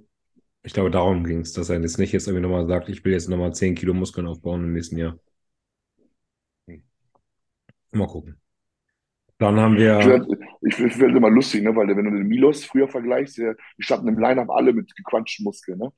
Ich 0.63 0.73
glaube, 0.73 0.91
darum 0.91 1.23
ging 1.25 1.41
es, 1.41 1.53
dass 1.53 1.69
er 1.69 1.81
jetzt 1.81 1.99
nicht 1.99 2.13
jetzt 2.13 2.27
irgendwie 2.27 2.43
nochmal 2.43 2.67
sagt, 2.67 2.89
ich 2.89 3.05
will 3.05 3.13
jetzt 3.13 3.29
nochmal 3.29 3.53
10 3.53 3.75
Kilo 3.75 3.93
Muskeln 3.93 4.27
aufbauen 4.27 4.63
im 4.65 4.73
nächsten 4.73 4.97
Jahr. 4.97 5.19
Mal 7.91 8.07
gucken. 8.07 8.37
Dann 9.37 9.59
haben 9.59 9.75
wir, 9.75 9.99
finde 10.01 10.37
ich 10.61 10.75
find, 10.75 10.91
ich 10.91 10.97
find 10.97 11.15
immer 11.17 11.31
lustig, 11.31 11.63
ne? 11.63 11.75
weil 11.75 11.87
wenn 11.87 12.05
du 12.05 12.11
den 12.11 12.27
Milos 12.27 12.63
früher 12.63 12.87
vergleichst, 12.87 13.37
die 13.37 13.53
standen 13.79 14.07
im 14.07 14.19
Line-Up 14.19 14.51
alle 14.51 14.71
mit 14.71 14.95
gequatschten 14.95 15.43
Muskeln. 15.43 15.79
Ne? 15.79 15.91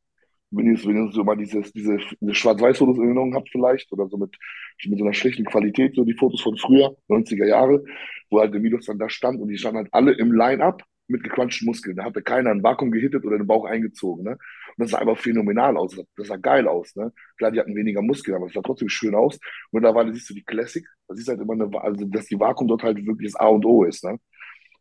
Wenn 0.51 0.67
ihr, 0.67 0.85
wenn 0.85 1.11
so 1.11 1.25
mal 1.25 1.35
dieses, 1.35 1.73
diese, 1.73 1.97
diese 2.21 2.33
Schwarz-Weiß-Fotos 2.33 2.97
in 2.97 3.03
Erinnerung 3.03 3.35
habt 3.35 3.49
vielleicht 3.49 3.91
oder 3.91 4.07
so 4.07 4.17
mit, 4.17 4.37
mit 4.85 4.97
so 4.97 5.03
einer 5.03 5.13
schlechten 5.13 5.43
Qualität, 5.43 5.93
so 5.93 6.05
die 6.05 6.13
Fotos 6.13 6.39
von 6.41 6.55
früher, 6.57 6.95
90er 7.09 7.45
Jahre, 7.45 7.83
wo 8.29 8.39
halt 8.39 8.53
der 8.53 8.61
Milos 8.61 8.85
dann 8.85 8.97
da 8.97 9.09
stand 9.09 9.41
und 9.41 9.49
die 9.49 9.57
standen 9.57 9.79
halt 9.79 9.89
alle 9.91 10.13
im 10.13 10.31
Line-Up 10.31 10.81
mit 11.07 11.23
gequatschten 11.23 11.65
Muskeln. 11.65 11.97
Da 11.97 12.05
hatte 12.05 12.21
keiner 12.21 12.51
ein 12.51 12.63
Vakuum 12.63 12.91
gehittet 12.91 13.25
oder 13.25 13.37
den 13.37 13.47
Bauch 13.47 13.65
eingezogen. 13.65 14.23
Ne? 14.23 14.37
Und 14.77 14.83
das 14.83 14.91
sah 14.91 14.99
einfach 14.99 15.17
phänomenal 15.17 15.77
aus. 15.77 15.95
Das 16.17 16.27
sah 16.27 16.37
geil 16.37 16.67
aus. 16.67 16.95
Ne? 16.95 17.11
Klar, 17.37 17.51
die 17.51 17.59
hatten 17.59 17.75
weniger 17.75 18.01
Muskeln, 18.01 18.35
aber 18.35 18.47
es 18.47 18.53
sah 18.53 18.61
trotzdem 18.61 18.89
schön 18.89 19.15
aus. 19.15 19.35
Und 19.35 19.81
mittlerweile 19.81 20.13
siehst 20.13 20.29
du 20.29 20.33
die 20.33 20.43
Classic, 20.43 20.85
da 21.07 21.15
siehst 21.15 21.27
du 21.27 21.31
halt 21.33 21.41
immer 21.41 21.53
eine, 21.53 21.69
also 21.81 22.05
dass 22.05 22.25
die 22.25 22.39
Vakuum 22.39 22.67
dort 22.67 22.83
halt 22.83 23.05
wirklich 23.05 23.31
das 23.31 23.39
A 23.39 23.47
und 23.47 23.65
O 23.65 23.83
ist. 23.83 24.03
Ne? 24.03 24.17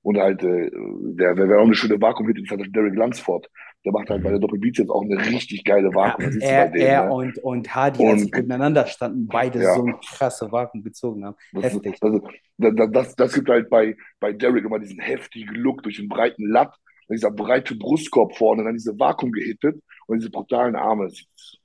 Und 0.02 0.18
halt, 0.18 0.42
äh, 0.42 0.70
der, 0.72 1.36
wer, 1.36 1.48
wer 1.48 1.58
auch 1.60 1.64
eine 1.64 1.74
schöne 1.74 2.00
Vakuum 2.00 2.26
hit, 2.26 2.38
ist 2.40 2.50
halt 2.50 2.74
Derek 2.74 2.94
Lunsford. 2.94 3.48
Der 3.84 3.92
macht 3.92 4.10
halt 4.10 4.22
bei 4.22 4.30
der 4.30 4.38
Doppelbeats 4.38 4.78
jetzt 4.78 4.90
auch 4.90 5.02
eine 5.02 5.16
richtig 5.26 5.64
geile 5.64 5.92
Vakuum. 5.94 6.26
Das 6.26 6.38
bei 6.38 6.44
Er, 6.46 6.68
dem, 6.68 6.80
er 6.80 7.04
ne? 7.06 7.12
und, 7.12 7.38
und 7.38 7.74
Hardy, 7.74 8.06
als 8.06 8.22
sie 8.22 8.30
nebeneinander 8.32 8.86
standen, 8.86 9.26
beide 9.26 9.60
Ja. 9.62 9.74
so 9.74 9.84
krasse 10.16 10.50
Vakuum 10.50 10.82
gezogen 10.84 11.24
haben. 11.24 11.36
Das, 11.52 11.64
Heftig. 11.64 11.98
das, 12.00 12.20
das, 12.58 12.90
das, 12.92 13.16
das 13.16 13.32
gibt 13.34 13.48
halt 13.48 13.70
bei, 13.70 13.96
bei 14.20 14.32
Derek 14.32 14.64
immer 14.64 14.78
diesen 14.78 15.00
heftigen 15.00 15.54
Look 15.54 15.82
durch 15.82 15.96
den 15.96 16.08
breiten 16.08 16.46
Latt, 16.48 16.74
dann 17.08 17.16
dieser 17.16 17.30
breite 17.30 17.74
Brustkorb 17.76 18.36
vorne, 18.36 18.64
dann 18.64 18.74
diese 18.74 18.98
Vakuum 18.98 19.32
gehittet 19.32 19.82
und 20.06 20.18
diese 20.18 20.30
brutalen 20.30 20.76
Arme. 20.76 21.04
Das 21.06 21.16
sieht 21.16 21.60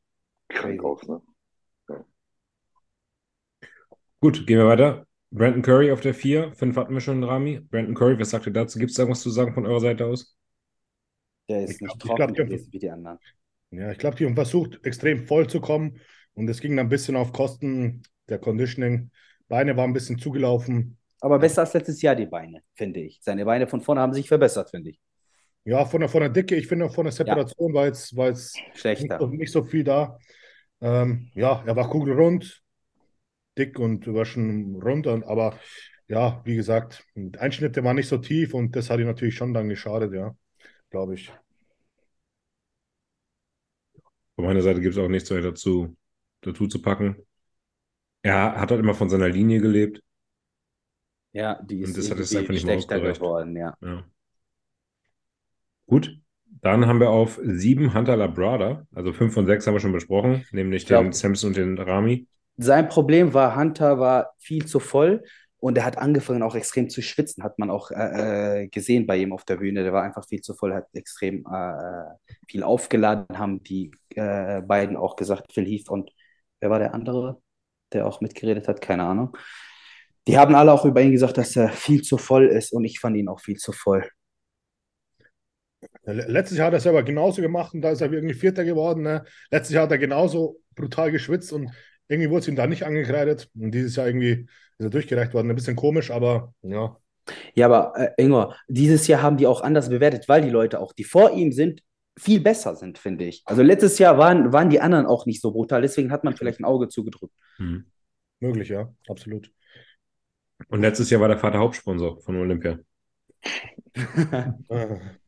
krank 0.50 0.84
aus, 0.84 1.08
ne? 1.08 1.22
gut, 4.20 4.46
gehen 4.48 4.58
wir 4.60 4.68
weiter. 4.68 5.06
Brandon 5.32 5.62
Curry 5.62 5.92
auf 5.92 6.02
der 6.02 6.14
4, 6.14 6.54
5 6.54 6.76
hatten 6.78 6.94
wir 6.94 7.02
schon, 7.02 7.24
Rami. 7.24 7.60
Brandon 7.60 7.94
Curry, 7.96 8.18
was 8.20 8.30
sagt 8.30 8.48
ihr 8.48 8.54
dazu? 8.54 8.80
Gibt 8.80 8.92
es 8.92 8.96
da 8.98 9.04
irgendwas 9.04 9.22
zu 9.22 9.30
sagen 9.30 9.54
von 9.54 9.66
eurer 9.66 9.82
Seite 9.82 10.06
aus? 10.06 10.36
Der 11.50 11.64
ist 11.64 11.76
Ich 11.76 11.82
nicht 11.82 11.90
glaub- 11.92 11.96
ich 11.98 12.02
glaub, 12.04 12.18
trocken 12.18 12.34
die- 12.34 12.44
gewesen 12.44 12.74
wie 12.74 12.80
die 12.80 12.90
anderen. 12.90 13.20
Ja, 13.72 13.92
ich 13.92 13.98
glaube, 13.98 14.16
die 14.16 14.26
haben 14.26 14.36
versucht, 14.36 14.80
extrem 14.86 15.28
voll 15.28 15.48
zu 15.50 15.60
kommen 15.60 16.00
und 16.34 16.50
es 16.50 16.62
ging 16.62 16.78
dann 16.78 16.86
ein 16.86 16.90
bisschen 16.90 17.18
auf 17.18 17.34
Kosten 17.34 18.02
der 18.30 18.40
Conditioning. 18.40 19.12
Beine 19.50 19.76
waren 19.76 19.90
ein 19.90 19.94
bisschen 19.94 20.18
zugelaufen. 20.18 20.98
Aber 21.20 21.40
besser 21.40 21.62
als 21.62 21.74
letztes 21.74 22.02
Jahr 22.02 22.16
die 22.16 22.26
Beine, 22.28 22.62
finde 22.76 23.02
ich. 23.02 23.20
Seine 23.22 23.44
Beine 23.44 23.68
von 23.68 23.82
vorne 23.82 24.00
haben 24.02 24.14
sich 24.14 24.28
verbessert, 24.30 24.70
finde 24.70 24.92
ich. 24.92 25.00
Ja, 25.68 25.84
von 25.84 26.00
der, 26.00 26.08
von 26.08 26.22
der 26.22 26.30
Dicke, 26.30 26.56
ich 26.56 26.66
finde, 26.66 26.90
von 26.90 27.04
der 27.04 27.12
Separation 27.12 27.74
war 27.74 27.88
jetzt, 27.88 28.16
war 28.16 28.28
jetzt 28.28 28.56
nicht, 28.56 28.78
Schlechter. 28.80 29.20
so, 29.20 29.28
nicht 29.28 29.52
so 29.52 29.66
viel 29.66 29.84
da. 29.84 30.18
Ähm, 30.80 31.30
ja, 31.36 31.62
er 31.66 31.76
war 31.76 31.90
kugelrund, 31.90 32.64
dick 33.58 33.78
und 33.78 34.08
war 34.14 34.24
schon 34.24 34.82
rund, 34.82 35.08
und, 35.08 35.26
aber 35.26 35.60
ja, 36.08 36.42
wie 36.46 36.56
gesagt, 36.56 37.06
Einschnitte 37.38 37.84
waren 37.84 37.98
nicht 37.98 38.08
so 38.08 38.18
tief 38.18 38.54
und 38.54 38.78
das 38.78 38.90
hat 38.90 39.02
ihm 39.02 39.08
natürlich 39.08 39.36
schon 39.36 39.54
dann 39.54 39.68
geschadet, 39.68 40.14
ja, 40.14 40.34
glaube 40.90 41.16
ich. 41.16 41.34
Von 44.38 44.46
meiner 44.46 44.62
Seite 44.62 44.80
gibt 44.80 44.96
es 44.96 45.02
auch 45.02 45.10
nichts 45.10 45.30
mehr 45.30 45.42
dazu, 45.42 45.98
dazu 46.40 46.68
zu 46.68 46.82
packen. 46.82 47.18
Er 48.22 48.58
hat 48.58 48.72
halt 48.72 48.80
immer 48.80 48.94
von 48.94 49.10
seiner 49.10 49.28
Linie 49.28 49.60
gelebt. 49.60 50.02
Ja, 51.34 51.62
die 51.62 51.84
Und 51.84 51.90
ist 51.90 51.98
das 51.98 52.10
hat 52.10 52.20
es 52.20 52.32
irgendwie 52.32 52.72
einfach 52.72 52.76
nicht 52.76 52.90
mehr 52.90 53.14
geworden, 53.14 53.58
ja. 53.58 53.76
Ja. 53.82 54.06
Gut, 55.88 56.20
dann 56.62 56.86
haben 56.86 57.00
wir 57.00 57.10
auf 57.10 57.40
7 57.42 57.94
Hunter 57.94 58.18
Labrada, 58.18 58.86
also 58.94 59.14
5 59.14 59.34
von 59.34 59.46
6 59.46 59.66
haben 59.66 59.74
wir 59.74 59.80
schon 59.80 59.94
besprochen, 59.94 60.46
nämlich 60.52 60.86
den 60.86 61.14
Samson 61.14 61.50
und 61.50 61.58
den 61.58 61.78
Rami. 61.78 62.28
Sein 62.58 62.90
Problem 62.90 63.34
war, 63.34 63.56
Hunter 63.56 64.00
war 64.00 64.34
viel 64.38 64.66
zu 64.66 64.80
voll 64.80 65.24
und 65.60 65.78
er 65.78 65.86
hat 65.86 65.98
angefangen 65.98 66.44
auch 66.44 66.56
extrem 66.56 66.90
zu 66.90 67.02
schwitzen, 67.02 67.44
hat 67.44 67.58
man 67.58 67.70
auch 67.70 67.92
äh, 67.92 68.64
äh, 68.64 68.68
gesehen 68.68 69.08
bei 69.08 69.18
ihm 69.18 69.32
auf 69.32 69.46
der 69.46 69.58
Bühne. 69.58 69.84
Der 69.84 69.94
war 69.94 70.04
einfach 70.04 70.26
viel 70.28 70.42
zu 70.42 70.54
voll, 70.54 70.74
hat 70.74 70.88
extrem 70.94 71.46
äh, 71.46 72.34
viel 72.50 72.64
aufgeladen, 72.64 73.38
haben 73.38 73.64
die 73.64 73.92
äh, 74.16 74.62
beiden 74.62 74.98
auch 74.98 75.16
gesagt, 75.16 75.54
Phil 75.54 75.66
Heath 75.66 75.90
und 75.90 76.12
wer 76.60 76.70
war 76.70 76.80
der 76.80 76.94
andere, 76.94 77.42
der 77.94 78.06
auch 78.06 78.20
mitgeredet 78.20 78.68
hat? 78.68 78.82
Keine 78.82 79.04
Ahnung. 79.04 79.38
Die 80.28 80.38
haben 80.38 80.56
alle 80.56 80.74
auch 80.74 80.84
über 80.84 81.02
ihn 81.02 81.14
gesagt, 81.14 81.38
dass 81.38 81.56
er 81.56 81.70
viel 81.70 82.02
zu 82.02 82.18
voll 82.18 82.48
ist 82.48 82.74
und 82.74 82.84
ich 82.84 83.00
fand 83.00 83.16
ihn 83.16 83.30
auch 83.30 83.40
viel 83.40 83.56
zu 83.56 83.72
voll. 83.72 84.04
Letztes 86.14 86.58
Jahr 86.58 86.68
hat 86.68 86.74
er 86.74 86.78
es 86.78 86.88
aber 86.88 87.04
genauso 87.04 87.42
gemacht 87.42 87.74
und 87.74 87.82
da 87.82 87.92
ist 87.92 88.02
er 88.02 88.12
irgendwie 88.12 88.34
Vierter 88.34 88.64
geworden. 88.64 89.04
Ne? 89.04 89.26
Letztes 89.52 89.74
Jahr 89.74 89.84
hat 89.84 89.92
er 89.92 89.98
genauso 89.98 90.62
brutal 90.74 91.12
geschwitzt 91.12 91.52
und 91.52 91.70
irgendwie 92.08 92.30
wurde 92.30 92.40
es 92.40 92.48
ihm 92.48 92.56
da 92.56 92.66
nicht 92.66 92.84
angekreidet. 92.84 93.50
Und 93.56 93.72
dieses 93.72 93.98
Jahr 93.98 94.08
irgendwie 94.08 94.48
ist 94.78 94.86
er 94.86 94.90
durchgereicht 94.90 95.34
worden. 95.34 95.50
Ein 95.50 95.56
bisschen 95.56 95.76
komisch, 95.76 96.10
aber 96.12 96.54
ja. 96.62 96.98
Ja, 97.56 97.66
aber 97.66 97.94
äh, 97.98 98.24
Ingwer, 98.24 98.56
dieses 98.70 99.08
Jahr 99.08 99.22
haben 99.22 99.36
die 99.36 99.48
auch 99.48 99.60
anders 99.62 99.90
bewertet, 99.90 100.30
weil 100.30 100.42
die 100.42 100.50
Leute 100.50 100.80
auch, 100.80 100.94
die 100.94 101.04
vor 101.04 101.32
ihm 101.34 101.52
sind, 101.52 101.82
viel 102.18 102.40
besser 102.40 102.76
sind, 102.76 102.98
finde 102.98 103.26
ich. 103.26 103.44
Also 103.46 103.62
letztes 103.62 104.00
Jahr 104.00 104.18
waren, 104.18 104.54
waren 104.54 104.70
die 104.70 104.80
anderen 104.80 105.06
auch 105.06 105.26
nicht 105.26 105.42
so 105.42 105.52
brutal, 105.52 105.82
deswegen 105.82 106.12
hat 106.12 106.24
man 106.24 106.36
vielleicht 106.36 106.60
ein 106.60 106.66
Auge 106.66 106.88
zugedrückt. 106.88 107.34
Hm. 107.58 107.86
Möglich, 108.40 108.70
ja, 108.70 108.94
absolut. 109.10 109.52
Und 110.70 110.82
letztes 110.82 111.10
Jahr 111.10 111.22
war 111.22 111.28
der 111.28 111.38
Vater 111.38 111.60
Hauptsponsor 111.60 112.22
von 112.22 112.38
Olympia. 112.38 112.80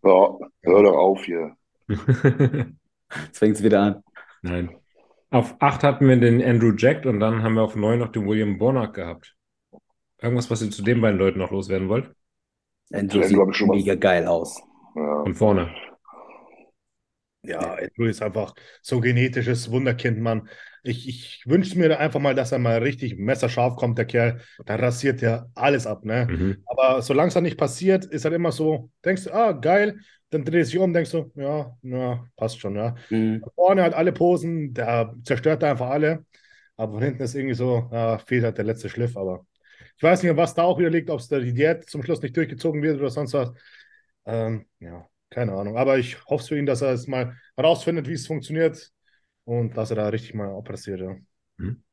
Ja, 0.03 0.37
hör 0.61 0.83
doch 0.83 0.95
auf 0.95 1.23
hier. 1.23 1.55
Jetzt 1.87 3.39
fängt 3.39 3.55
es 3.55 3.63
wieder 3.63 3.81
an. 3.81 4.03
Nein. 4.41 4.75
Auf 5.31 5.55
8 5.59 5.83
hatten 5.83 6.07
wir 6.07 6.17
den 6.17 6.43
Andrew 6.43 6.73
Jack 6.75 7.05
und 7.05 7.19
dann 7.19 7.43
haben 7.43 7.55
wir 7.55 7.63
auf 7.63 7.75
9 7.75 7.99
noch 7.99 8.11
den 8.11 8.27
William 8.27 8.57
Bonnack 8.57 8.93
gehabt. 8.93 9.35
Irgendwas, 10.21 10.49
was 10.49 10.61
ihr 10.61 10.71
zu 10.71 10.83
den 10.83 11.01
beiden 11.01 11.19
Leuten 11.19 11.39
noch 11.39 11.51
loswerden 11.51 11.89
wollt? 11.89 12.11
Andrew 12.91 13.21
sieht 13.23 13.37
was. 13.37 13.59
mega 13.61 13.95
geil 13.95 14.27
aus. 14.27 14.61
Ja. 14.95 15.23
Von 15.23 15.35
vorne. 15.35 15.69
Ja, 17.49 17.73
Andrew 17.75 18.05
ist 18.05 18.21
einfach 18.21 18.53
so 18.81 18.99
genetisches 18.99 19.71
Wunderkind, 19.71 20.19
Mann. 20.19 20.47
Ich, 20.83 21.09
ich 21.09 21.43
wünsche 21.45 21.77
mir 21.77 21.99
einfach 21.99 22.19
mal, 22.19 22.35
dass 22.35 22.51
er 22.51 22.59
mal 22.59 22.77
richtig 22.77 23.17
messerscharf 23.17 23.75
kommt, 23.75 23.97
der 23.97 24.05
Kerl. 24.05 24.41
Da 24.65 24.75
rasiert 24.75 25.21
er 25.21 25.49
alles 25.55 25.87
ab, 25.87 26.05
ne? 26.05 26.27
Mhm. 26.29 26.63
Aber 26.67 27.01
solange 27.01 27.29
es 27.29 27.33
dann 27.33 27.43
nicht 27.43 27.57
passiert, 27.57 28.05
ist 28.05 28.23
halt 28.23 28.35
immer 28.35 28.51
so, 28.51 28.91
denkst 29.03 29.25
du, 29.25 29.33
ah, 29.33 29.51
geil, 29.51 29.99
dann 30.29 30.45
drehst 30.45 30.71
du 30.71 30.77
dich 30.77 30.81
um, 30.83 30.93
denkst 30.93 31.11
du, 31.11 31.31
ja, 31.35 31.75
ja, 31.81 32.23
passt 32.37 32.59
schon, 32.59 32.75
ja. 32.75 32.95
Mhm. 33.09 33.43
Vorne 33.55 33.83
hat 33.83 33.93
alle 33.93 34.13
Posen, 34.13 34.73
der 34.73 35.15
zerstört 35.23 35.63
da 35.63 35.71
einfach 35.71 35.89
alle. 35.89 36.25
Aber 36.77 36.93
von 36.93 37.03
hinten 37.03 37.23
ist 37.23 37.35
irgendwie 37.35 37.55
so, 37.55 37.89
ja, 37.91 38.19
fehlt 38.19 38.43
halt 38.43 38.57
der 38.57 38.65
letzte 38.65 38.89
Schliff. 38.89 39.17
Aber 39.17 39.45
ich 39.97 40.03
weiß 40.03 40.23
nicht, 40.23 40.37
was 40.37 40.53
da 40.53 40.63
auch 40.63 40.79
wieder 40.79 40.89
liegt, 40.89 41.09
ob 41.09 41.19
es 41.19 41.27
da 41.27 41.39
die 41.39 41.53
Diät 41.53 41.89
zum 41.89 42.03
Schluss 42.03 42.21
nicht 42.21 42.37
durchgezogen 42.37 42.81
wird 42.81 42.99
oder 42.99 43.09
sonst 43.09 43.33
was. 43.33 43.51
Ähm, 44.25 44.65
ja, 44.79 45.05
keine 45.29 45.53
Ahnung. 45.53 45.77
Aber 45.77 45.97
ich 45.97 46.23
hoffe 46.25 46.47
für 46.47 46.59
ihn, 46.59 46.65
dass 46.65 46.81
er 46.81 46.93
es 46.93 47.07
mal 47.07 47.35
herausfindet, 47.55 48.07
wie 48.07 48.13
es 48.13 48.27
funktioniert 48.27 48.91
und 49.45 49.77
dass 49.77 49.89
er 49.89 49.97
da 49.97 50.07
richtig 50.09 50.33
mal 50.33 50.53
operiert. 50.53 50.99
Ja. 50.99 51.15
Mhm. 51.57 51.83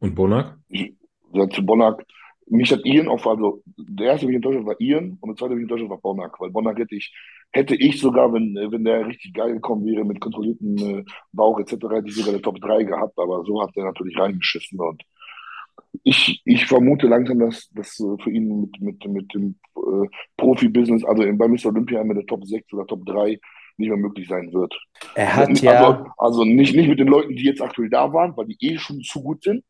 Und 0.00 0.14
Bonak? 0.14 0.58
Ich, 0.68 0.94
ja, 1.32 1.48
zu 1.48 1.64
Bonak, 1.64 2.04
mich 2.46 2.72
hat 2.72 2.84
Ian 2.84 3.08
auch, 3.08 3.24
also 3.26 3.62
der 3.76 4.08
erste, 4.08 4.26
den 4.26 4.30
ich 4.30 4.36
in 4.36 4.42
Deutschland 4.42 4.66
war 4.66 4.80
Ian 4.80 5.18
und 5.20 5.28
der 5.28 5.36
zweite, 5.36 5.50
den 5.50 5.58
ich 5.58 5.62
in 5.62 5.68
Deutschland 5.68 5.90
war 5.90 6.00
Bonak, 6.00 6.40
weil 6.40 6.50
Bonak 6.50 6.78
hätte 6.78 6.96
ich, 6.96 7.14
hätte 7.52 7.76
ich 7.76 8.00
sogar, 8.00 8.32
wenn, 8.32 8.54
wenn 8.54 8.84
der 8.84 9.06
richtig 9.06 9.34
geil 9.34 9.52
gekommen 9.52 9.86
wäre 9.86 10.04
mit 10.04 10.20
kontrolliertem 10.20 10.76
äh, 10.78 11.04
Bauch 11.32 11.60
etc., 11.60 11.72
hätte 11.72 12.08
ich 12.08 12.16
sogar 12.16 12.32
eine 12.32 12.42
Top 12.42 12.60
3 12.60 12.84
gehabt, 12.84 13.18
aber 13.18 13.44
so 13.44 13.62
hat 13.62 13.70
er 13.76 13.84
natürlich 13.84 14.18
reingeschissen 14.18 14.80
und 14.80 15.02
ich, 16.02 16.40
ich 16.44 16.66
vermute 16.66 17.06
langsam, 17.06 17.40
dass 17.40 17.68
das 17.70 17.96
für 17.96 18.30
ihn 18.30 18.60
mit, 18.62 18.80
mit, 18.80 19.06
mit 19.06 19.34
dem 19.34 19.56
äh, 19.76 20.08
Profibusiness, 20.36 21.04
also 21.04 21.22
bei 21.36 21.48
Mr. 21.48 21.66
Olympia 21.66 22.04
mit 22.04 22.16
der 22.16 22.26
Top 22.26 22.44
6 22.44 22.72
oder 22.72 22.86
Top 22.86 23.04
3 23.06 23.38
nicht 23.76 23.88
mehr 23.88 23.96
möglich 23.96 24.28
sein 24.28 24.52
wird. 24.52 24.74
Er 25.14 25.34
hat 25.34 25.48
also, 25.48 25.64
ja, 25.64 26.14
also 26.18 26.44
nicht, 26.44 26.76
nicht 26.76 26.88
mit 26.88 27.00
den 27.00 27.08
Leuten, 27.08 27.34
die 27.34 27.44
jetzt 27.44 27.62
aktuell 27.62 27.90
da 27.90 28.12
waren, 28.12 28.36
weil 28.36 28.46
die 28.46 28.56
eh 28.60 28.78
schon 28.78 29.00
zu 29.00 29.22
gut 29.22 29.42
sind. 29.42 29.64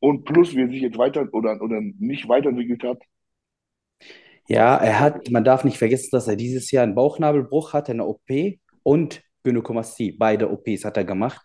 Und 0.00 0.24
plus, 0.24 0.56
wie 0.56 0.62
er 0.62 0.68
sich 0.68 0.80
jetzt 0.80 0.98
weiter 0.98 1.28
oder, 1.32 1.60
oder 1.60 1.80
nicht 1.98 2.28
weiterentwickelt 2.28 2.82
hat. 2.84 3.02
ja, 4.48 4.76
er 4.76 4.98
hat, 4.98 5.30
man 5.30 5.44
darf 5.44 5.62
nicht 5.62 5.76
vergessen, 5.76 6.08
dass 6.12 6.26
er 6.26 6.36
dieses 6.36 6.70
Jahr 6.70 6.84
einen 6.84 6.94
Bauchnabelbruch 6.94 7.74
hatte, 7.74 7.92
eine 7.92 8.06
OP 8.06 8.30
und 8.82 9.22
Gynäkomastie. 9.44 10.12
Beide 10.12 10.50
OPs 10.50 10.84
hat 10.84 10.96
er 10.96 11.04
gemacht. 11.04 11.42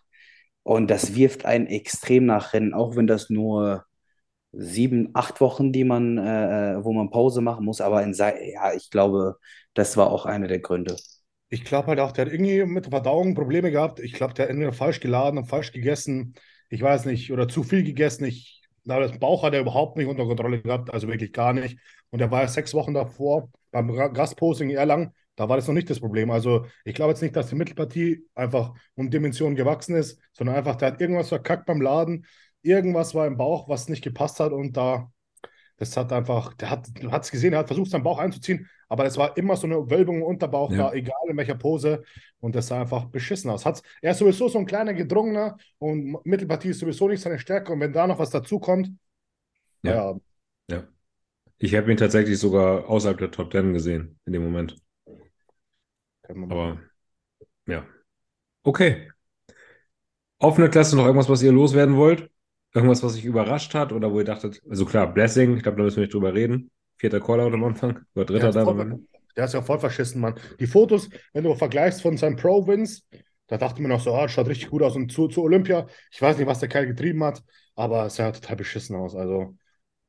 Und 0.64 0.90
das 0.90 1.16
wirft 1.16 1.46
einen 1.46 1.68
extrem 1.68 2.26
nach 2.26 2.54
Rennen, 2.54 2.74
auch 2.74 2.96
wenn 2.96 3.08
das 3.08 3.30
nur 3.30 3.86
sieben, 4.58 5.10
acht 5.14 5.42
Wochen, 5.42 5.72
die 5.72 5.84
man, 5.84 6.18
äh, 6.18 6.84
wo 6.84 6.94
man 6.94 7.10
Pause 7.10 7.42
machen 7.42 7.66
muss. 7.66 7.82
Aber 7.82 8.04
in 8.04 8.14
sei, 8.14 8.52
ja, 8.54 8.74
ich 8.74 8.90
glaube, 8.90 9.38
das 9.74 9.98
war 9.98 10.10
auch 10.12 10.26
einer 10.26 10.48
der 10.48 10.60
Gründe. 10.60 10.96
Ich 11.50 11.64
glaube 11.64 11.88
halt 11.90 12.00
auch, 12.00 12.12
der 12.12 12.26
hat 12.26 12.34
irgendwie 12.34 12.64
mit 12.66 12.86
der 12.86 12.92
Verdauung 12.92 13.36
Probleme 13.36 13.72
gehabt. 13.72 14.00
Ich 14.00 14.14
glaube, 14.14 14.34
der 14.34 14.46
hat 14.46 14.50
entweder 14.50 14.74
falsch 14.74 15.00
geladen 15.00 15.38
und 15.38 15.46
falsch 15.46 15.72
gegessen. 15.72 16.34
Ich 16.70 16.82
weiß 16.82 17.06
nicht, 17.06 17.32
oder 17.32 17.48
zu 17.48 17.64
viel 17.64 17.84
gegessen. 17.84 18.26
Ich, 18.26 18.64
das 18.84 19.20
Bauch 19.20 19.44
hat 19.44 19.54
er 19.54 19.62
überhaupt 19.62 19.98
nicht 19.98 20.08
unter 20.08 20.26
Kontrolle 20.26 20.62
gehabt, 20.62 20.92
also 20.94 21.08
wirklich 21.08 21.34
gar 21.34 21.54
nicht. 21.54 21.78
Und 22.10 22.22
er 22.22 22.32
war 22.32 22.42
ja 22.42 22.48
sechs 22.48 22.74
Wochen 22.74 22.94
davor 22.94 23.50
beim 23.72 23.94
Gastposting 24.14 24.70
in 24.70 24.78
Erlangen. 24.78 25.12
Da 25.36 25.50
war 25.50 25.58
das 25.58 25.68
noch 25.68 25.74
nicht 25.74 25.90
das 25.90 26.00
Problem. 26.00 26.32
Also 26.32 26.66
ich 26.86 26.96
glaube 26.96 27.12
jetzt 27.12 27.22
nicht, 27.22 27.36
dass 27.36 27.50
die 27.50 27.56
Mittelpartie 27.56 28.26
einfach 28.36 28.74
um 28.96 29.10
Dimensionen 29.10 29.56
gewachsen 29.56 29.96
ist, 29.96 30.20
sondern 30.32 30.56
einfach, 30.56 30.76
der 30.78 30.92
hat 30.94 31.02
irgendwas 31.02 31.30
verkackt 31.30 31.66
beim 31.66 31.82
Laden. 31.82 32.26
Irgendwas 32.66 33.14
war 33.16 33.28
im 33.28 33.38
Bauch, 33.38 33.70
was 33.70 33.90
nicht 33.90 34.04
gepasst 34.04 34.40
hat 34.40 34.52
und 34.52 34.76
da, 34.78 35.12
das 35.78 35.96
hat 35.98 36.12
einfach, 36.14 36.54
der 36.56 36.70
hat 36.72 36.90
es 37.24 37.32
gesehen, 37.32 37.54
er 37.54 37.60
hat 37.60 37.68
versucht, 37.68 37.92
seinen 37.92 38.04
Bauch 38.04 38.20
einzuziehen, 38.20 38.70
aber 38.90 39.06
es 39.06 39.18
war 39.18 39.38
immer 39.38 39.56
so 39.58 39.68
eine 39.68 39.90
Wölbung 39.90 40.18
im 40.18 40.24
Unterbauch 40.24 40.72
Ja. 40.72 40.78
da, 40.90 40.94
egal 40.94 41.16
in 41.30 41.38
welcher 41.38 41.56
Pose 41.56 42.04
und 42.40 42.56
das 42.56 42.68
sah 42.68 42.82
einfach 42.82 43.06
beschissen 43.06 43.50
aus. 43.52 43.66
Hat's, 43.66 43.82
er 44.02 44.12
ist 44.12 44.20
sowieso 44.20 44.48
so 44.48 44.60
ein 44.60 44.66
kleiner 44.66 44.94
Gedrungener 44.94 45.58
und 45.80 46.18
Mittelpartie 46.26 46.70
ist 46.70 46.80
sowieso 46.80 47.08
nicht 47.08 47.22
seine 47.22 47.40
Stärke 47.40 47.74
und 47.74 47.80
wenn 47.82 47.94
da 47.94 48.08
noch 48.08 48.20
was 48.20 48.30
dazukommt, 48.32 48.92
Ja. 49.84 49.94
ja, 49.96 50.16
Ja. 50.70 50.88
Ich 51.60 51.76
habe 51.76 51.92
ihn 51.92 51.98
tatsächlich 51.98 52.40
sogar 52.40 52.90
außerhalb 52.90 53.18
der 53.20 53.32
Top 53.32 53.52
10 53.52 53.74
gesehen 53.74 54.20
in 54.26 54.34
dem 54.34 54.44
Moment. 54.44 54.78
Aber 56.24 56.80
ja. 57.68 57.86
Okay. 58.64 59.10
Offene 60.40 60.70
Klasse 60.70 60.96
noch 60.96 61.06
irgendwas, 61.06 61.30
was 61.30 61.42
ihr 61.44 61.52
loswerden 61.52 61.98
wollt? 61.98 62.30
Irgendwas, 62.76 63.02
was 63.04 63.16
euch 63.16 63.24
überrascht 63.24 63.74
hat 63.74 63.94
oder 63.94 64.12
wo 64.12 64.20
ihr 64.20 64.26
dachtet, 64.26 64.62
also 64.70 64.86
klar, 64.86 65.12
Blessing, 65.12 65.56
ich 65.56 65.64
glaube, 65.64 65.78
da 65.78 65.84
müssen 65.84 65.96
wir 65.96 66.04
nicht 66.04 66.14
drüber 66.14 66.34
reden. 66.34 66.70
Vierter 66.98 67.22
Callout 67.22 67.54
am 67.54 67.64
Anfang 67.64 68.00
oder 68.16 68.26
dritter 68.26 68.52
Der 68.52 68.66
dann. 68.66 68.66
voll, 68.66 69.08
der 69.36 69.46
ist 69.46 69.54
ja 69.54 69.62
voll 69.62 69.80
verschissen, 69.80 70.22
Mann. 70.22 70.36
Die 70.60 70.68
Fotos, 70.68 71.10
wenn 71.34 71.46
du 71.46 71.56
vergleichst 71.56 72.02
von 72.02 72.18
seinen 72.18 72.36
Pro-Wins, 72.36 73.08
da 73.48 73.58
dachte 73.58 73.82
man 73.82 73.92
noch 73.92 74.02
so, 74.02 74.14
ah, 74.14 74.28
schaut 74.28 74.48
richtig 74.48 74.70
gut 74.70 74.82
aus. 74.82 74.96
Und 74.96 75.12
zu, 75.12 75.28
zu 75.28 75.44
Olympia, 75.44 75.88
ich 76.12 76.22
weiß 76.22 76.38
nicht, 76.38 76.48
was 76.48 76.60
der 76.60 76.70
Kerl 76.70 76.88
getrieben 76.88 77.24
hat, 77.24 77.44
aber 77.76 78.08
es 78.08 78.16
sah 78.16 78.32
total 78.32 78.58
beschissen 78.58 78.96
aus. 78.96 79.16
Also, 79.16 79.56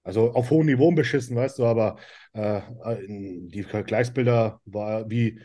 also 0.02 0.32
auf 0.32 0.50
hohem 0.50 0.66
Niveau 0.66 0.90
beschissen, 0.92 1.36
weißt 1.36 1.58
du, 1.58 1.66
aber 1.66 1.96
äh, 2.32 2.60
die 3.08 3.64
Vergleichsbilder 3.64 4.60
war 4.64 5.10
wie 5.10 5.40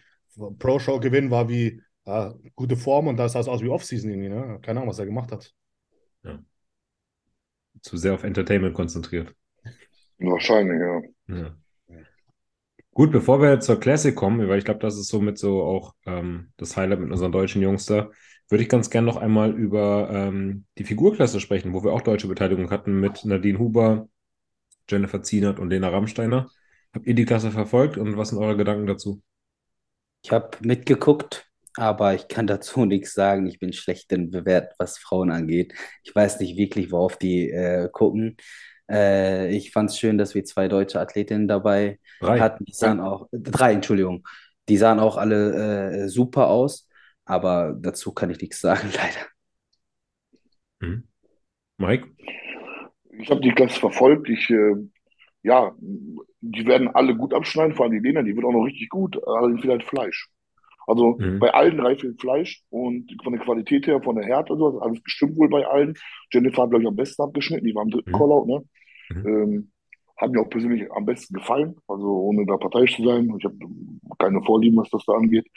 Pro-Show-Gewinn, 0.59 1.32
war 1.32 1.49
wie 1.49 1.82
äh, 2.05 2.32
gute 2.55 2.78
Form 2.78 3.07
und 3.07 3.17
da 3.17 3.28
sah 3.30 3.39
es 3.39 3.47
aus 3.47 3.61
wie 3.61 3.69
Off-Season 3.69 4.09
irgendwie, 4.09 4.30
ne? 4.30 4.59
Keine 4.61 4.80
Ahnung, 4.80 4.89
was 4.89 4.99
er 4.99 5.05
gemacht 5.05 5.32
hat. 5.32 5.53
Zu 7.82 7.97
sehr 7.97 8.13
auf 8.13 8.24
Entertainment 8.24 8.74
konzentriert. 8.74 9.34
Wahrscheinlich, 10.19 10.80
ja. 10.80 11.36
Ja. 11.36 11.55
Gut, 12.93 13.11
bevor 13.11 13.41
wir 13.41 13.59
zur 13.61 13.80
Classic 13.80 14.13
kommen, 14.13 14.47
weil 14.49 14.59
ich 14.59 14.65
glaube, 14.65 14.82
das 14.82 14.97
ist 14.97 15.07
somit 15.07 15.38
so 15.38 15.63
auch 15.63 15.95
ähm, 16.05 16.51
das 16.57 16.76
Highlight 16.76 16.99
mit 16.99 17.11
unseren 17.11 17.32
deutschen 17.32 17.61
Jungs 17.61 17.86
da, 17.86 18.09
würde 18.49 18.63
ich 18.63 18.69
ganz 18.69 18.89
gern 18.89 19.05
noch 19.05 19.15
einmal 19.15 19.51
über 19.57 20.09
ähm, 20.11 20.65
die 20.78 20.84
Figurklasse 20.84 21.39
sprechen, 21.39 21.74
wo 21.74 21.84
wir 21.86 21.93
auch 21.93 22.01
deutsche 22.01 22.28
Beteiligung 22.28 22.69
hatten 22.69 22.99
mit 22.99 23.24
Nadine 23.24 23.59
Huber, 23.59 24.09
Jennifer 24.89 25.24
Zienert 25.24 25.57
und 25.57 25.69
Lena 25.69 25.88
Rammsteiner. 25.88 26.49
Habt 26.93 27.07
ihr 27.07 27.13
die 27.13 27.26
Klasse 27.26 27.51
verfolgt 27.51 27.97
und 27.97 28.17
was 28.17 28.30
sind 28.30 28.39
eure 28.39 28.57
Gedanken 28.57 28.86
dazu? 28.88 29.22
Ich 30.22 30.32
habe 30.32 30.57
mitgeguckt, 30.61 31.49
aber 31.78 32.13
ich 32.13 32.28
kann 32.28 32.47
dazu 32.47 32.86
nichts 32.86 33.13
sagen. 33.13 33.47
Ich 33.47 33.59
bin 33.59 33.74
schlecht 33.74 34.11
in 34.11 34.32
Bewert, 34.32 34.74
was 34.78 34.97
Frauen 34.97 35.32
angeht. 35.32 35.74
Ich 36.03 36.13
weiß 36.13 36.39
nicht 36.39 36.57
wirklich, 36.57 36.91
worauf 36.91 37.17
die 37.17 37.49
äh, 37.49 37.89
gucken. 37.91 38.38
Äh, 38.89 39.55
ich 39.55 39.72
fand 39.72 39.89
es 39.89 39.97
schön, 39.97 40.17
dass 40.17 40.36
wir 40.36 40.43
zwei 40.43 40.67
deutsche 40.67 40.99
Athletinnen 40.99 41.47
dabei 41.47 41.99
Drei. 42.19 42.39
hatten. 42.39 42.65
Die 42.65 42.74
sahen 42.74 42.99
auch, 42.99 43.28
drei, 43.32 43.74
Entschuldigung. 43.74 44.28
Die 44.69 44.78
sahen 44.78 44.99
auch 44.99 45.17
alle 45.17 46.03
äh, 46.03 46.07
super 46.09 46.47
aus, 46.47 46.88
aber 47.26 47.76
dazu 47.80 48.13
kann 48.13 48.30
ich 48.30 48.41
nichts 48.41 48.59
sagen, 48.59 48.89
leider. 48.93 49.28
Mhm. 50.82 51.07
Mike? 51.78 52.07
Ich 53.11 53.30
habe 53.30 53.41
die 53.41 53.51
Klasse 53.51 53.80
verfolgt. 53.80 54.30
Ich, 54.30 54.49
äh, 54.49 54.76
ja, 55.43 55.74
die 55.80 56.65
werden 56.65 56.89
alle 56.89 57.15
gut 57.15 57.34
abschneiden, 57.34 57.76
vor 57.76 57.86
allem 57.86 57.93
die 57.93 58.07
Lena, 58.07 58.24
die 58.24 58.36
wird 58.36 58.45
auch 58.45 58.51
noch 58.51 58.65
richtig 58.65 58.89
gut, 58.89 59.17
allerdings 59.26 59.61
vielleicht 59.61 59.88
Fleisch. 59.88 60.30
Also 60.88 61.19
Mhm. 61.19 61.39
bei 61.39 61.53
allen 61.53 61.77
drei 61.77 61.95
Fleisch 62.19 62.63
und 62.69 63.11
von 63.23 63.34
der 63.34 63.41
Qualität 63.41 63.88
her, 63.88 64.01
von 64.01 64.15
der 64.15 64.25
Härte, 64.25 64.53
also 64.53 64.79
alles 64.82 65.01
bestimmt 65.01 65.38
wohl 65.38 65.49
bei 65.49 65.65
allen. 65.65 65.93
Jennifer 66.32 66.63
hat, 66.63 66.69
glaube 66.71 66.84
ich, 66.84 66.88
am 66.89 66.95
besten 66.95 67.21
abgeschnitten, 67.23 67.65
die 67.65 67.75
war 67.75 67.84
am 67.84 67.89
dritten 67.91 68.11
Mhm. 68.11 68.13
Callout, 68.13 68.45
ne? 68.47 68.63
Mhm. 69.09 69.25
Ähm, 69.25 69.71
hat 70.17 70.32
mir 70.32 70.41
auch 70.41 70.49
persönlich 70.49 70.91
am 70.91 71.05
besten 71.05 71.34
gefallen, 71.36 71.75
also 71.88 72.05
ohne 72.05 72.45
da 72.45 72.57
parteiisch 72.57 72.95
zu 72.95 73.03
sein. 73.03 73.34
Ich 73.39 73.45
habe 73.45 73.57
keine 74.19 74.41
Vorlieben, 74.43 74.77
was 74.77 74.89
das 74.89 75.05
da 75.05 75.13
angeht. 75.13 75.47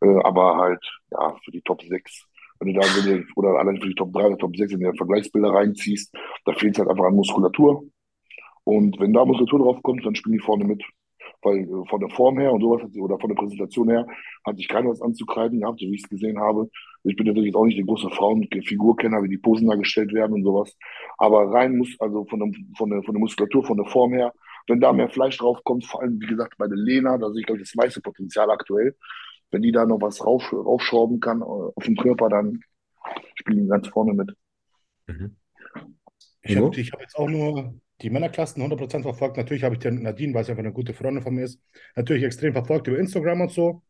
Äh, 0.00 0.18
aber 0.24 0.56
halt, 0.56 0.84
ja, 1.10 1.36
für 1.44 1.50
die 1.50 1.62
Top 1.62 1.82
6, 1.82 2.26
wenn 2.60 2.72
du 2.72 2.80
da, 2.80 2.94
wenn 2.94 3.04
du, 3.06 3.24
oder 3.36 3.58
allein 3.58 3.80
für 3.80 3.88
die 3.88 3.94
Top 3.94 4.12
3 4.12 4.26
oder 4.26 4.38
Top 4.38 4.56
6 4.56 4.72
in 4.72 4.80
der 4.80 4.94
Vergleichsbilder 4.94 5.50
reinziehst, 5.52 6.14
da 6.44 6.52
fehlt 6.52 6.74
es 6.74 6.78
halt 6.80 6.90
einfach 6.90 7.06
an 7.06 7.14
Muskulatur. 7.16 7.84
Und 8.64 8.98
wenn 9.00 9.12
da 9.12 9.24
Muskulatur 9.24 9.60
drauf 9.60 9.82
kommt, 9.82 10.04
dann 10.06 10.14
spielen 10.14 10.34
die 10.34 10.44
vorne 10.44 10.64
mit. 10.64 10.82
Weil 11.44 11.60
äh, 11.60 11.88
von 11.88 12.00
der 12.00 12.08
Form 12.10 12.38
her 12.38 12.52
und 12.52 12.62
sowas, 12.62 12.82
hat 12.82 12.92
sie- 12.92 13.00
oder 13.00 13.18
von 13.18 13.28
der 13.28 13.36
Präsentation 13.36 13.88
her, 13.90 14.06
hat 14.44 14.56
sich 14.56 14.66
keiner 14.66 14.90
was 14.90 15.02
anzukreiden 15.02 15.60
gehabt, 15.60 15.78
so 15.78 15.86
wie 15.86 15.94
ich 15.94 16.02
es 16.02 16.08
gesehen 16.08 16.40
habe. 16.40 16.68
Ich 17.04 17.16
bin 17.16 17.26
natürlich 17.26 17.48
jetzt 17.48 17.56
auch 17.56 17.66
nicht 17.66 17.78
der 17.78 17.84
große 17.84 18.10
Frauenfigurkenner, 18.10 19.22
wie 19.22 19.28
die 19.28 19.38
Posen 19.38 19.68
dargestellt 19.68 20.12
werden 20.12 20.32
und 20.32 20.42
sowas. 20.42 20.76
Aber 21.18 21.52
rein 21.52 21.76
muss, 21.76 21.94
also 22.00 22.24
von 22.24 22.40
der, 22.40 22.50
von 22.76 22.90
der, 22.90 23.02
von 23.02 23.14
der 23.14 23.20
Muskulatur, 23.20 23.64
von 23.64 23.76
der 23.76 23.86
Form 23.86 24.14
her, 24.14 24.32
wenn 24.66 24.80
da 24.80 24.92
mehr 24.92 25.10
Fleisch 25.10 25.36
draufkommt, 25.36 25.84
vor 25.84 26.02
allem, 26.02 26.20
wie 26.20 26.26
gesagt, 26.26 26.56
bei 26.56 26.66
der 26.66 26.78
Lena, 26.78 27.18
da 27.18 27.30
sehe 27.30 27.40
ich, 27.40 27.46
glaube 27.46 27.60
ich, 27.60 27.68
das 27.68 27.74
meiste 27.74 28.00
Potenzial 28.00 28.50
aktuell. 28.50 28.96
Wenn 29.50 29.62
die 29.62 29.72
da 29.72 29.84
noch 29.84 30.00
was 30.00 30.24
rauf, 30.24 30.50
raufschrauben 30.52 31.20
kann 31.20 31.42
äh, 31.42 31.44
auf 31.44 31.84
dem 31.84 31.96
Körper, 31.96 32.28
dann 32.28 32.60
spielen 33.34 33.64
die 33.64 33.68
ganz 33.68 33.88
vorne 33.88 34.14
mit. 34.14 34.34
Mhm. 35.06 35.36
Ich 36.42 36.56
habe 36.56 36.80
ich 36.80 36.92
hab 36.92 37.00
jetzt 37.00 37.16
auch 37.16 37.28
nur 37.28 37.74
die 38.04 38.10
Männerklassen 38.10 38.62
100% 38.62 39.04
verfolgt. 39.04 39.38
Natürlich 39.38 39.64
habe 39.64 39.74
ich 39.76 39.80
den 39.80 40.02
Nadine, 40.02 40.34
weil 40.34 40.44
sie 40.44 40.52
einfach 40.52 40.64
eine 40.64 40.72
gute 40.74 40.94
Freundin 40.94 41.22
von 41.24 41.34
mir 41.34 41.44
ist, 41.44 41.60
natürlich 41.96 42.24
extrem 42.24 42.52
verfolgt 42.54 42.88
über 42.88 42.98
Instagram 42.98 43.42
und 43.42 43.52
so. 43.52 43.82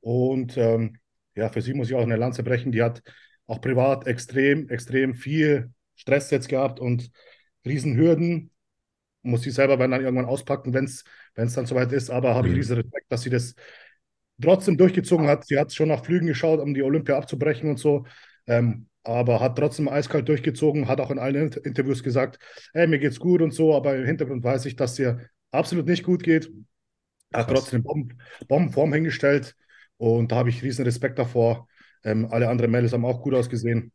Und 0.00 0.56
ähm, 0.56 0.98
ja, 1.36 1.48
für 1.48 1.62
sie 1.62 1.74
muss 1.74 1.88
ich 1.90 1.96
auch 1.96 2.02
eine 2.02 2.16
Lanze 2.16 2.42
brechen. 2.42 2.72
Die 2.72 2.82
hat 2.82 3.02
auch 3.46 3.60
privat 3.60 4.06
extrem, 4.06 4.68
extrem 4.70 5.14
viel 5.14 5.72
Stress 5.96 6.30
jetzt 6.30 6.48
gehabt 6.48 6.80
und 6.80 7.10
Riesenhürden. 7.66 8.50
Muss 9.22 9.42
sie 9.42 9.50
selber 9.50 9.76
dann 9.78 9.92
irgendwann 9.92 10.26
auspacken, 10.26 10.74
wenn 10.74 10.84
es 10.84 11.04
dann 11.34 11.66
soweit 11.66 11.92
ist. 11.92 12.10
Aber 12.10 12.34
habe 12.34 12.48
ich 12.48 12.54
Mhm. 12.54 12.58
riesen 12.60 12.76
Respekt, 12.76 13.06
dass 13.10 13.22
sie 13.22 13.30
das 13.30 13.54
trotzdem 14.40 14.76
durchgezogen 14.76 15.26
hat. 15.28 15.46
Sie 15.46 15.58
hat 15.58 15.72
schon 15.72 15.88
nach 15.88 16.04
Flügen 16.04 16.26
geschaut, 16.26 16.60
um 16.60 16.74
die 16.74 16.82
Olympia 16.82 17.16
abzubrechen 17.16 17.70
und 17.70 17.78
so. 17.78 18.04
Ähm, 18.46 18.88
aber 19.04 19.40
hat 19.40 19.56
trotzdem 19.56 19.88
eiskalt 19.88 20.28
durchgezogen, 20.28 20.88
hat 20.88 21.00
auch 21.00 21.10
in 21.10 21.18
allen 21.18 21.52
Interviews 21.52 22.02
gesagt, 22.02 22.38
hey, 22.72 22.86
mir 22.86 22.98
geht's 22.98 23.20
gut 23.20 23.42
und 23.42 23.52
so, 23.52 23.74
aber 23.74 23.96
im 23.96 24.06
Hintergrund 24.06 24.42
weiß 24.42 24.64
ich, 24.66 24.76
dass 24.76 24.98
ihr 24.98 25.20
absolut 25.50 25.86
nicht 25.86 26.02
gut 26.02 26.22
geht. 26.22 26.50
Hat 27.32 27.46
Krass. 27.46 27.60
trotzdem 27.60 27.82
Bomben, 27.82 28.18
Bombenform 28.48 28.92
hingestellt 28.92 29.54
und 29.98 30.32
da 30.32 30.36
habe 30.36 30.48
ich 30.48 30.62
riesen 30.62 30.84
Respekt 30.84 31.18
davor. 31.18 31.68
Ähm, 32.02 32.26
alle 32.30 32.48
anderen 32.48 32.70
Mädels 32.70 32.92
haben 32.92 33.04
auch 33.04 33.22
gut 33.22 33.34
ausgesehen. 33.34 33.92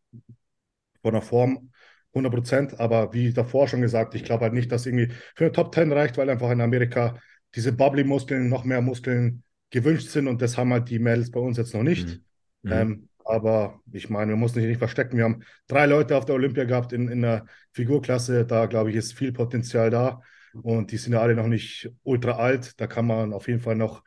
Von 1.01 1.13
der 1.13 1.21
Form 1.21 1.71
100 2.13 2.33
Prozent, 2.33 2.79
aber 2.79 3.13
wie 3.13 3.33
davor 3.33 3.67
schon 3.67 3.81
gesagt, 3.81 4.15
ich 4.15 4.23
glaube 4.23 4.43
halt 4.43 4.53
nicht, 4.53 4.71
dass 4.71 4.85
irgendwie 4.85 5.13
für 5.35 5.45
eine 5.45 5.51
Top 5.51 5.73
10 5.73 5.91
reicht, 5.91 6.17
weil 6.17 6.29
einfach 6.29 6.49
in 6.49 6.61
Amerika 6.61 7.19
diese 7.55 7.71
Bubbly-Muskeln, 7.71 8.49
noch 8.49 8.63
mehr 8.63 8.81
Muskeln 8.81 9.43
gewünscht 9.69 10.09
sind 10.09 10.27
und 10.27 10.41
das 10.41 10.57
haben 10.57 10.73
halt 10.73 10.89
die 10.89 10.99
Mädels 10.99 11.31
bei 11.31 11.39
uns 11.39 11.57
jetzt 11.57 11.73
noch 11.73 11.83
nicht. 11.83 12.07
Mhm. 12.07 12.23
Mhm. 12.63 12.71
Ähm, 12.71 13.09
aber 13.29 13.81
ich 13.91 14.09
meine, 14.09 14.31
wir 14.31 14.35
mussten 14.35 14.59
sich 14.59 14.67
nicht 14.67 14.79
verstecken. 14.79 15.17
Wir 15.17 15.25
haben 15.25 15.43
drei 15.67 15.85
Leute 15.85 16.17
auf 16.17 16.25
der 16.25 16.35
Olympia 16.35 16.63
gehabt 16.65 16.93
in, 16.93 17.07
in 17.07 17.21
der 17.21 17.45
Figurklasse. 17.73 18.45
Da, 18.45 18.65
glaube 18.65 18.89
ich, 18.89 18.95
ist 18.95 19.13
viel 19.13 19.31
Potenzial 19.31 19.89
da. 19.89 20.21
Und 20.53 20.91
die 20.91 20.97
sind 20.97 21.13
ja 21.13 21.21
alle 21.21 21.35
noch 21.35 21.47
nicht 21.47 21.91
ultra 22.03 22.33
alt. 22.33 22.79
Da 22.81 22.87
kann 22.87 23.05
man 23.05 23.33
auf 23.33 23.47
jeden 23.47 23.59
Fall 23.59 23.75
noch 23.75 24.03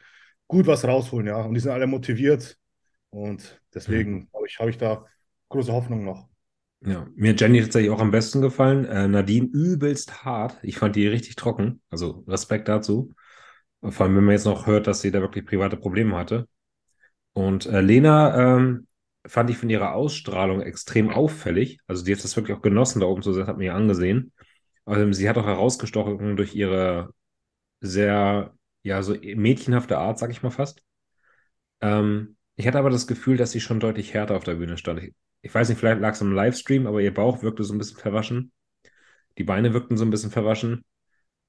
gut 0.49 0.67
was 0.67 0.85
rausholen, 0.85 1.27
ja. 1.29 1.41
Und 1.43 1.55
die 1.55 1.61
sind 1.61 1.71
alle 1.71 1.87
motiviert. 1.87 2.59
Und 3.11 3.61
deswegen, 3.73 4.29
glaube 4.31 4.47
ich, 4.49 4.59
habe 4.59 4.71
ich 4.71 4.79
da 4.79 5.07
große 5.49 5.73
Hoffnung 5.73 6.05
noch. 6.05 6.29
Ja, 6.85 7.07
mir 7.15 7.31
hat 7.31 7.41
Jenny 7.41 7.61
tatsächlich 7.61 7.93
auch 7.93 8.01
am 8.01 8.11
besten 8.11 8.41
gefallen. 8.41 8.85
Äh, 8.87 9.07
Nadine 9.07 9.47
übelst 9.53 10.25
hart. 10.25 10.59
Ich 10.63 10.79
fand 10.79 10.97
die 10.97 11.07
richtig 11.07 11.37
trocken. 11.37 11.81
Also 11.91 12.25
Respekt 12.27 12.69
dazu. 12.69 13.15
Vor 13.83 14.07
allem, 14.07 14.17
wenn 14.17 14.25
man 14.25 14.33
jetzt 14.33 14.47
noch 14.47 14.67
hört, 14.67 14.87
dass 14.87 15.01
sie 15.01 15.11
da 15.11 15.21
wirklich 15.21 15.47
private 15.47 15.77
Probleme 15.77 16.17
hatte. 16.17 16.49
Und 17.33 17.67
äh, 17.67 17.81
Lena 17.81 18.57
ähm, 18.57 18.87
fand 19.27 19.51
ich 19.51 19.59
von 19.59 19.71
ihrer 19.71 19.95
Ausstrahlung 19.95 20.61
extrem 20.63 21.11
auffällig. 21.11 21.79
Also 21.87 22.05
die 22.05 22.13
hat 22.15 22.23
das 22.25 22.37
wirklich 22.37 22.57
auch 22.57 22.63
genossen, 22.63 23.01
da 23.01 23.07
oben 23.07 23.23
zu 23.23 23.33
sein, 23.33 23.47
hat 23.47 23.59
mir 23.59 23.75
angesehen. 23.75 24.33
Also 24.85 25.13
sie 25.13 25.29
hat 25.29 25.39
auch 25.39 25.47
herausgestochen 25.47 26.37
durch 26.37 26.55
ihre 26.55 27.15
sehr, 27.81 28.55
ja, 28.85 29.03
so 29.03 29.15
mädchenhafte 29.15 29.99
Art, 29.99 30.19
sag 30.19 30.31
ich 30.31 30.43
mal 30.43 30.51
fast. 30.51 30.83
Ähm, 31.81 32.37
ich 32.57 32.67
hatte 32.67 32.79
aber 32.79 32.91
das 32.91 33.07
Gefühl, 33.07 33.37
dass 33.37 33.53
sie 33.53 33.61
schon 33.61 33.81
deutlich 33.81 34.15
härter 34.15 34.37
auf 34.37 34.45
der 34.45 34.55
Bühne 34.55 34.79
stand. 34.79 35.03
Ich, 35.03 35.15
ich 35.43 35.55
weiß 35.55 35.69
nicht, 35.69 35.79
vielleicht 35.79 36.01
lag 36.01 36.13
es 36.15 36.23
am 36.23 36.33
Livestream, 36.33 36.87
aber 36.87 37.01
ihr 37.01 37.15
Bauch 37.15 37.43
wirkte 37.43 37.65
so 37.65 37.75
ein 37.75 37.79
bisschen 37.79 37.99
verwaschen. 37.99 38.53
Die 39.39 39.45
Beine 39.45 39.75
wirkten 39.75 39.97
so 39.97 40.05
ein 40.05 40.11
bisschen 40.11 40.31
verwaschen. 40.31 40.85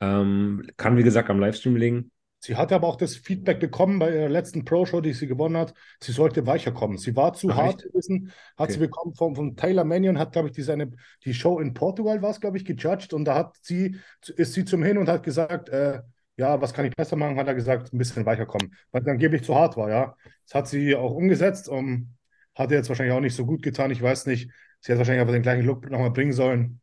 Ähm, 0.01 0.67
kann, 0.77 0.97
wie 0.97 1.03
gesagt, 1.03 1.29
am 1.29 1.39
Livestream 1.39 1.75
liegen. 1.75 2.11
Sie 2.45 2.57
hatte 2.57 2.75
aber 2.75 2.87
auch 2.87 2.97
das 2.97 3.15
Feedback 3.15 3.59
bekommen 3.61 3.99
bei 3.99 4.13
ihrer 4.13 4.27
letzten 4.29 4.65
Pro-Show, 4.65 4.99
die 4.99 5.13
sie 5.13 5.27
gewonnen 5.27 5.55
hat. 5.55 5.73
Sie 6.01 6.11
sollte 6.11 6.45
weicher 6.45 6.73
kommen. 6.73 6.97
Sie 6.97 7.15
war 7.15 7.33
zu 7.33 7.55
Ach, 7.55 7.55
hart 7.55 7.83
gewesen, 7.83 8.31
hat 8.57 8.71
Okay. 8.71 8.73
sie 8.73 8.79
bekommen 8.79 9.15
von, 9.15 9.35
von 9.35 9.55
Taylor 9.55 9.85
Mannion, 9.85 10.19
hat, 10.19 10.33
glaube 10.33 10.49
ich, 10.49 10.53
die, 10.53 10.61
seine, 10.61 10.91
die 11.23 11.33
Show 11.33 11.59
in 11.59 11.73
Portugal 11.73 12.21
war 12.21 12.31
es, 12.31 12.41
glaube 12.41 12.57
ich, 12.57 12.65
gejudged. 12.65 13.13
Und 13.13 13.25
da 13.25 13.35
hat 13.35 13.55
sie, 13.61 13.95
ist 14.35 14.53
sie 14.53 14.65
zum 14.65 14.83
Hin 14.83 14.97
und 14.97 15.07
hat 15.07 15.23
gesagt, 15.23 15.69
äh, 15.69 16.01
ja, 16.35 16.59
was 16.61 16.73
kann 16.73 16.85
ich 16.85 16.95
besser 16.95 17.15
machen? 17.15 17.37
Hat 17.37 17.47
er 17.47 17.55
gesagt, 17.55 17.93
ein 17.93 17.97
bisschen 17.97 18.25
weicher 18.25 18.45
kommen, 18.45 18.73
weil 18.91 19.01
es 19.03 19.07
angeblich 19.07 19.43
zu 19.43 19.55
hart 19.55 19.77
war, 19.77 19.89
ja. 19.89 20.15
Das 20.45 20.55
hat 20.55 20.67
sie 20.67 20.95
auch 20.95 21.13
umgesetzt 21.13 21.69
und 21.69 22.17
hat 22.55 22.71
ihr 22.71 22.77
jetzt 22.77 22.89
wahrscheinlich 22.89 23.15
auch 23.15 23.21
nicht 23.21 23.35
so 23.35 23.45
gut 23.45 23.61
getan. 23.63 23.91
Ich 23.91 24.01
weiß 24.01 24.25
nicht. 24.25 24.49
Sie 24.81 24.91
hat 24.91 24.97
wahrscheinlich 24.99 25.21
einfach 25.21 25.33
den 25.33 25.43
gleichen 25.43 25.65
Look 25.65 25.89
nochmal 25.89 26.11
bringen 26.11 26.33
sollen. 26.33 26.81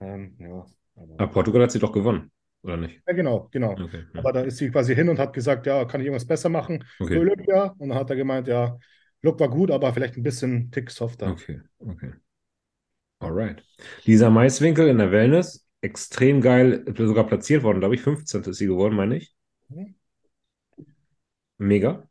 Ähm, 0.00 0.36
ja, 0.40 0.66
aber, 0.96 1.18
Aber 1.18 1.30
Portugal 1.32 1.62
hat 1.62 1.72
sie 1.72 1.78
doch 1.78 1.92
gewonnen, 1.92 2.30
oder 2.66 2.76
nicht? 2.76 3.02
ja, 3.06 3.12
genau, 3.14 3.48
genau. 3.52 3.72
Okay. 3.72 4.04
ja. 4.14 4.20
Aber 4.20 4.32
da 4.32 4.40
ist 4.42 4.58
sie 4.58 4.70
quasi 4.70 4.94
hin 4.94 5.08
und 5.08 5.18
hat 5.18 5.32
gesagt, 5.32 5.66
ja, 5.66 5.84
kann 5.84 6.00
ich 6.00 6.06
irgendwas 6.06 6.26
besser 6.26 6.48
machen 6.48 6.84
für 6.98 7.04
Okay. 7.04 7.18
Olympia? 7.18 7.74
Und 7.78 7.88
dann 7.90 7.98
hat 7.98 8.10
er 8.10 8.16
gemeint, 8.16 8.48
ja, 8.48 8.78
Look 9.22 9.40
war 9.40 9.48
gut, 9.48 9.70
aber 9.70 9.92
vielleicht 9.94 10.16
ein 10.16 10.22
bisschen 10.22 10.70
Tick 10.70 10.90
softer. 10.90 11.30
Okay, 11.32 11.60
okay. 11.78 12.12
Alright. 13.18 13.62
Lisa 14.04 14.30
Maiswinkel 14.30 14.88
in 14.88 14.98
der 14.98 15.10
Wellness, 15.10 15.66
extrem 15.80 16.40
geil, 16.40 16.84
sogar 16.96 17.26
platziert 17.26 17.62
worden, 17.62 17.80
glaube 17.80 17.94
ich. 17.94 18.02
15. 18.02 18.50
ist 18.50 18.58
sie 18.58 18.66
geworden, 18.66 18.94
meine 18.94 19.16
ich. 19.16 19.34
Mhm. 19.68 19.94
Mega. 21.58 22.06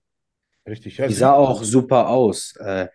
Richtig, 0.67 0.97
ja. 0.97 1.07
Die 1.07 1.13
sie- 1.13 1.19
sah 1.19 1.33
auch 1.33 1.63
super 1.63 2.09
aus. 2.09 2.55
Äh, 2.57 2.87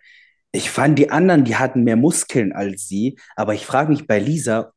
ich 0.51 0.69
fand 0.69 0.99
die 0.99 1.09
anderen, 1.09 1.45
die 1.45 1.55
hatten 1.55 1.83
mehr 1.83 1.95
Muskeln 1.95 2.51
als 2.51 2.87
sie, 2.87 3.17
aber 3.35 3.53
ich 3.53 3.65
frage 3.65 3.89
mich 3.91 4.07
bei 4.07 4.19
Lisa, 4.19 4.73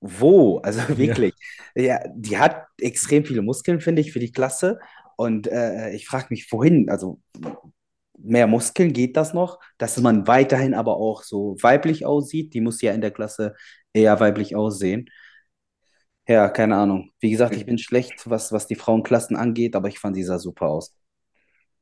wo? 0.00 0.58
Also 0.58 0.80
wirklich. 0.98 1.34
Ja, 1.74 2.00
die 2.14 2.38
hat 2.38 2.66
extrem 2.80 3.24
viele 3.24 3.42
Muskeln, 3.42 3.80
finde 3.80 4.02
ich, 4.02 4.12
für 4.12 4.20
die 4.20 4.32
Klasse. 4.32 4.78
Und 5.16 5.46
äh, 5.48 5.90
ich 5.92 6.06
frage 6.06 6.26
mich, 6.30 6.50
wohin? 6.52 6.90
Also 6.90 7.20
mehr 8.18 8.46
Muskeln, 8.46 8.92
geht 8.92 9.16
das 9.16 9.34
noch? 9.34 9.60
Dass 9.78 9.98
man 10.00 10.26
weiterhin 10.26 10.74
aber 10.74 10.96
auch 10.96 11.22
so 11.22 11.56
weiblich 11.62 12.06
aussieht. 12.06 12.54
Die 12.54 12.60
muss 12.60 12.80
ja 12.82 12.92
in 12.92 13.00
der 13.00 13.10
Klasse 13.12 13.54
eher 13.92 14.20
weiblich 14.20 14.56
aussehen. 14.56 15.08
Ja, 16.28 16.48
keine 16.48 16.76
Ahnung. 16.76 17.10
Wie 17.20 17.30
gesagt, 17.30 17.56
ich 17.56 17.66
bin 17.66 17.78
schlecht, 17.78 18.28
was, 18.28 18.52
was 18.52 18.66
die 18.66 18.74
Frauenklassen 18.74 19.36
angeht, 19.36 19.76
aber 19.76 19.88
ich 19.88 19.98
fand, 19.98 20.16
sie 20.16 20.24
sah 20.24 20.38
super 20.38 20.66
aus. 20.68 20.96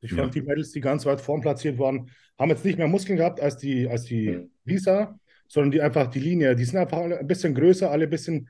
Ich 0.01 0.13
Ja. 0.13 0.17
fand 0.21 0.35
die 0.35 0.43
Mädels, 0.43 0.71
die 0.73 0.81
ganz 0.81 1.07
weit 1.07 1.21
vorn 1.21 1.41
platziert 1.41 1.79
waren, 1.79 2.11
haben 2.39 2.51
jetzt 2.51 2.65
nicht 2.65 2.79
mehr 2.79 2.89
Muskeln 2.89 3.17
gehabt 3.17 3.41
als 3.41 3.57
die, 3.57 3.89
als 3.89 4.05
die 4.05 4.51
Lisa, 4.65 5.19
sondern 5.49 5.71
die 5.71 5.83
einfach 5.83 6.09
die 6.09 6.21
Linie, 6.21 6.57
die 6.57 6.65
sind 6.65 6.79
einfach 6.79 6.99
alle 6.99 7.19
ein 7.19 7.27
bisschen 7.27 7.55
größer, 7.55 7.91
alle 7.91 8.05
ein 8.05 8.11
bisschen 8.11 8.49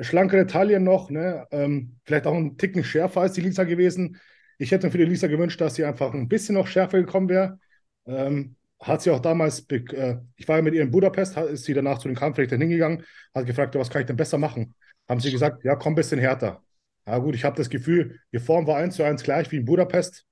schlankere 0.00 0.46
Taillen 0.46 0.84
noch, 0.84 1.10
ne? 1.10 1.46
Ähm, 1.50 1.96
vielleicht 2.04 2.26
auch 2.26 2.34
einen 2.34 2.58
Ticken 2.58 2.84
schärfer 2.84 3.22
als 3.22 3.32
die 3.34 3.40
Lisa 3.40 3.64
gewesen. 3.64 4.18
Ich 4.58 4.70
hätte 4.70 4.86
mir 4.86 4.92
für 4.92 4.98
die 4.98 5.04
Lisa 5.04 5.26
gewünscht, 5.26 5.60
dass 5.60 5.74
sie 5.74 5.84
einfach 5.84 6.12
ein 6.14 6.28
bisschen 6.28 6.54
noch 6.54 6.66
schärfer 6.66 6.98
gekommen 7.00 7.28
wäre. 7.28 7.58
Ähm, 8.06 8.56
hat 8.80 9.02
sie 9.02 9.10
auch 9.10 9.20
damals, 9.20 9.66
äh, 9.70 10.16
ich 10.36 10.46
war 10.48 10.56
ja 10.56 10.62
mit 10.62 10.74
ihr 10.74 10.82
in 10.82 10.90
Budapest, 10.90 11.36
hat- 11.36 11.48
ist 11.48 11.64
sie 11.64 11.74
danach 11.74 11.98
zu 11.98 12.08
den 12.08 12.16
Kampfrichtern 12.16 12.60
hingegangen, 12.60 13.04
hat 13.34 13.46
gefragt, 13.46 13.74
was 13.74 13.88
kann 13.90 14.02
ich 14.02 14.06
denn 14.06 14.16
besser 14.16 14.38
machen? 14.38 14.74
Haben 15.08 15.20
sie 15.20 15.30
gesagt, 15.30 15.64
ja, 15.64 15.76
komm 15.76 15.92
ein 15.92 15.96
bisschen 15.96 16.18
härter. 16.18 16.62
Ja 17.06 17.18
gut, 17.18 17.34
ich 17.34 17.44
habe 17.44 17.56
das 17.56 17.70
Gefühl, 17.70 18.20
die 18.32 18.38
Form 18.38 18.66
war 18.66 18.76
eins 18.78 18.96
zu 18.96 19.02
eins 19.02 19.22
gleich 19.22 19.50
wie 19.52 19.56
in 19.58 19.64
Budapest. 19.64 20.26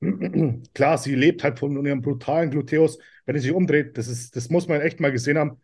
Klar, 0.74 0.98
sie 0.98 1.14
lebt 1.14 1.42
halt 1.42 1.58
von 1.58 1.84
ihrem 1.84 2.02
brutalen 2.02 2.50
Gluteus. 2.50 2.98
Wenn 3.24 3.36
sie 3.36 3.42
sich 3.42 3.52
umdreht, 3.52 3.96
das 3.98 4.08
ist, 4.08 4.36
das 4.36 4.50
muss 4.50 4.68
man 4.68 4.80
echt 4.80 5.00
mal 5.00 5.12
gesehen 5.12 5.38
haben. 5.38 5.60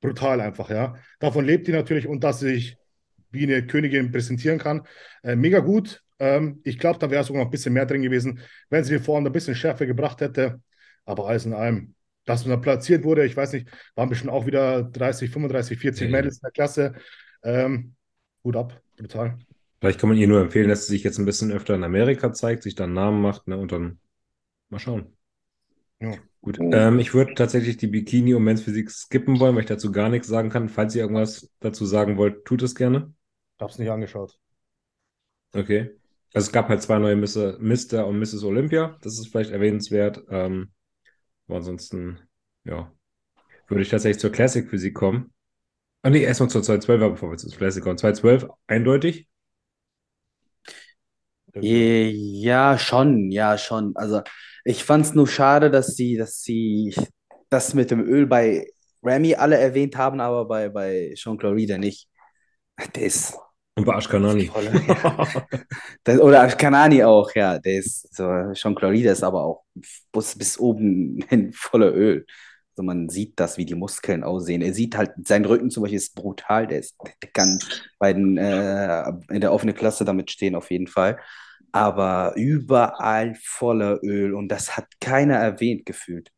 Brutal 0.00 0.40
einfach, 0.40 0.70
ja. 0.70 0.96
Davon 1.18 1.44
lebt 1.44 1.66
die 1.68 1.72
natürlich 1.72 2.06
und 2.06 2.22
dass 2.24 2.40
sie 2.40 2.54
sich 2.54 2.78
wie 3.30 3.44
eine 3.44 3.66
Königin 3.66 4.12
präsentieren 4.12 4.58
kann. 4.58 4.82
Äh, 5.22 5.36
mega 5.36 5.60
gut. 5.60 6.02
Ähm, 6.18 6.60
ich 6.64 6.78
glaube, 6.78 6.98
da 6.98 7.10
wäre 7.10 7.24
sogar 7.24 7.42
noch 7.42 7.48
ein 7.48 7.50
bisschen 7.50 7.72
mehr 7.72 7.86
drin 7.86 8.02
gewesen, 8.02 8.40
wenn 8.70 8.84
sie 8.84 8.96
die 8.98 9.02
Form 9.04 9.26
ein 9.26 9.32
bisschen 9.32 9.54
schärfer 9.54 9.86
gebracht 9.86 10.20
hätte. 10.20 10.60
Aber 11.04 11.28
alles 11.28 11.46
in 11.46 11.54
allem, 11.54 11.94
dass 12.24 12.44
man 12.44 12.56
da 12.56 12.62
platziert 12.62 13.04
wurde, 13.04 13.24
ich 13.26 13.36
weiß 13.36 13.52
nicht, 13.52 13.68
waren 13.94 14.08
bestimmt 14.08 14.32
auch 14.32 14.46
wieder 14.46 14.82
30, 14.84 15.30
35, 15.30 15.78
40 15.78 16.10
Ja. 16.10 16.16
Mädels 16.16 16.36
in 16.36 16.40
der 16.42 16.50
Klasse. 16.52 16.94
Ähm, 17.42 17.94
Hut 18.44 18.56
ab, 18.56 18.80
brutal. 18.96 19.38
Vielleicht 19.80 20.00
kann 20.00 20.08
man 20.08 20.18
ihr 20.18 20.28
nur 20.28 20.40
empfehlen, 20.40 20.68
dass 20.68 20.86
sie 20.86 20.94
sich 20.94 21.04
jetzt 21.04 21.18
ein 21.18 21.26
bisschen 21.26 21.52
öfter 21.52 21.74
in 21.74 21.84
Amerika 21.84 22.32
zeigt, 22.32 22.62
sich 22.62 22.74
dann 22.74 22.90
einen 22.90 22.94
Namen 22.94 23.22
macht, 23.22 23.46
ne, 23.48 23.58
und 23.58 23.72
dann 23.72 24.00
mal 24.68 24.78
schauen. 24.78 25.16
Ja. 26.00 26.14
Gut. 26.40 26.60
Mhm. 26.60 26.70
Ähm, 26.72 26.98
ich 26.98 27.14
würde 27.14 27.34
tatsächlich 27.34 27.76
die 27.76 27.88
Bikini- 27.88 28.34
und 28.34 28.44
Men's 28.44 28.62
Physik 28.62 28.90
skippen 28.90 29.40
wollen, 29.40 29.54
weil 29.54 29.62
ich 29.62 29.68
dazu 29.68 29.90
gar 29.90 30.08
nichts 30.08 30.28
sagen 30.28 30.50
kann. 30.50 30.68
Falls 30.68 30.94
ihr 30.94 31.02
irgendwas 31.02 31.50
dazu 31.60 31.84
sagen 31.84 32.16
wollt, 32.18 32.44
tut 32.44 32.62
es 32.62 32.74
gerne. 32.74 33.12
Hab's 33.58 33.78
nicht 33.78 33.90
angeschaut. 33.90 34.38
Okay. 35.52 35.90
Also 36.34 36.46
es 36.46 36.52
gab 36.52 36.68
halt 36.68 36.82
zwei 36.82 36.98
neue 36.98 37.16
Mr. 37.16 37.58
Mr. 37.58 38.06
und 38.06 38.18
Mrs. 38.18 38.44
Olympia. 38.44 38.96
Das 39.02 39.18
ist 39.18 39.28
vielleicht 39.28 39.50
erwähnenswert. 39.50 40.22
Ähm, 40.28 40.70
aber 41.48 41.56
ansonsten, 41.56 42.18
ja, 42.64 42.92
würde 43.68 43.82
ich 43.82 43.88
tatsächlich 43.88 44.20
zur 44.20 44.30
Classic 44.30 44.68
Physik 44.68 44.94
kommen. 44.94 45.32
Ah 46.02 46.10
nee, 46.10 46.22
erstmal 46.22 46.50
zur 46.50 46.62
212, 46.62 47.12
bevor 47.12 47.30
wir 47.30 47.38
zur 47.38 47.50
Classic 47.50 47.82
kommen. 47.82 47.98
212, 47.98 48.48
eindeutig. 48.66 49.28
Eh, 51.62 52.10
Ja, 52.14 52.78
schon, 52.78 53.30
ja, 53.30 53.56
schon. 53.58 53.92
Also 53.96 54.22
ich 54.64 54.84
fand 54.84 55.04
es 55.06 55.14
nur 55.14 55.26
schade, 55.28 55.70
dass 55.70 55.96
sie, 55.96 56.16
dass 56.16 56.42
sie 56.42 56.94
das 57.50 57.74
mit 57.74 57.90
dem 57.90 58.00
Öl 58.04 58.26
bei 58.26 58.66
Remy 59.02 59.34
alle 59.36 59.56
erwähnt 59.58 59.96
haben, 59.96 60.20
aber 60.20 60.46
bei, 60.46 60.68
bei 60.68 61.14
Sean 61.16 61.38
Clarida 61.38 61.78
nicht. 61.78 62.08
Der 62.94 63.04
ist 63.04 63.34
Und 63.76 63.84
bei 63.86 63.94
Ashkanani. 63.94 64.50
ja. 64.88 65.26
Das, 66.04 66.20
oder 66.20 66.46
Kanani 66.48 67.04
auch, 67.04 67.30
ja. 67.34 67.58
Der 67.58 67.78
ist 67.78 68.14
so, 68.14 68.24
Sean 68.54 68.74
Clarida 68.74 69.12
ist 69.12 69.22
aber 69.24 69.44
auch 69.44 69.64
bis, 70.12 70.36
bis 70.38 70.58
oben 70.58 71.24
hin 71.28 71.52
voller 71.52 71.92
Öl. 71.94 72.26
Also 72.72 72.84
man 72.84 73.08
sieht 73.08 73.40
das, 73.40 73.56
wie 73.58 73.64
die 73.66 73.74
Muskeln 73.74 74.22
aussehen. 74.24 74.62
Er 74.62 74.74
sieht 74.74 74.96
halt, 74.96 75.12
sein 75.26 75.44
Rücken 75.46 75.70
zum 75.70 75.82
Beispiel 75.82 75.96
ist 75.98 76.14
brutal. 76.14 76.66
Der, 76.66 76.80
ist, 76.80 76.96
der 77.22 77.30
kann 77.32 77.58
bei 77.98 78.12
den, 78.12 78.36
äh, 78.38 79.04
in 79.30 79.40
der 79.40 79.52
offenen 79.52 79.74
Klasse 79.74 80.04
damit 80.04 80.30
stehen, 80.30 80.54
auf 80.54 80.70
jeden 80.70 80.86
Fall. 80.86 81.18
Aber 81.76 82.32
überall 82.36 83.34
voller 83.42 84.02
Öl 84.02 84.34
und 84.34 84.48
das 84.48 84.76
hat 84.76 84.86
keiner 85.00 85.34
erwähnt 85.34 85.84
gefühlt. 85.84 86.30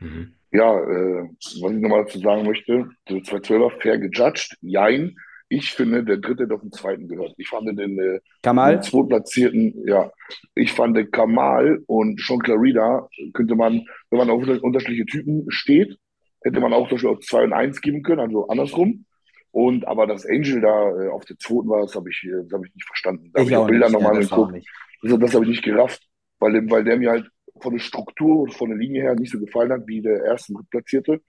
Mhm. 0.00 0.34
Ja, 0.50 0.78
äh, 0.78 1.28
was 1.60 1.72
ich 1.72 1.80
nochmal 1.80 2.04
dazu 2.04 2.18
sagen 2.18 2.44
möchte, 2.44 2.88
der 3.08 3.18
212er 3.18 3.80
fair 3.80 3.98
gejudged, 3.98 4.56
jein. 4.60 5.16
ich 5.48 5.70
finde, 5.70 6.02
der 6.02 6.16
dritte 6.16 6.44
hätte 6.44 6.54
auf 6.54 6.60
den 6.60 6.72
zweiten 6.72 7.08
gehört. 7.08 7.34
Ich 7.36 7.48
fand 7.48 7.68
den, 7.68 7.98
äh, 7.98 8.20
Kamal? 8.42 8.76
den 8.76 8.82
zweitplatzierten, 8.82 9.86
ja, 9.86 10.10
ich 10.54 10.72
fand 10.72 11.12
Kamal 11.12 11.80
und 11.86 12.20
Sean 12.20 12.40
Clarida 12.40 13.08
könnte 13.32 13.54
man, 13.54 13.84
wenn 14.10 14.18
man 14.18 14.30
auf 14.30 14.42
unterschiedliche 14.62 15.06
Typen 15.06 15.44
steht, 15.50 15.96
hätte 16.42 16.60
man 16.60 16.72
auch 16.72 16.88
zum 16.88 16.96
Beispiel 16.96 17.10
auf 17.10 17.20
2 17.20 17.44
und 17.44 17.52
1 17.52 17.80
geben 17.80 18.02
können, 18.02 18.20
also 18.20 18.48
andersrum. 18.48 19.04
Und 19.52 19.86
aber 19.86 20.06
das 20.06 20.26
Angel 20.26 20.62
da 20.62 21.04
äh, 21.04 21.08
auf 21.08 21.24
der 21.26 21.36
zweiten 21.38 21.68
war, 21.68 21.82
das 21.82 21.94
habe 21.94 22.08
ich, 22.08 22.24
äh, 22.24 22.42
das 22.44 22.52
hab 22.52 22.64
ich 22.64 22.74
nicht 22.74 22.86
verstanden. 22.86 23.30
Da 23.32 23.40
habe 23.40 23.50
ich 23.50 23.56
auch 23.56 23.64
auch 23.64 23.68
Bilder 23.68 23.90
nochmal 23.90 24.16
das 24.16 24.30
geguckt. 24.30 24.64
Also 25.02 25.16
das 25.18 25.34
habe 25.34 25.44
ich 25.44 25.50
nicht 25.50 25.62
gerafft, 25.62 26.02
weil, 26.38 26.70
weil 26.70 26.84
der 26.84 26.96
mir 26.96 27.10
halt 27.10 27.28
von 27.60 27.74
der 27.74 27.80
Struktur 27.80 28.40
und 28.40 28.54
von 28.54 28.70
der 28.70 28.78
Linie 28.78 29.02
her 29.02 29.14
nicht 29.14 29.30
so 29.30 29.38
gefallen 29.38 29.70
hat 29.70 29.86
wie 29.86 30.00
der 30.00 30.24
erste 30.24 30.54
Platzierte. 30.70 31.20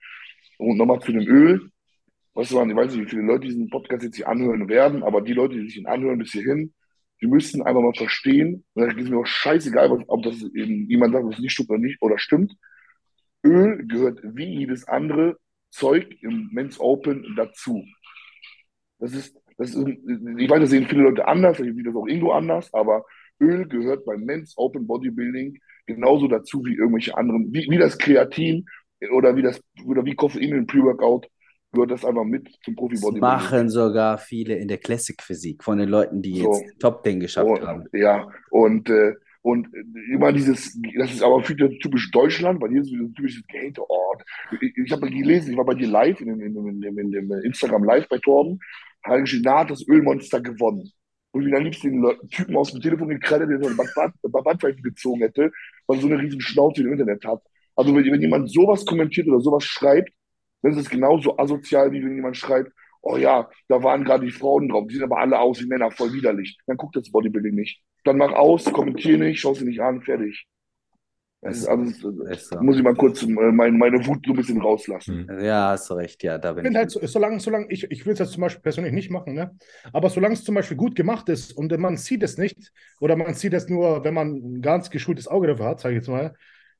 Und 0.58 0.78
nochmal 0.78 1.00
zu 1.00 1.12
dem 1.12 1.26
Öl. 1.26 1.70
Weißt 2.32 2.50
du, 2.50 2.62
ich 2.62 2.74
weiß 2.74 2.94
nicht, 2.94 3.04
wie 3.04 3.10
viele 3.10 3.22
Leute 3.22 3.46
diesen 3.46 3.68
Podcast 3.68 4.02
jetzt 4.02 4.16
hier 4.16 4.28
anhören 4.28 4.68
werden, 4.68 5.02
aber 5.02 5.20
die 5.20 5.34
Leute, 5.34 5.54
die 5.54 5.66
sich 5.66 5.76
ihn 5.76 5.86
anhören 5.86 6.18
bis 6.18 6.32
hierhin, 6.32 6.72
die 7.20 7.26
müssten 7.28 7.62
einfach 7.62 7.80
mal 7.80 7.94
verstehen, 7.94 8.64
und 8.74 8.82
da 8.82 8.90
ist 8.90 9.08
mir 9.08 9.18
auch 9.18 9.26
scheißegal, 9.26 10.04
ob 10.08 10.22
das 10.24 10.42
eben 10.54 10.88
jemand 10.88 11.12
sagt, 11.12 11.26
was 11.26 11.38
nicht 11.38 11.52
stimmt 11.52 11.70
oder 11.70 11.78
nicht 11.78 12.02
oder 12.02 12.18
stimmt. 12.18 12.56
Öl 13.44 13.86
gehört 13.86 14.20
wie 14.22 14.58
jedes 14.58 14.88
andere 14.88 15.36
Zeug 15.70 16.16
im 16.22 16.48
Men's 16.52 16.80
Open 16.80 17.34
dazu. 17.36 17.84
Das 19.04 19.14
ist, 19.14 19.36
das 19.58 19.70
ist, 19.74 19.86
ich 19.86 20.50
weiß, 20.50 20.60
das 20.60 20.70
sehen 20.70 20.86
viele 20.86 21.02
Leute 21.02 21.26
anders, 21.28 21.60
ich 21.60 21.74
sehe 21.74 21.84
das 21.84 21.94
auch 21.94 22.06
Ingo 22.06 22.32
anders, 22.32 22.72
aber 22.72 23.04
Öl 23.40 23.66
gehört 23.68 24.04
beim 24.04 24.22
Men's 24.24 24.54
Open 24.56 24.86
Bodybuilding 24.86 25.58
genauso 25.86 26.28
dazu 26.28 26.64
wie 26.64 26.74
irgendwelche 26.76 27.16
anderen, 27.16 27.52
wie, 27.52 27.66
wie 27.70 27.78
das 27.78 27.98
Kreatin 27.98 28.64
oder 29.12 29.36
wie 29.36 29.42
das, 29.42 29.60
oder 29.86 30.04
wie 30.04 30.14
Koffein 30.14 30.52
im 30.52 30.66
Pre-Workout 30.66 31.28
gehört 31.72 31.90
das 31.90 32.04
einfach 32.04 32.24
mit 32.24 32.48
zum 32.64 32.74
Das 32.74 32.76
Profi-Bodybuilding. 32.76 33.20
machen 33.20 33.68
sogar 33.68 34.18
viele 34.18 34.56
in 34.56 34.68
der 34.68 34.78
Classic 34.78 35.20
Physik 35.20 35.62
von 35.64 35.78
den 35.78 35.88
Leuten, 35.88 36.22
die 36.22 36.40
So. 36.40 36.52
jetzt 36.52 36.78
Top 36.78 37.04
10 37.04 37.20
geschafft 37.20 37.60
Oh, 37.60 37.60
haben. 37.60 37.84
ja, 37.92 38.28
und, 38.50 38.88
äh, 38.90 39.14
und 39.44 39.68
immer 40.10 40.32
dieses, 40.32 40.80
das 40.98 41.12
ist 41.12 41.22
aber 41.22 41.42
viel 41.44 41.56
typisch 41.78 42.10
Deutschland, 42.10 42.62
weil 42.62 42.70
hier 42.70 42.80
ist 42.80 42.90
wieder 42.90 43.04
ein 43.04 43.14
typisches 43.14 43.46
Gate-Ort. 43.46 44.22
Ich, 44.62 44.72
ich 44.78 44.90
habe 44.92 45.10
gelesen, 45.10 45.50
ich 45.52 45.56
war 45.58 45.66
bei 45.66 45.74
dir 45.74 45.86
live, 45.88 46.18
in, 46.22 46.28
dem- 46.28 46.40
in, 46.40 46.54
dem- 46.54 46.66
in, 46.68 46.80
dem- 46.80 46.98
in 46.98 47.10
dem 47.10 47.30
Instagram 47.44 47.84
live 47.84 48.08
bei 48.08 48.16
Torben, 48.18 48.58
hat 49.02 49.20
geschrieben, 49.20 49.50
hat 49.50 49.70
das 49.70 49.86
Ölmonster 49.86 50.40
gewonnen. 50.40 50.90
Und 51.32 51.46
ich 51.46 51.54
am 51.54 51.62
liebsten 51.64 52.00
den 52.02 52.16
Typen 52.30 52.56
aus 52.56 52.72
dem 52.72 52.80
Telefon 52.80 53.08
gekredet, 53.08 53.50
der 53.50 53.62
so 53.62 53.76
Bad- 53.76 54.14
Bandpfeife 54.44 54.80
gezogen 54.80 55.20
hätte, 55.20 55.52
weil 55.86 56.00
so 56.00 56.06
eine 56.06 56.18
riesen 56.18 56.40
Schnauze 56.40 56.80
im 56.82 56.92
Internet 56.92 57.24
hat. 57.26 57.42
Also 57.76 57.94
wenn, 57.94 58.04
wenn 58.10 58.20
jemand 58.22 58.50
sowas 58.50 58.84
kommentiert 58.86 59.28
oder 59.28 59.40
sowas 59.40 59.64
schreibt, 59.64 60.10
dann 60.62 60.72
ist 60.72 60.78
es 60.78 60.88
genauso 60.88 61.36
asozial, 61.36 61.92
wie 61.92 62.02
wenn 62.02 62.14
jemand 62.16 62.36
schreibt, 62.38 62.72
oh 63.02 63.18
ja, 63.18 63.50
da 63.68 63.82
waren 63.82 64.04
gerade 64.04 64.24
die 64.24 64.32
Frauen 64.32 64.70
drauf, 64.70 64.86
die 64.88 64.94
sehen 64.94 65.04
aber 65.04 65.18
alle 65.18 65.38
aus 65.38 65.60
wie 65.60 65.66
Männer, 65.66 65.90
voll 65.90 66.12
widerlich. 66.14 66.56
Dann 66.66 66.78
guckt 66.78 66.96
das 66.96 67.10
Bodybuilding 67.10 67.54
nicht. 67.54 67.82
Dann 68.04 68.18
mach 68.18 68.32
aus, 68.32 68.64
kommentier 68.64 69.18
nicht, 69.18 69.40
schau 69.40 69.54
sie 69.54 69.64
nicht 69.64 69.80
an, 69.80 70.02
fertig. 70.02 70.46
Das 71.42 71.58
ist, 71.58 71.66
also, 71.66 71.84
so. 71.90 72.60
muss 72.62 72.76
ich 72.76 72.82
mal 72.82 72.94
kurz 72.94 73.22
äh, 73.22 73.26
meine, 73.26 73.72
meine 73.76 74.06
Wut 74.06 74.24
so 74.26 74.32
ein 74.32 74.36
bisschen 74.36 74.60
rauslassen. 74.62 75.26
Hm. 75.28 75.44
Ja, 75.44 75.70
hast 75.70 75.90
du 75.90 75.94
recht, 75.94 76.22
ja, 76.22 76.38
da 76.38 76.50
Ich 76.50 76.54
bin 76.56 76.64
finde 76.64 76.70
ich. 76.70 76.76
halt, 76.78 76.90
so- 76.90 77.06
solange, 77.06 77.38
solange 77.38 77.66
ich, 77.70 77.84
ich 77.90 78.06
will 78.06 78.14
es 78.14 78.18
jetzt 78.18 78.32
zum 78.32 78.40
Beispiel 78.40 78.62
persönlich 78.62 78.92
nicht 78.94 79.10
machen, 79.10 79.34
ne? 79.34 79.54
Aber 79.92 80.08
solange 80.08 80.32
es 80.34 80.44
zum 80.44 80.54
Beispiel 80.54 80.76
gut 80.78 80.96
gemacht 80.96 81.28
ist 81.28 81.52
und 81.52 81.76
man 81.78 81.98
sieht 81.98 82.22
es 82.22 82.38
nicht, 82.38 82.72
oder 83.00 83.14
man 83.16 83.34
sieht 83.34 83.52
es 83.52 83.68
nur, 83.68 84.04
wenn 84.04 84.14
man 84.14 84.28
ein 84.34 84.62
ganz 84.62 84.88
geschultes 84.88 85.28
Auge 85.28 85.48
dafür 85.48 85.66
hat, 85.66 85.80
sage 85.80 85.94
ich 85.94 85.98
jetzt 86.00 86.08
mal, 86.08 86.34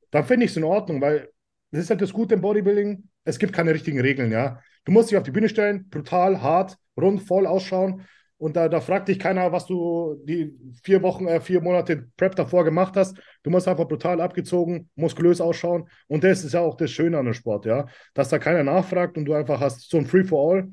dann 0.09 0.25
finde 0.25 0.45
ich 0.45 0.51
es 0.51 0.57
in 0.57 0.63
Ordnung, 0.63 1.01
weil 1.01 1.29
das 1.71 1.83
ist 1.83 1.89
halt 1.91 2.01
das 2.01 2.13
Gute 2.13 2.35
im 2.35 2.41
Bodybuilding. 2.41 3.03
Es 3.23 3.37
gibt 3.37 3.53
keine 3.53 3.73
richtigen 3.73 3.99
Regeln, 3.99 4.31
ja. 4.31 4.61
Du 4.85 4.91
musst 4.91 5.11
dich 5.11 5.17
auf 5.17 5.23
die 5.23 5.31
Bühne 5.31 5.49
stellen, 5.49 5.89
brutal, 5.89 6.41
hart, 6.41 6.77
rund, 6.97 7.21
voll 7.21 7.45
ausschauen. 7.45 8.05
Und 8.37 8.57
da, 8.57 8.67
da 8.67 8.81
fragt 8.81 9.07
dich 9.07 9.17
keiner, 9.17 9.51
was 9.51 9.65
du 9.65 10.21
die 10.25 10.53
vier 10.83 11.01
Wochen, 11.01 11.27
äh, 11.27 11.39
vier 11.39 11.61
Monate 11.61 12.07
Prep 12.17 12.35
davor 12.35 12.65
gemacht 12.65 12.95
hast. 12.97 13.17
Du 13.43 13.49
musst 13.49 13.67
einfach 13.67 13.87
brutal 13.87 14.19
abgezogen, 14.19 14.89
muskulös 14.95 15.39
ausschauen. 15.39 15.87
Und 16.07 16.23
das 16.23 16.43
ist 16.43 16.53
ja 16.53 16.59
auch 16.59 16.75
das 16.75 16.91
Schöne 16.91 17.17
an 17.17 17.25
dem 17.25 17.33
Sport, 17.33 17.65
ja. 17.65 17.85
Dass 18.13 18.29
da 18.29 18.37
keiner 18.37 18.63
nachfragt 18.63 19.17
und 19.17 19.25
du 19.25 19.33
einfach 19.33 19.61
hast 19.61 19.89
so 19.89 19.97
ein 19.97 20.05
Free-for-all. 20.05 20.69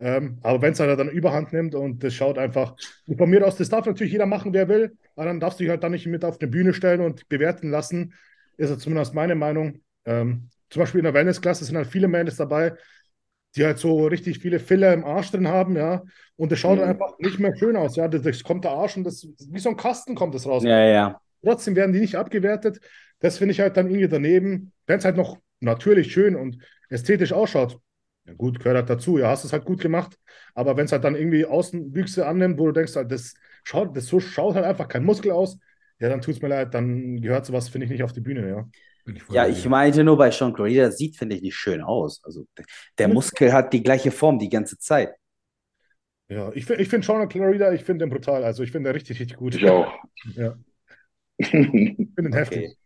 Ähm, 0.00 0.38
aber 0.42 0.62
wenn 0.62 0.72
es 0.72 0.80
halt 0.80 0.98
dann 0.98 1.08
Überhand 1.08 1.52
nimmt 1.52 1.74
und 1.74 2.02
das 2.02 2.14
schaut 2.14 2.38
einfach, 2.38 2.74
und 3.06 3.18
von 3.18 3.30
mir 3.30 3.46
aus, 3.46 3.56
das 3.56 3.68
darf 3.68 3.86
natürlich 3.86 4.12
jeder 4.12 4.26
machen, 4.26 4.52
wer 4.52 4.68
will, 4.68 4.96
aber 5.14 5.26
dann 5.26 5.38
darfst 5.38 5.60
du 5.60 5.64
dich 5.64 5.70
halt 5.70 5.84
dann 5.84 5.92
nicht 5.92 6.06
mit 6.06 6.24
auf 6.24 6.40
eine 6.40 6.50
Bühne 6.50 6.74
stellen 6.74 7.02
und 7.02 7.28
bewerten 7.28 7.70
lassen, 7.70 8.14
ist 8.56 8.70
ja 8.70 8.78
zumindest 8.78 9.14
meine 9.14 9.36
Meinung. 9.36 9.80
Ähm, 10.04 10.48
zum 10.70 10.80
Beispiel 10.80 10.98
in 10.98 11.04
der 11.04 11.14
Wellness-Klasse 11.14 11.64
sind 11.64 11.76
halt 11.76 11.86
viele 11.86 12.08
Mädels 12.08 12.36
dabei, 12.36 12.72
die 13.56 13.64
halt 13.64 13.78
so 13.78 14.06
richtig 14.06 14.38
viele 14.40 14.58
Filler 14.60 14.92
im 14.92 15.04
Arsch 15.04 15.30
drin 15.30 15.48
haben, 15.48 15.76
ja, 15.76 16.02
und 16.36 16.52
das 16.52 16.58
schaut 16.58 16.78
Mhm. 16.78 16.88
einfach 16.88 17.18
nicht 17.18 17.38
mehr 17.38 17.54
schön 17.56 17.76
aus, 17.76 17.96
ja, 17.96 18.08
das, 18.08 18.22
das 18.22 18.42
kommt 18.42 18.64
der 18.64 18.72
Arsch 18.72 18.96
und 18.96 19.04
das, 19.04 19.26
wie 19.50 19.58
so 19.58 19.68
ein 19.70 19.76
Kasten 19.76 20.14
kommt 20.14 20.34
das 20.34 20.46
raus. 20.46 20.68
Ja, 20.68 20.78
ja. 20.86 21.20
Trotzdem 21.42 21.76
werden 21.76 21.92
die 21.92 22.00
nicht 22.00 22.16
abgewertet. 22.16 22.80
Das 23.20 23.38
finde 23.38 23.52
ich 23.52 23.60
halt 23.60 23.76
dann 23.76 23.88
irgendwie 23.88 24.08
daneben. 24.08 24.72
Wenn 24.86 24.98
es 24.98 25.04
halt 25.04 25.16
noch 25.16 25.38
natürlich 25.60 26.12
schön 26.12 26.36
und 26.36 26.58
ästhetisch 26.88 27.32
ausschaut, 27.32 27.78
ja 28.26 28.34
gut, 28.34 28.58
gehört 28.60 28.76
halt 28.76 28.90
dazu. 28.90 29.18
Ja, 29.18 29.28
hast 29.28 29.44
es 29.44 29.52
halt 29.52 29.64
gut 29.64 29.80
gemacht. 29.80 30.16
Aber 30.54 30.76
wenn 30.76 30.84
es 30.84 30.92
halt 30.92 31.04
dann 31.04 31.16
irgendwie 31.16 31.44
Außenwüchse 31.44 32.26
annimmt, 32.26 32.58
wo 32.58 32.66
du 32.66 32.72
denkst, 32.72 32.94
halt, 32.96 33.10
das 33.10 33.34
schaut, 33.64 33.96
das 33.96 34.06
so 34.06 34.20
schaut 34.20 34.54
halt 34.54 34.64
einfach 34.64 34.88
kein 34.88 35.04
Muskel 35.04 35.32
aus, 35.32 35.58
ja, 35.98 36.08
dann 36.08 36.20
tut 36.20 36.34
es 36.36 36.42
mir 36.42 36.48
leid, 36.48 36.74
dann 36.74 37.20
gehört 37.20 37.46
sowas, 37.46 37.68
finde 37.68 37.86
ich, 37.86 37.90
nicht 37.92 38.02
auf 38.02 38.12
die 38.12 38.20
Bühne, 38.20 38.48
ja. 38.48 38.68
Ich 39.06 39.22
Ja, 39.30 39.46
ich 39.48 39.66
meinte 39.66 40.04
nur 40.04 40.16
bei 40.18 40.30
Sean 40.30 40.52
Clarida, 40.52 40.86
das 40.86 40.98
sieht, 40.98 41.16
finde 41.16 41.36
ich, 41.36 41.42
nicht 41.42 41.56
schön 41.56 41.82
aus. 41.82 42.20
Also 42.24 42.46
der 42.98 43.08
Muskel 43.08 43.52
hat 43.52 43.72
die 43.72 43.82
gleiche 43.82 44.10
Form 44.10 44.38
die 44.38 44.48
ganze 44.48 44.78
Zeit. 44.78 45.14
Ja, 46.28 46.50
ich, 46.54 46.68
ich 46.70 46.88
finde 46.88 47.06
Sean 47.06 47.28
Clarida, 47.28 47.72
ich 47.72 47.84
finde 47.84 48.06
den 48.06 48.10
brutal. 48.10 48.44
Also 48.44 48.62
ich 48.62 48.72
finde 48.72 48.88
den 48.90 48.94
richtig, 48.94 49.20
richtig 49.20 49.36
gut. 49.36 49.54
Ich 49.54 49.68
auch. 49.68 49.92
Ja, 50.34 50.56
ich 51.38 51.48
finde 51.50 52.12
den 52.16 52.34
Okay. 52.34 52.34
heftig. 52.34 52.78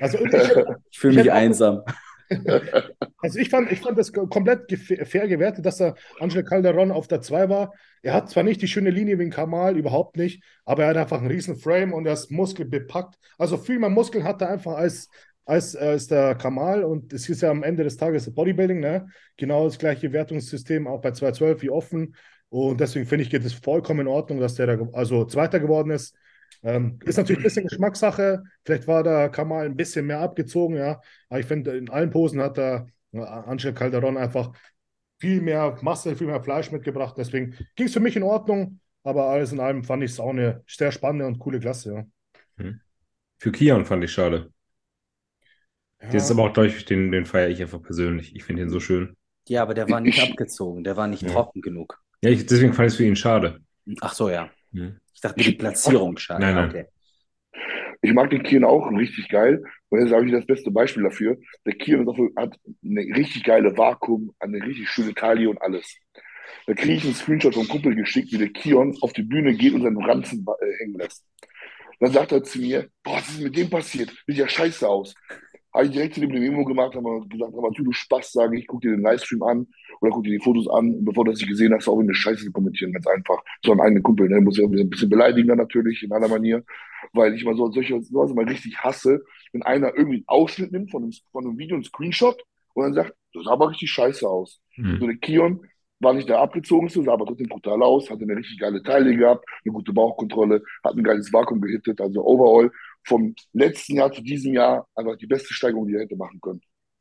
Also 0.00 0.18
ich, 0.20 0.32
Ich 0.90 0.98
fühle 0.98 1.14
Ich 1.14 1.14
mich 1.14 1.32
einsam. 1.32 1.82
Also 3.20 3.40
ich 3.40 3.50
fand, 3.50 3.72
ich 3.72 3.80
fand 3.80 3.98
das 3.98 4.12
komplett 4.12 4.70
fair 4.78 5.26
gewertet, 5.26 5.66
dass 5.66 5.78
der 5.78 5.96
Angel 6.20 6.44
Calderon 6.44 6.92
auf 6.92 7.08
der 7.08 7.20
2 7.20 7.48
war. 7.48 7.72
Er 8.02 8.14
hat 8.14 8.30
zwar 8.30 8.44
nicht 8.44 8.62
die 8.62 8.68
schöne 8.68 8.90
Linie 8.90 9.18
wie 9.18 9.24
ein 9.24 9.30
Kamal, 9.30 9.76
überhaupt 9.76 10.16
nicht, 10.16 10.44
aber 10.64 10.84
er 10.84 10.90
hat 10.90 10.96
einfach 10.98 11.18
einen 11.18 11.26
riesen 11.30 11.56
Frame 11.56 11.92
und 11.92 12.06
er 12.06 12.12
ist 12.12 12.30
muskelbepackt. 12.30 13.16
Also 13.36 13.56
viel 13.58 13.80
mehr 13.80 13.90
Muskeln 13.90 14.22
hat 14.24 14.40
er 14.40 14.50
einfach 14.50 14.74
als, 14.76 15.08
als, 15.48 15.74
als 15.74 16.06
der 16.06 16.34
Kamal 16.34 16.84
und 16.84 17.12
es 17.12 17.28
ist 17.28 17.40
ja 17.40 17.50
am 17.50 17.62
Ende 17.62 17.82
des 17.82 17.96
Tages 17.96 18.32
Bodybuilding, 18.32 18.80
ne? 18.80 19.08
Genau 19.36 19.64
das 19.64 19.78
gleiche 19.78 20.12
Wertungssystem 20.12 20.86
auch 20.86 21.00
bei 21.00 21.12
212 21.12 21.62
wie 21.62 21.70
offen 21.70 22.14
und 22.50 22.80
deswegen 22.80 23.06
finde 23.06 23.24
ich, 23.24 23.30
geht 23.30 23.44
es 23.44 23.54
vollkommen 23.54 24.00
in 24.00 24.08
Ordnung, 24.08 24.40
dass 24.40 24.54
der 24.54 24.66
da 24.66 24.88
also 24.92 25.24
Zweiter 25.24 25.60
geworden 25.60 25.90
ist. 25.90 26.14
Ähm, 26.62 26.98
ist 27.04 27.16
natürlich 27.16 27.40
ein 27.40 27.44
bisschen 27.44 27.66
Geschmackssache. 27.66 28.42
Vielleicht 28.64 28.86
war 28.86 29.02
der 29.02 29.28
Kamal 29.28 29.66
ein 29.66 29.76
bisschen 29.76 30.06
mehr 30.06 30.20
abgezogen, 30.20 30.76
ja. 30.76 31.00
Aber 31.28 31.40
ich 31.40 31.46
finde, 31.46 31.76
in 31.76 31.90
allen 31.90 32.10
Posen 32.10 32.40
hat 32.40 32.56
der 32.56 32.86
äh, 33.12 33.20
Angel 33.20 33.74
Calderon 33.74 34.16
einfach 34.16 34.52
viel 35.18 35.40
mehr 35.40 35.76
Masse, 35.82 36.16
viel 36.16 36.26
mehr 36.26 36.42
Fleisch 36.42 36.70
mitgebracht. 36.72 37.16
Deswegen 37.18 37.54
ging 37.76 37.86
es 37.86 37.92
für 37.92 38.00
mich 38.00 38.16
in 38.16 38.22
Ordnung. 38.22 38.80
Aber 39.02 39.26
alles 39.26 39.52
in 39.52 39.60
allem 39.60 39.84
fand 39.84 40.02
ich 40.02 40.12
es 40.12 40.20
auch 40.20 40.30
eine 40.30 40.62
sehr 40.66 40.92
spannende 40.92 41.26
und 41.26 41.38
coole 41.38 41.60
Klasse. 41.60 42.06
Für 43.38 43.52
Kian 43.52 43.84
fand 43.84 44.04
ich 44.04 44.12
schade. 44.12 44.50
Ja. 46.00 46.10
Das 46.10 46.24
ist 46.24 46.30
aber 46.30 46.44
auch, 46.44 46.52
glaube 46.52 46.68
ich, 46.68 46.84
den, 46.84 47.10
den 47.10 47.26
feiere 47.26 47.48
ich 47.48 47.60
einfach 47.60 47.82
persönlich. 47.82 48.34
Ich 48.36 48.44
finde 48.44 48.62
ihn 48.62 48.68
so 48.70 48.80
schön. 48.80 49.14
Ja, 49.48 49.62
aber 49.62 49.74
der 49.74 49.88
war 49.90 50.00
nicht 50.00 50.18
Ich- 50.18 50.30
abgezogen, 50.30 50.84
der 50.84 50.96
war 50.96 51.08
nicht 51.08 51.22
Ja. 51.22 51.30
trocken 51.30 51.60
genug. 51.60 51.98
Ja, 52.22 52.30
ich, 52.30 52.46
deswegen 52.46 52.72
fand 52.72 52.88
ich 52.88 52.92
es 52.94 52.96
für 52.96 53.04
ihn 53.04 53.16
schade. 53.16 53.60
Ach 54.00 54.12
so, 54.12 54.28
ja. 54.28 54.50
Hm. 54.72 54.98
Ich 55.14 55.20
dachte, 55.20 55.42
die 55.42 55.52
Platzierung 55.52 56.16
schade. 56.18 56.40
Nein, 56.40 56.54
nein. 56.54 56.68
Okay. 56.70 56.84
Ich 58.02 58.12
mag 58.12 58.30
den 58.30 58.42
Kian 58.44 58.64
auch 58.64 58.88
richtig 58.92 59.28
geil. 59.28 59.62
Und 59.88 60.00
jetzt 60.00 60.12
habe 60.12 60.24
ich 60.26 60.32
das 60.32 60.46
beste 60.46 60.70
Beispiel 60.70 61.02
dafür. 61.02 61.36
Der 61.66 61.74
auch- 62.06 62.18
hat 62.36 62.56
eine 62.84 63.00
richtig 63.16 63.42
geile 63.42 63.76
Vakuum, 63.76 64.32
eine 64.38 64.58
richtig 64.64 64.88
schöne 64.88 65.14
Taille 65.14 65.48
und 65.50 65.60
alles. 65.60 65.96
Da 66.66 66.74
kriege 66.74 66.94
ich 66.94 67.04
einen 67.04 67.14
Screenshot 67.14 67.54
vom 67.54 67.66
Kumpel 67.66 67.94
geschickt, 67.94 68.30
wie 68.32 68.38
der 68.38 68.50
Kion 68.50 68.96
auf 69.00 69.12
die 69.12 69.22
Bühne 69.22 69.54
geht 69.54 69.72
und 69.74 69.82
seinen 69.82 70.02
Ranzen 70.02 70.46
äh, 70.60 70.78
hängen 70.84 70.94
lässt. 70.98 71.24
Dann 72.00 72.12
sagt 72.12 72.30
er 72.30 72.44
zu 72.44 72.60
mir, 72.60 72.88
boah, 73.02 73.16
was 73.16 73.28
ist 73.30 73.40
mit 73.40 73.56
dem 73.56 73.68
passiert? 73.70 74.10
Sieht 74.26 74.36
ja 74.36 74.48
scheiße 74.48 74.88
aus. 74.88 75.14
Habe 75.78 75.86
ich 75.86 75.92
direkt 75.92 76.14
zu 76.14 76.20
dem 76.20 76.30
eine 76.30 76.40
Memo 76.40 76.64
gemacht, 76.64 76.96
habe 76.96 77.24
gesagt, 77.28 77.54
aber 77.56 77.70
du 77.70 77.92
Spaß, 77.92 78.32
sage 78.32 78.58
ich, 78.58 78.66
guck 78.66 78.80
dir 78.80 78.90
den 78.90 79.00
Livestream 79.02 79.44
an 79.44 79.68
oder 80.00 80.10
guck 80.10 80.24
dir 80.24 80.32
die 80.32 80.42
Fotos 80.42 80.68
an, 80.68 81.04
bevor 81.04 81.24
du 81.24 81.30
das 81.30 81.38
nicht 81.38 81.50
gesehen 81.50 81.72
hast, 81.72 81.86
auch 81.86 82.00
in 82.00 82.06
eine 82.06 82.14
Scheiße 82.14 82.46
zu 82.46 82.50
kommentieren, 82.50 82.92
ganz 82.92 83.06
einfach. 83.06 83.38
So 83.64 83.70
einen 83.70 83.80
eigenen 83.80 84.02
Kumpel, 84.02 84.28
ne? 84.28 84.40
muss 84.40 84.58
ja 84.58 84.64
ein 84.64 84.90
bisschen 84.90 85.08
beleidigen 85.08 85.46
dann 85.46 85.58
natürlich, 85.58 86.02
in 86.02 86.10
aller 86.10 86.26
Manier, 86.26 86.64
weil 87.12 87.32
ich 87.32 87.44
mal 87.44 87.54
so 87.54 87.70
solche 87.70 88.02
sowas 88.02 88.34
mal 88.34 88.44
richtig 88.44 88.76
hasse, 88.78 89.22
wenn 89.52 89.62
einer 89.62 89.96
irgendwie 89.96 90.16
einen 90.16 90.24
Ausschnitt 90.26 90.72
nimmt 90.72 90.90
von 90.90 91.04
einem, 91.04 91.12
von 91.30 91.46
einem 91.46 91.58
Video, 91.58 91.76
einen 91.76 91.84
Screenshot 91.84 92.42
und 92.74 92.82
dann 92.82 92.94
sagt, 92.94 93.14
das 93.32 93.44
sah 93.44 93.52
aber 93.52 93.70
richtig 93.70 93.88
scheiße 93.92 94.28
aus. 94.28 94.60
So 94.76 94.82
Hm. 94.82 95.06
der 95.06 95.16
Kion 95.18 95.60
war 96.00 96.14
nicht 96.14 96.28
der 96.28 96.40
abgezogenste, 96.40 97.02
sah 97.02 97.12
aber 97.12 97.26
trotzdem 97.26 97.48
brutal 97.48 97.82
aus, 97.82 98.10
hatte 98.10 98.22
eine 98.22 98.36
richtig 98.36 98.58
geile 98.58 98.82
Taille 98.82 99.16
gehabt, 99.16 99.44
eine 99.64 99.72
gute 99.72 99.92
Bauchkontrolle, 99.92 100.62
hat 100.84 100.96
ein 100.96 101.04
geiles 101.04 101.32
Vakuum 101.32 101.60
gehittet, 101.60 102.00
also 102.00 102.24
overall 102.24 102.70
vom 103.08 103.34
letzten 103.52 103.96
Jahr 103.96 104.12
zu 104.12 104.22
diesem 104.22 104.54
Jahr 104.54 104.86
einfach 104.94 105.16
die 105.16 105.26
beste 105.26 105.52
Steigerung, 105.52 105.88
die 105.88 105.94
er 105.94 106.02
hätte 106.02 106.16
machen 106.16 106.40
können. 106.40 106.60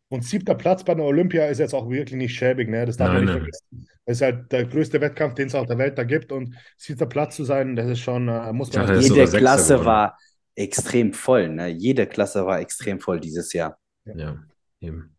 Und 0.10 0.24
siebter 0.24 0.56
Platz 0.56 0.84
bei 0.86 0.96
der 0.96 1.04
Olympia 1.04 1.48
ist 1.48 1.60
jetzt 1.60 1.74
auch 1.74 1.90
wirklich 1.90 2.18
nicht 2.18 2.34
schäbig, 2.34 2.70
ne? 2.70 2.86
Das 2.86 2.96
darf 2.96 3.10
man 3.10 3.26
nicht 3.26 3.34
nein. 3.34 3.40
vergessen. 3.40 3.88
Das 4.06 4.18
ist 4.18 4.22
halt 4.22 4.52
der 4.54 4.66
größte 4.66 5.02
Wettkampf, 5.02 5.34
den 5.36 5.48
es 5.48 5.56
auf 5.56 5.68
der 5.68 5.78
Welt 5.78 5.98
da 5.98 6.06
gibt. 6.06 6.32
Und 6.32 6.56
siebter 6.78 7.08
Platz 7.08 7.36
zu 7.36 7.44
sein, 7.44 7.76
das 7.76 7.90
ist 7.90 8.00
schon, 8.00 8.30
äh, 8.30 8.54
muss 8.54 8.72
man 8.72 8.90
ist 8.90 9.10
Jede 9.10 9.28
Klasse 9.30 9.74
geworden. 9.74 9.86
war 9.86 10.18
extrem 10.56 11.12
voll. 11.12 11.50
Ne? 11.50 11.68
Jede 11.68 12.08
Klasse 12.08 12.46
war 12.46 12.62
extrem 12.62 13.02
voll 13.02 13.20
dieses 13.20 13.52
Jahr. 13.52 13.78
Ja, 14.06 14.42
eben. 14.80 15.14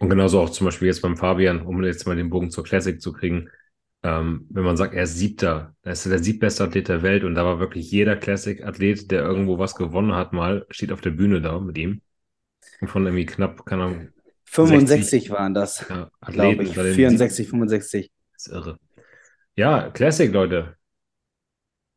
Und 0.00 0.10
genauso 0.10 0.40
auch 0.40 0.50
zum 0.50 0.66
Beispiel 0.66 0.88
jetzt 0.88 1.00
beim 1.00 1.16
Fabian, 1.16 1.62
um 1.62 1.82
jetzt 1.82 2.06
mal 2.06 2.16
den 2.16 2.28
Bogen 2.28 2.50
zur 2.50 2.64
Classic 2.64 3.00
zu 3.00 3.12
kriegen. 3.12 3.48
Ähm, 4.04 4.46
wenn 4.50 4.64
man 4.64 4.76
sagt, 4.76 4.94
er 4.94 5.04
ist 5.04 5.16
Siebter, 5.16 5.74
er 5.82 5.92
ist 5.92 6.06
der 6.06 6.18
siebtbeste 6.18 6.64
Athlet 6.64 6.88
der 6.88 7.02
Welt 7.02 7.22
und 7.24 7.34
da 7.36 7.44
war 7.44 7.60
wirklich 7.60 7.90
jeder 7.90 8.16
Classic-Athlet, 8.16 9.10
der 9.12 9.22
irgendwo 9.22 9.58
was 9.58 9.74
gewonnen 9.76 10.14
hat, 10.14 10.32
mal, 10.32 10.66
steht 10.70 10.92
auf 10.92 11.00
der 11.00 11.10
Bühne 11.10 11.40
da 11.40 11.58
mit 11.60 11.78
ihm. 11.78 12.02
Und 12.80 12.88
von 12.88 13.04
irgendwie 13.06 13.26
knapp, 13.26 13.64
keine 13.66 13.84
Ahnung, 13.84 14.08
65 14.44 15.30
waren 15.30 15.54
das, 15.54 15.86
ja, 15.88 16.10
glaube 16.26 16.48
Athleten 16.54 16.64
ich. 16.64 16.70
unter 16.70 16.82
den 16.84 16.94
64, 16.94 17.48
65. 17.48 18.10
Das 18.34 18.46
ist 18.46 18.52
irre. 18.52 18.78
Ja, 19.56 19.90
Classic, 19.90 20.32
Leute. 20.32 20.76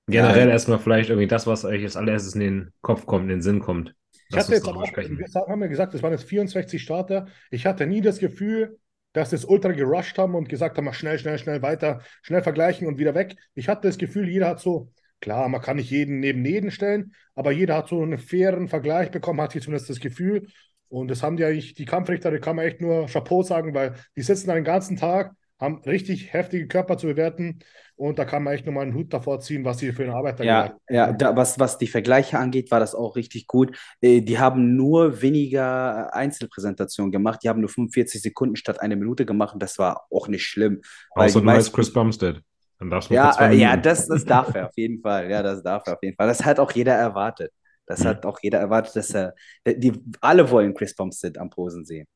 Generell 0.07 0.47
Ja. 0.47 0.51
erstmal 0.51 0.79
vielleicht 0.79 1.09
irgendwie 1.09 1.27
das, 1.27 1.47
was 1.47 1.65
euch 1.65 1.83
als 1.83 1.95
allererstes 1.95 2.35
in 2.35 2.39
den 2.41 2.73
Kopf 2.81 3.05
kommt, 3.05 3.23
in 3.23 3.29
den 3.29 3.41
Sinn 3.41 3.59
kommt. 3.59 3.95
Ich 4.29 4.37
hatte 4.37 4.53
jetzt 4.53 4.67
auch, 4.67 4.85
sprechen. 4.85 5.17
wir 5.17 5.27
haben 5.47 5.61
ja 5.61 5.67
gesagt, 5.67 5.93
es 5.93 6.03
waren 6.03 6.11
jetzt 6.11 6.25
64 6.25 6.81
Starter. 6.81 7.27
Ich 7.51 7.65
hatte 7.65 7.87
nie 7.87 8.01
das 8.01 8.19
Gefühl, 8.19 8.77
dass 9.15 9.29
das 9.29 9.45
ultra 9.45 9.71
gerusht 9.71 10.17
haben 10.17 10.35
und 10.35 10.49
gesagt 10.49 10.77
haben, 10.77 10.91
schnell, 10.93 11.17
schnell, 11.17 11.39
schnell 11.39 11.61
weiter, 11.61 12.01
schnell 12.21 12.43
vergleichen 12.43 12.85
und 12.85 12.99
wieder 12.99 13.15
weg. 13.15 13.37
Ich 13.53 13.69
hatte 13.69 13.87
das 13.87 13.97
Gefühl, 13.97 14.27
jeder 14.27 14.47
hat 14.47 14.59
so, 14.59 14.91
klar, 15.21 15.47
man 15.47 15.61
kann 15.61 15.77
nicht 15.77 15.89
jeden 15.89 16.19
neben 16.19 16.43
jeden 16.43 16.69
stellen, 16.69 17.13
aber 17.33 17.51
jeder 17.51 17.77
hat 17.77 17.87
so 17.87 18.01
einen 18.01 18.17
fairen 18.17 18.67
Vergleich 18.67 19.11
bekommen, 19.11 19.39
hat 19.39 19.53
hier 19.53 19.61
zumindest 19.61 19.89
das 19.89 20.01
Gefühl. 20.01 20.47
Und 20.89 21.09
das 21.09 21.23
haben 21.23 21.37
die 21.37 21.45
eigentlich, 21.45 21.75
die 21.75 21.85
Kampfrichter, 21.85 22.29
da 22.29 22.37
kann 22.39 22.57
man 22.57 22.65
echt 22.65 22.81
nur 22.81 23.07
Chapeau 23.07 23.41
sagen, 23.41 23.73
weil 23.73 23.93
die 24.17 24.21
sitzen 24.21 24.47
da 24.47 24.55
den 24.55 24.65
ganzen 24.65 24.97
Tag, 24.97 25.31
haben 25.59 25.81
richtig 25.83 26.33
heftige 26.33 26.67
Körper 26.67 26.97
zu 26.97 27.07
bewerten 27.07 27.59
und 27.97 28.19
da 28.19 28.25
kann 28.25 28.43
man 28.43 28.53
echt 28.53 28.65
nur 28.65 28.73
mal 28.75 28.81
einen 28.81 28.93
Hut 28.93 29.13
davor 29.13 29.39
ziehen, 29.39 29.65
was 29.65 29.77
die 29.77 29.91
für 29.91 30.03
eine 30.03 30.13
Arbeit 30.15 30.39
da 30.39 30.43
Ja, 30.45 30.77
ja 30.89 31.11
da, 31.13 31.35
was, 31.35 31.59
was 31.59 31.77
die 31.77 31.87
Vergleiche 31.87 32.37
angeht, 32.39 32.71
war 32.71 32.79
das 32.79 32.93
auch 32.95 33.15
richtig 33.15 33.47
gut. 33.47 33.77
Äh, 34.01 34.21
Die 34.21 34.39
haben 34.39 34.75
nur 34.75 35.21
weniger 35.21 36.13
Einzelpräsentationen 36.13 37.11
gemacht. 37.11 37.41
Die 37.43 37.49
haben 37.49 37.61
nur 37.61 37.69
45 37.69 38.21
Sekunden 38.21 38.55
statt 38.55 38.81
eine 38.81 38.95
Minute 38.95 39.25
gemacht 39.25 39.53
und 39.53 39.63
das 39.63 39.79
war 39.79 40.07
auch 40.11 40.27
nicht 40.27 40.45
schlimm. 40.45 40.81
Außer 41.15 41.39
du 41.41 41.45
heißt 41.45 41.45
meisten, 41.45 41.73
Chris 41.73 41.91
Bumstead. 41.91 42.41
Dann 42.79 42.89
darfst 42.89 43.09
du 43.09 43.13
ja, 43.13 43.31
äh, 43.39 43.55
ja, 43.55 43.77
das, 43.77 44.07
das 44.07 44.25
darf 44.25 44.55
er 44.55 44.65
auf 44.67 44.73
jeden 44.77 45.01
Fall. 45.01 45.29
Ja, 45.29 45.43
das 45.43 45.61
darf 45.63 45.83
er 45.87 45.93
auf 45.93 46.03
jeden 46.03 46.15
Fall. 46.15 46.27
Das 46.27 46.43
hat 46.45 46.59
auch 46.59 46.71
jeder 46.71 46.93
erwartet. 46.93 47.51
Das 47.87 47.99
Mhm. 47.99 48.05
hat 48.05 48.25
auch 48.25 48.39
jeder 48.41 48.59
erwartet, 48.59 48.95
dass 48.95 49.11
er, 49.13 49.35
die, 49.67 49.93
alle 50.21 50.49
wollen 50.49 50.73
Chris 50.73 50.95
Bumstead 50.95 51.37
am 51.37 51.49
Posen 51.51 51.85
sehen. 51.85 52.07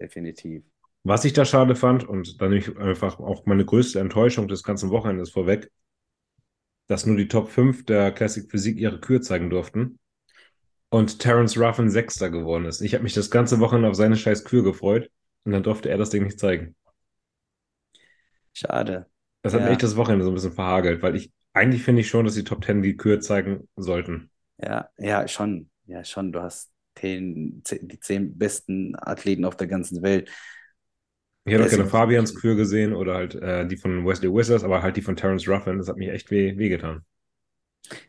Definitiv. 0.00 0.64
Was 1.08 1.24
ich 1.24 1.32
da 1.32 1.46
schade 1.46 1.74
fand, 1.74 2.06
und 2.06 2.42
dann 2.42 2.52
ich 2.52 2.76
einfach 2.76 3.18
auch 3.18 3.46
meine 3.46 3.64
größte 3.64 3.98
Enttäuschung 3.98 4.46
des 4.46 4.62
ganzen 4.62 4.90
Wochenendes 4.90 5.30
vorweg, 5.30 5.70
dass 6.86 7.06
nur 7.06 7.16
die 7.16 7.28
Top 7.28 7.48
5 7.48 7.86
der 7.86 8.12
Classic 8.12 8.50
Physik 8.50 8.76
ihre 8.76 9.00
Kür 9.00 9.22
zeigen 9.22 9.48
durften 9.48 9.98
und 10.90 11.18
Terence 11.18 11.56
Ruffin 11.56 11.88
Sechster 11.88 12.28
geworden 12.28 12.66
ist. 12.66 12.82
Ich 12.82 12.92
habe 12.92 13.04
mich 13.04 13.14
das 13.14 13.30
ganze 13.30 13.58
Wochenende 13.58 13.88
auf 13.88 13.94
seine 13.94 14.16
scheiß 14.16 14.44
Kür 14.44 14.62
gefreut 14.62 15.10
und 15.44 15.52
dann 15.52 15.62
durfte 15.62 15.88
er 15.88 15.96
das 15.96 16.10
Ding 16.10 16.24
nicht 16.24 16.38
zeigen. 16.38 16.76
Schade. 18.52 19.06
Das 19.40 19.54
hat 19.54 19.62
Ja. 19.62 19.68
echt 19.70 19.82
das 19.82 19.96
Wochenende 19.96 20.26
so 20.26 20.30
ein 20.30 20.34
bisschen 20.34 20.52
verhagelt, 20.52 21.00
weil 21.00 21.16
ich 21.16 21.32
eigentlich 21.54 21.84
finde 21.84 22.02
ich 22.02 22.08
schon, 22.10 22.26
dass 22.26 22.34
die 22.34 22.44
Top 22.44 22.62
10 22.62 22.82
die 22.82 22.98
Kür 22.98 23.20
zeigen 23.20 23.66
sollten. 23.76 24.28
Ja, 24.58 24.90
ja, 24.98 25.26
schon. 25.26 25.70
Ja, 25.86 26.04
schon. 26.04 26.32
Du 26.32 26.42
hast 26.42 26.70
den, 27.02 27.62
die 27.62 27.98
zehn 27.98 28.36
besten 28.36 28.94
Athleten 28.94 29.46
auf 29.46 29.56
der 29.56 29.68
ganzen 29.68 30.02
Welt. 30.02 30.30
Ich 31.48 31.54
hätte 31.54 31.64
auch 31.64 31.70
gerne 31.70 31.86
Fabians 31.86 32.34
Kür 32.34 32.54
gesehen 32.54 32.94
oder 32.94 33.14
halt 33.14 33.34
äh, 33.34 33.66
die 33.66 33.76
von 33.76 34.06
Wesley 34.06 34.32
Wizards, 34.32 34.64
aber 34.64 34.82
halt 34.82 34.96
die 34.96 35.02
von 35.02 35.16
Terence 35.16 35.48
Ruffin. 35.48 35.78
Das 35.78 35.88
hat 35.88 35.96
mich 35.96 36.08
echt 36.08 36.30
weh, 36.30 36.56
wehgetan. 36.56 37.02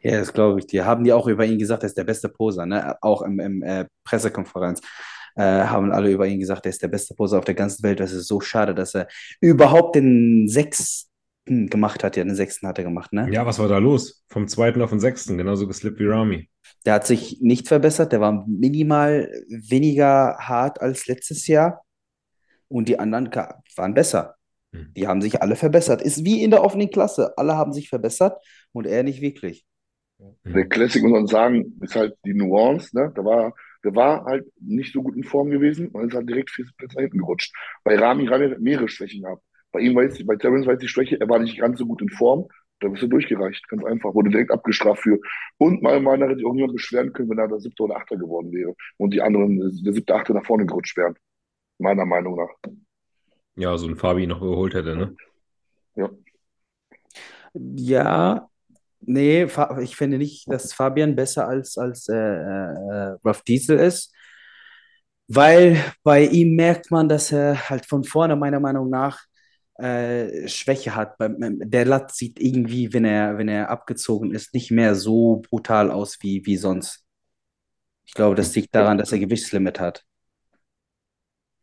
Ja, 0.01 0.19
das 0.19 0.33
glaube 0.33 0.59
ich 0.59 0.67
dir. 0.67 0.85
Haben 0.85 1.03
die 1.03 1.13
auch 1.13 1.27
über 1.27 1.45
ihn 1.45 1.59
gesagt, 1.59 1.83
er 1.83 1.87
ist 1.87 1.97
der 1.97 2.03
beste 2.03 2.29
Poser, 2.29 2.65
ne? 2.65 2.97
Auch 3.01 3.21
im, 3.21 3.39
im 3.39 3.63
äh, 3.63 3.85
Pressekonferenz 4.03 4.81
äh, 5.35 5.41
haben 5.41 5.91
alle 5.91 6.11
über 6.11 6.27
ihn 6.27 6.39
gesagt, 6.39 6.65
er 6.65 6.71
ist 6.71 6.81
der 6.81 6.87
beste 6.87 7.15
Poser 7.15 7.39
auf 7.39 7.45
der 7.45 7.55
ganzen 7.55 7.83
Welt. 7.83 7.99
Das 7.99 8.11
ist 8.11 8.27
so 8.27 8.41
schade, 8.41 8.75
dass 8.75 8.95
er 8.95 9.07
überhaupt 9.39 9.95
den 9.95 10.47
sechsten 10.47 11.07
gemacht 11.45 12.03
hat. 12.03 12.17
Ja, 12.17 12.23
den 12.23 12.35
sechsten 12.35 12.67
hat 12.67 12.77
er 12.77 12.83
gemacht, 12.83 13.13
ne? 13.13 13.27
Ja, 13.31 13.45
was 13.45 13.59
war 13.59 13.67
da 13.67 13.77
los? 13.77 14.23
Vom 14.29 14.47
zweiten 14.47 14.81
auf 14.81 14.89
den 14.89 14.99
sechsten, 14.99 15.37
genauso 15.37 15.67
geslippt 15.67 15.99
wie 15.99 16.07
Rami. 16.07 16.49
Der 16.85 16.95
hat 16.95 17.07
sich 17.07 17.39
nicht 17.41 17.67
verbessert, 17.67 18.11
der 18.11 18.21
war 18.21 18.45
minimal 18.47 19.31
weniger 19.47 20.37
hart 20.39 20.81
als 20.81 21.07
letztes 21.07 21.47
Jahr. 21.47 21.83
Und 22.69 22.87
die 22.87 22.99
anderen 22.99 23.29
waren 23.75 23.93
besser. 23.93 24.35
Hm. 24.73 24.93
Die 24.95 25.07
haben 25.07 25.21
sich 25.21 25.41
alle 25.41 25.55
verbessert. 25.55 26.01
Ist 26.01 26.23
wie 26.23 26.43
in 26.43 26.51
der 26.51 26.63
offenen 26.63 26.89
Klasse. 26.89 27.33
Alle 27.37 27.55
haben 27.55 27.73
sich 27.73 27.89
verbessert 27.89 28.43
und 28.71 28.87
er 28.87 29.03
nicht 29.03 29.21
wirklich. 29.21 29.65
Der 30.43 30.67
Classic, 30.67 31.01
muss 31.01 31.11
man 31.11 31.27
sagen, 31.27 31.79
ist 31.81 31.95
halt 31.95 32.15
die 32.25 32.33
Nuance, 32.33 32.95
ne? 32.95 33.11
Da 33.15 33.23
war, 33.23 33.53
der 33.85 33.95
war 33.95 34.25
halt 34.25 34.45
nicht 34.59 34.91
so 34.91 35.01
gut 35.01 35.15
in 35.15 35.23
Form 35.23 35.49
gewesen 35.49 35.87
und 35.89 36.09
ist 36.09 36.13
halt 36.13 36.27
direkt 36.27 36.49
vier 36.49 36.65
Plätze 36.77 36.95
nach 36.95 37.03
hinten 37.03 37.19
gerutscht. 37.19 37.55
Bei 37.85 37.97
Rami, 37.97 38.27
Rami 38.27 38.49
hat 38.49 38.59
mehrere 38.59 38.89
Schwächen 38.89 39.23
gehabt. 39.23 39.43
Bei 39.71 39.79
ihm 39.79 39.95
war 39.95 40.03
jetzt, 40.03 40.25
bei 40.25 40.35
Terrence 40.35 40.65
war 40.65 40.73
jetzt 40.73 40.83
die 40.83 40.89
Schwäche, 40.89 41.19
er 41.19 41.29
war 41.29 41.39
nicht 41.39 41.57
ganz 41.59 41.79
so 41.79 41.85
gut 41.85 42.01
in 42.01 42.09
Form. 42.09 42.47
Da 42.81 42.87
bist 42.89 43.03
du 43.03 43.07
durchgereicht, 43.07 43.67
ganz 43.69 43.83
einfach. 43.85 44.13
Wurde 44.13 44.29
direkt 44.29 44.51
abgestraft 44.51 45.03
für. 45.03 45.19
Und 45.57 45.81
meiner 45.81 45.99
Meinung 45.99 46.21
nach 46.21 46.27
hätte 46.27 46.37
sich 46.37 46.45
auch 46.45 46.53
niemand 46.53 46.73
beschweren 46.73 47.13
können, 47.13 47.29
wenn 47.29 47.37
er 47.37 47.47
der 47.47 47.59
siebte 47.59 47.83
oder 47.83 47.97
achter 47.97 48.17
geworden 48.17 48.51
wäre. 48.51 48.73
Und 48.97 49.13
die 49.13 49.21
anderen, 49.21 49.57
der 49.83 49.93
siebte, 49.93 50.15
achte 50.15 50.33
nach 50.33 50.45
vorne 50.45 50.65
gerutscht 50.65 50.97
wären. 50.97 51.15
Meiner 51.79 52.05
Meinung 52.05 52.35
nach. 52.35 52.71
Ja, 53.55 53.77
so 53.77 53.87
ein 53.87 53.95
Fabi 53.95 54.27
noch 54.27 54.41
überholt 54.41 54.73
hätte, 54.73 54.95
ne? 54.95 55.15
Ja. 55.95 56.09
Ja, 57.53 58.49
nee, 59.01 59.47
ich 59.81 59.95
finde 59.95 60.17
nicht, 60.17 60.51
dass 60.51 60.73
Fabian 60.73 61.15
besser 61.15 61.47
als, 61.47 61.77
als 61.77 62.07
äh, 62.07 62.15
äh, 62.15 63.17
Ruff 63.25 63.41
Diesel 63.41 63.79
ist, 63.79 64.13
weil 65.27 65.83
bei 66.03 66.25
ihm 66.25 66.55
merkt 66.55 66.91
man, 66.91 67.09
dass 67.09 67.31
er 67.31 67.69
halt 67.69 67.85
von 67.85 68.03
vorne 68.03 68.35
meiner 68.35 68.59
Meinung 68.59 68.89
nach 68.89 69.19
äh, 69.75 70.47
Schwäche 70.47 70.95
hat. 70.95 71.15
Der 71.19 71.85
Lat 71.85 72.13
sieht 72.13 72.39
irgendwie, 72.39 72.93
wenn 72.93 73.05
er, 73.05 73.37
wenn 73.37 73.47
er 73.47 73.69
abgezogen 73.69 74.33
ist, 74.33 74.53
nicht 74.53 74.71
mehr 74.71 74.95
so 74.95 75.41
brutal 75.49 75.91
aus 75.91 76.17
wie, 76.21 76.45
wie 76.45 76.57
sonst. 76.57 77.05
Ich 78.05 78.13
glaube, 78.13 78.35
das 78.35 78.55
liegt 78.55 78.73
daran, 78.75 78.97
dass 78.97 79.11
er 79.11 79.19
Gewichtslimit 79.19 79.79
hat. 79.79 80.03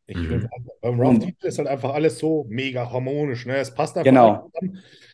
Ich 0.09 0.17
Mhm. 0.17 0.29
finde, 0.29 0.49
beim 0.81 1.01
Rough 1.01 1.19
Diesel 1.19 1.35
ist 1.49 1.59
halt 1.59 1.69
einfach 1.69 1.93
alles 1.93 2.19
so 2.19 2.47
mega 2.49 2.91
harmonisch. 2.91 3.45
Ne? 3.47 3.57
Es 3.57 3.75
passt 3.75 3.97
einfach 3.97 4.09
Genau. 4.09 4.51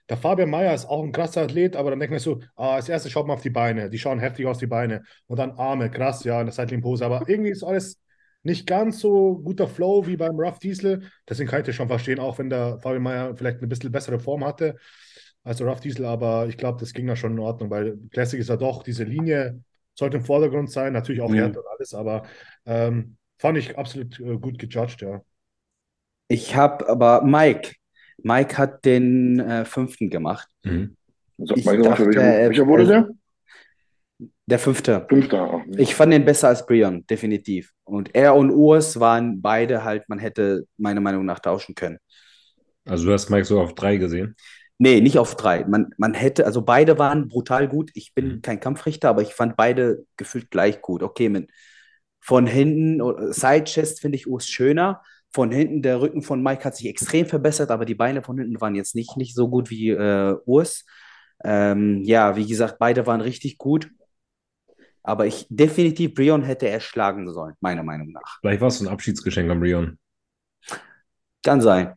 Der 0.08 0.16
Fabian 0.16 0.50
Mayer 0.50 0.74
ist 0.74 0.84
auch 0.86 1.02
ein 1.02 1.12
krasser 1.12 1.42
Athlet, 1.42 1.76
aber 1.76 1.90
dann 1.90 2.00
denkt 2.00 2.10
man 2.10 2.18
so, 2.20 2.40
ah, 2.56 2.74
als 2.74 2.88
erstes 2.88 3.10
schaut 3.12 3.26
man 3.26 3.36
auf 3.36 3.42
die 3.42 3.50
Beine. 3.50 3.88
Die 3.88 3.98
schauen 3.98 4.18
heftig 4.18 4.46
aus, 4.46 4.58
die 4.58 4.66
Beine. 4.66 5.02
Und 5.26 5.38
dann 5.38 5.52
Arme, 5.52 5.90
krass, 5.90 6.24
ja, 6.24 6.40
in 6.40 6.46
der 6.46 6.52
Seitling-Pose. 6.52 7.06
Aber 7.06 7.22
irgendwie 7.26 7.50
ist 7.50 7.62
alles 7.62 7.98
nicht 8.42 8.66
ganz 8.66 8.98
so 8.98 9.38
guter 9.38 9.68
Flow 9.68 10.06
wie 10.06 10.16
beim 10.16 10.38
Rough 10.38 10.58
Diesel. 10.58 11.02
Deswegen 11.28 11.48
kann 11.48 11.60
ich 11.60 11.66
das 11.66 11.76
schon 11.76 11.88
verstehen, 11.88 12.18
auch 12.18 12.38
wenn 12.38 12.50
der 12.50 12.78
Fabian 12.80 13.02
Mayer 13.02 13.36
vielleicht 13.36 13.58
eine 13.58 13.68
bisschen 13.68 13.92
bessere 13.92 14.18
Form 14.18 14.44
hatte 14.44 14.76
als 15.44 15.58
der 15.58 15.68
Rough 15.68 15.80
Diesel. 15.80 16.04
Aber 16.04 16.48
ich 16.48 16.58
glaube, 16.58 16.80
das 16.80 16.92
ging 16.92 17.06
da 17.06 17.16
schon 17.16 17.32
in 17.32 17.38
Ordnung, 17.38 17.70
weil 17.70 17.96
Classic 18.10 18.38
ist 18.38 18.48
ja 18.50 18.56
doch, 18.56 18.82
diese 18.82 19.04
Linie 19.04 19.60
sollte 19.94 20.16
im 20.18 20.24
Vordergrund 20.24 20.70
sein. 20.70 20.92
Natürlich 20.92 21.22
auch 21.22 21.30
Mhm. 21.30 21.34
Härte 21.36 21.60
und 21.60 21.66
alles, 21.68 21.94
aber 21.94 22.24
ähm, 22.66 23.16
fand 23.42 23.58
ich 23.58 23.76
absolut 23.76 24.18
äh, 24.20 24.38
gut 24.38 24.58
gejudged, 24.58 25.02
ja. 25.02 25.20
Ich 26.28 26.56
habe 26.56 26.88
aber 26.88 27.22
Mike. 27.22 27.74
Mike 28.22 28.56
hat 28.56 28.84
den 28.84 29.38
äh, 29.40 29.64
fünften 29.66 30.08
gemacht. 30.08 30.48
Mhm. 30.64 30.96
Sag 31.38 31.58
Ich 31.58 31.64
mal, 31.66 31.76
welcher, 31.76 31.90
dachte, 31.90 32.06
welcher, 32.06 32.22
er- 32.22 32.48
welcher 32.48 32.66
wurde 32.66 32.86
der? 32.86 33.08
Der 34.46 34.58
fünfte. 34.58 35.06
Fünfter. 35.08 35.40
Ah, 35.42 35.64
Ich 35.76 35.94
fand 35.94 36.12
den 36.12 36.24
besser 36.24 36.48
als 36.48 36.64
Brion, 36.66 37.06
definitiv. 37.06 37.72
Und 37.84 38.14
er 38.14 38.34
und 38.34 38.50
Urs 38.50 38.98
waren 39.00 39.40
beide 39.42 39.82
halt, 39.84 40.08
man 40.08 40.18
hätte 40.18 40.66
meiner 40.76 41.00
Meinung 41.00 41.24
nach 41.24 41.40
tauschen 41.40 41.74
können. 41.74 41.98
Also 42.84 43.06
du 43.06 43.12
hast 43.12 43.30
Mike 43.30 43.44
so 43.44 43.60
auf 43.60 43.74
drei 43.74 43.96
gesehen. 43.96 44.36
Nee, 44.78 45.00
nicht 45.00 45.18
auf 45.18 45.36
drei. 45.36 45.64
Man, 45.64 45.90
man 45.96 46.14
hätte, 46.14 46.44
also 46.44 46.62
beide 46.62 46.98
waren 46.98 47.28
brutal 47.28 47.68
gut. 47.68 47.90
Ich 47.94 48.14
bin 48.14 48.26
Mhm. 48.36 48.42
kein 48.42 48.58
Kampfrichter, 48.60 49.08
aber 49.10 49.22
ich 49.22 49.34
fand 49.34 49.56
beide 49.56 50.04
gefühlt 50.16 50.50
gleich 50.50 50.80
gut. 50.82 51.02
Okay, 51.02 51.28
mit 51.28 51.50
von 52.22 52.46
hinten, 52.46 53.02
oder- 53.02 53.32
Side 53.32 53.64
Chest 53.64 54.00
finde 54.00 54.16
ich 54.16 54.26
Urs 54.26 54.46
schöner. 54.46 55.02
Von 55.34 55.50
hinten, 55.50 55.82
der 55.82 56.00
Rücken 56.00 56.22
von 56.22 56.42
Mike 56.42 56.64
hat 56.64 56.76
sich 56.76 56.86
extrem 56.86 57.26
verbessert, 57.26 57.70
aber 57.70 57.84
die 57.84 57.94
Beine 57.94 58.22
von 58.22 58.38
hinten 58.38 58.60
waren 58.60 58.74
jetzt 58.74 58.94
nicht, 58.94 59.16
nicht 59.16 59.34
so 59.34 59.48
gut 59.48 59.70
wie 59.70 59.90
äh, 59.90 60.36
Urs. 60.44 60.84
Ähm, 61.42 62.02
ja, 62.02 62.36
wie 62.36 62.46
gesagt, 62.46 62.78
beide 62.78 63.06
waren 63.06 63.20
richtig 63.20 63.58
gut. 63.58 63.90
Aber 65.02 65.26
ich 65.26 65.46
definitiv 65.48 66.14
Brion 66.14 66.44
hätte 66.44 66.68
er 66.68 66.78
schlagen 66.78 67.28
sollen, 67.32 67.54
meiner 67.60 67.82
Meinung 67.82 68.12
nach. 68.12 68.38
Vielleicht 68.40 68.60
war 68.60 68.68
es 68.68 68.78
so 68.78 68.86
ein 68.86 68.92
Abschiedsgeschenk 68.92 69.50
an 69.50 69.58
Brion. 69.58 69.98
Kann 71.42 71.60
sein. 71.60 71.94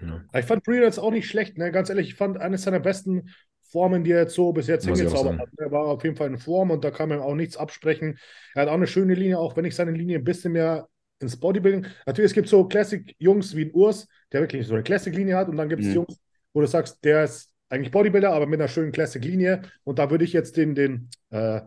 Ja. 0.00 0.24
Ich 0.32 0.46
fand 0.46 0.64
Breeder 0.64 0.84
jetzt 0.84 0.98
auch 0.98 1.10
nicht 1.10 1.28
schlecht, 1.28 1.58
ne? 1.58 1.70
Ganz 1.72 1.90
ehrlich, 1.90 2.08
ich 2.08 2.14
fand 2.14 2.38
eines 2.38 2.62
seiner 2.62 2.80
besten 2.80 3.30
Formen, 3.74 4.04
die 4.04 4.12
er 4.12 4.20
jetzt 4.22 4.34
so 4.34 4.52
bis 4.52 4.68
jetzt 4.68 4.86
hingezaubert 4.86 5.36
hat. 5.38 5.48
Er 5.58 5.70
war 5.72 5.86
auf 5.86 6.04
jeden 6.04 6.16
Fall 6.16 6.28
in 6.28 6.38
Form 6.38 6.70
und 6.70 6.84
da 6.84 6.90
kann 6.90 7.08
man 7.08 7.18
ihm 7.18 7.22
auch 7.24 7.34
nichts 7.34 7.56
absprechen. 7.56 8.18
Er 8.54 8.62
hat 8.62 8.68
auch 8.68 8.74
eine 8.74 8.86
schöne 8.86 9.14
Linie, 9.14 9.38
auch 9.38 9.56
wenn 9.56 9.64
ich 9.64 9.74
seine 9.74 9.90
Linie 9.92 10.18
ein 10.18 10.24
bisschen 10.24 10.52
mehr 10.52 10.88
ins 11.20 11.38
Bodybuilding. 11.38 11.86
Natürlich, 12.06 12.30
es 12.30 12.34
gibt 12.34 12.48
so 12.48 12.66
Classic-Jungs 12.66 13.54
wie 13.56 13.66
ein 13.66 13.72
Urs, 13.72 14.06
der 14.32 14.40
wirklich 14.42 14.66
so 14.66 14.74
eine 14.74 14.82
Classic-Linie 14.82 15.36
hat 15.36 15.48
und 15.48 15.56
dann 15.56 15.68
gibt 15.68 15.82
es 15.82 15.88
Mhm. 15.88 15.94
Jungs, 15.94 16.18
wo 16.52 16.60
du 16.60 16.66
sagst, 16.66 17.04
der 17.04 17.24
ist 17.24 17.52
eigentlich 17.68 17.90
Bodybuilder, 17.90 18.32
aber 18.32 18.46
mit 18.46 18.60
einer 18.60 18.68
schönen 18.68 18.92
Classic-Linie 18.92 19.62
und 19.84 19.98
da 19.98 20.10
würde 20.10 20.24
ich 20.24 20.32
jetzt 20.32 20.56
den, 20.56 20.74
den, 20.74 21.08
äh, 21.30 21.60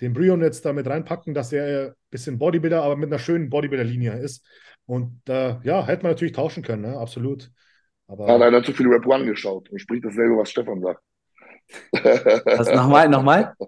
den 0.00 0.12
Brion 0.12 0.42
jetzt 0.42 0.64
damit 0.64 0.86
reinpacken, 0.86 1.34
dass 1.34 1.52
er 1.52 1.88
ein 1.90 1.94
bisschen 2.10 2.38
Bodybuilder, 2.38 2.82
aber 2.82 2.96
mit 2.96 3.08
einer 3.10 3.18
schönen 3.18 3.48
Bodybuilder-Linie 3.50 4.18
ist. 4.18 4.44
Und 4.86 5.20
äh, 5.28 5.56
ja, 5.62 5.86
hätte 5.86 6.02
man 6.02 6.12
natürlich 6.12 6.34
tauschen 6.34 6.62
können, 6.62 6.82
ne? 6.82 6.98
absolut. 6.98 7.50
Aber 8.26 8.34
hat 8.34 8.42
einer 8.42 8.62
zu 8.62 8.72
viel 8.72 8.88
Rap 8.88 9.06
One 9.06 9.24
geschaut 9.26 9.68
und 9.70 9.78
spricht 9.80 10.04
dasselbe, 10.04 10.36
was 10.36 10.50
Stefan 10.50 10.80
sagt. 10.80 11.02
Was, 11.92 12.72
nochmal, 12.72 13.08
nochmal? 13.08 13.54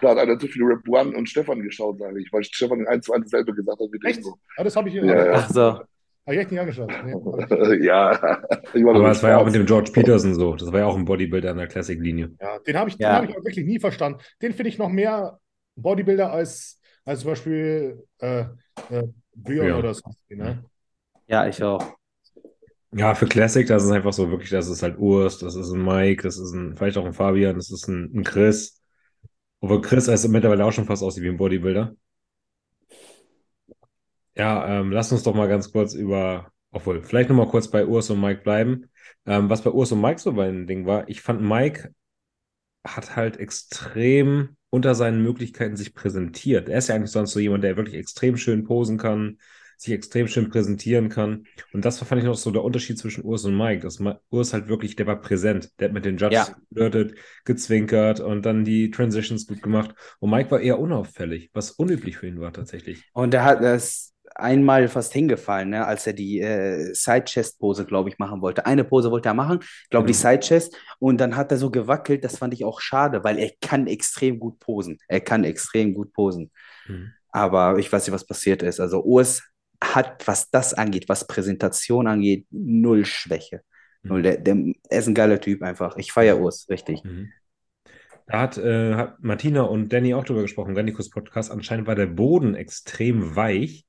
Da 0.00 0.10
hat 0.10 0.18
einer 0.18 0.36
zu 0.36 0.48
viel 0.48 0.64
Rap 0.64 0.80
One 0.88 1.16
und 1.16 1.28
Stefan 1.28 1.62
geschaut, 1.62 2.00
sage 2.00 2.20
ich, 2.20 2.32
weil 2.32 2.42
Stefan 2.42 2.80
in 2.80 2.88
1 2.88 3.04
zu 3.06 3.12
1 3.12 3.24
dasselbe 3.30 3.54
gesagt 3.54 3.78
hat 3.80 3.86
wie 3.92 4.04
Echt? 4.08 4.20
Ah, 4.56 4.64
das 4.64 4.74
habe 4.74 4.88
ich, 4.88 4.96
Ja, 4.96 5.04
ja. 5.04 5.32
Ach 5.34 5.48
so. 5.48 5.62
hab 5.74 5.86
ich 6.26 6.38
echt 6.40 6.50
nicht 6.50 6.58
angeschaut. 6.60 6.92
Nee, 7.04 7.12
ja, 7.86 8.10
ich 8.74 8.82
war 8.84 8.96
Aber 8.96 9.12
es 9.12 9.22
war 9.22 9.30
ja 9.30 9.38
auch 9.38 9.44
mit 9.44 9.54
dem 9.54 9.64
George 9.64 9.92
Peterson 9.92 10.34
so. 10.34 10.56
Das 10.56 10.72
war 10.72 10.80
ja 10.80 10.86
auch 10.86 10.96
ein 10.96 11.04
Bodybuilder 11.04 11.52
in 11.52 11.56
der 11.56 11.68
Classic-Linie. 11.68 12.32
ja, 12.40 12.58
den 12.58 12.76
habe 12.76 12.90
ich, 12.90 12.96
den 12.96 13.02
Ja. 13.04 13.14
hab 13.14 13.24
ich 13.28 13.30
auch 13.30 13.44
wirklich 13.44 13.64
nie 13.64 13.78
verstanden. 13.78 14.18
Den 14.42 14.52
finde 14.52 14.70
ich 14.70 14.78
noch 14.78 14.88
mehr 14.88 15.38
Bodybuilder 15.76 16.32
als, 16.32 16.80
als 17.04 17.20
zum 17.20 17.30
Beispiel 17.30 18.02
äh, 18.18 18.40
äh, 18.90 19.04
Brion 19.36 19.68
Ja. 19.68 19.76
oder 19.78 19.94
so. 19.94 20.02
Ne? 20.30 20.64
Ja, 21.28 21.46
ich 21.46 21.62
auch. 21.62 21.94
Ja, 22.94 23.14
für 23.14 23.26
Classic, 23.26 23.66
das 23.66 23.84
ist 23.84 23.90
einfach 23.90 24.12
so 24.12 24.30
wirklich, 24.30 24.50
das 24.50 24.68
ist 24.68 24.82
halt 24.82 24.98
Urs, 24.98 25.38
das 25.38 25.54
ist 25.54 25.70
ein 25.72 25.82
Mike, 25.82 26.22
das 26.24 26.38
ist 26.38 26.52
ein, 26.52 26.76
vielleicht 26.76 26.98
auch 26.98 27.06
ein 27.06 27.14
Fabian, 27.14 27.56
das 27.56 27.70
ist 27.70 27.88
ein, 27.88 28.10
ein 28.14 28.22
Chris. 28.24 28.82
Obwohl 29.60 29.82
Chris 29.82 30.08
also 30.08 30.28
mittlerweile 30.28 30.64
auch 30.64 30.72
schon 30.72 30.86
fast 30.86 31.02
aussieht 31.02 31.24
wie 31.24 31.28
ein 31.30 31.36
Bodybuilder. 31.38 31.94
Ja, 34.34 34.80
ähm, 34.80 34.92
lass 34.92 35.12
uns 35.12 35.22
doch 35.22 35.34
mal 35.34 35.48
ganz 35.48 35.70
kurz 35.72 35.94
über, 35.94 36.50
obwohl, 36.70 37.02
vielleicht 37.02 37.28
nochmal 37.28 37.48
kurz 37.48 37.68
bei 37.70 37.84
Urs 37.86 38.08
und 38.10 38.20
Mike 38.20 38.42
bleiben. 38.42 38.86
Ähm, 39.26 39.50
was 39.50 39.62
bei 39.62 39.70
Urs 39.70 39.92
und 39.92 40.00
Mike 40.00 40.20
so 40.20 40.32
mein 40.32 40.66
Ding 40.66 40.86
war, 40.86 41.08
ich 41.08 41.20
fand 41.20 41.42
Mike 41.42 41.92
hat 42.86 43.16
halt 43.16 43.38
extrem 43.38 44.56
unter 44.70 44.94
seinen 44.94 45.22
Möglichkeiten 45.22 45.76
sich 45.76 45.94
präsentiert. 45.94 46.68
Er 46.68 46.78
ist 46.78 46.88
ja 46.88 46.94
eigentlich 46.96 47.12
sonst 47.12 47.32
so 47.32 47.40
jemand, 47.40 47.64
der 47.64 47.76
wirklich 47.76 47.96
extrem 47.96 48.36
schön 48.36 48.64
posen 48.64 48.98
kann, 48.98 49.38
sich 49.82 49.92
extrem 49.92 50.28
schön 50.28 50.48
präsentieren 50.50 51.08
kann. 51.08 51.44
Und 51.72 51.84
das 51.84 52.00
war, 52.00 52.06
fand 52.08 52.20
ich 52.20 52.26
noch 52.26 52.36
so 52.36 52.50
der 52.50 52.64
Unterschied 52.64 52.98
zwischen 52.98 53.24
Urs 53.24 53.44
und 53.44 53.56
Mike. 53.56 53.82
Dass 53.82 54.00
Urs 54.30 54.52
halt 54.52 54.68
wirklich, 54.68 54.96
der 54.96 55.06
war 55.06 55.20
präsent. 55.20 55.70
Der 55.78 55.88
hat 55.88 55.94
mit 55.94 56.04
den 56.04 56.16
Judges 56.16 56.48
Ja. 56.48 56.56
geflirtet, 56.70 57.18
gezwinkert 57.44 58.20
und 58.20 58.46
dann 58.46 58.64
die 58.64 58.90
Transitions 58.90 59.46
gut 59.46 59.62
gemacht. 59.62 59.94
Und 60.20 60.30
Mike 60.30 60.50
war 60.50 60.60
eher 60.60 60.78
unauffällig, 60.78 61.50
was 61.52 61.70
unüblich 61.72 62.16
für 62.18 62.26
ihn 62.28 62.40
war 62.40 62.52
tatsächlich. 62.52 63.04
Und 63.12 63.34
er 63.34 63.44
hat 63.44 63.62
das 63.62 64.10
einmal 64.34 64.88
fast 64.88 65.12
hingefallen, 65.12 65.68
ne, 65.70 65.84
als 65.86 66.06
er 66.06 66.14
die 66.14 66.40
äh, 66.40 66.94
Side-Chest-Pose, 66.94 67.84
glaube 67.84 68.08
ich, 68.08 68.18
machen 68.18 68.40
wollte. 68.40 68.64
Eine 68.64 68.82
Pose 68.82 69.10
wollte 69.10 69.28
er 69.28 69.34
machen, 69.34 69.60
glaube 69.90 70.06
die 70.06 70.14
Genau. 70.14 70.30
Side-Chest. 70.30 70.74
Und 70.98 71.18
dann 71.20 71.36
hat 71.36 71.50
er 71.52 71.58
so 71.58 71.70
gewackelt. 71.70 72.24
Das 72.24 72.38
fand 72.38 72.54
ich 72.54 72.64
auch 72.64 72.80
schade, 72.80 73.24
weil 73.24 73.38
er 73.38 73.50
kann 73.60 73.86
extrem 73.86 74.38
gut 74.38 74.58
posen. 74.58 74.98
Er 75.06 75.20
kann 75.20 75.44
extrem 75.44 75.92
gut 75.92 76.12
posen. 76.14 76.50
Mhm. 76.86 77.12
Aber 77.34 77.78
ich 77.78 77.92
weiß 77.92 78.06
nicht, 78.06 78.14
was 78.14 78.26
passiert 78.26 78.62
ist. 78.62 78.80
Also 78.80 79.02
Urs 79.04 79.42
hat, 79.82 80.26
was 80.26 80.50
das 80.50 80.74
angeht, 80.74 81.08
was 81.08 81.26
Präsentation 81.26 82.06
angeht, 82.06 82.46
null 82.50 83.04
Schwäche. 83.04 83.62
Null. 84.02 84.20
Mhm. 84.20 84.22
Der, 84.22 84.36
der, 84.38 84.56
er 84.90 84.98
ist 84.98 85.08
ein 85.08 85.14
geiler 85.14 85.40
Typ 85.40 85.62
einfach. 85.62 85.96
Ich 85.96 86.12
feiere 86.12 86.40
Urs, 86.40 86.66
richtig. 86.68 87.04
Mhm. 87.04 87.30
Da 88.26 88.40
hat, 88.40 88.56
äh, 88.56 88.94
hat 88.94 89.22
Martina 89.22 89.62
und 89.62 89.92
Danny 89.92 90.14
auch 90.14 90.24
drüber 90.24 90.42
gesprochen, 90.42 90.74
Gannikus 90.74 91.10
Podcast. 91.10 91.50
Anscheinend 91.50 91.86
war 91.86 91.94
der 91.96 92.06
Boden 92.06 92.54
extrem 92.54 93.36
weich. 93.36 93.84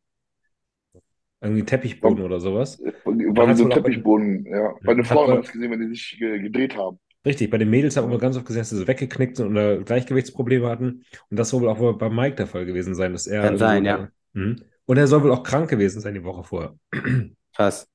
Irgendwie 1.40 1.64
Teppichboden 1.64 2.24
oder 2.24 2.40
sowas. 2.40 2.82
War 3.06 3.56
so 3.56 3.66
auch 3.66 3.70
bei- 3.70 3.76
Teppichboden, 3.76 4.46
ja. 4.46 4.74
Bei 4.84 4.94
den 4.94 5.04
Frauen 5.04 5.32
hat 5.32 5.46
es 5.46 5.52
gesehen, 5.52 5.72
wenn 5.72 5.80
die 5.82 5.88
sich 5.90 6.16
ge 6.18 6.40
gedreht 6.40 6.76
haben. 6.78 7.00
Richtig, 7.26 7.50
bei 7.50 7.58
den 7.58 7.70
Mädels 7.70 7.96
hat 7.96 8.08
man 8.08 8.18
ganz 8.18 8.36
oft 8.36 8.46
gesehen, 8.46 8.62
dass 8.62 8.70
sie 8.70 8.78
so 8.78 8.88
weggeknickt 8.88 9.38
sind 9.38 9.48
oder 9.48 9.78
Gleichgewichtsprobleme 9.84 10.68
hatten. 10.68 11.04
Und 11.30 11.40
das 11.40 11.50
soll 11.50 11.62
wohl 11.62 11.70
auch 11.70 11.80
wohl 11.80 11.98
bei 11.98 12.10
Mike 12.10 12.36
der 12.36 12.48
Fall 12.48 12.66
gewesen 12.66 12.96
sein, 12.96 13.14
dass 13.14 13.28
er. 13.28 13.44
Kann 13.44 13.58
sein, 13.58 13.86
ja. 13.86 14.10
Mhm. 14.34 14.62
Und 14.86 14.98
er 14.98 15.08
soll 15.08 15.24
wohl 15.24 15.32
auch 15.32 15.44
krank 15.44 15.70
gewesen 15.70 16.02
sein 16.02 16.14
die 16.14 16.24
Woche 16.24 16.44
vorher. 16.44 16.76
Krass. 17.56 17.88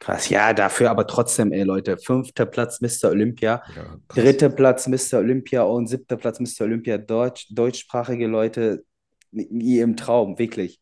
Krass, 0.00 0.28
ja, 0.28 0.52
dafür 0.52 0.90
aber 0.90 1.08
trotzdem, 1.08 1.50
ey, 1.50 1.64
Leute, 1.64 1.98
fünfter 1.98 2.46
Platz 2.46 2.80
Mr. 2.80 3.10
Olympia, 3.10 3.62
Ja, 3.74 3.98
dritter 4.08 4.48
Platz 4.48 4.86
Mr. 4.86 5.18
Olympia 5.18 5.62
und 5.62 5.88
siebter 5.88 6.16
Platz 6.16 6.38
Mr. 6.38 6.66
Olympia, 6.66 6.98
Deutsch, 6.98 7.48
deutschsprachige 7.50 8.28
Leute, 8.28 8.84
wie 9.32 9.80
im 9.80 9.96
Traum, 9.96 10.38
wirklich. 10.38 10.80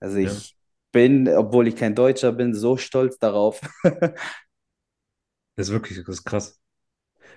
Also 0.00 0.18
Ja. 0.18 0.30
ich 0.30 0.56
bin, 0.92 1.28
obwohl 1.28 1.68
ich 1.68 1.76
kein 1.76 1.94
Deutscher 1.94 2.32
bin, 2.32 2.54
so 2.54 2.76
stolz 2.76 3.18
darauf. 3.18 3.60
Das 5.56 5.68
ist 5.68 5.72
wirklich, 5.72 5.98
das 5.98 6.08
ist 6.08 6.24
krass. 6.24 6.60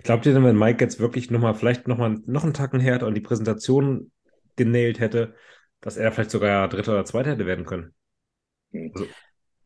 Glaubt 0.04 0.26
ihr 0.26 0.34
denn, 0.34 0.44
wenn 0.44 0.58
Mike 0.58 0.84
jetzt 0.84 1.00
wirklich 1.00 1.30
nochmal, 1.32 1.56
vielleicht 1.56 1.88
nochmal 1.88 2.20
noch 2.26 2.44
einen 2.44 2.54
Tacken 2.54 2.80
härter 2.80 3.08
und 3.08 3.16
die 3.16 3.22
Präsentation 3.22 4.12
genailt 4.56 5.00
hätte, 5.00 5.36
dass 5.84 5.98
er 5.98 6.12
vielleicht 6.12 6.32
sogar 6.32 6.68
Dritter 6.70 6.94
oder 6.94 7.06
Zweiter 7.06 7.32
hätte 7.32 7.46
werden 7.46 7.66
können? 7.66 7.94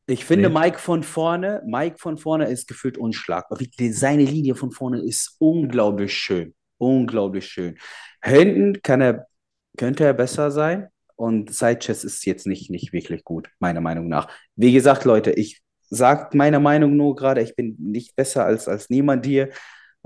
Ich 0.08 0.26
finde 0.26 0.50
Nee. 0.50 0.60
Mike 0.60 0.80
von 0.80 1.04
vorne, 1.04 1.62
Mike 1.66 1.98
von 2.00 2.18
vorne 2.18 2.50
ist 2.50 2.68
gefühlt 2.68 2.98
unschlagbar. 2.98 3.60
Seine 3.92 4.24
Linie 4.24 4.56
von 4.56 4.72
vorne 4.72 5.00
ist 5.00 5.36
unglaublich 5.40 6.14
schön. 6.14 6.56
Unglaublich 6.78 7.46
schön. 7.46 7.78
Hinten 8.24 8.82
kann 8.82 9.02
er, 9.02 9.28
könnte 9.78 10.06
er 10.06 10.14
besser 10.14 10.52
sein. 10.52 10.88
Und 11.16 11.54
Sidechess 11.54 12.04
ist 12.04 12.26
jetzt 12.26 12.48
nicht, 12.48 12.70
nicht 12.70 12.94
wirklich 12.94 13.24
gut, 13.24 13.50
meiner 13.60 13.82
Meinung 13.82 14.08
nach. 14.08 14.28
Wie 14.56 14.72
gesagt, 14.72 15.04
Leute, 15.04 15.32
ich 15.32 15.62
sage 15.90 16.36
meine 16.38 16.60
Meinung 16.60 16.96
nur 16.96 17.16
gerade, 17.16 17.42
ich 17.42 17.56
bin 17.56 17.76
nicht 17.80 18.16
besser 18.16 18.46
als, 18.46 18.68
als 18.68 18.90
niemand 18.90 19.26
hier. 19.26 19.50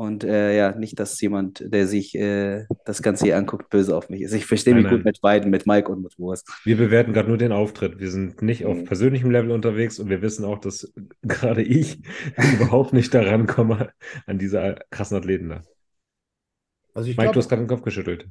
Und 0.01 0.23
äh, 0.23 0.57
ja, 0.57 0.75
nicht, 0.75 0.99
dass 0.99 1.21
jemand, 1.21 1.63
der 1.71 1.85
sich 1.85 2.15
äh, 2.15 2.65
das 2.85 3.03
Ganze 3.03 3.25
hier 3.25 3.37
anguckt, 3.37 3.69
böse 3.69 3.95
auf 3.95 4.09
mich 4.09 4.21
ist. 4.21 4.33
Ich 4.33 4.47
verstehe 4.47 4.73
Nein, 4.73 4.81
mich 4.81 4.89
gut 4.89 4.99
nein. 5.01 5.11
mit 5.11 5.21
beiden, 5.21 5.51
mit 5.51 5.67
Mike 5.67 5.91
und 5.91 6.01
mit 6.01 6.17
Wurst. 6.17 6.49
Wir 6.63 6.75
bewerten 6.75 7.13
gerade 7.13 7.27
nur 7.27 7.37
den 7.37 7.51
Auftritt. 7.51 7.99
Wir 7.99 8.09
sind 8.09 8.41
nicht 8.41 8.65
auf 8.65 8.77
Mhm. 8.77 8.85
persönlichem 8.85 9.29
Level 9.29 9.51
unterwegs 9.51 9.99
und 9.99 10.09
wir 10.09 10.23
wissen 10.23 10.43
auch, 10.43 10.57
dass 10.57 10.91
gerade 11.21 11.61
ich 11.61 11.99
überhaupt 12.59 12.93
nicht 12.93 13.13
daran 13.13 13.45
komme 13.45 13.91
an 14.25 14.39
diese 14.39 14.79
krassen 14.89 15.17
Athleten 15.17 15.49
da. 15.49 15.61
Also 16.95 17.07
ich 17.11 17.15
Mike, 17.15 17.27
du 17.27 17.33
glaube, 17.33 17.37
hast 17.37 17.49
gerade 17.49 17.61
den 17.61 17.67
Kopf 17.67 17.83
geschüttelt. 17.83 18.27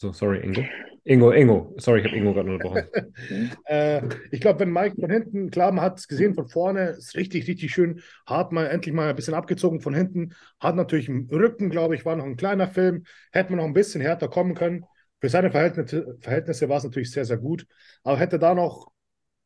So, 0.00 0.12
sorry, 0.12 0.42
Ingo. 0.42 0.62
Ingo, 1.04 1.30
Ingo. 1.30 1.74
Sorry, 1.76 2.00
ich 2.00 2.06
habe 2.06 2.16
Ingo 2.16 2.32
gerade 2.32 2.50
unterbrochen. 2.50 2.88
Äh, 3.66 4.02
ich 4.30 4.40
glaube, 4.40 4.60
wenn 4.60 4.72
Mike 4.72 4.96
von 4.98 5.10
hinten, 5.10 5.50
klar, 5.50 5.70
man 5.72 5.84
hat 5.84 5.98
es 5.98 6.08
gesehen 6.08 6.34
von 6.34 6.48
vorne, 6.48 6.90
ist 6.90 7.14
richtig, 7.16 7.46
richtig 7.46 7.70
schön, 7.70 8.00
hart 8.26 8.50
mal 8.50 8.66
endlich 8.66 8.94
mal 8.94 9.10
ein 9.10 9.16
bisschen 9.16 9.34
abgezogen 9.34 9.80
von 9.80 9.94
hinten, 9.94 10.34
hat 10.58 10.74
natürlich 10.74 11.08
im 11.08 11.28
Rücken, 11.30 11.68
glaube 11.68 11.94
ich, 11.94 12.04
war 12.06 12.16
noch 12.16 12.24
ein 12.24 12.36
kleiner 12.36 12.66
Film, 12.66 13.04
hätte 13.30 13.50
man 13.50 13.58
noch 13.58 13.66
ein 13.66 13.74
bisschen 13.74 14.00
härter 14.00 14.28
kommen 14.28 14.54
können. 14.54 14.84
Für 15.20 15.28
seine 15.28 15.50
Verhältnisse, 15.50 16.16
Verhältnisse 16.20 16.68
war 16.68 16.78
es 16.78 16.84
natürlich 16.84 17.10
sehr, 17.10 17.26
sehr 17.26 17.36
gut, 17.36 17.66
aber 18.02 18.18
hätte 18.18 18.38
da 18.38 18.54
noch 18.54 18.90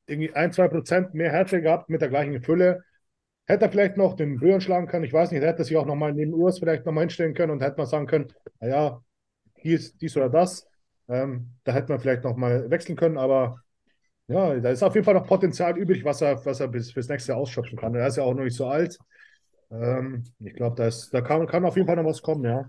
irgendwie 0.07 0.33
ein, 0.33 0.53
zwei 0.53 0.69
Prozent 0.69 1.15
mehr 1.15 1.33
Härte 1.33 1.61
gehabt 1.61 1.91
mit 1.91 2.01
der 2.01 2.09
gleichen 2.09 2.41
Fülle, 2.43 2.85
hätte 3.47 3.65
er 3.67 3.71
vielleicht 3.73 3.97
noch 3.97 4.15
den 4.15 4.39
Rühren 4.39 4.61
schlagen 4.61 4.87
können, 4.87 5.05
ich 5.05 5.13
weiß 5.13 5.33
nicht, 5.33 5.43
hätte 5.43 5.65
sich 5.65 5.77
auch 5.77 5.87
nochmal 5.87 6.13
neben 6.15 6.33
Urs 6.33 6.61
vielleicht 6.61 6.87
nochmal 6.87 7.03
hinstellen 7.03 7.35
können 7.35 7.53
und 7.53 7.63
hätte 7.63 7.77
man 7.77 7.87
sagen 7.87 8.07
können, 8.07 8.33
naja, 8.61 9.03
ist 9.73 10.01
dies 10.01 10.17
oder 10.17 10.29
das. 10.29 10.67
Ähm, 11.09 11.51
da 11.65 11.73
hätte 11.73 11.91
man 11.91 12.01
vielleicht 12.01 12.25
nochmal 12.25 12.71
wechseln 12.71 12.97
können, 12.97 13.19
aber 13.19 13.61
ja, 14.29 14.55
da 14.61 14.71
ist 14.71 14.83
auf 14.83 14.95
jeden 14.95 15.05
Fall 15.05 15.15
noch 15.15 15.27
Potenzial 15.27 15.79
übrig, 15.79 16.05
was 16.05 16.21
er, 16.23 16.45
was 16.47 16.61
er 16.61 16.69
bis 16.69 16.93
fürs 16.93 17.09
nächste 17.09 17.33
Jahr 17.33 17.41
ausschöpfen 17.41 17.79
kann. 17.79 17.95
Er 17.95 18.07
ist 18.09 18.17
ja 18.17 18.25
auch 18.25 18.35
noch 18.35 18.45
nicht 18.45 18.57
so 18.57 18.67
alt. 18.69 18.99
Ähm, 19.71 20.25
ich 20.41 20.55
glaube, 20.55 20.77
da, 20.77 20.89
ist- 20.89 21.11
da 21.15 21.21
kann, 21.23 21.47
kann 21.47 21.65
auf 21.67 21.77
jeden 21.77 21.87
Fall 21.89 21.97
noch 21.97 22.07
was 22.07 22.23
kommen, 22.23 22.45
ja. 22.45 22.67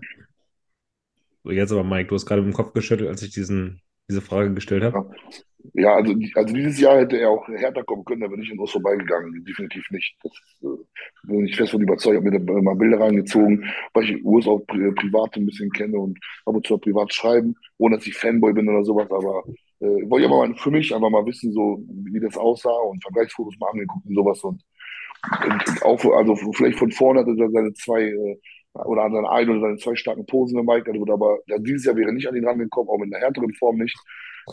So, 1.44 1.50
jetzt 1.52 1.72
aber, 1.72 1.84
Mike, 1.84 2.08
du 2.08 2.14
hast 2.14 2.26
gerade 2.26 2.42
im 2.42 2.52
Kopf 2.52 2.72
geschüttelt, 2.72 3.08
als 3.08 3.22
ich 3.22 3.30
diesen, 3.30 3.80
diese 4.08 4.20
Frage 4.20 4.52
gestellt 4.54 4.82
habe. 4.82 5.14
Ja, 5.74 5.94
also, 5.94 6.14
also 6.34 6.54
dieses 6.54 6.80
Jahr 6.80 6.98
hätte 6.98 7.18
er 7.18 7.30
auch 7.30 7.46
härter 7.48 7.84
kommen 7.84 8.04
können, 8.04 8.20
da 8.20 8.28
bin 8.28 8.42
ich 8.42 8.50
an 8.52 8.58
uns 8.58 8.72
vorbeigegangen. 8.72 9.44
Definitiv 9.44 9.84
nicht. 9.90 10.16
Das 10.22 10.32
äh, 10.62 10.76
bin 11.24 11.46
ich 11.46 11.56
fest 11.56 11.72
von 11.72 11.80
überzeugt. 11.80 12.16
Habe 12.16 12.30
mir 12.30 12.40
da 12.40 12.52
mal 12.62 12.74
Bilder 12.74 13.00
reingezogen, 13.00 13.64
weil 13.94 14.04
ich 14.04 14.24
Urs 14.24 14.46
auch 14.46 14.60
pri 14.66 14.92
privat 14.92 15.36
ein 15.36 15.46
bisschen 15.46 15.70
kenne 15.70 15.98
und 15.98 16.18
ab 16.44 16.54
und 16.54 16.66
zu 16.66 16.74
auch 16.74 16.80
privat 16.80 17.12
schreiben, 17.12 17.54
ohne 17.78 17.96
dass 17.96 18.06
ich 18.06 18.14
Fanboy 18.16 18.52
bin 18.52 18.68
oder 18.68 18.84
sowas. 18.84 19.10
Aber 19.10 19.44
äh, 19.80 20.10
wollte 20.10 20.26
ich 20.26 20.30
aber 20.30 20.46
mal 20.46 20.54
für 20.56 20.70
mich 20.70 20.94
einfach 20.94 21.10
mal 21.10 21.26
wissen, 21.26 21.52
so 21.52 21.82
wie 21.88 22.20
das 22.20 22.36
aussah 22.36 22.70
und 22.70 23.02
Vergleichsfotos 23.02 23.58
mal 23.58 23.70
angeguckt 23.70 24.06
und 24.06 24.14
sowas. 24.14 24.42
Und, 24.44 24.62
und 25.44 25.82
auch, 25.82 26.04
also 26.16 26.36
vielleicht 26.52 26.78
von 26.78 26.92
vorne 26.92 27.20
hatte 27.20 27.34
er 27.38 27.50
seine 27.50 27.72
zwei 27.74 28.02
äh, 28.02 28.38
oder 28.84 29.04
an 29.04 29.12
seine 29.12 29.30
ein 29.30 29.48
oder 29.48 29.60
seine 29.60 29.76
zwei 29.78 29.94
starken 29.96 30.26
Posen, 30.26 30.64
Mike. 30.64 30.90
Also, 30.90 31.12
aber 31.12 31.38
ja, 31.46 31.58
dieses 31.58 31.86
Jahr 31.86 31.96
wäre 31.96 32.12
nicht 32.12 32.28
an 32.28 32.36
ihn 32.36 32.46
rangekommen, 32.46 32.90
auch 32.90 32.98
mit 32.98 33.12
einer 33.12 33.24
härteren 33.24 33.54
Form 33.54 33.78
nicht. 33.78 33.96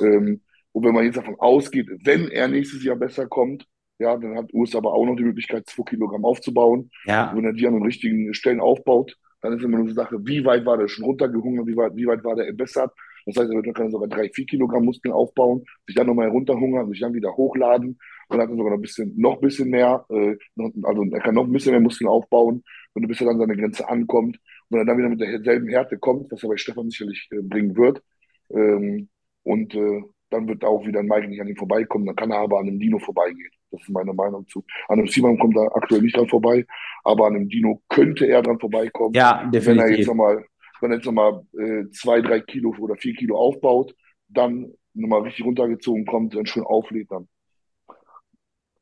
Ähm, 0.02 0.42
und 0.74 0.86
wenn 0.86 0.94
man 0.94 1.06
jetzt 1.06 1.18
davon 1.18 1.36
ausgeht, 1.40 1.88
wenn 2.04 2.30
er 2.30 2.48
nächstes 2.50 2.84
Jahr 2.84 2.98
besser 2.98 3.28
kommt, 3.28 3.68
ja, 4.00 4.18
dann 4.18 4.38
hat 4.38 4.54
Urs 4.54 4.76
aber 4.76 4.94
auch 4.94 5.06
noch 5.06 5.16
die 5.16 5.24
Möglichkeit, 5.24 5.68
zwei 5.70 5.84
Kilogramm 5.84 6.26
aufzubauen. 6.26 6.92
Ja, 7.06 7.32
Und 7.32 7.38
wenn 7.38 7.46
er 7.46 7.54
die 7.54 7.68
an 7.68 7.76
den 7.76 7.84
richtigen 7.84 8.34
Stellen 8.34 8.62
aufbaut, 8.62 9.18
Dann 9.42 9.54
ist 9.58 9.64
immer 9.64 9.78
nur 9.78 9.88
eine 9.88 9.94
Sache, 9.96 10.18
wie 10.26 10.46
weit 10.46 10.66
war 10.66 10.78
der 10.78 10.88
schon 10.88 11.04
runtergehungert, 11.06 11.68
wie 11.68 11.76
weit, 11.76 11.96
wie 11.98 12.08
weit 12.08 12.24
war 12.24 12.36
der 12.36 12.48
entbessert. 12.48 12.94
Das 13.26 13.36
heißt, 13.38 13.52
er 13.52 13.74
kann 13.74 13.92
sogar 13.92 14.08
drei, 14.10 14.30
vier 14.30 14.46
Kilogramm 14.46 14.86
Muskeln 14.86 15.14
aufbauen, 15.14 15.64
sich 15.86 15.96
dann 15.96 16.08
nochmal 16.08 16.28
herunterhungern, 16.28 16.90
sich 16.90 17.00
dann 17.02 17.14
wieder 17.14 17.36
hochladen 17.36 17.90
und 18.30 18.38
dann 18.38 18.42
hat 18.42 18.50
er 18.50 18.56
sogar 18.58 18.72
noch 18.72 18.78
ein 18.80 18.82
bisschen, 18.82 19.14
noch 19.18 19.36
ein 19.36 19.42
bisschen 19.42 19.70
mehr, 19.70 20.06
äh, 20.10 20.36
also 20.84 21.04
er 21.12 21.22
kann 21.22 21.36
noch 21.36 21.46
ein 21.46 21.52
bisschen 21.52 21.72
mehr 21.72 21.82
Muskeln 21.82 22.10
aufbauen 22.10 22.64
und 22.94 23.08
bis 23.08 23.22
er 23.22 23.28
dann 23.28 23.40
seine 23.40 23.56
Grenze 23.58 23.88
ankommt 23.90 24.40
und 24.70 24.78
er 24.80 24.86
dann 24.86 24.98
wieder 24.98 25.10
mit 25.10 25.20
derselben 25.22 25.68
Härte 25.70 25.98
kommt, 26.00 26.32
was 26.32 26.44
er 26.44 26.50
bei 26.50 26.58
Stefan 26.58 26.90
sicherlich 26.90 27.28
äh, 27.32 27.42
bringen 27.42 27.76
wird. 27.78 28.02
Ähm, 28.50 29.10
und 29.44 29.74
äh, 29.76 30.02
dann 30.34 30.48
wird 30.50 30.66
auch 30.66 30.86
wieder 30.86 31.00
ein 31.02 31.08
Mike 31.08 31.28
nicht 31.30 31.42
an 31.42 31.48
ihm 31.48 31.58
vorbeikommen, 31.58 32.08
dann 32.08 32.16
kann 32.18 32.32
er 32.32 32.40
aber 32.40 32.60
an 32.60 32.68
einem 32.68 32.80
Dino 32.80 33.00
vorbeigehen. 33.00 33.52
Das 33.72 33.82
ist 33.82 33.90
meine 33.90 34.14
Meinung 34.14 34.48
zu. 34.48 34.64
An 34.90 35.00
einem 35.00 35.08
Simon 35.08 35.40
kommt 35.40 35.58
er 35.58 35.76
aktuell 35.76 36.02
nicht 36.02 36.18
dran 36.18 36.28
vorbei, 36.30 36.66
aber 37.04 37.28
an 37.28 37.36
einem 37.36 37.50
Dino 37.50 37.82
könnte 37.90 38.26
er 38.28 38.42
dran 38.44 38.60
vorbeikommen. 38.60 39.14
Ja, 39.14 39.50
Wenn 39.64 39.80
er 39.80 39.90
jetzt 39.92 40.06
definitiv. 40.06 40.08
nochmal, 40.08 40.46
wenn 40.82 40.92
er 40.92 40.98
jetzt 40.98 41.06
nochmal 41.06 41.46
äh, 41.60 41.90
zwei, 41.92 42.22
drei 42.22 42.42
Kilo 42.42 42.76
oder 42.80 42.96
vier 42.98 43.16
Kilo 43.16 43.38
aufbaut, 43.38 43.96
dann 44.30 44.74
nochmal 44.94 45.22
richtig 45.22 45.46
runtergezogen 45.46 46.06
kommt, 46.06 46.36
dann 46.36 46.46
schön 46.46 46.64
auflädt, 46.64 47.12
dann 47.12 47.28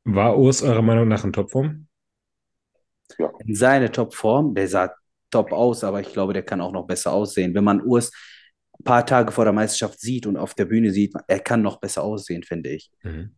War 0.03 0.37
Urs 0.37 0.61
eurer 0.63 0.81
Meinung 0.81 1.07
nach 1.07 1.23
in 1.25 1.33
Topform? 1.33 1.87
In 3.45 3.55
seine 3.55 3.91
Topform, 3.91 4.55
der 4.55 4.67
sah 4.67 4.91
top 5.29 5.51
aus, 5.51 5.83
aber 5.83 6.01
ich 6.01 6.11
glaube, 6.13 6.33
der 6.33 6.43
kann 6.43 6.61
auch 6.61 6.71
noch 6.71 6.87
besser 6.87 7.11
aussehen. 7.13 7.53
Wenn 7.53 7.63
man 7.63 7.81
Urs 7.81 8.11
paar 8.83 9.05
Tage 9.05 9.31
vor 9.31 9.43
der 9.45 9.53
Meisterschaft 9.53 9.99
sieht 9.99 10.25
und 10.25 10.37
auf 10.37 10.53
der 10.53 10.65
Bühne 10.65 10.91
sieht, 10.91 11.13
er 11.27 11.39
kann 11.39 11.61
noch 11.61 11.79
besser 11.79 12.03
aussehen, 12.03 12.43
finde 12.43 12.69
ich. 12.71 12.91
Mhm. 13.03 13.31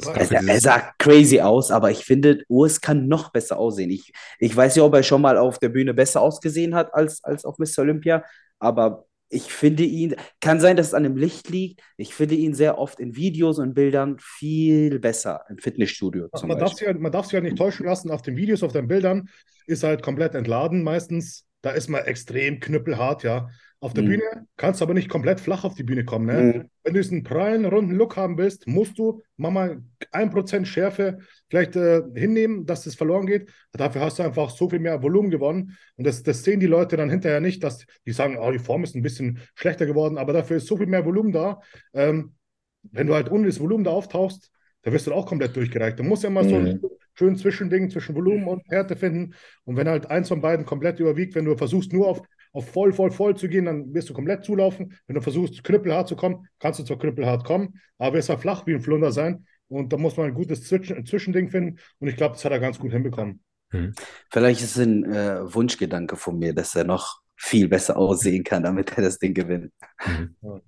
Er- 0.00 0.16
Er, 0.16 0.30
ja 0.30 0.40
er 0.46 0.60
sah 0.60 0.92
crazy 0.98 1.40
aus, 1.40 1.70
aber 1.70 1.90
ich 1.90 2.04
finde, 2.04 2.42
Urs 2.48 2.80
kann 2.80 3.08
noch 3.08 3.32
besser 3.32 3.58
aussehen. 3.58 3.90
Ich, 3.90 4.12
ich 4.38 4.54
weiß 4.56 4.76
ja, 4.76 4.84
ob 4.84 4.94
er 4.94 5.02
schon 5.02 5.20
mal 5.22 5.36
auf 5.36 5.58
der 5.58 5.70
Bühne 5.70 5.92
besser 5.94 6.20
ausgesehen 6.20 6.74
hat 6.74 6.94
als, 6.94 7.22
als 7.24 7.44
auf 7.44 7.58
Mr. 7.58 7.82
Olympia, 7.82 8.24
aber 8.58 9.04
ich 9.30 9.52
finde 9.52 9.82
ihn, 9.82 10.14
kann 10.40 10.58
sein, 10.60 10.76
dass 10.76 10.86
es 10.88 10.94
an 10.94 11.02
dem 11.02 11.16
Licht 11.16 11.50
liegt. 11.50 11.82
Ich 11.98 12.14
finde 12.14 12.34
ihn 12.34 12.54
sehr 12.54 12.78
oft 12.78 12.98
in 12.98 13.14
Videos 13.14 13.58
und 13.58 13.74
Bildern 13.74 14.16
viel 14.20 14.98
besser 15.00 15.44
im 15.50 15.58
Fitnessstudio 15.58 16.28
zum 16.32 16.48
Man 16.48 16.58
darf, 16.58 16.72
sich, 16.74 16.88
man 16.94 17.12
darf 17.12 17.26
sich 17.26 17.34
halt 17.34 17.44
nicht 17.44 17.58
täuschen 17.58 17.84
lassen. 17.86 18.10
Auf 18.10 18.22
den 18.22 18.36
Videos, 18.36 18.62
auf 18.62 18.72
den 18.72 18.88
Bildern 18.88 19.28
ist 19.66 19.82
halt 19.82 20.02
komplett 20.02 20.34
entladen 20.34 20.82
meistens. 20.82 21.44
Da 21.60 21.70
ist 21.72 21.88
man 21.88 22.04
extrem 22.04 22.60
knüppelhart, 22.60 23.22
ja. 23.24 23.48
Auf 23.80 23.94
der 23.94 24.02
Mhm. 24.02 24.08
Bühne 24.08 24.22
kannst 24.56 24.80
du 24.80 24.84
aber 24.84 24.94
nicht 24.94 25.08
komplett 25.08 25.38
flach 25.38 25.62
auf 25.62 25.74
die 25.74 25.84
Bühne 25.84 26.04
kommen. 26.04 26.26
Ne? 26.26 26.42
Mhm. 26.42 26.52
Wenn 26.82 26.94
du 26.94 27.00
diesen 27.00 27.22
prallen, 27.22 27.64
runden 27.64 27.94
Look 27.94 28.16
haben 28.16 28.36
willst, 28.36 28.66
musst 28.66 28.98
du 28.98 29.22
mach 29.36 29.52
mal 29.52 29.82
1% 30.10 30.66
Schärfe 30.66 31.18
vielleicht 31.48 31.76
äh, 31.76 32.02
hinnehmen, 32.14 32.66
dass 32.66 32.82
das 32.82 32.96
verloren 32.96 33.26
geht. 33.26 33.50
Dafür 33.72 34.00
hast 34.00 34.18
du 34.18 34.24
einfach 34.24 34.50
so 34.50 34.68
viel 34.68 34.80
mehr 34.80 35.00
Volumen 35.02 35.30
gewonnen. 35.30 35.76
Und 35.96 36.06
das, 36.06 36.24
das 36.24 36.42
sehen 36.42 36.58
die 36.58 36.66
Leute 36.66 36.96
dann 36.96 37.08
hinterher 37.08 37.40
nicht, 37.40 37.62
dass 37.62 37.86
die 38.04 38.12
sagen, 38.12 38.36
oh, 38.36 38.50
die 38.50 38.58
Form 38.58 38.82
ist 38.82 38.96
ein 38.96 39.02
bisschen 39.02 39.38
schlechter 39.54 39.86
geworden, 39.86 40.18
aber 40.18 40.32
dafür 40.32 40.56
ist 40.56 40.66
so 40.66 40.76
viel 40.76 40.86
mehr 40.86 41.04
Volumen 41.04 41.30
da. 41.30 41.60
Ähm, 41.94 42.34
wenn 42.90 43.06
du 43.06 43.14
halt 43.14 43.30
ohne 43.30 43.46
das 43.46 43.60
Volumen 43.60 43.84
da 43.84 43.90
auftauchst, 43.92 44.50
da 44.82 44.92
wirst 44.92 45.06
du 45.06 45.12
auch 45.12 45.26
komplett 45.26 45.54
durchgereicht. 45.54 45.98
Da 45.98 46.02
musst 46.02 46.24
du 46.24 46.28
immer 46.28 46.42
so 46.42 46.56
ein 46.56 46.64
Mhm. 46.64 46.80
schön 47.14 47.36
Zwischending 47.36 47.90
zwischen 47.90 48.14
Volumen 48.16 48.48
und 48.48 48.62
Härte 48.68 48.96
finden. 48.96 49.34
Und 49.64 49.76
wenn 49.76 49.88
halt 49.88 50.10
eins 50.10 50.28
von 50.28 50.40
beiden 50.40 50.64
komplett 50.66 50.98
überwiegt, 50.98 51.34
wenn 51.36 51.44
du 51.44 51.56
versuchst 51.56 51.92
nur 51.92 52.08
auf, 52.08 52.22
auf 52.58 52.70
voll, 52.70 52.92
voll, 52.92 53.12
voll 53.12 53.36
zu 53.36 53.48
gehen, 53.48 53.66
dann 53.66 53.94
wirst 53.94 54.10
du 54.10 54.14
komplett 54.14 54.44
zulaufen. 54.44 54.92
Wenn 55.06 55.14
du 55.14 55.22
versuchst, 55.22 55.62
knüppelhart 55.62 56.08
zu 56.08 56.16
kommen, 56.16 56.48
kannst 56.58 56.80
du 56.80 56.84
zwar 56.84 56.98
knüppelhart 56.98 57.44
kommen, 57.44 57.80
aber 57.98 58.16
wirst 58.16 58.28
halt 58.28 58.40
flach 58.40 58.66
wie 58.66 58.74
ein 58.74 58.80
Flunder 58.80 59.12
sein. 59.12 59.46
Und 59.68 59.92
da 59.92 59.96
muss 59.96 60.16
man 60.16 60.26
ein 60.26 60.34
gutes 60.34 60.64
Zwischen 60.64 61.06
Zwischending 61.06 61.50
finden. 61.50 61.78
Und 62.00 62.08
ich 62.08 62.16
glaube, 62.16 62.34
das 62.34 62.44
hat 62.44 62.52
er 62.52 62.58
ganz 62.58 62.78
gut 62.78 62.90
hinbekommen. 62.90 63.40
Mhm. 63.70 63.94
Vielleicht 64.30 64.60
ist 64.62 64.76
es 64.76 64.84
ein 64.84 65.04
äh, 65.04 65.54
Wunschgedanke 65.54 66.16
von 66.16 66.38
mir, 66.38 66.52
dass 66.52 66.74
er 66.74 66.84
noch 66.84 67.20
viel 67.36 67.68
besser 67.68 67.96
aussehen 67.96 68.42
kann, 68.42 68.64
damit 68.64 68.96
er 68.96 69.04
das 69.04 69.18
Ding 69.18 69.34
gewinnt. 69.34 69.72
Mhm. 70.04 70.36
Ja. 70.42 70.60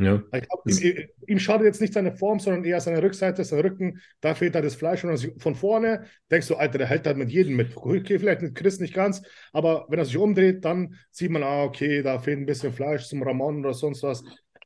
Ja. 0.00 0.22
Ich 0.32 0.48
glaub, 0.48 0.62
Das- 0.64 0.80
ihm, 0.80 1.08
ihm 1.26 1.38
schadet 1.38 1.66
jetzt 1.66 1.80
nicht 1.80 1.92
seine 1.92 2.16
Form, 2.16 2.40
sondern 2.40 2.64
eher 2.64 2.80
seine 2.80 3.02
Rückseite, 3.02 3.44
sein 3.44 3.60
Rücken. 3.60 4.00
Da 4.20 4.34
fehlt 4.34 4.54
halt 4.54 4.64
das 4.64 4.74
Fleisch. 4.74 5.04
Und 5.04 5.32
von 5.38 5.54
vorne 5.54 6.06
denkst 6.30 6.48
du, 6.48 6.56
Alter, 6.56 6.78
der 6.78 6.86
hält 6.86 7.06
halt 7.06 7.18
mit 7.18 7.30
jedem 7.30 7.56
mit. 7.56 7.76
Okay, 7.76 8.18
vielleicht 8.18 8.40
mit 8.42 8.54
Chris 8.54 8.80
nicht 8.80 8.94
ganz, 8.94 9.22
aber 9.52 9.86
wenn 9.88 9.98
er 9.98 10.04
sich 10.06 10.16
umdreht, 10.16 10.64
dann 10.64 10.94
sieht 11.10 11.30
man, 11.30 11.42
ah, 11.42 11.64
okay, 11.64 12.02
da 12.02 12.18
fehlt 12.18 12.38
ein 12.38 12.46
bisschen 12.46 12.72
Fleisch 12.72 13.06
zum 13.08 13.22
Ramon 13.22 13.60
oder 13.60 13.74
sonst 13.74 14.02
was. 14.02 14.24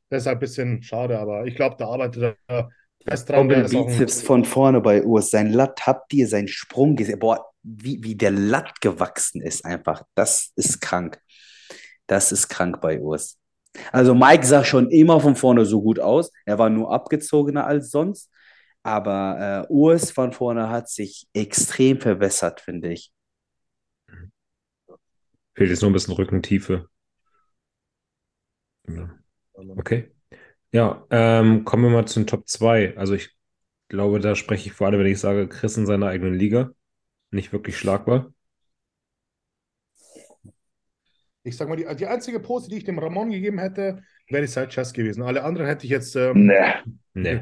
Das 0.09 0.21
ist 0.23 0.27
halt 0.27 0.37
ein 0.37 0.39
bisschen 0.39 0.83
schade, 0.83 1.19
aber 1.19 1.45
ich 1.45 1.55
glaube, 1.55 1.75
da 1.77 1.87
arbeitet 1.87 2.37
er 2.47 2.69
fest 3.05 3.27
dran. 3.29 3.51
Auch 3.51 3.55
ein- 3.55 3.87
Bizeps 3.87 4.21
von 4.21 4.45
vorne 4.45 4.79
bei 4.79 5.03
Urs. 5.03 5.31
Sein 5.31 5.51
Latt, 5.51 5.85
habt 5.85 6.13
ihr 6.13 6.27
seinen 6.27 6.47
Sprung 6.47 6.95
gesehen? 6.95 7.19
Boah, 7.19 7.45
wie, 7.63 8.01
wie 8.03 8.15
der 8.15 8.31
Latt 8.31 8.79
gewachsen 8.81 9.41
ist 9.41 9.65
einfach. 9.65 10.03
Das 10.15 10.51
ist 10.55 10.79
krank. 10.79 11.19
Das 12.07 12.31
ist 12.31 12.47
krank 12.47 12.79
bei 12.81 12.99
Urs. 13.01 13.37
Also 13.91 14.13
Mike 14.15 14.45
sah 14.45 14.63
schon 14.63 14.89
immer 14.91 15.19
von 15.19 15.35
vorne 15.35 15.65
so 15.65 15.81
gut 15.81 15.99
aus. 15.99 16.31
Er 16.45 16.57
war 16.59 16.69
nur 16.69 16.91
abgezogener 16.91 17.65
als 17.65 17.91
sonst. 17.91 18.31
Aber 18.83 19.65
äh, 19.67 19.73
Urs 19.73 20.11
von 20.11 20.31
vorne 20.31 20.69
hat 20.69 20.89
sich 20.89 21.27
extrem 21.33 21.99
verbessert, 21.99 22.61
finde 22.61 22.93
ich. 22.93 23.11
Fehlt 25.55 25.69
jetzt 25.69 25.81
nur 25.81 25.89
ein 25.89 25.93
bisschen 25.93 26.13
Rückentiefe. 26.13 26.87
Okay. 29.55 30.11
Ja, 30.71 31.05
ähm, 31.09 31.63
kommen 31.63 31.83
wir 31.83 31.89
mal 31.89 32.05
zu 32.05 32.19
den 32.19 32.27
Top 32.27 32.47
2. 32.47 32.97
Also 32.97 33.13
ich 33.13 33.31
glaube, 33.87 34.19
da 34.19 34.35
spreche 34.35 34.69
ich 34.69 34.73
vor 34.73 34.87
allem, 34.87 34.99
wenn 34.99 35.07
ich 35.07 35.19
sage, 35.19 35.47
Chris 35.47 35.77
in 35.77 35.85
seiner 35.85 36.07
eigenen 36.07 36.33
Liga. 36.33 36.71
Nicht 37.31 37.53
wirklich 37.53 37.77
schlagbar. 37.77 38.33
Ich 41.45 41.57
sag 41.57 41.69
mal, 41.69 41.75
die, 41.75 41.85
die 41.95 42.07
einzige 42.07 42.39
Pose, 42.39 42.69
die 42.69 42.77
ich 42.77 42.83
dem 42.85 42.97
Ramon 42.99 43.29
gegeben 43.31 43.59
hätte, 43.59 44.01
wäre 44.29 44.41
die 44.41 44.47
Side 44.47 44.69
Chest 44.69 44.93
gewesen. 44.95 45.21
Alle 45.23 45.43
anderen 45.43 45.67
hätte 45.67 45.85
ich 45.85 45.91
jetzt. 45.91 46.15
Ähm, 46.15 46.47
Nee, 46.47 46.73
Nee. 47.13 47.41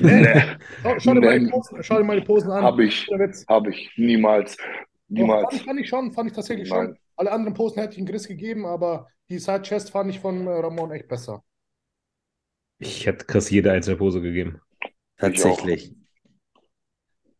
nee, 0.00 0.42
schau, 0.82 0.98
schau, 0.98 1.14
dir 1.14 1.20
mal 1.20 1.38
die 1.38 1.44
Nee. 1.44 1.50
Posen, 1.50 1.82
schau 1.82 1.98
dir 1.98 2.04
mal 2.04 2.18
die 2.20 2.26
Posen 2.26 2.50
an. 2.50 2.62
habe 2.64 2.84
ich, 2.84 3.06
habe 3.48 3.70
ich, 3.70 3.90
niemals, 3.96 4.56
Doch, 4.56 4.64
niemals. 5.08 5.42
fand, 5.42 5.52
ich, 5.54 5.62
fand 5.64 5.80
ich 5.80 5.88
schon, 5.88 6.12
fand 6.12 6.30
ich 6.30 6.36
tatsächlich 6.36 6.68
Nein. 6.70 6.86
schon. 6.88 6.98
Alle 7.16 7.32
anderen 7.32 7.54
Posten 7.54 7.80
hätte 7.80 7.92
ich 7.92 7.98
einen 7.98 8.08
Chris 8.08 8.26
gegeben, 8.26 8.66
aber 8.66 9.08
die 9.30 9.38
Side 9.38 9.62
Chest 9.62 9.90
fand 9.90 10.10
ich 10.10 10.18
von 10.20 10.46
äh, 10.46 10.50
Ramon 10.50 10.90
echt 10.90 11.08
besser. 11.08 11.42
Ich 12.78 13.06
hätte 13.06 13.24
Chris 13.24 13.48
jede 13.50 13.72
einzelne 13.72 13.96
Pose 13.96 14.20
gegeben. 14.20 14.60
Tatsächlich. 15.18 15.94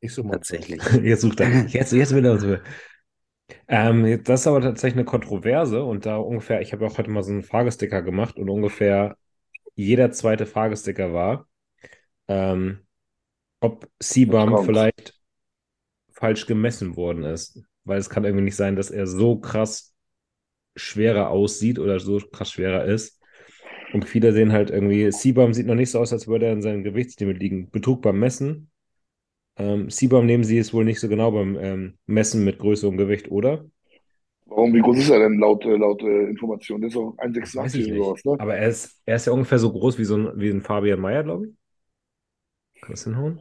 Ich 0.01 0.15
so 0.15 0.23
mal. 0.23 0.35
Tatsächlich. 0.35 0.81
Jetzt 1.03 1.23
sucht 1.23 1.41
er. 1.41 1.67
Jetzt, 1.67 1.93
jetzt 1.93 2.15
will 2.15 2.25
er 2.25 2.39
so. 2.39 2.57
Ähm, 3.69 4.23
das 4.25 4.41
ist 4.41 4.47
aber 4.47 4.61
tatsächlich 4.61 4.99
eine 4.99 5.05
Kontroverse 5.05 5.85
und 5.85 6.07
da 6.07 6.17
ungefähr, 6.17 6.61
ich 6.61 6.73
habe 6.73 6.87
auch 6.87 6.99
heute 6.99 7.11
mal 7.11 7.23
so 7.23 7.33
einen 7.33 7.43
Fragesticker 7.43 8.03
gemacht 8.03 8.37
und 8.39 8.49
ungefähr 8.49 9.17
jeder 9.75 10.11
zweite 10.11 10.47
Fragesticker 10.47 11.13
war, 11.13 11.47
ähm, 12.29 12.87
ob 13.61 13.89
Krank. 14.55 14.67
vielleicht 14.67 15.15
falsch 16.13 16.47
gemessen 16.47 16.97
worden 16.97 17.25
ist. 17.25 17.63
Weil 17.85 17.99
es 17.99 18.11
kann 18.11 18.25
irgendwie 18.25 18.45
nicht 18.45 18.57
sein, 18.57 18.75
dass 18.75 18.91
er 18.91 19.07
so 19.07 19.39
krass 19.39 19.95
schwerer 20.75 21.31
aussieht 21.31 21.79
oder 21.79 22.01
so 22.01 22.19
krass 22.19 22.51
schwerer 22.51 22.85
ist. 22.85 23.21
Und 23.93 24.05
viele 24.09 24.33
sehen 24.33 24.53
halt 24.53 24.71
irgendwie, 24.71 25.09
CBAM 25.11 25.55
sieht 25.55 25.67
noch 25.67 25.75
nicht 25.75 25.91
so 25.91 26.01
aus, 26.01 26.13
als 26.13 26.27
würde 26.27 26.47
er 26.47 26.53
in 26.53 26.63
seinem 26.63 26.83
Gewichtslimit 26.83 27.39
liegen. 27.39 27.71
Betrug 27.71 28.03
beim 28.03 28.19
Messen. 28.19 28.71
Ähm, 29.59 29.91
CBAM 29.91 30.27
nehmen 30.27 30.45
sie 30.45 30.59
es 30.59 30.73
wohl 30.75 30.85
nicht 30.85 31.01
so 31.01 31.09
genau 31.09 31.31
beim 31.33 31.57
ähm, 31.59 31.99
Messen 32.07 32.45
mit 32.45 32.59
Größe 32.59 32.89
und 32.89 32.97
Gewicht, 32.97 33.31
oder? 33.31 33.65
Warum, 34.47 34.75
wie 34.75 34.81
groß 34.81 34.99
ist 34.99 35.11
er 35.11 35.21
denn 35.21 35.39
laut, 35.39 35.65
äh, 35.65 35.77
laut 35.77 36.03
äh, 36.03 36.25
Information? 36.29 36.81
Der 36.81 36.89
ist 36.91 36.97
auch 36.97 37.15
Weiß 37.53 37.77
ich 37.77 37.89
1,86 37.89 37.91
nicht. 37.91 38.15
oder 38.15 38.19
sowas, 38.21 38.25
ne? 38.25 38.39
Aber 38.39 38.57
er 38.57 38.69
ist, 38.69 39.01
er 39.07 39.17
ist 39.17 39.27
ja 39.27 39.33
ungefähr 39.33 39.59
so 39.59 39.73
groß 39.73 39.99
wie 39.99 40.05
so 40.05 40.17
ein, 40.17 40.39
wie 40.41 40.51
ein 40.51 40.63
Fabian 40.63 41.01
Mayer, 41.01 41.25
glaube 41.25 41.47
ich. 41.49 41.55
Kann 42.81 42.93
das 42.93 43.05
hinhauen? 43.05 43.39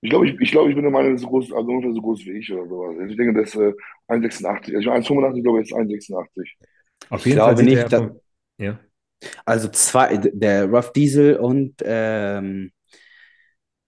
Ich 0.00 0.10
glaube, 0.10 0.28
ich, 0.28 0.38
ich, 0.40 0.50
glaube, 0.50 0.68
ich 0.68 0.74
bin 0.74 0.82
der 0.84 0.92
Meinung, 0.92 1.16
so 1.16 1.26
groß, 1.28 1.52
also 1.52 1.66
ungefähr 1.70 1.94
so 1.94 2.02
groß 2.02 2.20
wie 2.26 2.38
ich 2.38 2.52
oder 2.52 2.68
sowas. 2.68 2.96
Also 2.98 3.10
ich 3.10 3.16
denke, 3.16 3.32
der 3.34 3.42
ist 3.44 3.54
äh, 3.56 3.72
1,86. 4.06 4.76
Also 4.76 4.90
1,85, 4.90 5.42
glaube 5.42 5.60
ich, 5.62 5.70
ist 5.70 5.74
1,86. 5.74 6.56
Auf 7.10 7.26
Ich 7.26 7.26
jeden 7.26 7.40
Fall 7.42 7.56
glaube 7.56 7.56
sieht 7.56 7.70
nicht, 7.70 7.72
er 7.72 7.90
dass- 7.92 8.08
vom, 8.08 8.20
ja. 8.58 8.78
Also 9.46 9.68
zwei, 9.70 10.18
der 10.18 10.66
Rough 10.66 10.92
Diesel 10.92 11.36
und 11.38 11.76
ähm, 11.84 12.72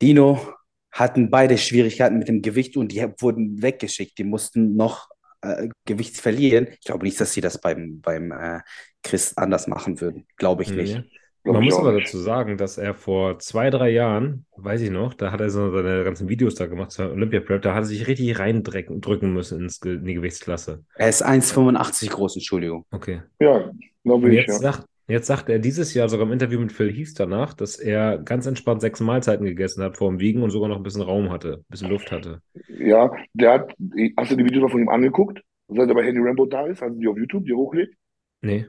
Dino 0.01 0.56
hatten 0.97 1.31
beide 1.31 1.59
Schwierigkeiten 1.59 2.19
mit 2.19 2.29
dem 2.29 2.43
Gewicht 2.43 2.77
und 2.77 2.91
die 2.93 3.05
wurden 3.19 3.61
weggeschickt. 3.63 4.17
Die 4.19 4.25
mussten 4.25 4.77
noch 4.77 5.09
äh, 5.43 5.69
Gewicht 5.85 6.17
verlieren. 6.17 6.69
Ich 6.71 6.87
glaube 6.87 7.05
nicht, 7.05 7.21
dass 7.21 7.33
sie 7.33 7.43
das 7.43 7.61
beim, 7.61 8.01
beim 8.01 8.33
äh, 8.33 8.61
Chris 9.03 9.37
anders 9.37 9.67
machen 9.67 10.01
würden. 10.01 10.27
Glaube 10.37 10.63
ich 10.63 10.71
nicht. 10.71 11.05
Glaube 11.45 11.59
Man 11.59 11.63
ich 11.63 11.71
muss 11.71 11.79
aber 11.79 11.93
nicht. 11.93 12.09
dazu 12.09 12.19
sagen, 12.19 12.57
dass 12.57 12.79
er 12.79 12.95
vor 12.95 13.39
zwei, 13.39 13.69
drei 13.71 13.91
Jahren, 13.91 14.47
weiß 14.57 14.81
ich 14.81 14.91
noch, 14.91 15.13
da 15.15 15.31
hat 15.31 15.41
er 15.41 15.51
so 15.51 15.71
seine 15.71 16.03
ganzen 16.03 16.29
Videos 16.29 16.55
da 16.55 16.67
gemacht, 16.67 16.91
zur 16.91 17.13
Olympia 17.13 17.41
Prep, 17.41 17.63
da 17.63 17.75
hat 17.75 17.83
er 17.83 17.87
sich 17.87 18.07
richtig 18.09 18.39
reindrücken 18.39 19.01
drücken 19.01 19.33
müssen 19.33 19.61
ins, 19.61 19.79
in 19.83 20.05
die 20.05 20.15
Gewichtsklasse. 20.15 20.83
Er 20.97 21.09
ist 21.09 21.25
1,85 21.25 22.11
groß, 22.11 22.37
Entschuldigung. 22.37 22.85
Okay. 22.91 23.23
Ja, 23.39 23.71
glaube 24.03 24.31
ich, 24.31 24.35
jetzt 24.35 24.61
ja. 24.61 24.73
sagt, 24.73 24.89
jetzt 25.09 25.27
sagt 25.27 25.49
er 25.49 25.59
dieses 25.59 25.95
Jahr 25.95 26.09
sogar 26.09 26.27
im 26.27 26.33
Interview 26.33 26.61
mit 26.61 26.73
Phil 26.73 26.93
Heath 26.93 27.19
danach, 27.19 27.55
dass 27.55 27.77
er 27.77 28.19
ganz 28.19 28.47
entspannt 28.47 28.81
sechs 28.81 29.01
Mahlzeiten 29.01 29.45
gegessen 29.45 29.83
hat 29.83 29.97
vor 29.97 30.11
dem 30.11 30.21
Wiegen 30.21 30.43
und 30.43 30.51
sogar 30.51 30.69
noch 30.69 30.77
ein 30.77 30.83
bisschen 30.83 31.03
Raum 31.03 31.31
hatte, 31.31 31.59
ein 31.59 31.71
bisschen 31.71 31.91
Luft 31.91 32.11
hatte. 32.11 32.41
Ja, 32.69 33.11
der 33.33 33.53
hat, 33.53 33.75
hast 34.17 34.31
du 34.31 34.37
die 34.37 34.45
Videos 34.45 34.71
von 34.71 34.81
ihm 34.81 34.89
angeguckt? 34.89 35.43
Seit 35.69 35.89
er 35.89 35.95
bei 35.95 36.05
Henry 36.05 36.27
Rambo 36.27 36.47
da 36.47 36.67
ist, 36.67 36.83
also 36.83 36.99
die 36.99 37.09
auf 37.09 37.19
YouTube, 37.19 37.45
die 37.45 37.53
hochlädt. 37.53 37.93
Nee. 38.41 38.67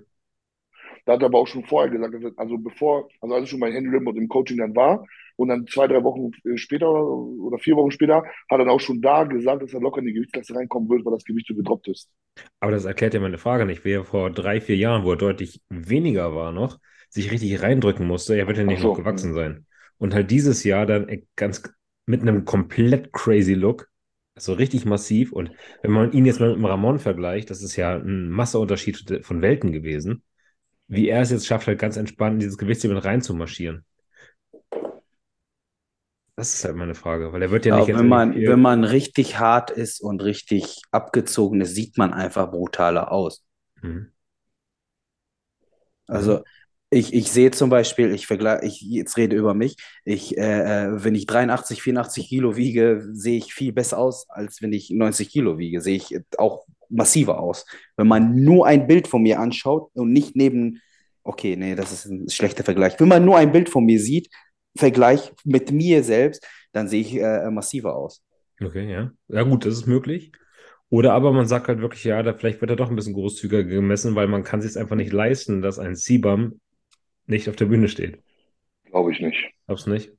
Da 1.08 1.14
hat 1.14 1.22
er 1.22 1.28
aber 1.28 1.40
auch 1.40 1.48
schon 1.48 1.64
vorher 1.66 1.90
gesagt, 1.90 2.14
also 2.38 2.58
bevor, 2.58 3.08
also 3.22 3.34
als 3.34 3.46
er 3.46 3.48
schon 3.48 3.60
bei 3.62 3.72
Henry 3.72 3.96
Rambo 3.96 4.12
im 4.12 4.28
Coaching 4.28 4.58
dann 4.58 4.76
war 4.76 5.06
und 5.38 5.48
dann 5.48 5.66
zwei, 5.68 5.88
drei 5.88 6.04
Wochen 6.04 6.32
äh, 6.44 6.58
später 6.58 6.92
oder, 6.92 7.58
vier 7.58 7.76
Wochen 7.78 7.92
später, 7.92 8.18
hat 8.26 8.26
er 8.52 8.58
dann 8.60 8.70
auch 8.70 8.80
schon 8.82 9.02
da 9.02 9.24
gesagt, 9.24 9.64
dass 9.64 9.74
er 9.74 9.80
locker 9.80 10.00
in 10.00 10.08
die 10.08 10.14
Gewichtsklasse 10.14 10.54
reinkommen 10.56 10.90
wird, 10.90 11.06
weil 11.06 11.14
das 11.14 11.24
Gewicht 11.24 11.48
so 11.48 11.56
gedroppt 11.56 11.88
ist. 11.88 12.10
Aber 12.60 12.72
das 12.72 12.86
erklärt 12.86 13.14
ja 13.14 13.20
meine 13.20 13.38
Frage 13.38 13.66
nicht. 13.66 13.86
Wer 13.86 14.04
vor 14.04 14.32
drei, 14.32 14.62
vier 14.62 14.76
Jahren, 14.76 15.04
wo 15.04 15.12
er 15.12 15.18
deutlich 15.18 15.62
weniger 15.70 16.36
war 16.36 16.52
noch, 16.52 16.80
sich 17.10 17.32
richtig 17.32 17.62
reindrücken 17.62 18.06
musste, 18.06 18.36
er 18.36 18.48
wird 18.48 18.58
ja 18.58 18.64
nicht 18.66 18.82
so. 18.82 18.90
noch 18.90 18.98
gewachsen 18.98 19.34
sein. 19.34 19.66
Und 19.98 20.14
halt 20.14 20.30
dieses 20.30 20.64
Jahr 20.64 20.86
dann 20.86 21.10
e- 21.10 21.24
ganz 21.36 21.64
mit 22.06 22.22
einem 22.22 22.46
komplett 22.46 23.14
crazy 23.14 23.54
Look, 23.54 23.90
so 24.36 24.54
richtig 24.54 24.86
massiv. 24.86 25.32
Und 25.32 25.52
wenn 25.82 25.92
man 25.92 26.12
ihn 26.12 26.26
jetzt 26.26 26.40
mal 26.40 26.50
mit 26.50 26.58
dem 26.58 26.66
Ramon 26.66 27.00
vergleicht, 27.00 27.50
das 27.50 27.62
ist 27.62 27.76
ja 27.76 27.96
ein 27.98 28.30
Masseunterschied 28.30 29.22
von 29.26 29.42
Welten 29.42 29.72
gewesen. 29.72 30.24
Wie 30.90 31.08
er 31.10 31.22
es 31.22 31.32
jetzt 31.32 31.48
schafft, 31.48 31.68
halt 31.68 31.80
ganz 31.80 31.96
entspannt 31.98 32.36
in 32.36 32.40
dieses 32.42 32.58
Gewichtslimit 32.58 33.06
reinzumarschieren. 33.06 33.86
Das 36.38 36.54
ist 36.54 36.64
halt 36.66 36.76
meine 36.78 36.96
Frage, 36.96 37.34
weil 37.34 37.42
er 37.42 37.52
wird 37.52 37.66
ja 37.66 37.72
Ja, 37.72 37.74
nicht 37.74 37.90
wenn 37.94 38.08
man, 38.08 38.46
wenn 38.46 38.60
man 38.62 38.84
richtig 38.84 39.40
hart 39.40 39.72
ist 39.72 40.00
und 40.02 40.22
richtig 40.24 40.82
abgezogen 40.92 41.62
ist, 41.62 41.76
sieht 41.76 41.98
man 41.98 42.14
einfach 42.14 42.50
brutaler 42.52 43.12
aus. 43.12 43.44
Mhm. 43.82 44.12
Also 46.08 46.42
ich, 46.90 47.14
ich 47.14 47.32
sehe 47.32 47.52
zum 47.52 47.70
Beispiel, 47.70 48.14
ich 48.14 48.28
vergleiche, 48.28 48.66
ich 48.66 48.82
jetzt 48.82 49.18
rede 49.18 49.36
über 49.36 49.54
mich, 49.54 49.76
ich, 50.06 50.38
äh, 50.38 50.86
äh, 50.86 51.04
wenn 51.04 51.16
ich 51.16 51.26
83, 51.28 51.82
84 51.82 52.30
Kilo 52.30 52.56
wiege, 52.56 53.06
sehe 53.12 53.38
ich 53.38 53.54
viel 53.54 53.74
besser 53.74 53.98
aus, 53.98 54.30
als 54.30 54.62
wenn 54.62 54.72
ich 54.74 54.90
90 54.92 55.30
Kilo 55.30 55.58
wiege, 55.58 55.82
sehe 55.82 55.98
ich 55.98 56.18
auch 56.38 56.66
massiver 56.90 57.40
aus. 57.40 57.66
Wenn 57.96 58.08
man 58.08 58.44
nur 58.44 58.68
ein 58.68 58.88
Bild 58.88 59.08
von 59.08 59.24
mir 59.24 59.40
anschaut 59.40 59.92
und 59.94 60.12
nicht 60.12 60.36
neben, 60.36 60.82
okay, 61.24 61.56
nee, 61.56 61.76
das 61.76 61.92
ist 61.92 62.06
ein 62.06 62.30
schlechter 62.30 62.64
Vergleich. 62.64 63.00
Wenn 63.00 63.08
man 63.08 63.26
nur 63.26 63.38
ein 63.38 63.52
Bild 63.52 63.70
von 63.70 63.86
mir 63.86 64.00
sieht, 64.00 64.30
Vergleich 64.76 65.34
mit 65.44 65.72
mir 65.72 66.04
selbst, 66.04 66.48
dann 66.72 66.88
sehe 66.88 67.02
ich 67.02 67.16
äh, 67.16 67.50
massiver 67.50 67.96
aus. 67.96 68.24
Okay, 68.62 68.90
ja. 68.92 69.12
Ja, 69.28 69.44
gut, 69.44 69.66
das 69.66 69.74
ist 69.74 69.88
möglich. 69.88 70.32
Oder 70.90 71.14
aber 71.14 71.34
man 71.34 71.48
sagt 71.48 71.68
halt 71.68 71.82
wirklich, 71.82 72.04
ja, 72.04 72.24
da 72.24 72.34
vielleicht 72.34 72.62
wird 72.62 72.72
er 72.72 72.78
doch 72.78 72.90
ein 72.90 72.96
bisschen 72.96 73.14
großzügiger 73.14 73.64
gemessen, 73.64 74.16
weil 74.16 74.28
man 74.28 74.44
kann 74.44 74.62
sich 74.62 74.72
es 74.72 74.78
einfach 74.78 74.96
nicht 74.96 75.12
leisten, 75.12 75.62
dass 75.62 75.80
ein 75.80 75.96
CBAM 75.96 76.60
nicht 77.26 77.50
auf 77.50 77.56
der 77.58 77.66
Bühne 77.66 77.90
steht. 77.90 78.20
Glaube 78.86 79.12
ich 79.12 79.20
nicht. 79.20 79.52
Glaubst 79.66 79.86
du 79.86 79.92
nicht? 79.92 80.12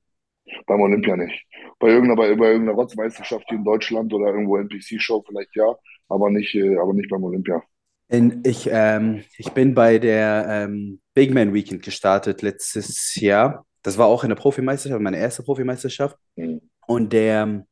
Beim 0.66 0.80
Olympia 0.80 1.16
nicht. 1.16 1.46
Bei 1.80 1.88
irgendeiner, 1.88 2.16
bei, 2.16 2.34
bei 2.34 2.46
irgendeiner 2.52 2.76
Rotzmeisterschaft 2.76 3.46
hier 3.48 3.58
in 3.58 3.64
Deutschland 3.64 4.12
oder 4.12 4.28
irgendwo 4.28 4.56
NPC-Show 4.56 5.22
vielleicht 5.26 5.54
ja, 5.56 5.74
aber 6.08 6.30
nicht, 6.30 6.54
äh, 6.54 6.76
aber 6.76 6.92
nicht 6.94 7.10
beim 7.10 7.24
Olympia. 7.24 7.62
In, 8.08 8.42
ich, 8.44 8.68
ähm, 8.72 9.22
ich 9.36 9.52
bin 9.52 9.74
bei 9.74 9.98
der 9.98 10.46
ähm, 10.48 11.00
Big 11.14 11.32
Man 11.34 11.52
Weekend 11.52 11.82
gestartet 11.82 12.40
letztes 12.42 13.14
Jahr. 13.16 13.66
Das 13.82 13.98
war 13.98 14.06
auch 14.06 14.24
eine 14.24 14.34
Profimeisterschaft, 14.34 15.02
meine 15.02 15.18
erste 15.18 15.42
Profimeisterschaft. 15.42 16.16
Mhm. 16.36 16.60
Und 16.86 17.12
der 17.12 17.42
ähm, 17.44 17.64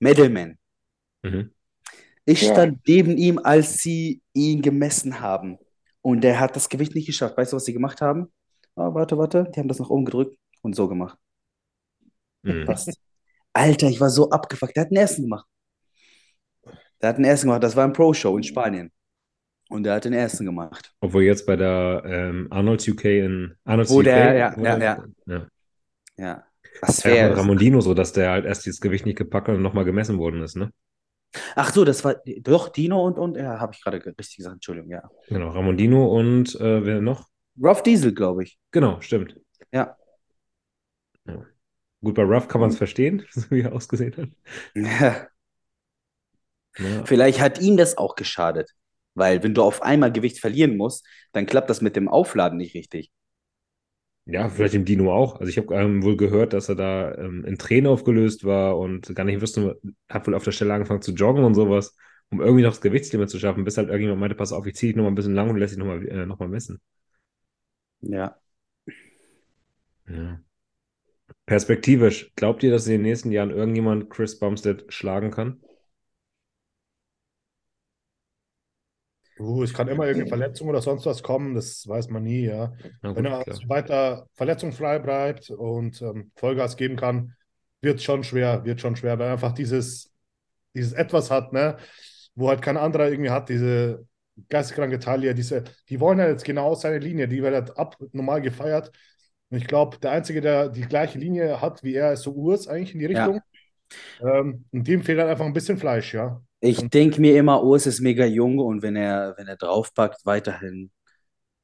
Medalman, 0.00 0.58
Mhm. 1.24 1.52
ich 2.26 2.42
Ja. 2.42 2.52
stand 2.52 2.80
neben 2.86 3.16
ihm, 3.16 3.38
als 3.38 3.78
sie 3.78 4.22
ihn 4.34 4.62
gemessen 4.62 5.20
haben. 5.20 5.58
Und 6.02 6.22
der 6.22 6.40
hat 6.40 6.56
das 6.56 6.68
Gewicht 6.68 6.94
nicht 6.94 7.06
geschafft. 7.06 7.36
Weißt 7.36 7.52
du, 7.52 7.56
was 7.56 7.64
sie 7.64 7.72
gemacht 7.72 8.00
haben? 8.00 8.32
Ah, 8.76 8.94
warte, 8.94 9.18
warte. 9.18 9.50
Die 9.54 9.60
haben 9.60 9.68
das 9.68 9.78
nach 9.80 9.90
oben 9.90 10.04
gedrückt 10.04 10.38
und 10.62 10.74
so 10.76 10.88
gemacht. 10.88 11.18
Mhm. 12.44 12.64
Passt. 12.64 12.98
Alter, 13.58 13.88
ich 13.88 14.00
war 14.00 14.10
so 14.10 14.30
abgefuckt. 14.30 14.76
Der 14.76 14.84
hat 14.84 14.90
den 14.90 14.96
ersten 14.98 15.22
gemacht. 15.22 15.46
Der 17.00 17.10
hat 17.10 17.18
den 17.18 17.24
ersten 17.24 17.46
gemacht. 17.48 17.62
Das 17.62 17.76
war 17.76 17.84
ein 17.84 17.92
Pro-Show 17.92 18.36
in 18.36 18.42
Spanien. 18.42 18.92
Und 19.68 19.82
der 19.84 19.94
hat 19.94 20.04
den 20.04 20.14
ersten 20.14 20.46
gemacht. 20.46 20.92
Obwohl 21.00 21.24
jetzt 21.24 21.46
bei 21.46 21.54
der 21.56 22.02
ähm, 22.06 22.46
Arnold's 22.50 22.88
UK 22.88 23.04
in 23.04 23.54
Arnold's 23.64 23.90
Wo 23.92 23.98
UK, 24.00 24.04
der- 24.04 24.32
ja, 24.34 24.56
ja, 24.56 24.78
ja. 24.78 25.08
ja. 25.26 25.46
Ja. 26.16 26.44
Ja, 26.80 27.04
wäre 27.04 27.36
Ramondino 27.36 27.80
so, 27.80 27.94
dass 27.94 28.12
der 28.12 28.30
halt 28.30 28.44
erst 28.44 28.64
dieses 28.66 28.80
Gewicht 28.80 29.04
nicht 29.06 29.18
gepackt 29.18 29.48
hat 29.48 29.56
und 29.56 29.62
nochmal 29.62 29.84
gemessen 29.84 30.18
worden 30.18 30.42
ist, 30.42 30.56
ne? 30.56 30.70
Ach 31.54 31.72
so, 31.72 31.84
das 31.84 32.04
war 32.04 32.16
doch 32.40 32.70
Dino 32.70 33.04
und 33.06 33.18
und 33.18 33.36
ja, 33.36 33.60
habe 33.60 33.72
ich 33.74 33.82
gerade 33.82 34.00
ge- 34.00 34.14
richtig 34.18 34.38
gesagt, 34.38 34.54
Entschuldigung, 34.54 34.90
ja. 34.90 35.02
Genau, 35.28 35.50
Ramondino 35.50 36.06
und 36.06 36.54
äh, 36.60 36.84
wer 36.84 37.00
noch? 37.00 37.28
Ruff 37.62 37.82
Diesel, 37.82 38.14
glaube 38.14 38.44
ich. 38.44 38.58
Genau, 38.70 39.00
stimmt. 39.00 39.38
Ja. 39.72 39.96
Ja. 41.26 41.44
Gut, 42.02 42.14
bei 42.14 42.22
Ruff 42.22 42.48
kann 42.48 42.60
man 42.60 42.70
es 42.70 42.76
verstehen, 42.78 43.24
so 43.30 43.50
wie 43.50 43.60
er 43.62 43.72
ausgesehen 43.72 44.16
hat. 44.16 44.28
Ja. 44.74 45.28
Ja. 46.78 47.06
Vielleicht 47.06 47.40
hat 47.40 47.60
ihm 47.60 47.76
das 47.76 47.98
auch 47.98 48.14
geschadet, 48.14 48.70
weil 49.14 49.42
wenn 49.42 49.54
du 49.54 49.62
auf 49.62 49.82
einmal 49.82 50.12
Gewicht 50.12 50.38
verlieren 50.40 50.76
musst, 50.76 51.04
dann 51.32 51.46
klappt 51.46 51.70
das 51.70 51.80
mit 51.80 51.96
dem 51.96 52.08
Aufladen 52.08 52.58
nicht 52.58 52.74
richtig. 52.74 53.10
Ja, 54.26 54.50
vielleicht 54.50 54.74
dem 54.74 54.84
Dino 54.84 55.10
auch. 55.12 55.36
Also 55.40 55.48
ich 55.48 55.56
habe 55.56 55.74
ähm, 55.74 56.02
wohl 56.02 56.16
gehört, 56.18 56.52
dass 56.52 56.68
er 56.68 56.74
da 56.74 57.14
ähm, 57.14 57.44
in 57.46 57.56
Tränen 57.56 57.86
aufgelöst 57.90 58.44
war 58.44 58.76
und 58.78 59.14
gar 59.14 59.24
nicht 59.24 59.40
wusste, 59.40 59.80
hat 60.08 60.26
wohl 60.26 60.34
auf 60.34 60.44
der 60.44 60.52
Stelle 60.52 60.74
angefangen 60.74 61.00
zu 61.00 61.12
joggen 61.12 61.44
und 61.44 61.54
sowas, 61.54 61.96
um 62.30 62.40
irgendwie 62.42 62.62
noch 62.62 62.72
das 62.72 62.82
Gewichtslimit 62.82 63.30
zu 63.30 63.38
schaffen, 63.38 63.64
bis 63.64 63.78
halt 63.78 63.88
irgendjemand 63.88 64.20
meinte, 64.20 64.36
pass 64.36 64.52
auf, 64.52 64.66
ich 64.66 64.74
ziehe 64.74 64.90
dich 64.92 64.96
nochmal 64.96 65.12
ein 65.12 65.14
bisschen 65.14 65.34
lang 65.34 65.48
und 65.48 65.56
lässt 65.56 65.72
dich 65.72 65.78
nochmal 65.78 66.06
äh, 66.06 66.26
noch 66.26 66.38
mal 66.38 66.48
messen. 66.48 66.78
Ja. 68.00 68.38
Ja. 70.08 70.40
Perspektivisch, 71.48 72.30
glaubt 72.36 72.62
ihr, 72.62 72.70
dass 72.70 72.84
in 72.86 72.92
den 72.92 73.02
nächsten 73.02 73.32
Jahren 73.32 73.48
irgendjemand 73.48 74.10
Chris 74.10 74.38
Bumstead 74.38 74.84
schlagen 74.92 75.30
kann? 75.30 75.58
Uh, 79.40 79.62
es 79.62 79.72
kann 79.72 79.88
immer 79.88 80.04
irgendeine 80.04 80.28
Verletzung 80.28 80.68
oder 80.68 80.82
sonst 80.82 81.06
was 81.06 81.22
kommen, 81.22 81.54
das 81.54 81.88
weiß 81.88 82.10
man 82.10 82.24
nie, 82.24 82.44
ja. 82.44 82.74
Na 83.00 83.16
Wenn 83.16 83.24
gut, 83.24 83.32
er 83.32 83.44
klar. 83.44 83.58
weiter 83.66 84.26
verletzungsfrei 84.34 84.98
bleibt 84.98 85.48
und 85.48 86.02
ähm, 86.02 86.32
Vollgas 86.36 86.76
geben 86.76 86.96
kann, 86.96 87.34
wird 87.80 88.02
schon 88.02 88.24
schwer, 88.24 88.66
wird 88.66 88.82
schon 88.82 88.96
schwer, 88.96 89.18
weil 89.18 89.28
er 89.28 89.32
einfach 89.32 89.52
dieses, 89.52 90.12
dieses 90.74 90.92
Etwas 90.92 91.30
hat, 91.30 91.54
ne, 91.54 91.78
wo 92.34 92.50
halt 92.50 92.60
kein 92.60 92.76
anderer 92.76 93.08
irgendwie 93.08 93.30
hat, 93.30 93.48
diese 93.48 94.06
geisteskranke 94.50 94.98
Taille, 94.98 95.34
diese, 95.34 95.64
die 95.88 95.98
wollen 95.98 96.20
halt 96.20 96.32
jetzt 96.32 96.44
genau 96.44 96.74
seine 96.74 96.98
Linie, 96.98 97.26
die 97.26 97.42
wird 97.42 97.54
halt 97.54 97.78
ab 97.78 97.96
normal 98.12 98.42
gefeiert. 98.42 98.92
Und 99.50 99.58
ich 99.58 99.66
glaube, 99.66 99.98
der 99.98 100.10
Einzige, 100.12 100.40
der 100.40 100.68
die 100.68 100.82
gleiche 100.82 101.18
Linie 101.18 101.60
hat 101.60 101.82
wie 101.82 101.94
er, 101.94 102.12
ist 102.12 102.22
so 102.22 102.32
Urs 102.32 102.68
eigentlich 102.68 102.92
in 102.94 103.00
die 103.00 103.06
Ja. 103.06 103.26
Richtung. 103.26 103.40
Ähm, 104.20 104.64
und 104.70 104.86
dem 104.86 105.02
fehlt 105.02 105.18
halt 105.18 105.30
einfach 105.30 105.46
ein 105.46 105.54
bisschen 105.54 105.78
Fleisch, 105.78 106.12
ja. 106.12 106.42
Ich 106.60 106.78
denke 106.90 107.20
mir 107.20 107.36
immer, 107.38 107.62
Urs 107.64 107.86
ist 107.86 108.00
mega 108.00 108.26
jung 108.26 108.58
und 108.58 108.82
wenn 108.82 108.96
er, 108.96 109.34
wenn 109.38 109.46
er 109.46 109.56
draufpackt, 109.56 110.26
weiterhin 110.26 110.90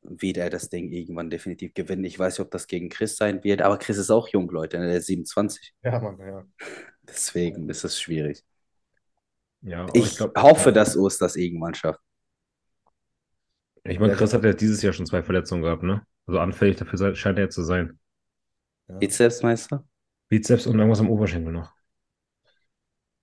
wird 0.03 0.37
er 0.37 0.51
das 0.51 0.69
Ding 0.69 0.91
irgendwann 0.93 1.31
definitiv 1.31 1.75
gewinnen. 1.75 2.05
Ich 2.05 2.19
weiß 2.19 2.39
nicht, 2.39 2.45
ob 2.47 2.51
das 2.51 2.67
gegen 2.67 2.89
Chris 2.91 3.17
sein 3.17 3.43
wird, 3.45 3.61
aber 3.63 3.79
Chris 3.79 3.99
ist 3.99 4.11
auch 4.11 4.29
jung, 4.29 4.49
Leute. 4.51 4.79
Der 4.79 4.97
ist 4.97 5.07
27. 5.07 5.75
Ja, 5.83 5.99
Mann, 5.99 6.19
ja. 6.19 6.45
Deswegen 7.03 7.69
ist 7.69 7.85
es 7.85 8.01
schwierig. 8.01 8.43
Ja, 9.63 9.83
aber 9.83 9.95
Ich 9.97 10.17
glaub- 10.17 10.37
hoffe, 10.41 10.73
dass 10.73 10.97
Urs 10.97 11.19
das 11.19 11.37
irgendwann 11.37 11.75
schafft. 11.75 12.01
Ich 13.83 13.99
meine, 13.99 14.15
Chris 14.15 14.33
hat 14.33 14.45
ja 14.45 14.53
dieses 14.55 14.81
Jahr 14.81 14.93
schon 14.95 15.05
zwei 15.07 15.23
Verletzungen 15.23 15.63
gehabt, 15.63 15.83
ne? 15.83 16.03
Also 16.27 16.41
anfällig 16.41 16.77
dafür 16.77 17.15
scheint 17.15 17.39
er 17.39 17.45
jetzt 17.45 17.55
zu 17.55 17.63
sein. 17.63 17.99
ja. 18.89 18.97
Bizepsmeister? 18.99 19.85
Bizeps 20.29 20.67
und 20.67 20.79
irgendwas 20.79 21.01
am 21.01 21.11
Oberschenkel 21.11 21.53
noch. 21.53 21.73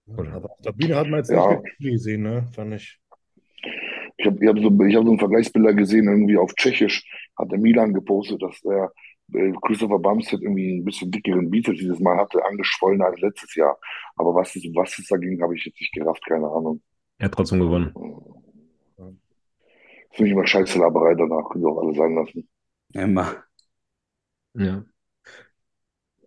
Oder? 0.07 0.34
Aber 0.34 0.52
auf 0.52 0.61
der 0.61 0.72
Bühne 0.72 0.95
hat 0.95 1.07
man 1.07 1.19
jetzt 1.19 1.32
Ja. 1.32 1.61
nicht 1.61 1.78
gesehen, 1.80 2.23
ne? 2.23 2.48
Fand 2.53 2.73
ich. 2.73 2.99
Ich 4.18 4.26
habe 4.26 4.38
ich 4.40 4.48
hab 4.48 4.57
so, 4.60 4.84
ich 4.84 4.95
hab 4.95 5.03
so 5.03 5.10
einen 5.10 5.19
Vergleichsbilder 5.19 5.73
gesehen, 5.73 6.07
irgendwie 6.07 6.38
auf 6.38 6.53
Tschechisch 6.56 7.03
hat 7.38 7.52
der 7.52 7.60
Milan 7.60 7.94
gepostet, 7.94 8.41
dass 8.41 8.60
der 8.61 8.91
äh, 9.34 9.52
Christopher 9.65 9.99
Bumstead 9.99 10.41
irgendwie 10.41 10.80
ein 10.80 10.86
bisschen 10.86 11.10
dickeren 11.11 11.49
Bizeps 11.49 11.80
dieses 11.80 11.99
Mal 11.99 12.18
hatte, 12.18 12.44
angeschwollener 12.45 13.06
als 13.06 13.19
letztes 13.22 13.56
Jahr. 13.56 13.80
Aber 14.15 14.36
was 14.36 14.56
es, 14.56 14.64
was 14.76 14.98
es 14.99 15.07
dagegen, 15.07 15.41
habe 15.41 15.56
ich 15.56 15.65
jetzt 15.65 15.80
nicht 15.80 15.94
gerafft, 15.94 16.23
keine 16.28 16.48
Ahnung. 16.48 16.82
Er 17.18 17.26
hat 17.26 17.34
trotzdem 17.34 17.60
gewonnen. 17.60 17.94
Finde 20.11 20.28
ich 20.30 20.32
immer 20.34 20.45
scheiße 20.45 20.78
Laberei 20.78 21.15
danach, 21.15 21.49
können 21.49 21.64
Sie 21.64 21.69
auch 21.69 21.82
alle 21.82 21.95
sagen 21.95 22.15
lassen. 22.15 22.49
Immer. 22.93 23.43
Ja. 24.53 24.84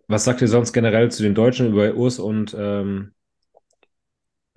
Was 0.07 0.23
sagt 0.23 0.41
ihr 0.41 0.47
sonst 0.47 0.73
generell 0.73 1.11
zu 1.11 1.23
den 1.23 1.35
Deutschen 1.35 1.67
über 1.67 1.93
Urs 1.95 2.19
und 2.19 2.55
ähm, 2.57 3.13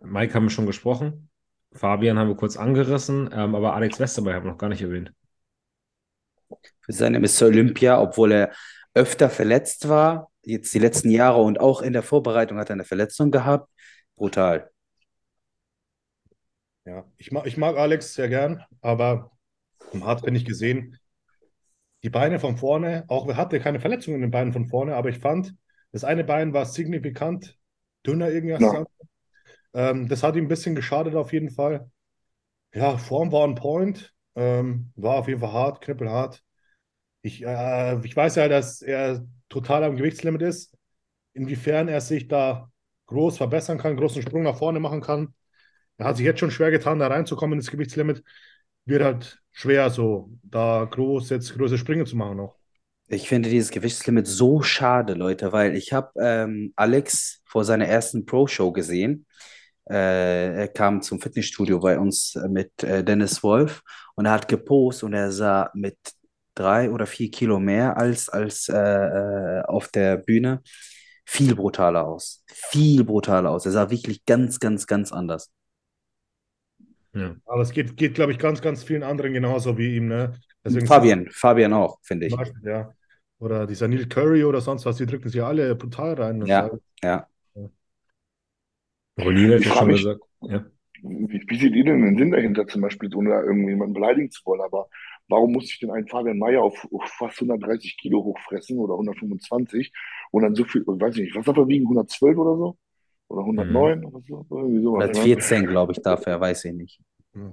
Mike 0.02 0.34
haben 0.34 0.44
wir 0.44 0.50
schon 0.50 0.66
gesprochen. 0.66 1.30
Fabian 1.72 2.18
haben 2.18 2.28
wir 2.28 2.36
kurz 2.36 2.56
angerissen, 2.56 3.30
ähm, 3.32 3.54
aber 3.54 3.74
Alex 3.74 3.98
Westerberg 3.98 4.36
haben 4.36 4.44
wir 4.44 4.52
noch 4.52 4.58
gar 4.58 4.68
nicht 4.68 4.82
erwähnt. 4.82 5.12
Für 6.80 6.92
seine 6.92 7.20
Mr. 7.20 7.46
Olympia, 7.46 8.00
obwohl 8.00 8.32
er 8.32 8.52
öfter 8.94 9.28
verletzt 9.28 9.88
war, 9.88 10.30
jetzt 10.42 10.72
die 10.72 10.78
letzten 10.78 11.10
Jahre 11.10 11.40
und 11.40 11.60
auch 11.60 11.82
in 11.82 11.92
der 11.92 12.02
Vorbereitung 12.02 12.58
hat 12.58 12.70
er 12.70 12.74
eine 12.74 12.84
Verletzung 12.84 13.30
gehabt. 13.30 13.70
Brutal. 14.16 14.70
Ja, 16.84 17.04
ich 17.18 17.30
mag, 17.32 17.46
ich 17.46 17.58
mag 17.58 17.76
Alex 17.76 18.14
sehr 18.14 18.28
gern, 18.28 18.64
aber 18.80 19.30
man 19.92 20.04
hat, 20.04 20.24
wenn 20.24 20.34
ich 20.34 20.46
gesehen, 20.46 20.97
die 22.02 22.10
Beine 22.10 22.38
von 22.40 22.56
vorne, 22.56 23.04
auch 23.08 23.26
er 23.28 23.36
hatte 23.36 23.60
keine 23.60 23.80
Verletzungen 23.80 24.16
in 24.16 24.22
den 24.22 24.30
Beinen 24.30 24.52
von 24.52 24.66
vorne, 24.66 24.94
aber 24.96 25.08
ich 25.10 25.18
fand, 25.18 25.54
das 25.92 26.04
eine 26.04 26.24
Bein 26.24 26.52
war 26.52 26.66
signifikant 26.66 27.58
dünner 28.06 28.30
irgendwie 28.30 28.54
als 28.54 28.64
das 28.70 28.74
Ja. 28.74 28.78
andere. 28.78 28.92
Ähm, 29.74 30.08
das 30.08 30.22
hat 30.22 30.36
ihm 30.36 30.46
ein 30.46 30.48
bisschen 30.48 30.74
geschadet 30.76 31.14
auf 31.16 31.32
jeden 31.32 31.50
Fall. 31.50 31.90
Ja, 32.74 32.96
Form 32.98 33.32
war 33.32 33.42
on 33.42 33.54
point. 33.54 34.14
Ähm, 34.36 34.92
war 34.96 35.16
auf 35.16 35.28
jeden 35.28 35.40
Fall 35.40 35.52
hart, 35.52 35.80
knüppelhart. 35.82 36.42
Ich, 37.22 37.42
äh, 37.44 37.98
ich 38.06 38.16
weiß 38.16 38.36
ja, 38.36 38.48
dass 38.48 38.82
er 38.82 39.26
total 39.48 39.84
am 39.84 39.96
Gewichtslimit 39.96 40.42
ist. 40.42 40.74
Inwiefern 41.34 41.88
er 41.88 42.00
sich 42.00 42.28
da 42.28 42.70
groß 43.06 43.38
verbessern 43.38 43.78
kann, 43.78 43.96
großen 43.96 44.22
Sprung 44.22 44.42
nach 44.44 44.58
vorne 44.58 44.80
machen 44.80 45.00
kann. 45.00 45.34
Er 45.98 46.06
hat 46.06 46.16
sich 46.16 46.26
jetzt 46.26 46.40
schon 46.40 46.50
schwer 46.50 46.70
getan, 46.70 46.98
da 46.98 47.08
reinzukommen 47.08 47.58
ins 47.58 47.70
Gewichtslimit. 47.70 48.22
Wird 48.88 49.02
halt 49.02 49.38
schwer, 49.52 49.90
so 49.90 50.30
da 50.42 50.86
groß 50.90 51.28
jetzt 51.28 51.54
große 51.56 51.76
Sprünge 51.76 52.06
zu 52.06 52.16
machen 52.16 52.38
noch. 52.38 52.56
Ich 53.06 53.28
finde 53.28 53.50
dieses 53.50 53.70
Gewichtslimit 53.70 54.26
so 54.26 54.62
schade, 54.62 55.12
Leute, 55.12 55.52
weil 55.52 55.76
ich 55.76 55.92
habe 55.92 56.10
ähm, 56.18 56.72
Alex 56.74 57.42
vor 57.44 57.64
seiner 57.64 57.86
ersten 57.86 58.24
Pro-Show 58.24 58.72
gesehen. 58.72 59.26
Äh, 59.90 60.54
er 60.54 60.68
kam 60.68 61.02
zum 61.02 61.20
Fitnessstudio 61.20 61.80
bei 61.80 61.98
uns 61.98 62.38
mit 62.48 62.82
äh, 62.82 63.04
Dennis 63.04 63.42
Wolf 63.42 63.82
und 64.14 64.24
er 64.24 64.32
hat 64.32 64.48
gepostet 64.48 65.04
und 65.04 65.12
er 65.12 65.32
sah 65.32 65.70
mit 65.74 65.96
drei 66.54 66.90
oder 66.90 67.06
vier 67.06 67.30
Kilo 67.30 67.60
mehr 67.60 67.98
als, 67.98 68.30
als 68.30 68.68
äh, 68.70 68.74
äh, 68.74 69.62
auf 69.64 69.88
der 69.88 70.16
Bühne 70.16 70.62
viel 71.26 71.54
brutaler 71.54 72.06
aus. 72.06 72.42
Viel 72.46 73.04
brutaler 73.04 73.50
aus. 73.50 73.66
Er 73.66 73.72
sah 73.72 73.90
wirklich 73.90 74.24
ganz, 74.24 74.58
ganz, 74.58 74.86
ganz 74.86 75.12
anders. 75.12 75.50
Ja. 77.14 77.34
Aber 77.46 77.62
es 77.62 77.72
geht, 77.72 77.96
geht 77.96 78.14
glaube 78.14 78.32
ich, 78.32 78.38
ganz, 78.38 78.60
ganz 78.60 78.84
vielen 78.84 79.02
anderen 79.02 79.32
genauso 79.32 79.78
wie 79.78 79.96
ihm. 79.96 80.08
Ne? 80.08 80.34
Deswegen 80.64 80.86
Fabian, 80.86 81.28
Fabian 81.30 81.72
auch, 81.72 81.98
finde 82.02 82.26
ich. 82.26 82.36
Ja. 82.62 82.92
Oder 83.38 83.66
dieser 83.66 83.88
Neil 83.88 84.06
Curry 84.06 84.44
oder 84.44 84.60
sonst 84.60 84.84
was, 84.84 84.96
die 84.96 85.06
drücken 85.06 85.28
sich 85.28 85.42
alle 85.42 85.74
brutal 85.76 86.14
rein. 86.14 86.44
Ja, 86.44 86.70
ja. 87.02 87.26
ja. 87.54 87.70
Ronny 89.20 89.48
hat 89.48 89.64
ja 89.64 89.74
schon 89.74 89.88
gesagt. 89.88 90.20
Ja. 90.42 90.66
Wie, 91.02 91.44
wie 91.46 91.58
seht 91.58 91.74
ihr 91.74 91.84
denn 91.84 92.02
den 92.02 92.18
Sinn 92.18 92.32
dahinter, 92.32 92.66
zum 92.66 92.82
Beispiel, 92.82 93.14
ohne 93.14 93.30
irgendjemanden 93.30 93.94
beleidigen 93.94 94.30
zu 94.30 94.44
wollen? 94.44 94.60
Aber 94.60 94.88
warum 95.28 95.52
muss 95.52 95.72
ich 95.72 95.78
denn 95.78 95.92
einen 95.92 96.08
Fabian 96.08 96.38
Mayer 96.38 96.62
auf, 96.62 96.86
auf, 96.92 97.04
fast 97.04 97.40
130 97.40 97.96
Kilo 97.98 98.24
hochfressen 98.24 98.78
oder 98.78 98.94
125 98.94 99.92
und 100.32 100.42
dann 100.42 100.56
so 100.56 100.64
viel, 100.64 100.84
weiß 100.86 101.14
ich 101.16 101.22
nicht, 101.22 101.36
was 101.36 101.44
darf 101.44 101.56
er 101.56 101.68
wiegen, 101.68 101.84
112 101.84 102.36
oder 102.36 102.56
so? 102.56 102.78
Oder 103.28 103.42
109 103.42 104.00
mhm. 104.00 104.06
oder 104.06 104.20
so? 104.26 104.46
Irgendwie 104.50 104.82
sowas, 104.82 105.08
114, 105.08 105.62
ne? 105.62 105.68
glaube 105.68 105.92
ich, 105.92 106.02
darf 106.02 106.26
er, 106.26 106.40
weiß 106.40 106.64
ich 106.64 106.72
nicht. 106.72 107.00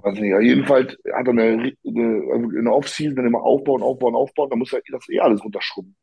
Also 0.02 0.24
ja, 0.24 0.40
jedenfalls 0.40 0.96
hat 1.12 1.26
er 1.26 1.30
eine, 1.30 1.72
eine, 1.86 2.22
also 2.32 2.58
eine 2.58 2.72
Off-Season, 2.72 3.16
dann 3.16 3.26
immer 3.26 3.42
aufbauen, 3.42 3.82
aufbauen, 3.82 4.14
aufbauen, 4.14 4.50
dann 4.50 4.58
muss 4.58 4.72
er 4.72 4.80
das 4.90 5.08
eh 5.08 5.20
alles 5.20 5.44
runterschrubben. 5.44 5.94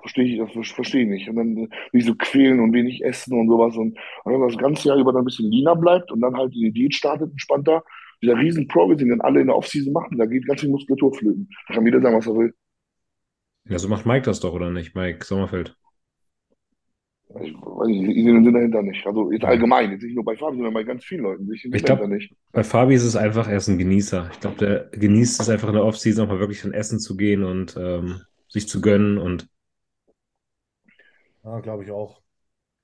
Verstehe 0.00 0.24
ich, 0.24 0.38
das 0.38 0.68
verstehe 0.68 1.02
ich 1.02 1.08
nicht. 1.08 1.28
Und 1.28 1.36
dann 1.36 1.68
nicht 1.92 2.06
so 2.06 2.14
quälen 2.14 2.60
und 2.60 2.72
wenig 2.72 3.04
essen 3.04 3.38
und 3.38 3.48
sowas. 3.48 3.76
Und, 3.76 3.98
und 4.24 4.32
dann 4.32 4.48
das 4.48 4.58
ganze 4.58 4.88
Jahr 4.88 4.96
über 4.96 5.12
dann 5.12 5.22
ein 5.22 5.26
bisschen 5.26 5.50
leaner 5.50 5.76
bleibt 5.76 6.10
und 6.10 6.20
dann 6.20 6.36
halt 6.36 6.54
die 6.54 6.72
Diät 6.72 6.94
startet, 6.94 7.30
entspannter. 7.30 7.84
Dieser 8.22 8.36
riesen 8.36 8.66
Progress, 8.68 8.98
den 8.98 9.10
dann 9.10 9.20
alle 9.20 9.40
in 9.40 9.48
der 9.48 9.56
Offseason 9.56 9.92
machen, 9.92 10.18
da 10.18 10.26
geht 10.26 10.46
ganz 10.46 10.60
viel 10.60 10.70
Muskulatur 10.70 11.12
flöten. 11.14 11.48
Da 11.68 11.74
kann 11.74 11.84
jeder 11.84 12.00
sagen, 12.00 12.16
was 12.16 12.26
er 12.26 12.34
will. 12.34 12.54
Ja, 13.68 13.78
so 13.78 13.88
macht 13.88 14.06
Mike 14.06 14.22
das 14.22 14.40
doch, 14.40 14.52
oder 14.52 14.70
nicht? 14.70 14.94
Mike 14.94 15.24
Sommerfeld. 15.24 15.76
Ich, 17.40 17.54
weiß 17.54 17.88
nicht, 17.88 18.16
ich 18.16 18.24
sehe 18.24 18.32
den 18.32 18.44
Sinn 18.44 18.54
dahinter 18.54 18.82
nicht. 18.82 19.06
Also 19.06 19.32
jetzt 19.32 19.44
allgemein, 19.44 19.90
jetzt 19.90 20.02
nicht 20.02 20.14
nur 20.14 20.24
bei 20.24 20.36
Fabi, 20.36 20.56
sondern 20.56 20.74
bei 20.74 20.84
ganz 20.84 21.04
vielen 21.04 21.22
Leuten. 21.22 21.52
Ich, 21.52 21.64
ich 21.64 21.84
glaube, 21.84 22.18
bei 22.52 22.64
Fabi 22.64 22.94
ist 22.94 23.04
es 23.04 23.16
einfach, 23.16 23.48
er 23.48 23.56
ist 23.56 23.68
ein 23.68 23.78
Genießer. 23.78 24.28
Ich 24.32 24.40
glaube, 24.40 24.56
der 24.56 24.88
genießt 24.98 25.40
es 25.40 25.48
einfach 25.48 25.68
in 25.68 25.74
der 25.74 25.84
Offseason 25.84 26.24
auch 26.24 26.30
mal 26.30 26.40
wirklich 26.40 26.64
an 26.64 26.72
Essen 26.72 27.00
zu 27.00 27.16
gehen 27.16 27.42
und 27.42 27.76
ähm, 27.76 28.20
sich 28.48 28.68
zu 28.68 28.80
gönnen 28.80 29.18
und 29.18 29.48
ja, 31.44 31.60
glaube 31.60 31.84
ich 31.84 31.90
auch. 31.90 32.22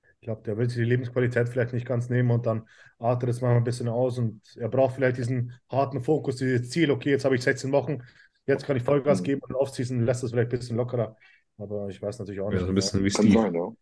Ich 0.02 0.26
glaube, 0.26 0.42
der 0.42 0.58
will 0.58 0.68
sich 0.68 0.78
die 0.78 0.84
Lebensqualität 0.84 1.48
vielleicht 1.48 1.72
nicht 1.72 1.86
ganz 1.86 2.10
nehmen 2.10 2.30
und 2.30 2.44
dann 2.44 2.68
artet 2.98 3.30
es 3.30 3.40
mal 3.40 3.56
ein 3.56 3.64
bisschen 3.64 3.88
aus 3.88 4.18
und 4.18 4.42
er 4.58 4.68
braucht 4.68 4.96
vielleicht 4.96 5.16
diesen 5.16 5.54
harten 5.70 6.02
Fokus, 6.02 6.36
dieses 6.36 6.68
Ziel, 6.68 6.90
okay, 6.90 7.10
jetzt 7.10 7.24
habe 7.24 7.36
ich 7.36 7.42
16 7.42 7.72
Wochen, 7.72 8.02
jetzt 8.46 8.66
kann 8.66 8.76
ich 8.76 8.82
Vollgas 8.82 9.22
geben 9.22 9.40
und 9.48 9.54
Offseason 9.54 10.04
lässt 10.04 10.22
es 10.22 10.32
vielleicht 10.32 10.52
ein 10.52 10.58
bisschen 10.58 10.76
lockerer. 10.76 11.16
Aber 11.56 11.88
ich 11.88 12.00
weiß 12.00 12.18
natürlich 12.18 12.40
auch 12.40 12.50
nicht. 12.50 12.60
Ja, 12.60 12.66
ein 12.66 12.74
bisschen 12.74 13.04
wie 13.04 13.10
Steve. 13.10 13.32
Sein, 13.32 13.54
ja. 13.54 13.72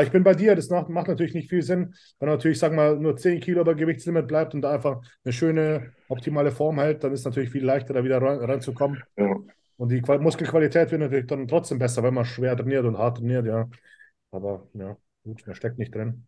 Aber 0.00 0.06
ich 0.06 0.12
bin 0.12 0.24
bei 0.24 0.32
dir, 0.32 0.56
das 0.56 0.70
macht 0.70 1.08
natürlich 1.08 1.34
nicht 1.34 1.50
viel 1.50 1.60
Sinn, 1.60 1.94
wenn 2.20 2.30
natürlich, 2.30 2.58
sagen 2.58 2.74
wir 2.74 2.94
mal, 2.94 2.96
nur 2.98 3.18
10 3.18 3.38
Kilo 3.38 3.60
über 3.60 3.74
Gewichtslimit 3.74 4.26
bleibt 4.26 4.54
und 4.54 4.62
da 4.62 4.72
einfach 4.72 5.02
eine 5.22 5.32
schöne, 5.34 5.92
optimale 6.08 6.52
Form 6.52 6.78
hält, 6.78 7.04
dann 7.04 7.12
ist 7.12 7.20
es 7.20 7.26
natürlich 7.26 7.50
viel 7.50 7.66
leichter, 7.66 7.92
da 7.92 8.02
wieder 8.02 8.22
reinzukommen. 8.22 9.02
Ja. 9.18 9.36
Und 9.76 9.90
die 9.90 10.00
Muskelqualität 10.00 10.90
wird 10.90 11.02
natürlich 11.02 11.26
dann 11.26 11.46
trotzdem 11.46 11.78
besser, 11.78 12.02
wenn 12.02 12.14
man 12.14 12.24
schwer 12.24 12.56
trainiert 12.56 12.86
und 12.86 12.96
hart 12.96 13.18
trainiert, 13.18 13.44
ja. 13.44 13.68
Aber 14.30 14.66
ja, 14.72 14.96
gut, 15.22 15.46
man 15.46 15.54
steckt 15.54 15.78
nicht 15.78 15.94
drin. 15.94 16.26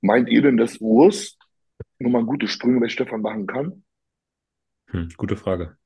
Meint 0.00 0.28
ihr 0.30 0.42
denn, 0.42 0.56
dass 0.56 0.78
Urs 0.78 1.38
nochmal 2.00 2.24
gute 2.24 2.48
Sprünge 2.48 2.80
bei 2.80 2.88
Stefan 2.88 3.20
machen 3.20 3.46
kann? 3.46 3.84
Hm, 4.88 5.10
gute 5.16 5.36
Frage. 5.36 5.77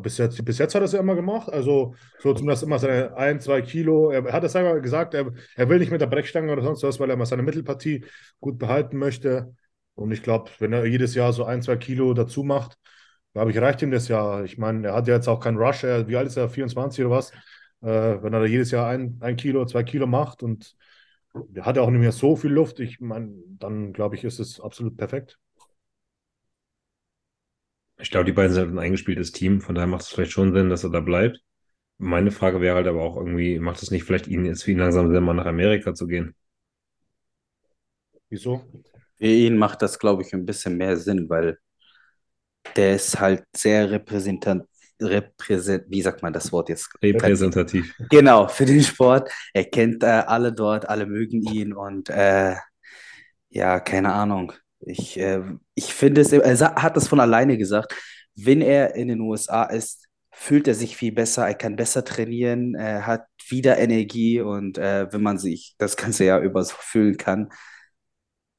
Bis 0.00 0.16
jetzt, 0.16 0.42
bis 0.42 0.56
jetzt 0.58 0.74
hat 0.74 0.80
er 0.82 0.86
es 0.86 0.92
ja 0.92 1.00
immer 1.00 1.14
gemacht. 1.14 1.50
Also, 1.52 1.94
so 2.18 2.32
zumindest 2.32 2.62
immer 2.62 2.78
seine 2.78 3.14
ein, 3.16 3.40
zwei 3.40 3.60
Kilo. 3.60 4.10
Er 4.10 4.32
hat 4.32 4.42
es 4.42 4.56
einmal 4.56 4.80
gesagt, 4.80 5.12
er, 5.12 5.32
er 5.54 5.68
will 5.68 5.78
nicht 5.78 5.92
mit 5.92 6.00
der 6.00 6.06
Brechstange 6.06 6.50
oder 6.50 6.62
sonst 6.62 6.82
was, 6.82 6.98
weil 6.98 7.10
er 7.10 7.16
mal 7.16 7.26
seine 7.26 7.42
Mittelpartie 7.42 8.06
gut 8.40 8.58
behalten 8.58 8.96
möchte. 8.96 9.54
Und 9.94 10.10
ich 10.12 10.22
glaube, 10.22 10.50
wenn 10.60 10.72
er 10.72 10.86
jedes 10.86 11.14
Jahr 11.14 11.32
so 11.34 11.44
ein, 11.44 11.60
zwei 11.60 11.76
Kilo 11.76 12.14
dazu 12.14 12.42
macht, 12.42 12.78
glaube 13.34 13.50
ich, 13.50 13.58
reicht 13.58 13.82
ihm 13.82 13.90
das 13.90 14.08
ja. 14.08 14.42
Ich 14.44 14.56
meine, 14.56 14.88
er 14.88 14.94
hat 14.94 15.08
ja 15.08 15.14
jetzt 15.16 15.28
auch 15.28 15.40
keinen 15.40 15.58
Rush. 15.58 15.84
Er, 15.84 16.08
wie 16.08 16.16
alt 16.16 16.26
ist 16.26 16.36
er? 16.38 16.48
24 16.48 17.04
oder 17.04 17.16
was? 17.16 17.30
Äh, 17.82 18.22
wenn 18.22 18.32
er 18.32 18.40
da 18.40 18.46
jedes 18.46 18.70
Jahr 18.70 18.88
ein, 18.88 19.18
ein 19.20 19.36
Kilo, 19.36 19.66
zwei 19.66 19.82
Kilo 19.82 20.06
macht 20.06 20.42
und 20.42 20.74
er 21.54 21.64
hat 21.66 21.76
ja 21.76 21.82
auch 21.82 21.90
nicht 21.90 22.00
mehr 22.00 22.12
so 22.12 22.36
viel 22.36 22.50
Luft. 22.50 22.80
Ich 22.80 23.00
meine, 23.00 23.32
dann 23.58 23.92
glaube 23.92 24.16
ich, 24.16 24.24
ist 24.24 24.38
es 24.38 24.60
absolut 24.60 24.96
perfekt. 24.96 25.38
Ich 28.02 28.10
glaube, 28.10 28.24
die 28.24 28.32
beiden 28.32 28.52
sind 28.52 28.74
ein 28.74 28.80
eingespieltes 28.80 29.30
Team, 29.30 29.60
von 29.60 29.76
daher 29.76 29.86
macht 29.86 30.02
es 30.02 30.08
vielleicht 30.08 30.32
schon 30.32 30.52
Sinn, 30.52 30.68
dass 30.68 30.82
er 30.82 30.90
da 30.90 30.98
bleibt. 30.98 31.38
Meine 31.98 32.32
Frage 32.32 32.60
wäre 32.60 32.74
halt 32.74 32.88
aber 32.88 33.00
auch 33.00 33.16
irgendwie, 33.16 33.60
macht 33.60 33.80
es 33.80 33.92
nicht 33.92 34.02
vielleicht 34.02 34.26
ihn 34.26 34.44
jetzt 34.44 34.64
für 34.64 34.72
ihn 34.72 34.78
langsam 34.78 35.12
Sinn, 35.12 35.22
mal 35.22 35.34
nach 35.34 35.46
Amerika 35.46 35.94
zu 35.94 36.08
gehen? 36.08 36.34
Wieso? 38.28 38.64
Für 39.18 39.26
ihn 39.26 39.56
macht 39.56 39.82
das, 39.82 40.00
glaube 40.00 40.22
ich, 40.22 40.32
ein 40.32 40.44
bisschen 40.44 40.76
mehr 40.76 40.96
Sinn, 40.96 41.28
weil 41.28 41.58
der 42.74 42.96
ist 42.96 43.20
halt 43.20 43.44
sehr 43.54 43.88
repräsentant, 43.88 44.64
repräsent, 45.00 45.84
wie 45.88 46.02
sagt 46.02 46.22
man 46.22 46.32
das 46.32 46.50
Wort 46.50 46.70
jetzt? 46.70 46.90
Repräsentativ. 47.00 47.94
Genau, 48.10 48.48
für 48.48 48.64
den 48.64 48.82
Sport. 48.82 49.30
Er 49.54 49.64
kennt 49.66 50.02
äh, 50.02 50.06
alle 50.06 50.52
dort, 50.52 50.88
alle 50.88 51.06
mögen 51.06 51.42
ihn 51.42 51.72
und 51.72 52.10
äh, 52.10 52.56
ja, 53.50 53.78
keine 53.78 54.12
Ahnung. 54.12 54.52
Ich, 54.80 55.16
äh, 55.20 55.42
ich 55.74 55.92
finde 55.94 56.20
es, 56.20 56.32
er 56.32 56.74
hat 56.76 56.96
das 56.96 57.08
von 57.08 57.20
alleine 57.20 57.56
gesagt, 57.56 57.94
wenn 58.34 58.60
er 58.60 58.94
in 58.94 59.08
den 59.08 59.20
USA 59.20 59.64
ist, 59.64 60.08
fühlt 60.30 60.66
er 60.66 60.74
sich 60.74 60.96
viel 60.96 61.12
besser, 61.12 61.46
er 61.46 61.54
kann 61.54 61.76
besser 61.76 62.04
trainieren, 62.04 62.74
er 62.74 63.06
hat 63.06 63.26
wieder 63.48 63.78
Energie 63.78 64.40
und 64.40 64.78
äh, 64.78 65.12
wenn 65.12 65.22
man 65.22 65.38
sich 65.38 65.74
das 65.78 65.96
ganze 65.96 66.24
Jahr 66.24 66.40
über 66.40 66.62
so 66.64 66.74
fühlen 66.78 67.16
kann, 67.16 67.50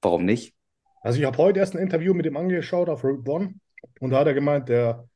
warum 0.02 0.26
nicht? 0.26 0.56
Also 1.02 1.20
ich 1.20 1.26
habe 1.26 1.38
heute 1.38 1.60
erst 1.60 1.76
ein 1.76 1.82
Interview 1.82 2.14
mit 2.14 2.26
ihm 2.26 2.38
angeschaut 2.38 2.90
auf 2.90 3.04
Route 3.04 3.30
One 3.30 3.56
und 4.00 4.12
da 4.12 4.20
hat 4.20 4.28
er 4.28 4.34
gemeint, 4.34 4.70
der 4.70 5.08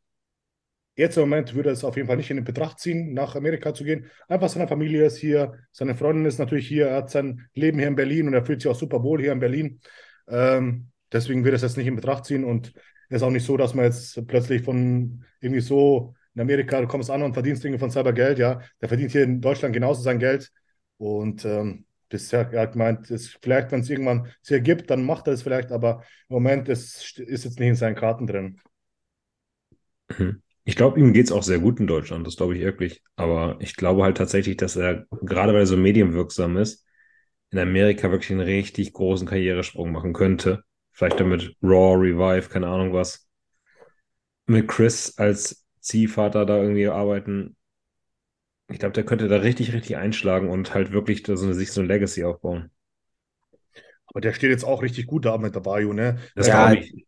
jetzt 0.95 1.15
im 1.15 1.29
Moment 1.29 1.53
würde 1.53 1.69
es 1.69 1.83
auf 1.83 1.95
jeden 1.95 2.07
Fall 2.07 2.17
nicht 2.17 2.31
in 2.31 2.43
Betracht 2.43 2.79
ziehen, 2.79 3.13
nach 3.13 3.35
Amerika 3.35 3.73
zu 3.73 3.83
gehen. 3.83 4.09
Einfach 4.27 4.49
seine 4.49 4.67
Familie 4.67 5.05
ist 5.05 5.17
hier, 5.17 5.53
seine 5.71 5.95
Freundin 5.95 6.25
ist 6.25 6.39
natürlich 6.39 6.67
hier, 6.67 6.87
er 6.87 6.97
hat 6.97 7.11
sein 7.11 7.47
Leben 7.53 7.77
hier 7.77 7.87
in 7.87 7.95
Berlin 7.95 8.27
und 8.27 8.33
er 8.33 8.43
fühlt 8.43 8.61
sich 8.61 8.69
auch 8.69 8.75
super 8.75 9.03
wohl 9.03 9.21
hier 9.21 9.31
in 9.31 9.39
Berlin. 9.39 9.79
Ähm, 10.27 10.91
Deswegen 11.11 11.43
wird 11.43 11.55
es 11.55 11.61
jetzt 11.61 11.77
nicht 11.77 11.87
in 11.87 11.95
Betracht 11.95 12.25
ziehen 12.25 12.43
und 12.43 12.73
es 13.09 13.17
ist 13.17 13.23
auch 13.23 13.31
nicht 13.31 13.45
so, 13.45 13.55
dass 13.57 13.73
man 13.73 13.85
jetzt 13.85 14.27
plötzlich 14.27 14.63
von 14.63 15.23
irgendwie 15.39 15.61
so 15.61 16.13
in 16.35 16.41
Amerika, 16.41 16.81
du 16.81 16.87
kommst 16.87 17.09
an 17.09 17.23
und 17.23 17.33
verdienst 17.33 17.63
Dinge 17.63 17.79
von 17.79 17.89
selber 17.89 18.13
Geld, 18.13 18.37
ja. 18.37 18.61
Der 18.81 18.89
verdient 18.89 19.11
hier 19.11 19.23
in 19.23 19.41
Deutschland 19.41 19.73
genauso 19.73 20.01
sein 20.01 20.19
Geld. 20.19 20.51
Und 20.97 21.45
ähm, 21.45 21.85
bisher 22.09 22.51
er 22.51 22.61
hat 22.61 22.73
gemeint, 22.73 23.09
ist 23.09 23.37
vielleicht, 23.41 23.71
wenn 23.71 23.81
es 23.81 23.89
irgendwann 23.89 24.27
es 24.41 24.49
hier 24.49 24.61
gibt, 24.61 24.89
dann 24.89 25.03
macht 25.03 25.27
er 25.27 25.33
es 25.33 25.41
vielleicht, 25.41 25.71
aber 25.71 26.03
im 26.29 26.35
Moment 26.35 26.69
ist, 26.69 27.19
ist 27.19 27.45
jetzt 27.45 27.59
nicht 27.59 27.69
in 27.69 27.75
seinen 27.75 27.95
Karten 27.95 28.27
drin. 28.27 28.59
Mhm. 30.17 30.41
Ich 30.63 30.75
glaube, 30.75 30.99
ihm 30.99 31.13
geht 31.13 31.27
es 31.27 31.31
auch 31.31 31.43
sehr 31.43 31.59
gut 31.59 31.79
in 31.79 31.87
Deutschland, 31.87 32.27
das 32.27 32.35
glaube 32.35 32.55
ich 32.55 32.61
wirklich. 32.61 33.01
Aber 33.15 33.55
ich 33.61 33.75
glaube 33.75 34.03
halt 34.03 34.17
tatsächlich, 34.17 34.57
dass 34.57 34.75
er, 34.75 35.05
gerade 35.21 35.53
weil 35.53 35.61
er 35.61 35.65
so 35.65 35.77
medienwirksam 35.77 36.57
ist, 36.57 36.85
in 37.51 37.59
Amerika 37.59 38.11
wirklich 38.11 38.31
einen 38.31 38.41
richtig 38.41 38.91
großen 38.91 39.27
Karrieresprung 39.27 39.91
machen 39.91 40.11
könnte. 40.11 40.63
Vielleicht 40.97 41.19
damit 41.19 41.55
Raw, 41.61 41.95
Revive, 41.95 42.49
keine 42.49 42.65
Ahnung 42.69 42.91
was. 42.91 43.27
Mit 44.47 44.67
Chris 44.67 45.15
als 45.19 45.63
Ziehvater 45.79 46.43
da 46.43 46.57
irgendwie 46.59 46.87
arbeiten. 46.87 47.55
Ich 48.67 48.79
glaube, 48.79 48.93
der 48.93 49.05
könnte 49.05 49.27
da 49.27 49.35
richtig, 49.35 49.73
richtig 49.73 49.97
einschlagen 49.97 50.49
und 50.49 50.73
halt 50.73 50.91
wirklich 50.91 51.23
so 51.23 51.33
eine, 51.33 51.53
sich 51.53 51.71
so 51.71 51.81
eine 51.81 51.87
Legacy 51.87 52.23
aufbauen. 52.23 52.71
Aber 54.07 54.21
der 54.21 54.33
steht 54.33 54.49
jetzt 54.49 54.63
auch 54.63 54.81
richtig 54.81 55.05
gut 55.05 55.25
da 55.25 55.37
mit 55.37 55.53
der 55.53 55.59
Bayou, 55.59 55.93
ne? 55.93 56.17
Das 56.33 56.47
ja, 56.47 56.71
ich. 56.71 57.05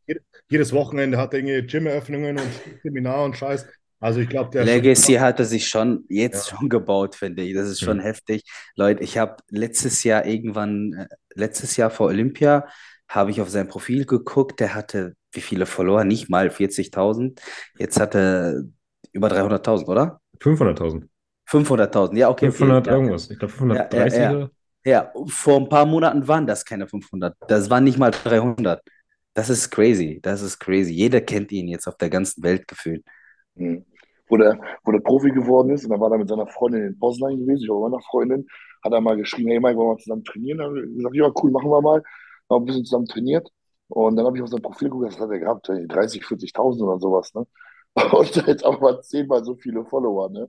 Jedes 0.52 0.72
Wochenende 0.72 1.18
hat 1.18 1.34
er 1.34 1.40
irgendwie 1.40 1.66
Gym-Eröffnungen 1.66 2.38
und 2.38 2.50
Seminar 2.84 3.24
und 3.24 3.38
Scheiß. 3.38 3.66
Also 4.00 4.20
ich 4.20 4.30
glaube, 4.30 4.52
der 4.52 4.66
Legacy 4.66 5.14
hat 5.16 5.40
er 5.40 5.46
sich 5.46 5.68
schon 5.68 6.06
jetzt 6.10 6.52
ja. 6.52 6.58
schon 6.58 6.70
gebaut, 6.70 7.16
finde 7.16 7.42
ich. 7.42 7.56
Das 7.56 7.68
ist 7.68 7.82
schon 7.82 7.98
mhm. 7.98 8.04
heftig. 8.04 8.44
Leute, 8.76 9.04
ich 9.04 9.18
habe 9.18 9.38
letztes 9.50 10.04
Jahr 10.04 10.28
irgendwann, 10.28 10.94
äh, 10.94 11.08
letztes 11.34 11.76
Jahr 11.76 11.90
vor 11.90 12.08
Olympia, 12.08 12.68
habe 13.10 13.32
ich 13.32 13.42
auf 13.42 13.50
sein 13.50 13.68
Profil 13.68 14.06
geguckt, 14.06 14.60
der 14.60 14.76
hatte 14.76 15.16
wie 15.32 15.42
viele 15.42 15.66
Follower? 15.66 16.04
Nicht 16.04 16.30
mal 16.30 16.48
40.000. 16.48 17.40
Jetzt 17.78 18.00
hat 18.00 18.16
er 18.16 18.64
über 19.12 19.28
300.000, 19.28 19.88
oder? 19.88 20.22
500.000. 20.40 21.08
500.000, 21.50 22.16
ja, 22.16 22.30
okay. 22.30 22.52
500 22.52 22.80
okay, 22.80 22.90
ja. 22.90 22.96
irgendwas. 22.96 23.30
Ich 23.30 23.40
glaube 23.40 23.54
530 23.54 24.20
Ja, 24.20 24.24
ja, 24.24 24.32
ja. 24.32 24.38
oder? 24.38 24.52
Ja, 24.86 25.12
vor 25.28 25.58
ein 25.58 25.70
paar 25.70 25.86
Monaten 25.86 26.28
waren 26.28 26.48
das 26.48 26.64
keine 26.64 26.88
500. 26.88 27.36
Das 27.48 27.70
waren 27.70 27.84
nicht 27.84 27.98
mal 27.98 28.12
300. 28.12 28.82
Das 29.34 29.50
ist 29.50 29.70
crazy. 29.70 30.20
Das 30.22 30.42
ist 30.42 30.60
crazy. 30.60 30.94
Jeder 30.94 31.22
kennt 31.22 31.52
ihn 31.52 31.68
jetzt 31.68 31.88
auf 31.88 31.98
der 31.98 32.10
ganzen 32.10 32.44
Welt 32.44 32.68
gefühlt. 32.68 33.04
Mhm. 33.56 33.86
Wo 34.28 34.38
der, 34.38 34.60
wo 34.84 34.92
der 34.92 35.00
Profi 35.00 35.32
geworden 35.32 35.72
ist 35.72 35.84
und 35.84 35.90
dann 35.90 36.00
war 36.00 36.12
er 36.12 36.20
mit 36.20 36.30
seiner 36.30 36.46
Freundin 36.46 36.84
in 36.84 37.00
Poznan 37.00 37.36
gewesen, 37.36 37.64
ich 37.64 37.70
war 37.70 37.90
meiner 37.90 38.02
Freundin, 38.04 38.46
hat 38.84 38.94
er 38.94 39.02
mal 39.02 39.18
geschrieben, 39.18 39.50
hey 39.50 39.60
Mike, 39.60 39.76
wollen 39.76 39.88
wir 39.88 39.94
mal 39.94 40.00
zusammen 40.00 40.24
trainieren? 40.24 40.60
Dann 40.60 40.68
habe 40.68 40.80
ich 40.86 40.96
gesagt, 40.98 41.16
ja, 41.16 41.32
cool, 41.42 41.52
machen 41.52 41.72
wir 41.72 41.82
mal. 41.82 42.04
Haben 42.50 42.64
ein 42.64 42.66
bisschen 42.66 42.86
zusammen 42.86 43.06
trainiert 43.06 43.48
und 43.88 44.16
dann 44.16 44.26
habe 44.26 44.38
ich 44.38 44.44
auf 44.44 44.50
sein 44.50 44.62
Profil 44.62 44.90
geguckt, 44.90 45.12
das 45.14 45.20
hat 45.20 45.30
er 45.30 45.40
gehabt, 45.40 45.68
30, 45.70 46.24
40.000 46.24 46.82
oder 46.84 47.00
sowas, 47.00 47.34
ne? 47.34 47.46
Und 48.12 48.36
jetzt 48.48 48.64
aber 48.64 48.80
mal 48.80 49.02
zehnmal 49.02 49.44
so 49.44 49.56
viele 49.56 49.84
Follower, 49.86 50.30
ne? 50.30 50.48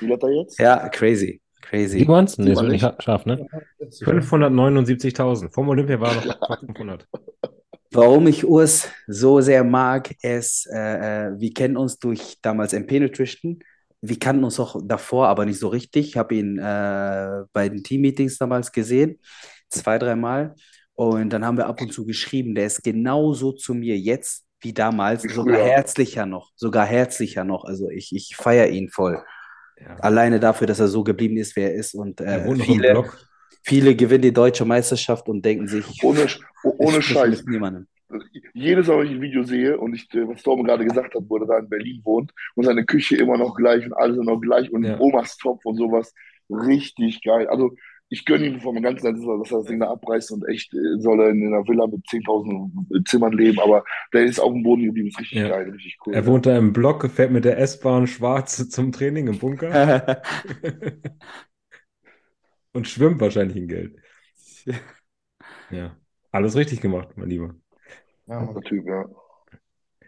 Wie 0.00 0.10
hat 0.12 0.22
er 0.22 0.30
jetzt? 0.30 0.58
Ja, 0.58 0.88
crazy. 0.88 1.40
Crazy. 1.60 2.06
Nee, 2.08 2.26
Sieht 2.26 2.38
ist 2.38 2.56
man 2.56 2.66
wirklich 2.66 2.82
nicht. 2.82 3.02
scharf, 3.02 3.26
ne? 3.26 3.46
Jetzt- 3.78 4.02
579.000. 4.02 5.52
Vom 5.52 5.68
Olympia 5.68 6.00
war 6.00 6.14
noch 6.14 6.38
fast 6.46 6.60
500. 6.64 7.06
Warum 7.92 8.26
ich 8.26 8.46
Urs 8.46 8.88
so 9.06 9.40
sehr 9.40 9.64
mag, 9.64 10.14
ist, 10.22 10.66
äh, 10.72 11.28
äh, 11.28 11.32
wir 11.38 11.52
kennen 11.54 11.76
uns 11.76 11.98
durch 11.98 12.38
damals 12.42 12.72
MP 12.72 13.00
Nutrition. 13.00 13.60
Wir 14.00 14.18
kannten 14.18 14.44
uns 14.44 14.60
auch 14.60 14.80
davor, 14.84 15.28
aber 15.28 15.44
nicht 15.46 15.58
so 15.58 15.68
richtig. 15.68 16.08
Ich 16.08 16.16
habe 16.16 16.34
ihn 16.34 16.58
äh, 16.58 17.44
bei 17.52 17.68
den 17.68 17.82
Team-Meetings 17.82 18.38
damals 18.38 18.72
gesehen, 18.72 19.18
zwei, 19.68 19.98
dreimal. 19.98 20.54
Und 20.98 21.30
dann 21.30 21.44
haben 21.44 21.56
wir 21.56 21.66
ab 21.66 21.80
und 21.80 21.92
zu 21.92 22.04
geschrieben, 22.04 22.56
der 22.56 22.66
ist 22.66 22.82
genauso 22.82 23.52
zu 23.52 23.72
mir 23.72 23.96
jetzt 23.96 24.44
wie 24.60 24.72
damals, 24.72 25.22
Wie 25.22 25.28
sogar 25.28 25.54
früher. 25.54 25.64
herzlicher 25.66 26.26
noch, 26.26 26.50
sogar 26.56 26.84
herzlicher 26.86 27.44
noch. 27.44 27.64
Also 27.64 27.88
ich, 27.88 28.12
ich 28.12 28.34
feiere 28.34 28.68
ihn 28.70 28.88
voll. 28.90 29.22
Ja. 29.80 29.94
Alleine 30.00 30.40
dafür, 30.40 30.66
dass 30.66 30.80
er 30.80 30.88
so 30.88 31.04
geblieben 31.04 31.36
ist, 31.36 31.54
wer 31.54 31.70
er 31.72 31.78
ist. 31.78 31.94
Und 31.94 32.20
äh, 32.20 32.44
viele, 32.56 33.04
viele 33.62 33.94
gewinnen 33.94 34.22
die 34.22 34.32
deutsche 34.32 34.64
Meisterschaft 34.64 35.28
und 35.28 35.44
denken 35.44 35.68
sich, 35.68 35.86
Ohne, 36.02 36.26
oh- 36.64 36.74
ohne 36.78 37.00
Scheiß. 37.00 37.44
niemandem. 37.46 37.86
Jedes 38.52 38.88
Mal, 38.88 38.98
wenn 38.98 39.06
ich 39.06 39.12
ein 39.12 39.20
Video 39.20 39.44
sehe 39.44 39.78
und 39.78 39.94
ich, 39.94 40.12
äh, 40.14 40.26
was 40.26 40.42
Torben 40.42 40.64
gerade 40.64 40.84
gesagt 40.84 41.14
hat, 41.14 41.22
wo 41.28 41.36
er 41.36 41.46
da 41.46 41.58
in 41.58 41.68
Berlin 41.68 42.00
wohnt 42.02 42.32
und 42.56 42.64
seine 42.64 42.84
Küche 42.84 43.16
immer 43.18 43.38
noch 43.38 43.54
gleich 43.54 43.86
und 43.86 43.92
alles 43.92 44.16
immer 44.16 44.32
noch 44.32 44.40
gleich 44.40 44.72
und 44.72 44.82
Ja. 44.82 44.98
Omas 44.98 45.36
Topf 45.36 45.64
und 45.64 45.76
sowas, 45.76 46.12
richtig 46.50 47.22
geil. 47.22 47.46
Also 47.46 47.76
ich 48.10 48.24
gönne 48.24 48.46
ihm 48.46 48.60
von 48.60 48.74
meinem 48.74 48.84
ganzen 48.84 49.06
Herzen, 49.06 49.38
dass 49.40 49.50
er 49.52 49.58
das 49.58 49.66
Ding 49.66 49.80
da 49.80 49.90
abreißt 49.90 50.32
und 50.32 50.48
echt 50.48 50.72
äh, 50.74 50.98
soll 51.00 51.20
er 51.20 51.30
in 51.30 51.46
einer 51.46 51.66
Villa 51.66 51.86
mit 51.86 52.06
10.000 52.08 52.72
Zimmern 53.08 53.32
leben, 53.32 53.60
aber 53.60 53.84
der 54.12 54.24
ist 54.24 54.40
auf 54.40 54.52
dem 54.52 54.62
Boden 54.62 54.84
geblieben, 54.84 55.08
ist 55.08 55.20
richtig 55.20 55.42
Ja. 55.42 55.46
geil, 55.46 55.70
richtig 55.70 55.96
cool. 56.06 56.20
Er 56.20 56.26
wohnt 56.26 56.46
da 56.46 56.56
im 56.56 56.72
Block, 56.72 57.10
fährt 57.10 57.32
mit 57.32 57.44
der 57.44 57.58
S-Bahn 57.58 58.06
schwarz 58.06 58.68
zum 58.70 58.92
Training 58.92 59.28
im 59.28 59.38
Bunker 59.38 60.22
und 62.72 62.88
schwimmt 62.88 63.20
wahrscheinlich 63.20 63.56
in 63.56 63.68
Geld. 63.68 63.96
Ja, 65.70 65.96
alles 66.32 66.56
richtig 66.56 66.80
gemacht, 66.80 67.16
mein 67.16 67.28
Lieber. 67.30 67.54
Ja, 68.26 68.44
Der 68.54 68.54
Mann, 68.54 68.62
Typ, 68.62 68.86
ja. 68.86 69.04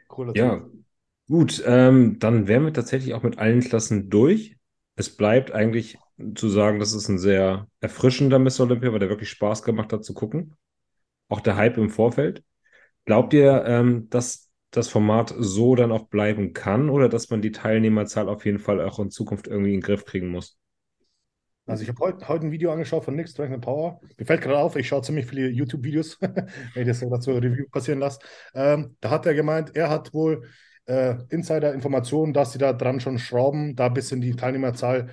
cooler 0.08 0.34
Ja, 0.34 0.60
Typ. 0.60 0.70
gut. 1.28 1.62
Ähm, 1.66 2.18
dann 2.18 2.48
wären 2.48 2.64
wir 2.64 2.72
tatsächlich 2.74 3.14
auch 3.14 3.22
mit 3.22 3.38
allen 3.38 3.60
Klassen 3.60 4.10
durch. 4.10 4.58
Es 4.96 5.16
bleibt 5.16 5.52
eigentlich 5.52 6.04
zu 6.34 6.48
sagen, 6.48 6.78
das 6.78 6.92
ist 6.92 7.08
ein 7.08 7.18
sehr 7.18 7.66
erfrischender 7.80 8.38
Mr. 8.38 8.60
Olympia, 8.60 8.92
weil 8.92 8.98
der 8.98 9.08
wirklich 9.08 9.30
Spaß 9.30 9.62
gemacht 9.62 9.92
hat 9.92 10.04
zu 10.04 10.14
gucken. 10.14 10.56
Auch 11.28 11.40
der 11.40 11.56
Hype 11.56 11.76
im 11.78 11.90
Vorfeld. 11.90 12.42
Glaubt 13.04 13.32
ihr, 13.32 13.64
ähm, 13.66 14.08
dass 14.10 14.50
das 14.70 14.88
Format 14.88 15.34
so 15.36 15.74
dann 15.74 15.92
auch 15.92 16.08
bleiben 16.08 16.52
kann 16.52 16.90
oder 16.90 17.08
dass 17.08 17.30
man 17.30 17.42
die 17.42 17.52
Teilnehmerzahl 17.52 18.28
auf 18.28 18.44
jeden 18.44 18.58
Fall 18.58 18.80
auch 18.80 18.98
in 18.98 19.10
Zukunft 19.10 19.48
irgendwie 19.48 19.74
in 19.74 19.80
den 19.80 19.84
Griff 19.84 20.04
kriegen 20.04 20.28
muss? 20.28 20.58
Also 21.66 21.82
ich 21.82 21.88
habe 21.88 22.00
heute 22.00 22.28
heute 22.28 22.46
ein 22.46 22.52
Video 22.52 22.72
angeschaut 22.72 23.04
von 23.04 23.14
Nick 23.14 23.28
Strength 23.28 23.54
and 23.54 23.64
Power. 23.64 24.00
Mir 24.18 24.26
fällt 24.26 24.42
gerade 24.42 24.58
auf, 24.58 24.76
ich 24.76 24.88
schaue 24.88 25.02
ziemlich 25.02 25.26
viele 25.26 25.48
YouTube-Videos, 25.48 26.18
wenn 26.74 26.82
ich 26.82 26.88
das 26.88 27.00
dazu 27.00 27.32
Review 27.32 27.68
passieren 27.70 28.00
lasse. 28.00 28.18
Ähm, 28.54 28.96
da 29.00 29.10
hat 29.10 29.26
er 29.26 29.34
gemeint, 29.34 29.76
er 29.76 29.88
hat 29.88 30.12
wohl 30.12 30.44
äh, 30.86 31.16
Insider-Informationen, 31.28 32.32
dass 32.32 32.52
sie 32.52 32.58
da 32.58 32.72
dran 32.72 33.00
schon 33.00 33.18
schrauben, 33.18 33.76
da 33.76 33.86
ein 33.86 33.94
bisschen 33.94 34.20
die 34.20 34.34
Teilnehmerzahl 34.34 35.10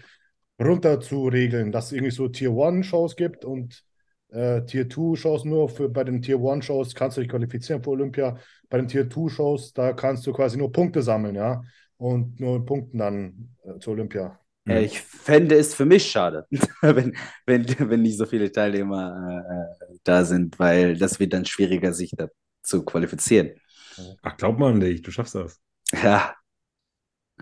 runter 0.59 0.99
zu 0.99 1.27
regeln, 1.27 1.71
dass 1.71 1.87
es 1.87 1.91
irgendwie 1.93 2.11
so 2.11 2.27
Tier-1-Shows 2.27 3.15
gibt 3.15 3.45
und 3.45 3.83
äh, 4.29 4.63
Tier-2-Shows 4.65 5.45
nur 5.45 5.69
für 5.69 5.89
bei 5.89 6.03
den 6.03 6.21
Tier-1-Shows 6.21 6.95
kannst 6.95 7.17
du 7.17 7.21
dich 7.21 7.29
qualifizieren 7.29 7.83
für 7.83 7.91
Olympia. 7.91 8.37
Bei 8.69 8.77
den 8.77 8.87
Tier-2-Shows, 8.87 9.73
da 9.73 9.93
kannst 9.93 10.25
du 10.27 10.33
quasi 10.33 10.57
nur 10.57 10.71
Punkte 10.71 11.01
sammeln, 11.01 11.35
ja. 11.35 11.61
Und 11.97 12.39
nur 12.39 12.57
in 12.57 12.65
Punkten 12.65 12.97
dann 12.97 13.55
äh, 13.63 13.79
zur 13.79 13.93
Olympia. 13.93 14.39
Ja, 14.67 14.81
ich 14.81 14.99
fände 15.01 15.55
es 15.55 15.73
für 15.73 15.85
mich 15.85 16.11
schade, 16.11 16.45
wenn, 16.81 17.15
wenn, 17.45 17.65
wenn 17.89 18.01
nicht 18.01 18.17
so 18.17 18.25
viele 18.25 18.51
Teilnehmer 18.51 19.43
äh, 19.79 19.95
da 20.03 20.25
sind, 20.25 20.59
weil 20.59 20.97
das 20.97 21.19
wird 21.19 21.33
dann 21.33 21.45
schwieriger, 21.45 21.93
sich 21.93 22.11
da 22.17 22.27
zu 22.63 22.83
qualifizieren. 22.83 23.51
Ach, 24.21 24.35
glaub 24.35 24.59
mal 24.59 24.73
an 24.73 24.81
dich, 24.81 25.01
du 25.01 25.11
schaffst 25.11 25.35
das. 25.35 25.59
Ja, 26.03 26.35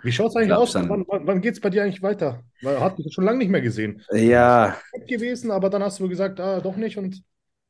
Wie 0.04 0.12
schaut 0.12 0.30
es 0.30 0.36
eigentlich 0.36 0.54
aus? 0.54 0.74
schon. 0.74 0.90
Wann, 0.90 1.06
wann, 1.08 1.42
geht 1.42 1.54
es 1.54 1.60
bei 1.60 1.70
dir 1.70 1.84
eigentlich 1.84 2.02
weiter? 2.02 2.44
Weil 2.62 2.80
hat 2.80 2.98
mich 2.98 3.14
schon 3.14 3.26
lange 3.26 3.40
nicht 3.40 3.50
mehr 3.50 3.62
gesehen. 3.62 4.02
ja, 4.12 4.78
Gut 4.92 5.08
gewesen, 5.08 5.52
aber 5.52 5.70
dann 5.70 5.84
hast 5.84 6.00
du 6.00 6.08
gesagt, 6.08 6.40
ah, 6.40 6.60
doch 6.60 6.76
nicht. 6.76 6.98
Und 6.98 7.24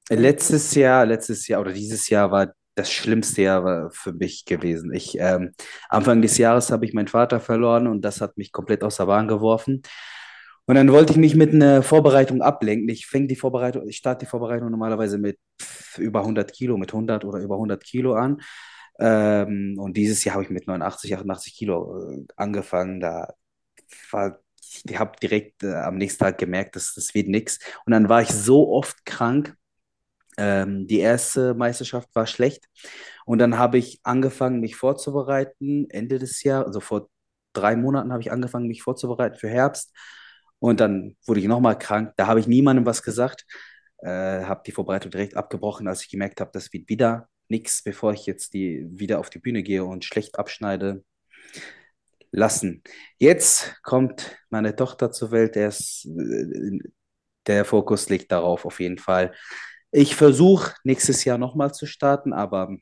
letztes 0.09 0.73
Jahr, 0.75 1.05
letztes 1.05 1.47
Jahr 1.47 1.61
oder 1.61 1.73
dieses 1.73 2.09
Jahr 2.09 2.31
war 2.31 2.53
das 2.75 2.91
schlimmste 2.91 3.43
Jahr 3.43 3.89
für 3.91 4.13
mich 4.13 4.45
gewesen. 4.45 4.93
Ich, 4.93 5.17
ähm, 5.19 5.51
Anfang 5.89 6.21
des 6.21 6.37
Jahres 6.37 6.71
habe 6.71 6.85
ich 6.85 6.93
meinen 6.93 7.07
Vater 7.07 7.39
verloren 7.39 7.87
und 7.87 8.01
das 8.01 8.21
hat 8.21 8.37
mich 8.37 8.51
komplett 8.51 8.83
aus 8.83 8.97
der 8.97 9.05
Bahn 9.05 9.27
geworfen. 9.27 9.81
Und 10.67 10.75
dann 10.75 10.91
wollte 10.91 11.13
ich 11.13 11.17
mich 11.17 11.35
mit 11.35 11.53
einer 11.53 11.83
Vorbereitung 11.83 12.41
ablenken. 12.41 12.89
Ich 12.89 13.05
fänge 13.05 13.27
die 13.27 13.35
Vorbereitung, 13.35 13.87
ich 13.87 13.97
starte 13.97 14.25
die 14.25 14.29
Vorbereitung 14.29 14.71
normalerweise 14.71 15.17
mit 15.17 15.37
über 15.97 16.21
100 16.21 16.51
Kilo, 16.51 16.75
mit 16.77 16.91
100 16.91 17.23
oder 17.23 17.39
über 17.39 17.55
100 17.55 17.83
Kilo 17.83 18.15
an. 18.15 18.41
Ähm, 18.99 19.75
und 19.77 19.97
dieses 19.97 20.23
Jahr 20.23 20.35
habe 20.35 20.43
ich 20.43 20.49
mit 20.49 20.67
89, 20.67 21.15
88 21.15 21.55
Kilo 21.55 21.99
äh, 22.11 22.25
angefangen. 22.35 22.99
Da 22.99 23.33
war, 24.11 24.39
ich 24.85 24.99
habe 24.99 25.17
direkt 25.21 25.63
äh, 25.63 25.73
am 25.73 25.97
nächsten 25.97 26.19
Tag 26.23 26.37
gemerkt, 26.37 26.75
dass 26.75 26.93
das 26.93 27.13
wird 27.13 27.27
nichts. 27.27 27.59
Und 27.85 27.91
dann 27.91 28.09
war 28.09 28.21
ich 28.21 28.29
so 28.29 28.69
oft 28.69 29.05
krank. 29.05 29.55
Ähm, 30.37 30.87
die 30.87 30.99
erste 30.99 31.53
Meisterschaft 31.53 32.09
war 32.15 32.27
schlecht. 32.27 32.65
Und 33.25 33.39
dann 33.39 33.57
habe 33.57 33.77
ich 33.77 33.99
angefangen, 34.03 34.59
mich 34.59 34.75
vorzubereiten. 34.75 35.89
Ende 35.89 36.19
des 36.19 36.43
Jahres, 36.43 36.67
also 36.67 36.79
vor 36.81 37.09
drei 37.53 37.75
Monaten 37.75 38.11
habe 38.11 38.21
ich 38.21 38.31
angefangen, 38.31 38.67
mich 38.67 38.83
vorzubereiten 38.83 39.37
für 39.37 39.49
Herbst. 39.49 39.93
Und 40.59 40.79
dann 40.79 41.17
wurde 41.25 41.39
ich 41.41 41.47
nochmal 41.47 41.77
krank. 41.77 42.13
Da 42.17 42.27
habe 42.27 42.39
ich 42.39 42.47
niemandem 42.47 42.85
was 42.85 43.03
gesagt. 43.03 43.45
Äh, 43.99 44.43
habe 44.45 44.63
die 44.65 44.71
Vorbereitung 44.71 45.11
direkt 45.11 45.35
abgebrochen, 45.37 45.87
als 45.87 46.01
ich 46.03 46.09
gemerkt 46.09 46.41
habe, 46.41 46.51
das 46.53 46.71
wird 46.73 46.89
wieder 46.89 47.29
nichts, 47.49 47.83
bevor 47.83 48.13
ich 48.13 48.25
jetzt 48.25 48.53
die, 48.53 48.85
wieder 48.89 49.19
auf 49.19 49.29
die 49.29 49.39
Bühne 49.39 49.63
gehe 49.63 49.83
und 49.83 50.05
schlecht 50.05 50.39
abschneide. 50.39 51.03
Lassen. 52.31 52.83
Jetzt 53.17 53.81
kommt 53.81 54.37
meine 54.49 54.75
Tochter 54.75 55.11
zur 55.11 55.31
Welt. 55.31 55.55
Der, 55.55 55.69
ist, 55.69 56.05
äh, 56.05 56.79
der 57.47 57.63
Fokus 57.63 58.09
liegt 58.09 58.31
darauf 58.31 58.65
auf 58.65 58.79
jeden 58.81 58.97
Fall. 58.97 59.33
Ich 59.91 60.15
versuche 60.15 60.73
nächstes 60.83 61.23
Jahr 61.23 61.37
nochmal 61.37 61.73
zu 61.73 61.85
starten, 61.85 62.33
aber 62.33 62.75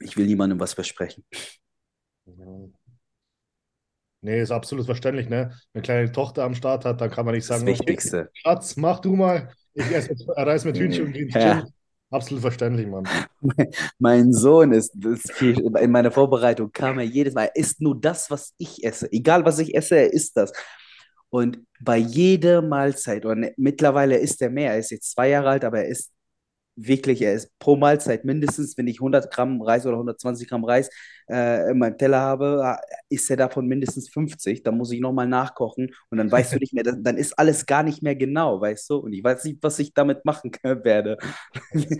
ich 0.00 0.16
will 0.16 0.26
niemandem 0.26 0.60
was 0.60 0.74
versprechen. 0.74 1.24
nee, 4.20 4.40
ist 4.40 4.50
absolut 4.50 4.86
verständlich, 4.86 5.28
ne? 5.28 5.50
Wenn 5.72 5.80
eine 5.80 5.82
kleine 5.82 6.12
Tochter 6.12 6.44
am 6.44 6.54
Start 6.54 6.84
hat, 6.84 7.00
dann 7.00 7.10
kann 7.10 7.24
man 7.24 7.34
nicht 7.34 7.48
Das 7.48 7.58
sagen, 7.60 7.68
okay, 7.68 7.78
Wichtigste. 7.80 8.30
Schatz, 8.34 8.76
mach 8.76 9.00
du 9.00 9.16
mal. 9.16 9.50
Ich 9.74 9.90
esse 9.90 10.10
mit, 10.10 10.22
reis 10.28 10.64
mit 10.64 10.76
Hühnchen 10.78 11.06
und 11.06 11.12
gehe 11.12 11.24
ins 11.24 11.34
Ja. 11.34 11.60
Gym. 11.62 11.72
Absolut 12.14 12.42
verständlich, 12.42 12.86
Mann. 12.86 13.08
Mein 13.98 14.32
Sohn 14.32 14.70
ist, 14.72 14.94
ist 15.04 15.32
viel, 15.32 15.58
in 15.58 15.90
meiner 15.90 16.12
Vorbereitung 16.12 16.70
kam 16.70 17.00
er 17.00 17.04
jedes 17.04 17.34
Mal, 17.34 17.46
er 17.46 17.56
isst 17.56 17.80
nur 17.80 18.00
das, 18.00 18.30
was 18.30 18.54
ich 18.56 18.84
esse. 18.84 19.10
Egal, 19.10 19.44
was 19.44 19.58
ich 19.58 19.74
esse, 19.74 19.96
er 19.96 20.12
isst 20.12 20.36
das. 20.36 20.52
Und 21.28 21.58
bei 21.80 21.96
jeder 21.96 22.62
Mahlzeit, 22.62 23.24
und 23.26 23.50
mittlerweile 23.56 24.16
isst 24.16 24.40
er 24.42 24.50
mehr, 24.50 24.74
er 24.74 24.78
ist 24.78 24.92
jetzt 24.92 25.10
zwei 25.10 25.30
Jahre 25.30 25.48
alt, 25.48 25.64
aber 25.64 25.78
er 25.78 25.88
isst 25.88 26.12
wirklich, 26.76 27.22
er 27.22 27.34
ist 27.34 27.56
pro 27.58 27.76
Mahlzeit 27.76 28.24
mindestens, 28.24 28.76
wenn 28.76 28.86
ich 28.86 29.00
100 29.00 29.32
Gramm 29.32 29.62
Reis 29.62 29.86
oder 29.86 29.94
120 29.94 30.48
Gramm 30.48 30.64
Reis 30.64 30.90
äh, 31.30 31.70
in 31.70 31.78
meinem 31.78 31.96
Teller 31.96 32.20
habe, 32.20 32.76
isst 33.08 33.30
er 33.30 33.36
davon 33.36 33.66
mindestens 33.66 34.08
50. 34.08 34.62
Dann 34.62 34.76
muss 34.76 34.92
ich 34.92 35.00
nochmal 35.00 35.26
nachkochen 35.26 35.90
und 36.10 36.18
dann 36.18 36.30
weißt 36.30 36.54
du 36.54 36.58
nicht 36.58 36.74
mehr, 36.74 36.84
dann, 36.98 37.16
ist 37.16 37.38
alles 37.38 37.66
gar 37.66 37.82
nicht 37.82 38.02
mehr 38.02 38.16
genau, 38.16 38.60
weißt 38.60 38.90
du? 38.90 38.96
Und 38.96 39.12
ich 39.12 39.22
weiß 39.22 39.44
nicht, 39.44 39.58
was 39.62 39.78
ich 39.78 39.94
damit 39.94 40.24
machen 40.24 40.50
werde. 40.62 41.18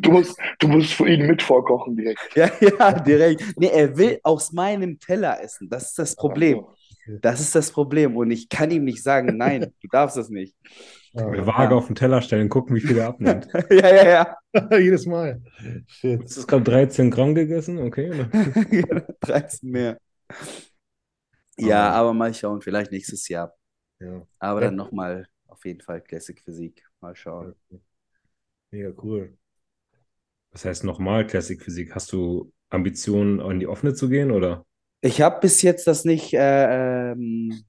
Du 0.00 0.12
musst, 0.12 0.38
du 0.58 0.68
musst 0.68 0.92
für 0.92 1.08
ihn 1.08 1.26
mit 1.26 1.42
vorkochen 1.42 1.96
direkt. 1.96 2.20
Ja, 2.34 2.50
ja, 2.60 2.92
direkt. 2.92 3.42
Nee, 3.56 3.70
er 3.72 3.96
will 3.96 4.18
aus 4.22 4.52
meinem 4.52 4.98
Teller 4.98 5.42
essen. 5.42 5.68
Das 5.68 5.88
ist 5.88 5.98
das 5.98 6.16
Problem. 6.16 6.64
Das 7.20 7.40
ist 7.40 7.54
das 7.54 7.70
Problem. 7.70 8.16
Und 8.16 8.30
ich 8.30 8.48
kann 8.48 8.70
ihm 8.70 8.84
nicht 8.84 9.02
sagen, 9.02 9.36
nein, 9.36 9.72
du 9.80 9.88
darfst 9.88 10.16
es 10.16 10.28
nicht. 10.28 10.54
Eine 11.16 11.46
Waage 11.46 11.72
Ja. 11.72 11.78
auf 11.78 11.86
den 11.86 11.96
Teller 11.96 12.20
stellen, 12.22 12.48
gucken, 12.48 12.76
wie 12.76 12.80
viel 12.80 12.98
er 12.98 13.08
abnimmt. 13.08 13.48
ja, 13.70 13.94
ja, 13.94 14.36
ja. 14.52 14.68
Jedes 14.78 15.06
Mal. 15.06 15.42
Shit. 15.86 16.22
Hast 16.22 16.36
du 16.38 16.46
gerade 16.46 16.64
13 16.64 17.10
Gramm 17.10 17.34
gegessen? 17.34 17.78
Okay. 17.78 18.26
13 19.20 19.70
mehr. 19.70 19.98
Ja, 21.58 21.88
Aber- 21.90 21.96
aber 21.96 22.14
mal 22.14 22.34
schauen, 22.34 22.60
vielleicht 22.60 22.92
nächstes 22.92 23.28
Jahr. 23.28 23.54
Ja, 24.00 24.26
Aber 24.38 24.60
Ja. 24.60 24.66
dann 24.66 24.76
nochmal 24.76 25.26
auf 25.46 25.64
jeden 25.64 25.80
Fall 25.80 26.02
Classic 26.02 26.38
Physik. 26.40 26.84
Mal 27.00 27.16
schauen. 27.16 27.54
mega 28.70 28.92
cool. 29.02 29.36
Das 30.50 30.64
heißt 30.64 30.84
nochmal 30.84 31.26
Classic 31.26 31.62
Physik. 31.62 31.94
Hast 31.94 32.12
du 32.12 32.52
Ambitionen, 32.68 33.40
in 33.40 33.60
die 33.60 33.66
offene 33.66 33.94
zu 33.94 34.08
gehen 34.08 34.30
oder? 34.32 34.66
Ich 35.02 35.20
habe 35.22 35.40
bis 35.40 35.62
jetzt 35.62 35.86
das 35.86 36.04
nicht 36.04 36.34
äh, 36.34 37.12
ähm, 37.12 37.62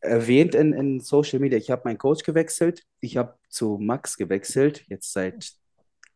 erwähnt 0.00 0.54
in, 0.54 0.72
in 0.72 1.00
Social 1.00 1.38
Media. 1.40 1.58
Ich 1.58 1.70
habe 1.70 1.82
meinen 1.84 1.98
Coach 1.98 2.22
gewechselt. 2.22 2.84
Ich 3.00 3.16
habe 3.16 3.34
zu 3.48 3.78
Max 3.80 4.16
gewechselt. 4.16 4.84
Jetzt 4.88 5.12
seit 5.12 5.52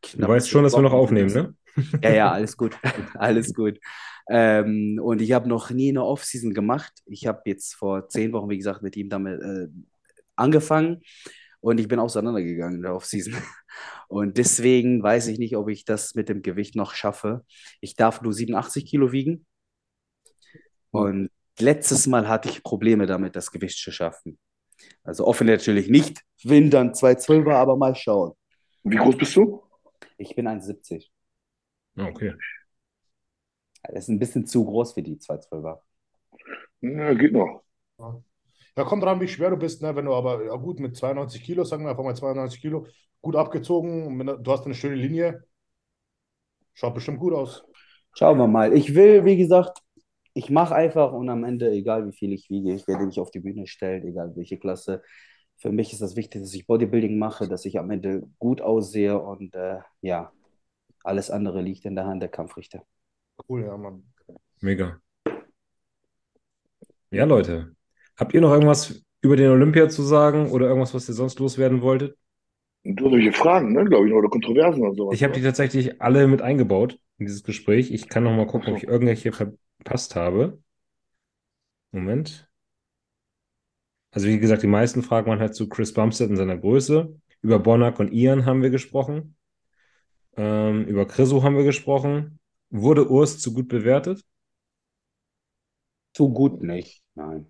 Du 0.02 0.18
knapp 0.18 0.30
weißt 0.30 0.46
zehn 0.46 0.52
schon, 0.52 0.64
dass 0.64 0.74
wir 0.74 0.82
noch 0.82 0.92
aufnehmen, 0.92 1.32
ne? 1.32 1.54
Ja, 2.02 2.12
ja, 2.12 2.32
alles 2.32 2.56
gut. 2.56 2.76
Alles 3.14 3.54
gut. 3.54 3.78
Ähm, 4.28 5.00
und 5.02 5.22
ich 5.22 5.32
habe 5.32 5.48
noch 5.48 5.70
nie 5.70 5.88
eine 5.88 6.04
Offseason 6.04 6.52
gemacht. 6.52 6.92
Ich 7.06 7.26
habe 7.26 7.42
jetzt 7.46 7.74
vor 7.74 8.09
zehn 8.09 8.32
Wochen, 8.32 8.50
wie 8.50 8.59
gesagt, 8.59 8.82
mit 8.82 8.96
ihm 8.96 9.09
damit 9.09 9.40
äh, 9.40 9.68
angefangen 10.36 11.02
und 11.62 11.78
ich 11.78 11.88
bin 11.88 11.98
auseinandergegangen 11.98 12.76
in 12.76 12.82
der 12.82 12.94
Offseason. 12.94 13.34
Und 14.09 14.36
deswegen 14.36 15.02
weiß 15.02 15.28
ich 15.28 15.38
nicht, 15.38 15.56
ob 15.56 15.70
ich 15.70 15.86
das 15.86 16.14
mit 16.14 16.28
dem 16.28 16.42
Gewicht 16.42 16.76
noch 16.76 16.92
schaffe. 16.92 17.46
Ich 17.80 17.96
darf 17.96 18.20
nur 18.20 18.34
87 18.34 18.84
Kilo 18.84 19.12
wiegen. 19.12 19.46
Und 20.90 21.30
letztes 21.59 22.07
Mal 22.07 22.29
hatte 22.29 22.49
ich 22.49 22.62
Probleme 22.62 23.07
damit, 23.07 23.37
das 23.37 23.51
Gewicht 23.51 23.79
zu 23.79 23.91
schaffen. 23.91 24.39
Also 25.05 25.27
offen 25.27 25.47
natürlich 25.47 25.89
nicht, 25.89 26.23
wenn 26.45 26.70
dann 26.70 26.95
212er, 26.95 27.55
aber 27.57 27.77
mal 27.77 27.95
schauen. 27.95 28.33
Wie 28.85 28.97
groß 28.97 29.16
bist 29.16 29.37
du? 29.37 29.62
Ich 30.16 30.35
bin 30.35 30.47
1,70. 30.47 31.11
Ah, 31.97 32.07
Okay. 32.09 32.33
Das 33.85 34.05
ist 34.05 34.09
ein 34.09 34.19
bisschen 34.19 34.47
zu 34.47 34.65
groß 34.65 34.93
für 34.95 35.03
die 35.03 35.16
212er. 35.19 35.81
Ja, 36.81 37.15
geht 37.15 37.33
noch. 37.33 37.62
Ja, 38.77 38.85
kommt 38.85 39.03
dran, 39.03 39.20
wie 39.20 39.29
schwer 39.29 39.51
du 39.51 39.57
bist, 39.57 39.83
ne? 39.83 39.95
Wenn 39.95 40.07
du 40.07 40.15
aber, 40.15 40.45
ja 40.45 40.55
gut, 40.55 40.81
mit 40.81 40.97
92 40.97 41.43
Kilo, 41.43 41.65
sagen 41.65 41.85
wir 41.85 41.91
einfach 41.91 42.05
mal 42.05 42.16
92 42.16 42.61
Kilo, 42.61 42.87
gut 43.20 43.37
abgezogen, 43.37 44.27
du 44.43 44.53
hast 44.53 44.65
eine 44.65 44.74
schöne 44.74 44.95
Linie, 44.95 45.45
schaut 46.73 46.95
bestimmt 46.95 47.20
gut 47.20 47.35
aus. 47.35 47.65
Schauen 48.15 48.39
wir 48.39 48.47
mal. 48.47 48.73
Ich 48.73 48.95
will, 48.95 49.24
wie 49.24 49.37
gesagt, 49.37 49.79
ich 50.34 50.50
mache 50.50 50.74
einfach 50.74 51.12
und 51.12 51.28
am 51.28 51.44
Ende, 51.44 51.70
egal 51.70 52.06
wie 52.06 52.12
viel 52.12 52.32
ich 52.32 52.48
wiege, 52.48 52.72
ich 52.72 52.86
werde 52.88 53.06
mich 53.06 53.20
auf 53.20 53.30
die 53.30 53.40
Bühne 53.40 53.66
stellen, 53.66 54.06
egal 54.06 54.34
welche 54.36 54.59
Klasse. 54.59 55.02
Für 55.56 55.70
mich 55.70 55.92
ist 55.92 56.02
das 56.02 56.16
wichtig, 56.16 56.42
dass 56.42 56.54
ich 56.54 56.66
Bodybuilding 56.66 57.18
mache, 57.18 57.48
dass 57.48 57.64
ich 57.64 57.78
am 57.78 57.90
Ende 57.90 58.28
gut 58.38 58.60
aussehe 58.60 59.18
und 59.20 59.54
äh, 59.54 59.78
ja, 60.00 60.32
alles 61.04 61.30
andere 61.30 61.60
liegt 61.60 61.84
in 61.84 61.94
der 61.94 62.06
Hand 62.06 62.22
der 62.22 62.30
Kampfrichter. 62.30 62.82
Cool, 63.48 63.64
ja, 63.64 63.76
Mann. 63.76 64.04
Mega. 64.60 65.00
Ja, 67.10 67.24
Leute. 67.24 67.74
Habt 68.16 68.34
ihr 68.34 68.40
noch 68.40 68.52
irgendwas 68.52 69.02
über 69.20 69.36
den 69.36 69.50
Olympia 69.50 69.88
zu 69.88 70.02
sagen 70.02 70.50
oder 70.50 70.66
irgendwas, 70.66 70.94
was 70.94 71.09
ihr 71.09 71.14
sonst 71.14 71.38
loswerden 71.38 71.82
wolltet? 71.82 72.16
Du 72.84 73.06
hast 73.06 73.12
welche 73.12 73.32
Fragen, 73.32 73.72
ne, 73.72 73.84
glaube 73.84 74.09
ich, 74.09 74.14
oder 74.14 74.28
Kontroversen 74.28 74.82
oder 74.82 74.94
sowas. 74.94 75.14
Ich 75.14 75.22
habe 75.22 75.32
die 75.32 75.42
tatsächlich 75.42 76.00
alle 76.00 76.26
mit 76.26 76.42
eingebaut 76.42 76.98
in 77.18 77.26
dieses 77.26 77.44
Gespräch. 77.44 77.92
Ich 77.92 78.09
kann 78.09 78.24
noch 78.24 78.34
mal 78.34 78.46
gucken, 78.46 78.72
ob 78.72 78.78
ich 78.78 78.88
irgendwelche 78.88 79.30
verpasst 79.82 80.16
habe. 80.16 80.62
Moment. 81.90 82.48
Also 84.10 84.28
wie 84.28 84.38
gesagt, 84.38 84.62
die 84.62 84.68
meisten 84.68 85.02
Fragen 85.02 85.28
waren 85.28 85.40
halt 85.40 85.54
zu 85.54 85.68
Chris 85.68 85.92
Bumstead 85.92 86.30
und 86.30 86.36
seiner 86.36 86.59
Größe. 86.59 87.18
Über 87.40 87.59
Bonac 87.59 87.98
und 87.98 88.12
Ian 88.12 88.46
haben 88.46 88.62
wir 88.62 88.70
gesprochen. 88.70 89.36
Ähm, 90.36 90.84
über 90.86 91.06
Chriso 91.06 91.42
haben 91.42 91.56
wir 91.56 91.64
gesprochen. 91.64 92.38
Wurde 92.70 93.10
Urs 93.10 93.38
zu 93.38 93.52
gut 93.52 93.68
bewertet? 93.68 94.24
Zu 96.14 96.32
gut 96.32 96.62
nicht, 96.62 97.02
nein. 97.14 97.46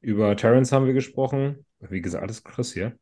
Über 0.00 0.36
Terrence 0.36 0.72
haben 0.72 0.86
wir 0.86 0.92
gesprochen. 0.92 1.64
Wie 1.78 2.00
gesagt, 2.00 2.22
alles 2.22 2.44
Chris 2.44 2.72
hier. 2.72 2.98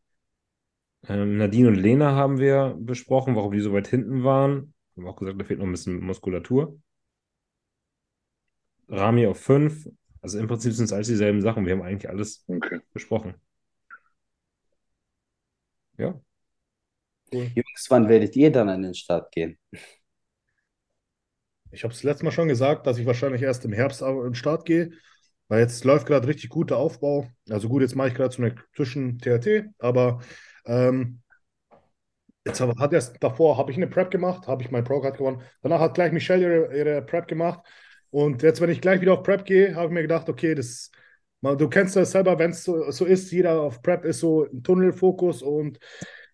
Ähm, 1.09 1.37
Nadine 1.37 1.69
und 1.69 1.75
Lena 1.75 2.13
haben 2.13 2.39
wir 2.39 2.77
besprochen, 2.79 3.35
warum 3.35 3.53
die 3.53 3.61
so 3.61 3.73
weit 3.73 3.89
hinten 3.89 4.23
waren. 4.23 4.75
Haben 4.97 5.09
auch 5.09 5.17
gesagt, 5.17 5.41
da 5.41 5.45
fehlt 5.45 5.59
noch 5.59 5.67
ein 5.67 5.73
bisschen 5.73 6.01
Muskulatur. 6.01 6.79
Rami 8.93 9.27
auf 9.27 9.41
5. 9.41 9.89
Also 10.21 10.39
im 10.39 10.47
Prinzip 10.47 10.73
sind 10.73 10.85
es 10.85 10.93
alles 10.93 11.09
dieselben 11.09 11.41
Sachen. 11.43 11.67
Wir 11.67 11.73
haben 11.73 11.83
eigentlich 11.83 12.09
alles 12.09 12.47
Okay. 12.49 12.81
besprochen. 12.93 13.35
Ja. 15.99 16.21
Jungs, 17.33 17.87
wann 17.89 18.09
werdet 18.09 18.37
ihr 18.37 18.53
dann 18.53 18.69
an 18.69 18.83
den 18.83 18.95
Start 18.95 19.33
gehen? 19.33 19.59
Ich 21.71 21.85
habe 21.85 21.95
es 21.95 22.03
letztes 22.03 22.23
Mal 22.23 22.31
schon 22.31 22.49
gesagt, 22.49 22.87
dass 22.87 22.99
ich 22.99 23.07
wahrscheinlich 23.07 23.43
erst 23.43 23.65
im 23.65 23.73
Herbst 23.73 24.03
in 24.03 24.23
den 24.23 24.35
Start 24.35 24.67
gehe, 24.67 24.93
weil 25.49 25.61
jetzt 25.61 25.85
läuft 25.85 26.07
gerade 26.07 26.29
richtig 26.29 26.51
guter 26.51 26.77
Aufbau. 26.77 27.29
Also 27.49 27.69
gut, 27.69 27.83
jetzt 27.83 27.97
mache 27.97 28.09
ich 28.09 28.15
gerade 28.15 28.35
so 28.35 28.43
eine 28.43 28.55
zwischen 28.77 29.19
TRT, 29.19 29.65
aber 29.79 30.21
ähm, 30.67 31.23
jetzt 32.45 32.61
hat 32.61 32.93
erst 32.93 33.23
davor 33.23 33.57
habe 33.57 33.71
ich 33.71 33.77
eine 33.77 33.87
Prep 33.87 34.11
gemacht, 34.11 34.47
habe 34.49 34.63
ich 34.63 34.71
mein 34.71 34.85
Pro-Card 34.85 35.17
gewonnen. 35.17 35.43
Danach 35.63 35.81
hat 35.81 35.95
gleich 35.95 36.13
Michelle 36.13 36.43
ihre, 36.43 36.77
ihre 36.77 37.03
Prep 37.03 37.29
gemacht. 37.29 37.61
Und 38.13 38.43
jetzt, 38.43 38.61
wenn 38.61 38.71
ich 38.71 38.81
gleich 38.81 39.01
wieder 39.01 39.15
auf 39.15 39.25
Prep 39.25 39.45
gehe, 39.45 39.75
habe 39.75 39.87
ich 39.87 39.93
mir 39.93 40.03
gedacht, 40.03 40.29
okay, 40.29 40.55
das, 40.55 40.93
man, 41.41 41.59
du 41.59 41.69
kennst 41.69 41.97
das 41.97 42.13
selber, 42.13 42.39
wenn 42.39 42.53
es 42.53 42.63
so, 42.63 42.91
so 42.93 43.05
ist, 43.05 43.33
jeder 43.33 43.61
auf 43.61 43.83
Prep 43.83 44.05
ist 44.05 44.21
so 44.21 44.45
ein 44.45 44.63
Tunnelfokus 44.63 45.43
und 45.43 45.81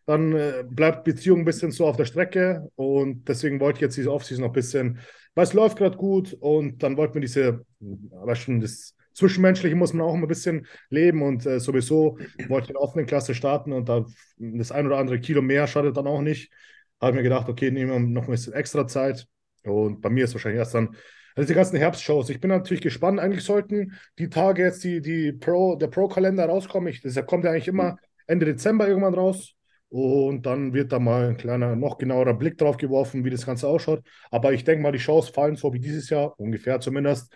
dann 0.04 0.32
äh, 0.34 0.64
bleibt 0.68 1.04
Beziehung 1.04 1.40
ein 1.40 1.44
bisschen 1.46 1.70
so 1.70 1.86
auf 1.86 1.96
der 1.96 2.04
Strecke. 2.04 2.68
Und 2.74 3.26
deswegen 3.28 3.60
wollte 3.60 3.78
ich 3.78 3.82
jetzt 3.82 3.96
diese 3.96 4.12
Offseason 4.12 4.42
noch 4.42 4.50
ein 4.50 4.54
bisschen 4.54 5.00
weil 5.38 5.44
es 5.44 5.52
läuft 5.52 5.78
gerade 5.78 5.96
gut 5.96 6.36
und 6.40 6.82
dann 6.82 6.96
wollten 6.96 7.14
wir 7.14 7.20
diese, 7.20 7.64
aber 8.10 8.34
schon 8.34 8.58
das 8.58 8.96
Zwischenmenschliche 9.12 9.76
muss 9.76 9.92
man 9.92 10.04
auch 10.04 10.14
immer 10.14 10.24
ein 10.24 10.28
bisschen 10.28 10.66
leben 10.90 11.22
und 11.22 11.46
äh, 11.46 11.60
sowieso 11.60 12.18
wollte 12.48 12.64
ich 12.64 12.70
in 12.70 12.74
der 12.74 12.82
offenen 12.82 13.06
Klasse 13.06 13.36
starten 13.36 13.72
und 13.72 13.88
da 13.88 14.04
das 14.36 14.72
ein 14.72 14.88
oder 14.88 14.98
andere 14.98 15.20
Kilo 15.20 15.40
mehr 15.40 15.68
schadet 15.68 15.96
dann 15.96 16.08
auch 16.08 16.22
nicht. 16.22 16.52
Habe 17.00 17.14
mir 17.14 17.22
gedacht, 17.22 17.48
okay, 17.48 17.70
nehmen 17.70 17.92
wir 17.92 18.00
noch 18.00 18.24
ein 18.24 18.32
bisschen 18.32 18.52
extra 18.52 18.88
Zeit 18.88 19.28
und 19.62 20.00
bei 20.00 20.10
mir 20.10 20.24
ist 20.24 20.34
wahrscheinlich 20.34 20.58
erst 20.58 20.74
dann, 20.74 20.96
also 21.38 21.48
die 21.48 21.54
ganzen 21.54 21.76
Herbstshows. 21.76 22.30
Ich 22.30 22.40
bin 22.40 22.50
natürlich 22.50 22.82
gespannt, 22.82 23.20
eigentlich 23.20 23.44
sollten 23.44 23.92
die 24.18 24.28
Tage 24.28 24.62
jetzt 24.64 24.82
die, 24.82 25.00
die 25.00 25.32
Pro, 25.32 25.76
der 25.76 25.86
Pro-Kalender 25.86 26.46
rauskommen. 26.46 26.88
Ich, 26.88 27.00
deshalb 27.00 27.28
kommt 27.28 27.44
ja 27.44 27.52
eigentlich 27.52 27.68
immer 27.68 27.96
Ende 28.26 28.44
Dezember 28.44 28.88
irgendwann 28.88 29.14
raus. 29.14 29.54
Und 29.88 30.44
dann 30.44 30.74
wird 30.74 30.92
da 30.92 30.98
mal 30.98 31.28
ein 31.28 31.36
kleiner, 31.36 31.76
noch 31.76 31.96
genauerer 31.96 32.34
Blick 32.34 32.58
drauf 32.58 32.76
geworfen, 32.76 33.24
wie 33.24 33.30
das 33.30 33.46
Ganze 33.46 33.68
ausschaut. 33.68 34.02
Aber 34.30 34.52
ich 34.52 34.64
denke 34.64 34.82
mal, 34.82 34.92
die 34.92 34.98
Shows 34.98 35.28
fallen 35.28 35.54
so 35.54 35.72
wie 35.72 35.78
dieses 35.78 36.10
Jahr, 36.10 36.38
ungefähr 36.38 36.80
zumindest. 36.80 37.32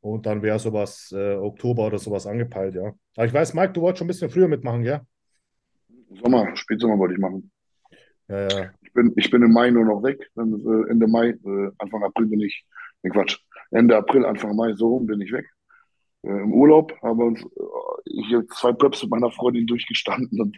Und 0.00 0.26
dann 0.26 0.42
wäre 0.42 0.58
sowas 0.58 1.14
äh, 1.16 1.34
Oktober 1.36 1.86
oder 1.86 1.98
sowas 1.98 2.26
angepeilt, 2.26 2.74
ja. 2.74 2.92
Aber 3.16 3.26
ich 3.26 3.32
weiß, 3.32 3.54
Mike, 3.54 3.72
du 3.72 3.80
wolltest 3.80 4.00
schon 4.00 4.06
ein 4.06 4.08
bisschen 4.08 4.28
früher 4.28 4.48
mitmachen, 4.48 4.82
ja? 4.82 5.00
Sommer, 6.22 6.54
Spätsommer 6.56 6.98
wollte 6.98 7.14
ich 7.14 7.20
machen. 7.20 7.50
Ja, 8.28 8.48
ja. 8.48 8.70
Ich 8.82 8.92
bin, 8.92 9.12
ich 9.16 9.30
bin 9.30 9.42
im 9.42 9.52
Mai 9.52 9.70
nur 9.70 9.84
noch 9.84 10.02
weg. 10.02 10.28
Dann, 10.34 10.52
äh, 10.52 10.90
Ende 10.90 11.06
Mai, 11.06 11.28
äh, 11.28 11.70
Anfang 11.78 12.02
April 12.02 12.26
bin 12.26 12.40
ich, 12.40 12.66
nee, 13.04 13.10
Quatsch, 13.10 13.38
Ende 13.70 13.96
April, 13.96 14.24
Anfang 14.24 14.56
Mai, 14.56 14.72
so 14.74 14.88
rum 14.88 15.06
bin 15.06 15.20
ich 15.20 15.32
weg. 15.32 15.46
Äh, 16.24 16.28
Im 16.42 16.52
Urlaub 16.54 16.92
haben 17.02 17.18
wir 17.18 17.26
uns, 17.26 17.42
äh, 17.42 17.46
ich 18.06 18.32
habe 18.34 18.46
zwei 18.48 18.72
Preps 18.72 19.02
mit 19.02 19.10
meiner 19.10 19.30
Freundin 19.30 19.66
durchgestanden 19.66 20.40
und 20.40 20.56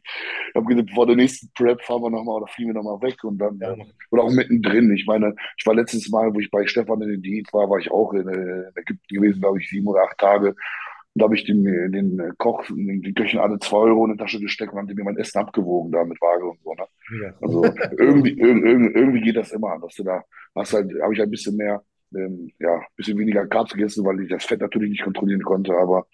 habe 0.55 0.67
gesagt, 0.67 0.91
vor 0.93 1.07
der 1.07 1.17
nächsten 1.17 1.51
Prep 1.55 1.83
fahren 1.83 2.03
wir 2.03 2.11
nochmal 2.11 2.37
oder 2.37 2.47
fliegen 2.47 2.71
wir 2.71 2.75
nochmal 2.75 3.03
weg 3.03 3.23
und 3.25 3.39
dann, 3.39 3.59
Ja. 3.59 3.73
äh, 3.73 3.85
oder 4.11 4.23
auch 4.25 4.33
mittendrin. 4.33 4.93
Ich 4.95 5.07
meine, 5.07 5.35
ich 5.59 5.67
war 5.67 5.75
letztes 5.75 6.09
Mal, 6.09 6.33
wo 6.35 6.39
ich 6.41 6.51
bei 6.51 6.67
Stefan 6.67 7.03
in 7.03 7.09
den 7.09 7.23
Dienst 7.23 7.53
war, 7.53 7.69
war 7.69 7.79
ich 7.79 7.91
auch 7.91 8.13
in, 8.13 8.29
äh, 8.29 8.33
in 8.69 8.77
Ägypten 8.77 9.15
gewesen, 9.15 9.41
glaube 9.41 9.59
ich, 9.61 9.69
sieben 9.69 9.89
oder 9.89 10.03
acht 10.05 10.19
Tage. 10.19 10.51
Und 10.51 11.21
da 11.21 11.25
habe 11.25 11.35
ich 11.35 11.45
den, 11.45 11.65
den 11.65 12.33
Koch, 12.37 12.63
den, 12.67 13.01
die 13.01 13.15
Köchin 13.15 13.41
alle 13.41 13.59
zwei 13.59 13.79
Euro 13.79 14.05
in 14.05 14.13
die 14.13 14.19
Tasche 14.19 14.39
gesteckt 14.39 14.73
und 14.73 14.79
haben 14.79 14.95
mir 14.95 15.03
mein 15.03 15.17
Essen 15.17 15.39
abgewogen 15.39 15.91
da 15.91 16.05
mit 16.05 16.21
Waage 16.21 16.45
und 16.47 16.61
so. 16.63 16.75
Ne? 16.75 16.85
Mega. 17.09 17.35
Also 17.41 17.65
irgendwie, 17.99 18.39
irgendwie, 18.39 18.93
irgendwie 18.93 19.21
geht 19.23 19.37
das 19.37 19.51
immer, 19.53 19.79
dass 19.81 19.95
du 19.95 20.05
da 20.05 20.23
hast 20.55 20.75
halt, 20.75 20.93
habe 21.03 21.15
ich 21.15 21.23
ein 21.23 21.31
bisschen 21.31 21.57
mehr, 21.57 21.83
ähm, 22.15 22.53
ja, 22.59 22.77
ein 22.77 22.87
bisschen 22.97 23.19
weniger 23.19 23.47
Carbs 23.47 23.73
gegessen, 23.73 24.05
weil 24.05 24.21
ich 24.21 24.29
das 24.29 24.45
Fett 24.45 24.61
natürlich 24.61 24.91
nicht 24.91 25.05
kontrollieren 25.05 25.43
konnte. 25.43 25.75
Aber 25.77 26.07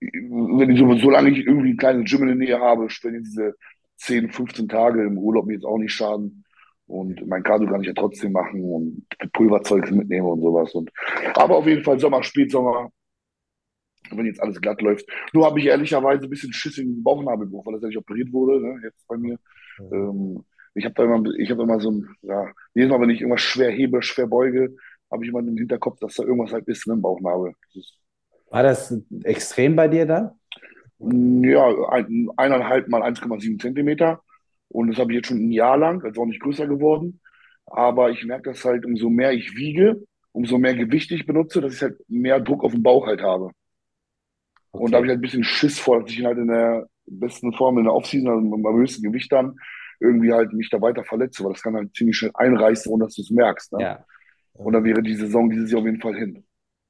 wenn 0.00 0.70
ich 0.70 0.78
so, 0.78 0.94
solange 0.96 1.30
ich 1.30 1.46
irgendwie 1.46 1.70
ein 1.70 1.76
kleines 1.76 2.10
Gym 2.10 2.22
in 2.22 2.28
der 2.28 2.36
Nähe 2.36 2.60
habe, 2.60 2.88
spenden 2.90 3.24
diese 3.24 3.54
10, 3.96 4.30
15 4.30 4.68
Tage 4.68 5.02
im 5.04 5.18
Urlaub 5.18 5.46
mir 5.46 5.54
jetzt 5.54 5.66
auch 5.66 5.78
nicht 5.78 5.92
schaden. 5.92 6.44
Und 6.86 7.24
mein 7.28 7.42
Cardio 7.42 7.68
kann 7.68 7.82
ich 7.82 7.86
ja 7.86 7.92
trotzdem 7.94 8.32
machen 8.32 8.64
und 8.64 9.06
Pulverzeugs 9.32 9.90
mitnehmen 9.92 10.26
und 10.26 10.40
sowas. 10.40 10.74
Und, 10.74 10.90
aber 11.34 11.56
auf 11.56 11.66
jeden 11.66 11.84
Fall 11.84 12.00
Sommer, 12.00 12.22
Spätsommer, 12.22 12.90
wenn 14.10 14.26
jetzt 14.26 14.42
alles 14.42 14.60
glatt 14.60 14.82
läuft. 14.82 15.06
Nur 15.32 15.46
habe 15.46 15.60
ich 15.60 15.66
ehrlicherweise 15.66 16.24
ein 16.24 16.30
bisschen 16.30 16.52
Schiss 16.52 16.78
im 16.78 17.02
Bauchnabelbruch, 17.02 17.64
weil 17.66 17.74
das 17.74 17.82
ja 17.82 17.88
nicht 17.88 17.98
operiert 17.98 18.32
wurde, 18.32 18.60
ne, 18.60 18.80
jetzt 18.82 19.06
bei 19.06 19.16
mir. 19.16 19.38
Ähm, 19.92 20.44
ich 20.74 20.84
habe 20.84 20.94
da 20.94 21.04
immer, 21.04 21.22
ich 21.38 21.50
habe 21.50 21.62
immer 21.62 21.80
so 21.80 21.90
ein, 21.90 22.08
ja, 22.22 22.52
jedes 22.74 22.90
Mal, 22.90 23.00
wenn 23.00 23.10
ich 23.10 23.20
irgendwas 23.20 23.42
schwer 23.42 23.70
hebe, 23.70 24.02
schwer 24.02 24.26
beuge, 24.26 24.76
habe 25.10 25.24
ich 25.24 25.30
immer 25.30 25.40
im 25.40 25.56
Hinterkopf, 25.56 25.98
dass 26.00 26.14
da 26.14 26.22
irgendwas 26.22 26.52
halt 26.52 26.68
ist, 26.68 26.86
ne, 26.86 26.94
im 26.94 27.02
Bauchnabel. 27.02 27.52
Das 27.74 27.98
War 28.50 28.62
das 28.62 28.96
extrem 29.24 29.76
bei 29.76 29.88
dir 29.88 30.06
dann? 30.06 30.30
Ja, 30.98 31.88
ein, 31.90 32.28
eineinhalb 32.36 32.88
mal 32.88 33.02
1,7 33.02 33.60
Zentimeter. 33.60 34.22
Und 34.68 34.88
das 34.88 34.98
habe 34.98 35.12
ich 35.12 35.16
jetzt 35.16 35.28
schon 35.28 35.38
ein 35.38 35.52
Jahr 35.52 35.76
lang, 35.76 36.04
also 36.04 36.22
auch 36.22 36.26
nicht 36.26 36.42
größer 36.42 36.66
geworden. 36.66 37.20
Aber 37.66 38.10
ich 38.10 38.24
merke 38.24 38.50
das 38.50 38.64
halt, 38.64 38.84
umso 38.84 39.08
mehr 39.08 39.32
ich 39.32 39.56
wiege, 39.56 40.02
umso 40.32 40.58
mehr 40.58 40.74
Gewicht 40.74 41.10
ich 41.10 41.26
benutze, 41.26 41.60
dass 41.60 41.74
ich 41.74 41.82
halt 41.82 41.98
mehr 42.08 42.40
Druck 42.40 42.64
auf 42.64 42.72
den 42.72 42.82
Bauch 42.82 43.06
halt 43.06 43.22
habe. 43.22 43.50
Und 44.72 44.92
da 44.92 44.98
habe 44.98 45.06
ich 45.06 45.10
halt 45.10 45.18
ein 45.18 45.22
bisschen 45.22 45.44
Schiss 45.44 45.78
vor, 45.78 46.00
dass 46.00 46.12
ich 46.12 46.24
halt 46.24 46.38
in 46.38 46.48
der 46.48 46.86
besten 47.06 47.52
Form 47.52 47.78
in 47.78 47.84
der 47.84 47.94
Offseason, 47.94 48.28
also 48.28 48.62
beim 48.62 48.76
höchsten 48.76 49.02
Gewicht 49.02 49.32
dann, 49.32 49.56
irgendwie 49.98 50.32
halt 50.32 50.52
mich 50.52 50.70
da 50.70 50.80
weiter 50.80 51.04
verletze, 51.04 51.44
weil 51.44 51.52
das 51.52 51.62
kann 51.62 51.74
halt 51.74 51.94
ziemlich 51.94 52.16
schnell 52.16 52.30
einreißen, 52.34 52.90
ohne 52.90 53.04
dass 53.04 53.14
du 53.14 53.22
es 53.22 53.30
merkst. 53.30 53.72
Ne? 53.72 53.82
Ja. 53.82 54.04
Und 54.64 54.72
dann 54.74 54.84
wäre 54.84 55.02
die 55.02 55.14
Saison 55.14 55.48
dieses 55.50 55.70
Jahr 55.70 55.80
auf 55.80 55.86
jeden 55.86 56.00
Fall 56.00 56.14
hin. 56.16 56.44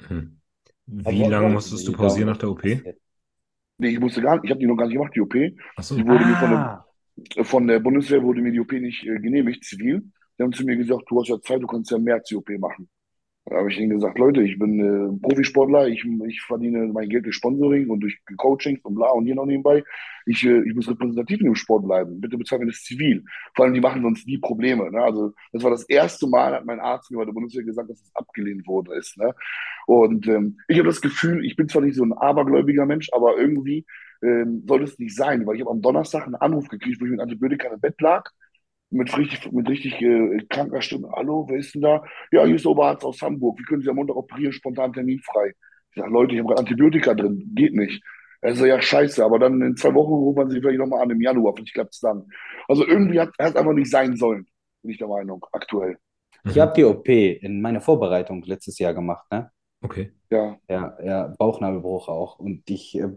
Hm. 0.08 0.40
Wie 0.86 1.22
lange 1.24 1.50
musstest 1.50 1.86
du 1.86 1.92
pausieren 1.92 2.28
nach 2.28 2.36
der 2.36 2.50
OP? 2.50 2.64
Nee, 2.64 3.88
ich 3.88 4.00
musste 4.00 4.20
gar 4.20 4.34
nicht, 4.34 4.44
ich 4.44 4.50
habe 4.50 4.60
die 4.60 4.66
noch 4.66 4.76
gar 4.76 4.86
nicht 4.86 4.94
gemacht, 4.96 5.12
die 5.14 5.20
OP. 5.20 5.34
Achso. 5.76 5.94
Die 5.96 6.04
wurde 6.06 6.24
mir 6.26 6.36
von 6.36 6.50
der, 6.50 6.58
Ah, 6.58 7.44
von 7.44 7.66
der 7.66 7.80
Bundeswehr 7.80 8.22
wurde 8.22 8.42
mir 8.42 8.52
die 8.52 8.60
OP 8.60 8.72
nicht 8.72 9.04
äh, 9.06 9.18
genehmigt, 9.18 9.64
zivil. 9.64 10.02
Die 10.38 10.42
haben 10.42 10.52
zu 10.52 10.64
mir 10.64 10.76
gesagt, 10.76 11.02
du 11.08 11.20
hast 11.20 11.28
ja 11.28 11.40
Zeit, 11.40 11.62
du 11.62 11.66
kannst 11.66 11.90
ja 11.90 11.98
mehr 11.98 12.20
die 12.20 12.36
OP 12.36 12.48
machen. 12.58 12.88
Da 13.46 13.56
habe 13.56 13.70
ich 13.70 13.78
ihnen 13.78 13.90
gesagt, 13.90 14.18
Leute, 14.18 14.42
ich 14.42 14.58
bin 14.58 14.78
äh, 14.78 15.26
Profisportler, 15.26 15.88
ich, 15.88 16.04
ich 16.28 16.42
verdiene 16.42 16.86
mein 16.92 17.08
Geld 17.08 17.24
durch 17.24 17.34
Sponsoring 17.36 17.88
und 17.88 18.00
durch 18.00 18.18
Coachings 18.36 18.80
und 18.84 18.94
bla 18.94 19.08
und 19.10 19.24
hier 19.24 19.34
noch 19.34 19.46
nebenbei. 19.46 19.82
Ich, 20.26 20.44
äh, 20.44 20.62
ich 20.68 20.74
muss 20.74 20.88
repräsentativ 20.88 21.40
in 21.40 21.46
dem 21.46 21.54
Sport 21.54 21.86
bleiben. 21.86 22.20
Bitte 22.20 22.36
bezahlen 22.36 22.62
wir 22.62 22.66
das 22.68 22.82
zivil. 22.82 23.24
Vor 23.56 23.64
allem, 23.64 23.74
die 23.74 23.80
machen 23.80 24.04
uns 24.04 24.26
nie 24.26 24.38
Probleme. 24.38 24.90
Ne? 24.90 25.02
Also 25.02 25.32
das 25.52 25.62
war 25.62 25.70
das 25.70 25.84
erste 25.84 26.28
Mal, 26.28 26.52
hat 26.54 26.66
mein 26.66 26.80
Arzt 26.80 27.10
mir 27.10 27.16
bei 27.16 27.24
der 27.24 27.32
Bundeswehr 27.32 27.64
gesagt, 27.64 27.88
dass 27.90 28.02
es 28.02 28.14
abgelehnt 28.14 28.66
worden 28.66 28.92
ist. 28.92 29.16
Ne? 29.16 29.34
Und 29.86 30.28
ähm, 30.28 30.58
ich 30.68 30.78
habe 30.78 30.88
das 30.88 31.00
Gefühl, 31.00 31.44
ich 31.44 31.56
bin 31.56 31.68
zwar 31.68 31.82
nicht 31.82 31.96
so 31.96 32.04
ein 32.04 32.12
abergläubiger 32.12 32.84
Mensch, 32.84 33.08
aber 33.12 33.38
irgendwie 33.38 33.86
ähm, 34.22 34.64
soll 34.68 34.82
es 34.84 34.98
nicht 34.98 35.16
sein, 35.16 35.46
weil 35.46 35.56
ich 35.56 35.62
habe 35.62 35.70
am 35.70 35.80
Donnerstag 35.80 36.26
einen 36.26 36.34
Anruf 36.36 36.68
gekriegt, 36.68 37.00
wo 37.00 37.06
ich 37.06 37.10
mit 37.10 37.20
Antibiotika 37.20 37.68
im 37.68 37.80
Bett 37.80 38.00
lag 38.00 38.30
mit 38.90 39.16
richtig, 39.16 39.50
mit 39.52 39.68
richtig 39.68 40.00
äh, 40.00 40.44
kranker 40.48 40.82
Stimme. 40.82 41.10
Hallo, 41.14 41.46
wer 41.48 41.58
ist 41.58 41.74
denn 41.74 41.82
da? 41.82 42.02
Ja, 42.32 42.44
hier 42.44 42.56
ist 42.56 42.64
der 42.64 42.72
Oberarzt 42.72 43.04
aus 43.04 43.22
Hamburg. 43.22 43.58
Wie 43.58 43.62
können 43.62 43.82
Sie 43.82 43.88
am 43.88 43.96
Montag 43.96 44.16
operieren? 44.16 44.52
Spontan 44.52 44.92
terminfrei. 44.92 45.52
Ich 45.90 45.96
sage, 45.96 46.10
Leute, 46.10 46.34
ich 46.34 46.38
habe 46.38 46.48
gerade 46.48 46.60
Antibiotika 46.60 47.14
drin. 47.14 47.50
Geht 47.54 47.74
nicht. 47.74 48.02
Er 48.40 48.54
so, 48.54 48.66
ja, 48.66 48.80
scheiße. 48.80 49.24
Aber 49.24 49.38
dann 49.38 49.60
in 49.62 49.76
zwei 49.76 49.94
Wochen 49.94 50.12
ruft 50.12 50.38
man 50.38 50.50
sich 50.50 50.60
vielleicht 50.60 50.78
nochmal 50.78 51.02
an 51.02 51.10
im 51.10 51.20
Januar. 51.20 51.54
Vielleicht 51.54 51.74
klappt 51.74 51.94
es 51.94 52.00
dann. 52.00 52.26
Also 52.68 52.86
irgendwie 52.86 53.20
hat 53.20 53.30
es 53.38 53.56
einfach 53.56 53.72
nicht 53.72 53.90
sein 53.90 54.16
sollen. 54.16 54.46
Bin 54.82 54.92
ich 54.92 54.98
der 54.98 55.08
Meinung, 55.08 55.44
aktuell. 55.52 55.98
ich 56.44 56.58
habe 56.58 56.72
die 56.74 56.84
OP 56.84 57.08
in 57.08 57.60
meiner 57.60 57.80
Vorbereitung 57.80 58.42
letztes 58.44 58.78
Jahr 58.78 58.94
gemacht, 58.94 59.26
ne? 59.30 59.50
Okay. 59.82 60.12
Ja. 60.30 60.56
Ja, 60.68 60.96
ja, 61.02 61.34
Bauchnabelbruch 61.38 62.08
auch. 62.08 62.38
Und 62.38 62.68
ich, 62.68 62.98
äh, 62.98 63.08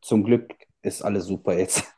zum 0.00 0.24
Glück 0.24 0.52
ist 0.82 1.02
alles 1.02 1.24
super 1.24 1.56
jetzt. 1.56 1.94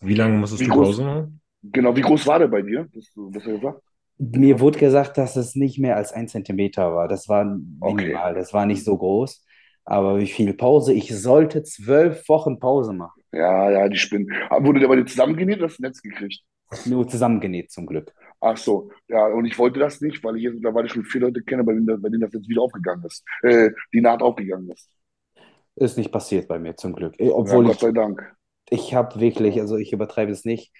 Wie 0.00 0.14
lange 0.14 0.38
musstest 0.38 0.62
Wie 0.62 0.66
du 0.66 0.72
Pause 0.72 1.04
machen? 1.04 1.39
Genau, 1.62 1.96
wie 1.96 2.02
groß 2.02 2.26
war 2.26 2.38
der 2.38 2.48
bei 2.48 2.62
dir? 2.62 2.86
Das, 2.92 3.12
das 3.14 3.34
hast 3.34 3.46
du 3.46 3.52
gesagt? 3.58 3.82
Mir 4.18 4.60
wurde 4.60 4.78
gesagt, 4.78 5.16
dass 5.18 5.34
es 5.36 5.54
nicht 5.56 5.78
mehr 5.78 5.96
als 5.96 6.12
ein 6.12 6.28
Zentimeter 6.28 6.94
war. 6.94 7.08
Das 7.08 7.28
war 7.28 7.44
Okay. 7.82 8.14
minimal, 8.14 8.34
das 8.34 8.52
war 8.52 8.66
nicht 8.66 8.84
so 8.84 8.96
groß. 8.96 9.44
Aber 9.84 10.18
wie 10.18 10.26
viel 10.26 10.52
Pause? 10.54 10.92
Ich 10.92 11.08
sollte 11.18 11.62
zwölf 11.62 12.28
Wochen 12.28 12.58
Pause 12.60 12.92
machen. 12.92 13.22
Ja, 13.32 13.70
ja, 13.70 13.88
die 13.88 13.96
Spinnen. 13.96 14.32
Aber 14.50 14.66
Wurde 14.66 14.80
der 14.80 14.88
bei 14.88 14.96
dir 14.96 15.06
zusammengenäht 15.06 15.58
oder 15.58 15.66
hast 15.68 15.78
du 15.78 15.82
das 15.82 15.90
Netz 15.90 16.02
gekriegt? 16.02 16.42
Nur 16.84 17.08
zusammengenäht 17.08 17.70
zum 17.70 17.86
Glück. 17.86 18.14
Ach 18.40 18.56
so, 18.56 18.90
ja, 19.08 19.26
und 19.26 19.44
ich 19.44 19.58
wollte 19.58 19.78
das 19.80 20.00
nicht, 20.00 20.22
weil 20.24 20.36
ich 20.36 20.42
jetzt 20.44 20.54
mittlerweile 20.54 20.88
schon 20.88 21.04
vier 21.04 21.20
Leute 21.22 21.42
kenne, 21.42 21.64
bei 21.64 21.72
denen, 21.74 21.86
das- 21.86 22.00
bei 22.00 22.08
denen 22.08 22.22
das 22.22 22.32
jetzt 22.32 22.48
wieder 22.48 22.62
aufgegangen 22.62 23.04
ist. 23.04 23.24
Äh, 23.42 23.70
die 23.92 24.00
Naht 24.00 24.22
aufgegangen 24.22 24.70
ist. 24.70 24.88
Ist 25.76 25.96
nicht 25.96 26.12
passiert 26.12 26.48
bei 26.48 26.58
mir 26.58 26.76
zum 26.76 26.94
Glück. 26.94 27.18
Eh, 27.18 27.30
Ja, 27.44 27.58
Obwohl 27.58 27.66
Gott 27.66 27.80
ich, 27.80 27.80
sei 27.80 27.92
Dank. 27.92 28.34
ich 28.70 28.94
habe 28.94 29.20
wirklich, 29.20 29.60
also 29.60 29.76
ich 29.76 29.92
übertreibe 29.92 30.32
es 30.32 30.44
nicht. 30.44 30.72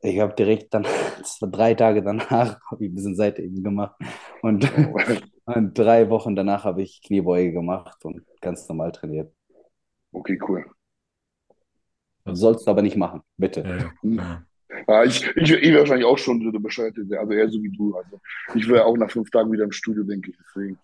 Ich 0.00 0.20
habe 0.20 0.34
direkt 0.34 0.72
dann, 0.74 0.86
drei 1.40 1.74
Tage 1.74 2.02
danach, 2.02 2.60
habe 2.70 2.84
ich 2.84 2.90
ein 2.90 2.94
bisschen 2.94 3.16
Seitheben 3.16 3.62
gemacht. 3.62 3.96
Und, 4.42 4.70
und 5.44 5.78
drei 5.78 6.08
Wochen 6.10 6.36
danach 6.36 6.64
habe 6.64 6.82
ich 6.82 7.02
Kniebeuge 7.02 7.52
gemacht 7.52 8.04
und 8.04 8.24
ganz 8.40 8.68
normal 8.68 8.92
trainiert. 8.92 9.32
Okay, 10.12 10.38
cool. 10.48 10.64
Sollst 12.24 12.66
du 12.66 12.70
aber 12.70 12.82
nicht 12.82 12.96
machen, 12.96 13.22
bitte. 13.36 13.60
Ja, 13.60 13.76
ja. 13.76 13.92
ja. 14.02 14.46
Ja, 14.88 15.04
ich, 15.04 15.24
ich, 15.36 15.52
ich 15.52 15.68
wäre 15.68 15.80
wahrscheinlich 15.80 16.06
auch 16.06 16.18
schon 16.18 16.42
so 16.42 16.50
der 16.50 16.58
Bescheuerte, 16.58 17.06
also 17.18 17.32
eher 17.32 17.48
so 17.48 17.62
wie 17.62 17.70
du. 17.70 17.96
Also 17.96 18.20
ich 18.54 18.68
wäre 18.68 18.84
auch 18.84 18.96
nach 18.96 19.10
fünf 19.10 19.30
Tagen 19.30 19.50
wieder 19.52 19.64
im 19.64 19.72
Studio, 19.72 20.02
denke 20.02 20.30
ich. 20.30 20.36
Deswegen. 20.38 20.78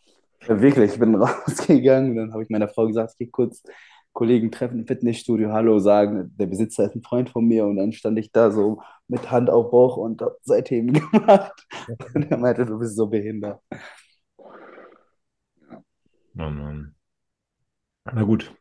Ja, 0.47 0.61
wirklich, 0.61 0.93
ich 0.93 0.99
bin 0.99 1.15
rausgegangen, 1.15 2.17
dann 2.17 2.33
habe 2.33 2.43
ich 2.43 2.51
meiner 2.51 2.69
Frau 2.69 2.87
gesagt, 2.87 3.13
ich 3.13 3.19
gehe 3.19 3.29
kurz 3.29 3.63
Kollegen 4.13 4.51
treffen 4.53 4.81
im 4.81 4.87
Fitnessstudio, 4.87 5.53
Hallo 5.53 5.79
sagen, 5.79 6.35
der 6.39 6.47
Besitzer 6.47 6.85
ist 6.85 6.95
ein 6.95 7.03
Freund 7.03 7.31
von 7.31 7.47
mir 7.47 7.65
und 7.67 7.77
dann 7.77 7.93
stand 7.93 8.19
ich 8.19 8.31
da 8.31 8.51
so 8.51 8.83
mit 9.09 9.31
Hand 9.31 9.49
auf 9.51 9.71
Bauch 9.71 9.97
und 9.97 10.21
habe 10.21 10.37
Seitheben 10.43 10.93
gemacht 11.13 11.67
und 12.15 12.31
er 12.31 12.37
meinte, 12.39 12.67
du 12.67 12.79
bist 12.79 12.97
so 12.97 13.07
behindert. 13.07 13.61
Oh 16.39 16.51
Mann. 16.51 16.95
Na 18.13 18.23
gut. 18.25 18.53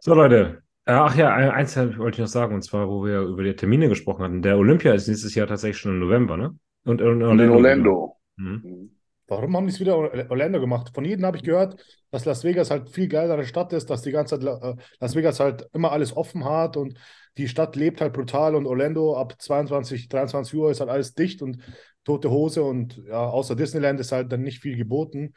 So, 0.00 0.14
Leute. 0.14 0.62
Äh, 0.84 0.92
Ach 0.92 1.14
ja, 1.16 1.32
ein- 1.34 1.50
eins 1.50 1.76
wollte 1.76 2.16
ich 2.16 2.18
noch 2.20 2.26
sagen, 2.28 2.54
und 2.54 2.62
zwar, 2.62 2.88
wo 2.88 3.04
wir 3.04 3.20
über 3.20 3.42
die 3.42 3.54
Termine 3.56 3.88
gesprochen 3.88 4.22
hatten. 4.24 4.42
Der 4.42 4.56
Olympia 4.58 4.92
ist 4.94 5.08
nächstes 5.08 5.34
Jahr 5.34 5.46
tatsächlich 5.46 5.78
schon 5.78 5.92
im 5.92 5.98
November, 6.00 6.36
ne? 6.36 6.56
Und 6.84 7.00
in 7.00 7.22
Und 7.22 7.38
in 7.38 7.50
Orlando. 7.50 8.16
Mhm. 8.36 8.97
Warum 9.28 9.54
haben 9.54 9.66
die 9.66 9.72
es 9.74 9.80
wieder 9.80 9.96
Orlando 10.30 10.58
gemacht? 10.58 10.90
Von 10.94 11.04
jedem 11.04 11.26
habe 11.26 11.36
ich 11.36 11.42
gehört, 11.42 11.84
dass 12.10 12.24
Las 12.24 12.44
Vegas 12.44 12.70
halt 12.70 12.88
viel 12.88 13.08
geilere 13.08 13.44
Stadt 13.44 13.74
ist, 13.74 13.90
dass 13.90 14.00
die 14.00 14.10
ganze 14.10 14.40
Zeit 14.40 14.62
äh, 14.62 14.74
Las 15.00 15.14
Vegas 15.14 15.38
halt 15.38 15.68
immer 15.74 15.92
alles 15.92 16.16
offen 16.16 16.46
hat 16.46 16.78
und 16.78 16.98
die 17.36 17.46
Stadt 17.46 17.76
lebt 17.76 18.00
halt 18.00 18.14
brutal 18.14 18.54
und 18.56 18.66
Orlando 18.66 19.16
ab 19.16 19.34
22, 19.38 20.08
23 20.08 20.54
Uhr 20.54 20.70
ist 20.70 20.80
halt 20.80 20.88
alles 20.88 21.14
dicht 21.14 21.42
und 21.42 21.58
tote 22.04 22.30
Hose 22.30 22.62
und 22.62 23.02
ja, 23.06 23.26
außer 23.26 23.54
Disneyland 23.54 24.00
ist 24.00 24.12
halt 24.12 24.32
dann 24.32 24.42
nicht 24.42 24.60
viel 24.60 24.76
geboten. 24.76 25.34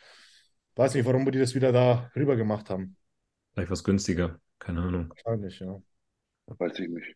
Weiß 0.75 0.95
nicht, 0.95 1.05
warum 1.05 1.29
die 1.29 1.39
das 1.39 1.53
wieder 1.53 1.73
da 1.73 2.09
rüber 2.15 2.37
gemacht 2.37 2.69
haben. 2.69 2.95
Vielleicht 3.53 3.71
was 3.71 3.83
günstiger. 3.83 4.39
Keine 4.57 4.81
Ahnung. 4.81 5.09
Wahrscheinlich, 5.09 5.59
ja. 5.59 5.81
Weiß 6.47 6.79
ich 6.79 6.87
nicht. 6.87 7.15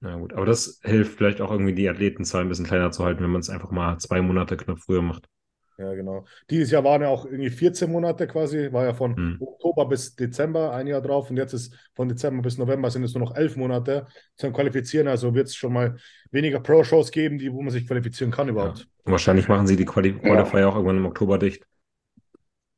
Na 0.00 0.16
gut. 0.16 0.34
Aber 0.34 0.44
das 0.44 0.80
hilft 0.84 1.16
vielleicht 1.16 1.40
auch 1.40 1.50
irgendwie, 1.50 1.74
die 1.74 1.88
Athletenzahl 1.88 2.42
ein 2.42 2.48
bisschen 2.48 2.66
kleiner 2.66 2.90
zu 2.90 3.02
halten, 3.02 3.22
wenn 3.22 3.30
man 3.30 3.40
es 3.40 3.48
einfach 3.48 3.70
mal 3.70 3.98
zwei 3.98 4.20
Monate 4.20 4.58
knapp 4.58 4.78
früher 4.78 5.02
macht. 5.02 5.28
Ja, 5.78 5.94
genau. 5.94 6.24
Dieses 6.50 6.72
Jahr 6.72 6.82
waren 6.82 7.02
ja 7.02 7.08
auch 7.08 7.24
irgendwie 7.24 7.50
14 7.50 7.90
Monate 7.90 8.26
quasi, 8.26 8.72
war 8.72 8.84
ja 8.84 8.94
von 8.94 9.14
Hm. 9.16 9.36
Oktober 9.40 9.86
bis 9.86 10.16
Dezember 10.16 10.72
ein 10.74 10.88
Jahr 10.88 11.00
drauf 11.00 11.30
und 11.30 11.36
jetzt 11.36 11.52
ist 11.52 11.72
von 11.94 12.08
Dezember 12.08 12.42
bis 12.42 12.58
November 12.58 12.90
sind 12.90 13.04
es 13.04 13.14
nur 13.14 13.24
noch 13.24 13.36
elf 13.36 13.56
Monate 13.56 14.06
zum 14.34 14.52
Qualifizieren. 14.52 15.06
Also 15.06 15.34
wird 15.34 15.46
es 15.46 15.54
schon 15.54 15.72
mal 15.72 15.96
weniger 16.32 16.58
Pro-Shows 16.58 17.12
geben, 17.12 17.38
die, 17.38 17.52
wo 17.52 17.62
man 17.62 17.70
sich 17.70 17.86
qualifizieren 17.86 18.32
kann 18.32 18.48
Ja. 18.48 18.52
überhaupt. 18.52 18.88
Und 19.04 19.12
wahrscheinlich 19.12 19.46
machen 19.48 19.68
sie 19.68 19.76
die 19.76 19.84
Quali 19.84 20.14
Qualifier 20.14 20.68
auch 20.68 20.74
irgendwann 20.74 20.96
im 20.96 21.06
Oktober 21.06 21.38
dicht. 21.38 21.64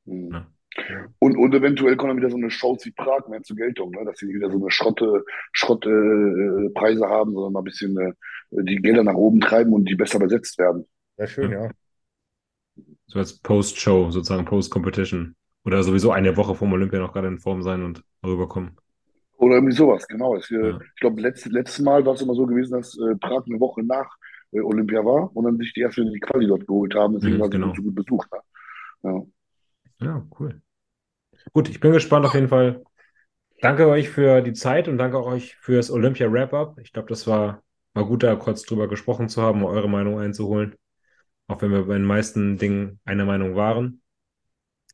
Mhm. 0.05 0.31
Ja. 0.33 0.47
Und, 1.19 1.37
und 1.37 1.55
eventuell 1.55 1.97
kommen 1.97 2.11
dann 2.11 2.17
wieder 2.19 2.31
so 2.31 2.37
eine 2.37 2.51
Shows 2.51 2.85
wie 2.87 2.93
Prag 2.93 3.29
mehr 3.29 3.43
zur 3.43 3.57
Geltung, 3.57 3.91
ne? 3.91 4.05
dass 4.05 4.19
sie 4.19 4.29
wieder 4.29 4.51
so 4.51 4.59
eine 4.59 4.71
Schrotte, 4.71 5.25
Schrotte 5.53 5.91
äh, 5.91 6.71
Preise 6.71 7.07
haben, 7.07 7.33
sondern 7.33 7.53
mal 7.53 7.61
ein 7.61 7.65
bisschen 7.65 7.97
äh, 7.99 8.13
die 8.51 8.77
Gelder 8.77 9.05
nach 9.05 9.15
oben 9.15 9.41
treiben 9.41 9.73
und 9.73 9.87
die 9.89 9.95
besser 9.97 10.19
besetzt 10.19 10.59
werden. 10.59 10.87
Sehr 11.17 11.27
schön, 11.27 11.53
Ja. 11.53 11.71
So 13.11 13.19
als 13.21 13.39
Post-Show, 13.41 14.11
sozusagen 14.11 14.47
Post-Competition. 14.47 15.37
Oder 15.67 15.83
sowieso 15.85 16.13
eine 16.13 16.37
Woche 16.39 16.55
vorm 16.55 16.73
Olympia 16.73 16.99
noch 17.01 17.13
gerade 17.13 17.29
in 17.29 17.39
Form 17.39 17.63
sein 17.63 17.83
und 17.85 18.03
rüberkommen. 18.25 18.79
Oder 19.39 19.55
irgendwie 19.57 19.75
sowas, 19.75 20.07
genau. 20.07 20.37
Es, 20.37 20.51
äh, 20.51 20.71
Ja. 20.71 20.81
Ich 20.95 21.01
glaube, 21.01 21.21
letztes, 21.21 21.51
letztes 21.53 21.81
Mal 21.81 22.05
war 22.05 22.15
es 22.15 22.21
immer 22.23 22.35
so 22.35 22.47
gewesen, 22.47 22.73
dass 22.75 22.97
äh, 22.99 23.17
Prag 23.17 23.45
eine 23.47 23.59
Woche 23.61 23.83
nach 23.83 24.15
äh, 24.53 24.61
Olympia 24.61 25.05
war 25.05 25.35
und 25.35 25.45
dann 25.45 25.57
sich 25.59 25.73
die 25.73 25.81
erste 25.81 26.05
die 26.05 26.21
Quali 26.21 26.47
dort 26.47 26.67
geholt 26.67 26.95
haben. 26.95 27.15
Deswegen 27.15 27.39
Mhm, 27.39 27.41
war 27.41 27.51
sie 27.51 27.59
genau. 27.59 27.75
so 27.75 27.83
gut 27.83 27.95
besucht. 27.95 28.29
Ja. 29.03 29.23
Ja, 30.01 30.27
cool. 30.39 30.63
Gut, 31.53 31.69
ich 31.69 31.81
bin 31.81 31.93
gespannt 31.93 32.27
auf 32.27 32.35
jeden 32.35 32.49
Fall. 32.49 32.85
Danke 33.61 33.89
euch 33.89 34.11
für 34.11 34.43
die 34.43 34.55
Zeit 34.55 34.89
und 34.89 34.99
danke 34.99 35.19
auch 35.19 35.27
euch 35.27 35.57
fürs 35.57 35.91
Olympia 35.91 36.33
Wrap-Up. 36.33 36.79
Ich 36.81 36.93
glaube, 36.93 37.09
das 37.09 37.27
war 37.27 37.63
mal 37.95 38.05
gut, 38.07 38.23
da 38.23 38.37
kurz 38.37 38.63
drüber 38.65 38.89
gesprochen 38.89 39.29
zu 39.29 39.43
haben, 39.43 39.65
eure 39.65 39.89
Meinung 39.89 40.21
einzuholen. 40.21 40.77
Auch 41.51 41.63
wenn 41.63 41.73
wir 41.73 41.85
bei 41.85 41.95
den 41.95 42.05
meisten 42.05 42.59
Dingen 42.59 43.01
einer 43.05 43.25
Meinung 43.25 43.57
waren. 43.57 44.01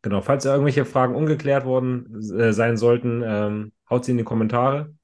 Genau, 0.00 0.22
falls 0.22 0.46
irgendwelche 0.46 0.86
Fragen 0.86 1.14
ungeklärt 1.14 1.66
worden 1.66 2.18
äh, 2.38 2.54
sein 2.54 2.78
sollten, 2.78 3.22
ähm, 3.22 3.72
haut 3.90 4.06
sie 4.06 4.12
in 4.12 4.18
die 4.18 4.24
Kommentare. 4.24 4.94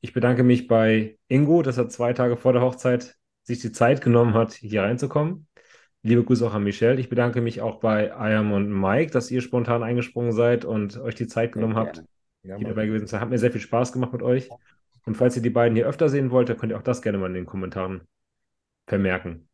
Ich 0.00 0.14
bedanke 0.14 0.44
mich 0.44 0.66
bei 0.66 1.18
Ingo, 1.28 1.60
dass 1.60 1.76
er 1.76 1.90
zwei 1.90 2.14
Tage 2.14 2.38
vor 2.38 2.54
der 2.54 2.62
Hochzeit 2.62 3.16
sich 3.42 3.58
die 3.58 3.72
Zeit 3.72 4.00
genommen 4.00 4.32
hat, 4.32 4.54
hier 4.54 4.82
reinzukommen. 4.82 5.46
Liebe 6.02 6.24
Grüße 6.24 6.46
auch 6.46 6.54
an 6.54 6.64
Michelle. 6.64 6.98
Ich 6.98 7.10
bedanke 7.10 7.42
mich 7.42 7.60
auch 7.60 7.80
bei 7.80 8.14
Ayam 8.14 8.52
und 8.52 8.72
Mike, 8.72 9.10
dass 9.10 9.30
ihr 9.30 9.42
spontan 9.42 9.82
eingesprungen 9.82 10.32
seid 10.32 10.64
und 10.64 10.96
euch 10.98 11.16
die 11.16 11.26
Zeit 11.26 11.52
genommen 11.52 11.76
habt, 11.76 11.96
Gerne. 11.96 12.08
ja 12.44 12.56
hier 12.56 12.68
dabei 12.68 12.86
gewesen 12.86 13.06
zu 13.06 13.10
sein. 13.10 13.20
Hat 13.20 13.28
mir 13.28 13.38
sehr 13.38 13.52
viel 13.52 13.60
Spaß 13.60 13.92
gemacht 13.92 14.14
mit 14.14 14.22
euch. 14.22 14.48
Und 15.04 15.16
falls 15.16 15.36
ihr 15.36 15.42
die 15.42 15.50
beiden 15.50 15.76
hier 15.76 15.86
öfter 15.86 16.08
sehen 16.08 16.30
wollt, 16.30 16.48
dann 16.48 16.56
könnt 16.56 16.72
ihr 16.72 16.78
auch 16.78 16.82
das 16.82 17.02
gerne 17.02 17.18
mal 17.18 17.26
in 17.26 17.34
den 17.34 17.46
Kommentaren 17.46 18.02
vermerken. 18.86 19.47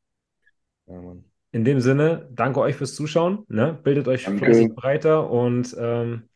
Ja, 0.86 1.01
Mann. 1.01 1.24
In 1.52 1.65
dem 1.65 1.81
Sinne, 1.81 2.28
danke 2.32 2.61
euch 2.61 2.74
fürs 2.74 2.94
Zuschauen. 2.94 3.44
Ne? 3.48 3.78
Bildet 3.82 4.09
euch 4.09 4.24
Danke. 4.24 4.44
fleißig 4.44 4.74
breiter 4.74 5.31
und 5.31 5.74
ähm, 5.78 6.28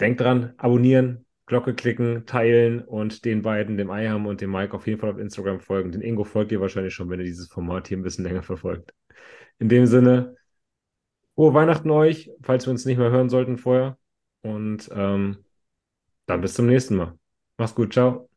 denkt 0.00 0.20
dran, 0.20 0.54
abonnieren, 0.58 1.26
Glocke 1.46 1.74
klicken, 1.74 2.24
teilen 2.26 2.82
und 2.82 3.24
den 3.24 3.42
beiden, 3.42 3.76
dem 3.76 3.90
Eiham 3.90 4.26
und 4.26 4.40
dem 4.40 4.52
Mike, 4.52 4.74
auf 4.74 4.86
jeden 4.86 5.00
Fall 5.00 5.10
auf 5.10 5.18
Instagram 5.18 5.60
folgen. 5.60 5.92
Den 5.92 6.02
Ingo 6.02 6.24
folgt 6.24 6.52
ihr 6.52 6.60
wahrscheinlich 6.60 6.94
schon, 6.94 7.10
wenn 7.10 7.20
ihr 7.20 7.26
dieses 7.26 7.48
Format 7.48 7.88
hier 7.88 7.96
ein 7.96 8.02
bisschen 8.02 8.24
länger 8.24 8.42
verfolgt. 8.42 8.94
In 9.58 9.68
dem 9.68 9.86
Sinne, 9.86 10.36
frohe 11.34 11.54
Weihnachten 11.54 11.90
euch, 11.90 12.30
falls 12.42 12.66
wir 12.66 12.70
uns 12.70 12.84
nicht 12.84 12.98
mehr 12.98 13.10
hören 13.10 13.28
sollten 13.28 13.58
vorher. 13.58 13.98
Und 14.42 14.88
ähm, 14.92 15.38
dann 16.26 16.40
bis 16.40 16.54
zum 16.54 16.66
nächsten 16.66 16.96
Mal. 16.96 17.18
Mach's 17.58 17.74
gut, 17.74 17.92
ciao. 17.92 18.28